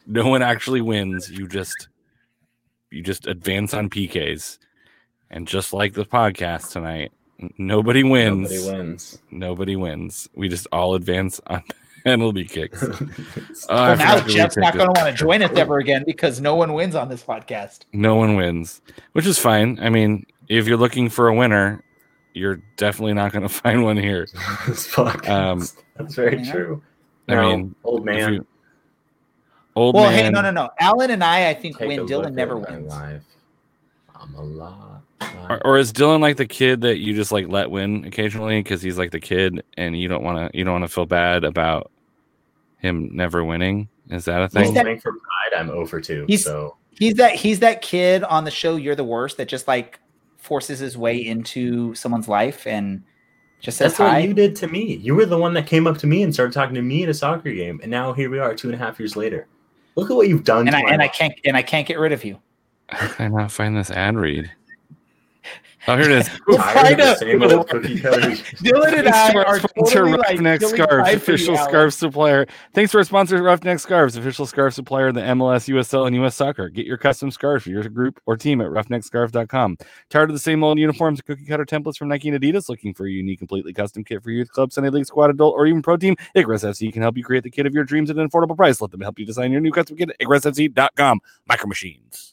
no 0.07 0.29
one 0.29 0.43
actually 0.43 0.81
wins. 0.81 1.29
You 1.31 1.49
just 1.49 1.89
you 2.91 3.03
just 3.03 3.27
advance 3.27 3.75
on 3.75 3.91
PKs. 3.91 4.59
And 5.31 5.49
just 5.49 5.73
like 5.73 5.95
the 5.95 6.05
podcast 6.05 6.73
tonight, 6.73 7.11
n- 7.11 7.11
nobody 7.59 8.03
wins. 8.03 8.51
Nobody 8.51 8.71
wins. 8.79 9.19
Nobody 9.31 9.77
wins. 9.77 10.29
We 10.35 10.49
just 10.49 10.67
all 10.73 10.95
advance 10.95 11.41
on 11.47 11.63
penalty 12.05 12.45
kicks. 12.45 12.83
I 13.71 13.89
Well, 13.89 13.97
now 13.97 14.13
forgot 14.17 14.27
to 14.27 14.33
Jeff's 14.33 14.57
not 14.57 14.75
going 14.75 14.93
to 14.93 15.01
want 15.01 15.11
to 15.17 15.19
join 15.25 15.43
us 15.43 15.53
ever 15.57 15.79
again 15.79 16.05
because 16.07 16.41
no 16.41 16.55
one 16.55 16.73
wins 16.75 16.95
on 16.95 17.09
this 17.09 17.23
podcast. 17.23 17.81
No 17.93 18.17
one 18.17 18.37
wins, 18.37 18.81
which 19.13 19.27
is 19.27 19.39
fine. 19.39 19.79
I 19.81 19.89
mean, 19.91 20.27
if 20.49 20.67
you're 20.67 20.77
looking 20.77 21.09
for 21.09 21.29
a 21.29 21.35
winner, 21.35 21.85
you're 22.35 22.57
definitely 22.77 23.15
not 23.15 23.33
going 23.33 23.43
to 23.49 23.49
find 23.49 23.83
one 23.85 23.97
here. 23.97 24.27
This 24.67 24.93
podcast. 24.93 25.29
Um, 25.29 25.67
That's 25.97 26.15
very 26.15 26.39
you 26.39 26.45
know? 26.47 26.53
true. 26.53 26.83
I 27.29 27.35
No, 27.35 27.57
mean, 27.57 27.75
old 27.85 28.05
man. 28.05 28.35
you- 28.35 28.47
old 29.77 29.95
Well, 29.95 30.11
man. 30.11 30.25
hey, 30.25 30.31
no, 30.31 30.41
no, 30.43 30.51
no. 30.51 30.69
Alan 30.81 31.11
and 31.11 31.23
I, 31.23 31.49
I 31.51 31.55
think 31.55 31.79
Take 31.79 31.89
win. 31.89 32.07
Dylan 32.07 32.35
never 32.35 32.57
wins. 32.57 32.89
life. 32.91 33.23
I'm 34.23 34.35
a 34.35 34.43
lot. 34.43 35.03
Or, 35.49 35.67
or 35.67 35.79
is 35.79 35.93
Dylan 35.93 36.21
like 36.21 36.37
the 36.37 36.47
kid 36.47 36.81
that 36.83 36.99
you 36.99 37.15
just 37.15 37.33
like 37.33 37.49
let 37.49 37.71
win 37.71 38.05
occasionally 38.05 38.61
because 38.63 38.81
he's 38.83 38.99
like 38.99 39.11
the 39.11 39.21
kid 39.21 39.63
and 39.77 39.99
you 39.99 40.09
don't 40.09 40.23
want 40.23 40.53
to 40.53 40.57
you 40.59 40.65
don't 40.65 40.81
want 40.81 40.85
to 40.85 40.93
feel 40.95 41.07
bad 41.07 41.45
about 41.45 41.91
him 42.79 43.11
never 43.13 43.45
winning? 43.45 43.89
Is 44.11 44.25
that 44.27 44.41
a 44.41 44.45
He's 44.45 44.71
thing? 44.71 44.75
that- 44.75 45.03
for 45.03 45.13
pride, 45.13 45.59
I'm 45.59 45.71
over 45.71 46.01
two. 46.01 46.25
He's- 46.29 46.45
So 46.45 46.77
He's 46.99 47.15
that 47.15 47.35
he's 47.35 47.61
that 47.61 47.81
kid 47.83 48.23
on 48.25 48.45
the 48.45 48.51
show. 48.51 48.77
You're 48.77 48.95
the 48.95 49.03
worst. 49.03 49.39
That 49.39 49.49
just 49.49 49.67
like 49.67 49.99
forces 50.37 50.79
his 50.79 50.97
way 50.97 51.17
into 51.17 51.95
someone's 51.95 52.29
life 52.29 52.67
and 52.67 53.03
just 53.61 53.79
says 53.79 53.93
that's 53.93 53.99
hi. 53.99 54.21
what 54.21 54.29
you 54.29 54.35
did 54.35 54.55
to 54.57 54.69
me. 54.69 54.97
You 54.97 55.15
were 55.15 55.25
the 55.25 55.39
one 55.39 55.55
that 55.55 55.67
came 55.67 55.87
up 55.87 55.97
to 55.99 56.07
me 56.07 56.23
and 56.23 56.33
started 56.35 56.53
talking 56.53 56.75
to 56.75 56.83
me 56.83 57.03
at 57.05 57.09
a 57.09 57.15
soccer 57.15 57.51
game, 57.53 57.81
and 57.83 57.91
now 57.91 58.13
here 58.13 58.29
we 58.29 58.39
are, 58.39 58.55
two 58.55 58.69
and 58.69 58.75
a 58.75 58.79
half 58.79 58.99
years 58.99 59.17
later. 59.17 59.47
Look 59.97 60.11
at 60.11 60.17
what 60.17 60.29
you've 60.29 60.45
done. 60.45 60.69
and 60.69 60.73
to 60.73 60.77
I 60.77 60.93
and 60.93 61.01
I 61.03 61.09
can't 61.09 61.33
and 61.45 61.57
I 61.57 61.63
can't 61.63 61.89
get 61.89 61.99
rid 61.99 62.13
of 62.13 62.25
you. 62.25 62.39
How 62.93 63.09
can 63.09 63.35
I 63.35 63.41
not 63.43 63.51
find 63.53 63.77
this 63.77 63.91
ad 63.91 64.17
read? 64.17 64.51
Oh, 65.89 65.97
here 65.97 66.11
it 66.11 66.19
is. 66.19 66.29
Tired 66.57 67.01
of 67.01 67.07
the 67.07 67.17
Find 67.17 67.19
same 67.19 67.43
a- 67.43 67.57
old 67.57 67.69
cookie 67.69 67.99
cutters. 67.99 68.41
Dylan 68.63 68.99
and 69.01 69.09
I 69.09 69.35
are 69.35 69.59
sponsor, 69.59 69.95
totally 69.95 70.13
like 70.13 70.39
Ruffneck 70.39 70.61
feeling 70.61 70.77
Scarves, 70.77 71.11
bad 71.11 71.23
for 71.23 71.31
you, 71.33 71.35
official 71.35 71.57
scarf 71.57 71.95
supplier. 71.95 72.47
Thanks 72.73 72.93
for 72.93 72.99
our 72.99 73.05
sponsor, 73.05 73.41
Ruffneck 73.41 73.81
Scarves, 73.81 74.17
official 74.17 74.47
scarf 74.47 74.75
supplier 74.75 75.09
of 75.09 75.17
the 75.17 75.23
MLS, 75.23 75.69
USL, 75.75 76.07
and 76.07 76.15
US 76.23 76.37
Soccer. 76.37 76.69
Get 76.69 76.87
your 76.87 76.99
custom 76.99 77.33
scarf 77.33 77.65
for 77.65 77.71
your 77.71 77.83
group 77.89 78.21
or 78.27 78.37
team 78.37 78.61
at 78.61 78.69
ruffneckscarf.com. 78.69 79.77
Tired 80.09 80.31
of 80.31 80.35
the 80.35 80.39
same 80.39 80.63
old 80.63 80.79
uniforms 80.79 81.19
and 81.19 81.27
cookie 81.27 81.47
cutter 81.47 81.65
templates 81.65 81.97
from 81.97 82.07
Nike 82.07 82.29
and 82.29 82.41
Adidas? 82.41 82.69
Looking 82.69 82.95
for 82.95 83.09
a 83.09 83.11
unique, 83.11 83.41
completely 83.41 83.73
custom 83.73 84.05
kit 84.05 84.23
for 84.23 84.31
your 84.31 84.39
youth 84.39 84.53
club, 84.53 84.73
Sunday 84.73 84.91
League, 84.91 85.07
squad, 85.07 85.31
adult, 85.31 85.55
or 85.57 85.67
even 85.67 85.83
pro 85.83 85.97
team? 85.97 86.15
Icarus 86.37 86.63
FC 86.63 86.93
can 86.93 87.03
help 87.03 87.17
you 87.17 87.25
create 87.25 87.43
the 87.43 87.51
kit 87.51 87.67
of 87.67 87.75
your 87.75 87.83
dreams 87.83 88.09
at 88.09 88.17
an 88.19 88.29
affordable 88.29 88.57
price. 88.57 88.81
Let 88.81 88.93
them 88.93 89.01
help 89.01 89.19
you 89.19 89.27
design 89.27 89.51
your 89.51 89.61
new 89.61 89.73
custom 89.73 89.97
kit 89.97 90.11
at 90.11 90.19
IcarusFC.com. 90.21 91.19
Micro 91.49 91.67
Machines. 91.67 92.32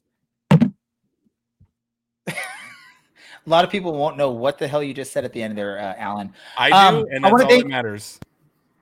A 3.46 3.50
lot 3.50 3.64
of 3.64 3.72
people 3.72 3.94
won't 3.94 4.18
know 4.18 4.32
what 4.32 4.58
the 4.58 4.68
hell 4.68 4.84
you 4.84 4.94
just 4.94 5.12
said 5.12 5.26
at 5.26 5.34
the 5.34 5.42
end 5.42 5.58
there, 5.58 5.80
uh, 5.80 5.96
Alan. 5.98 6.34
I 6.58 6.70
Um, 6.70 6.96
do, 7.04 7.08
and 7.12 7.24
that's 7.24 7.32
wanna 7.32 7.44
all 7.46 7.50
thank- 7.50 7.64
that 7.64 7.70
matters. 7.70 8.20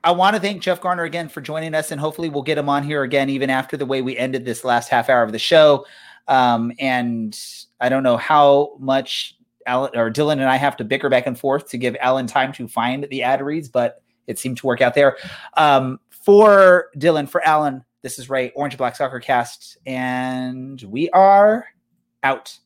I 0.04 0.12
want 0.12 0.36
to 0.36 0.40
thank 0.40 0.62
Jeff 0.62 0.80
Garner 0.80 1.02
again 1.04 1.28
for 1.28 1.40
joining 1.40 1.74
us, 1.74 1.90
and 1.90 2.00
hopefully 2.00 2.28
we'll 2.28 2.42
get 2.42 2.56
him 2.56 2.68
on 2.68 2.82
here 2.84 3.02
again, 3.02 3.28
even 3.30 3.50
after 3.50 3.76
the 3.76 3.84
way 3.86 4.00
we 4.00 4.16
ended 4.16 4.44
this 4.44 4.64
last 4.64 4.88
half 4.88 5.08
hour 5.10 5.22
of 5.22 5.32
the 5.32 5.38
show. 5.38 5.86
Um, 6.28 6.72
and 6.78 7.38
I 7.80 7.88
don't 7.88 8.02
know 8.02 8.16
how 8.16 8.76
much 8.78 9.36
Alan 9.66 9.96
or 9.96 10.10
Dylan 10.10 10.34
and 10.34 10.44
I 10.44 10.56
have 10.56 10.76
to 10.78 10.84
bicker 10.84 11.08
back 11.08 11.26
and 11.26 11.38
forth 11.38 11.68
to 11.70 11.78
give 11.78 11.96
Alan 12.00 12.26
time 12.26 12.52
to 12.54 12.68
find 12.68 13.06
the 13.10 13.22
ad 13.22 13.40
reads, 13.42 13.68
but 13.68 14.02
it 14.26 14.38
seemed 14.38 14.58
to 14.58 14.66
work 14.66 14.80
out 14.80 14.94
there. 14.94 15.16
Um, 15.56 15.98
for 16.10 16.88
Dylan, 16.96 17.28
for 17.28 17.44
Alan, 17.44 17.84
this 18.02 18.18
is 18.18 18.30
Ray, 18.30 18.50
Orange 18.50 18.76
Black 18.76 18.94
Soccer 18.96 19.18
Cast, 19.20 19.78
and 19.84 20.80
we 20.82 21.10
are 21.10 21.66
out. 22.22 22.56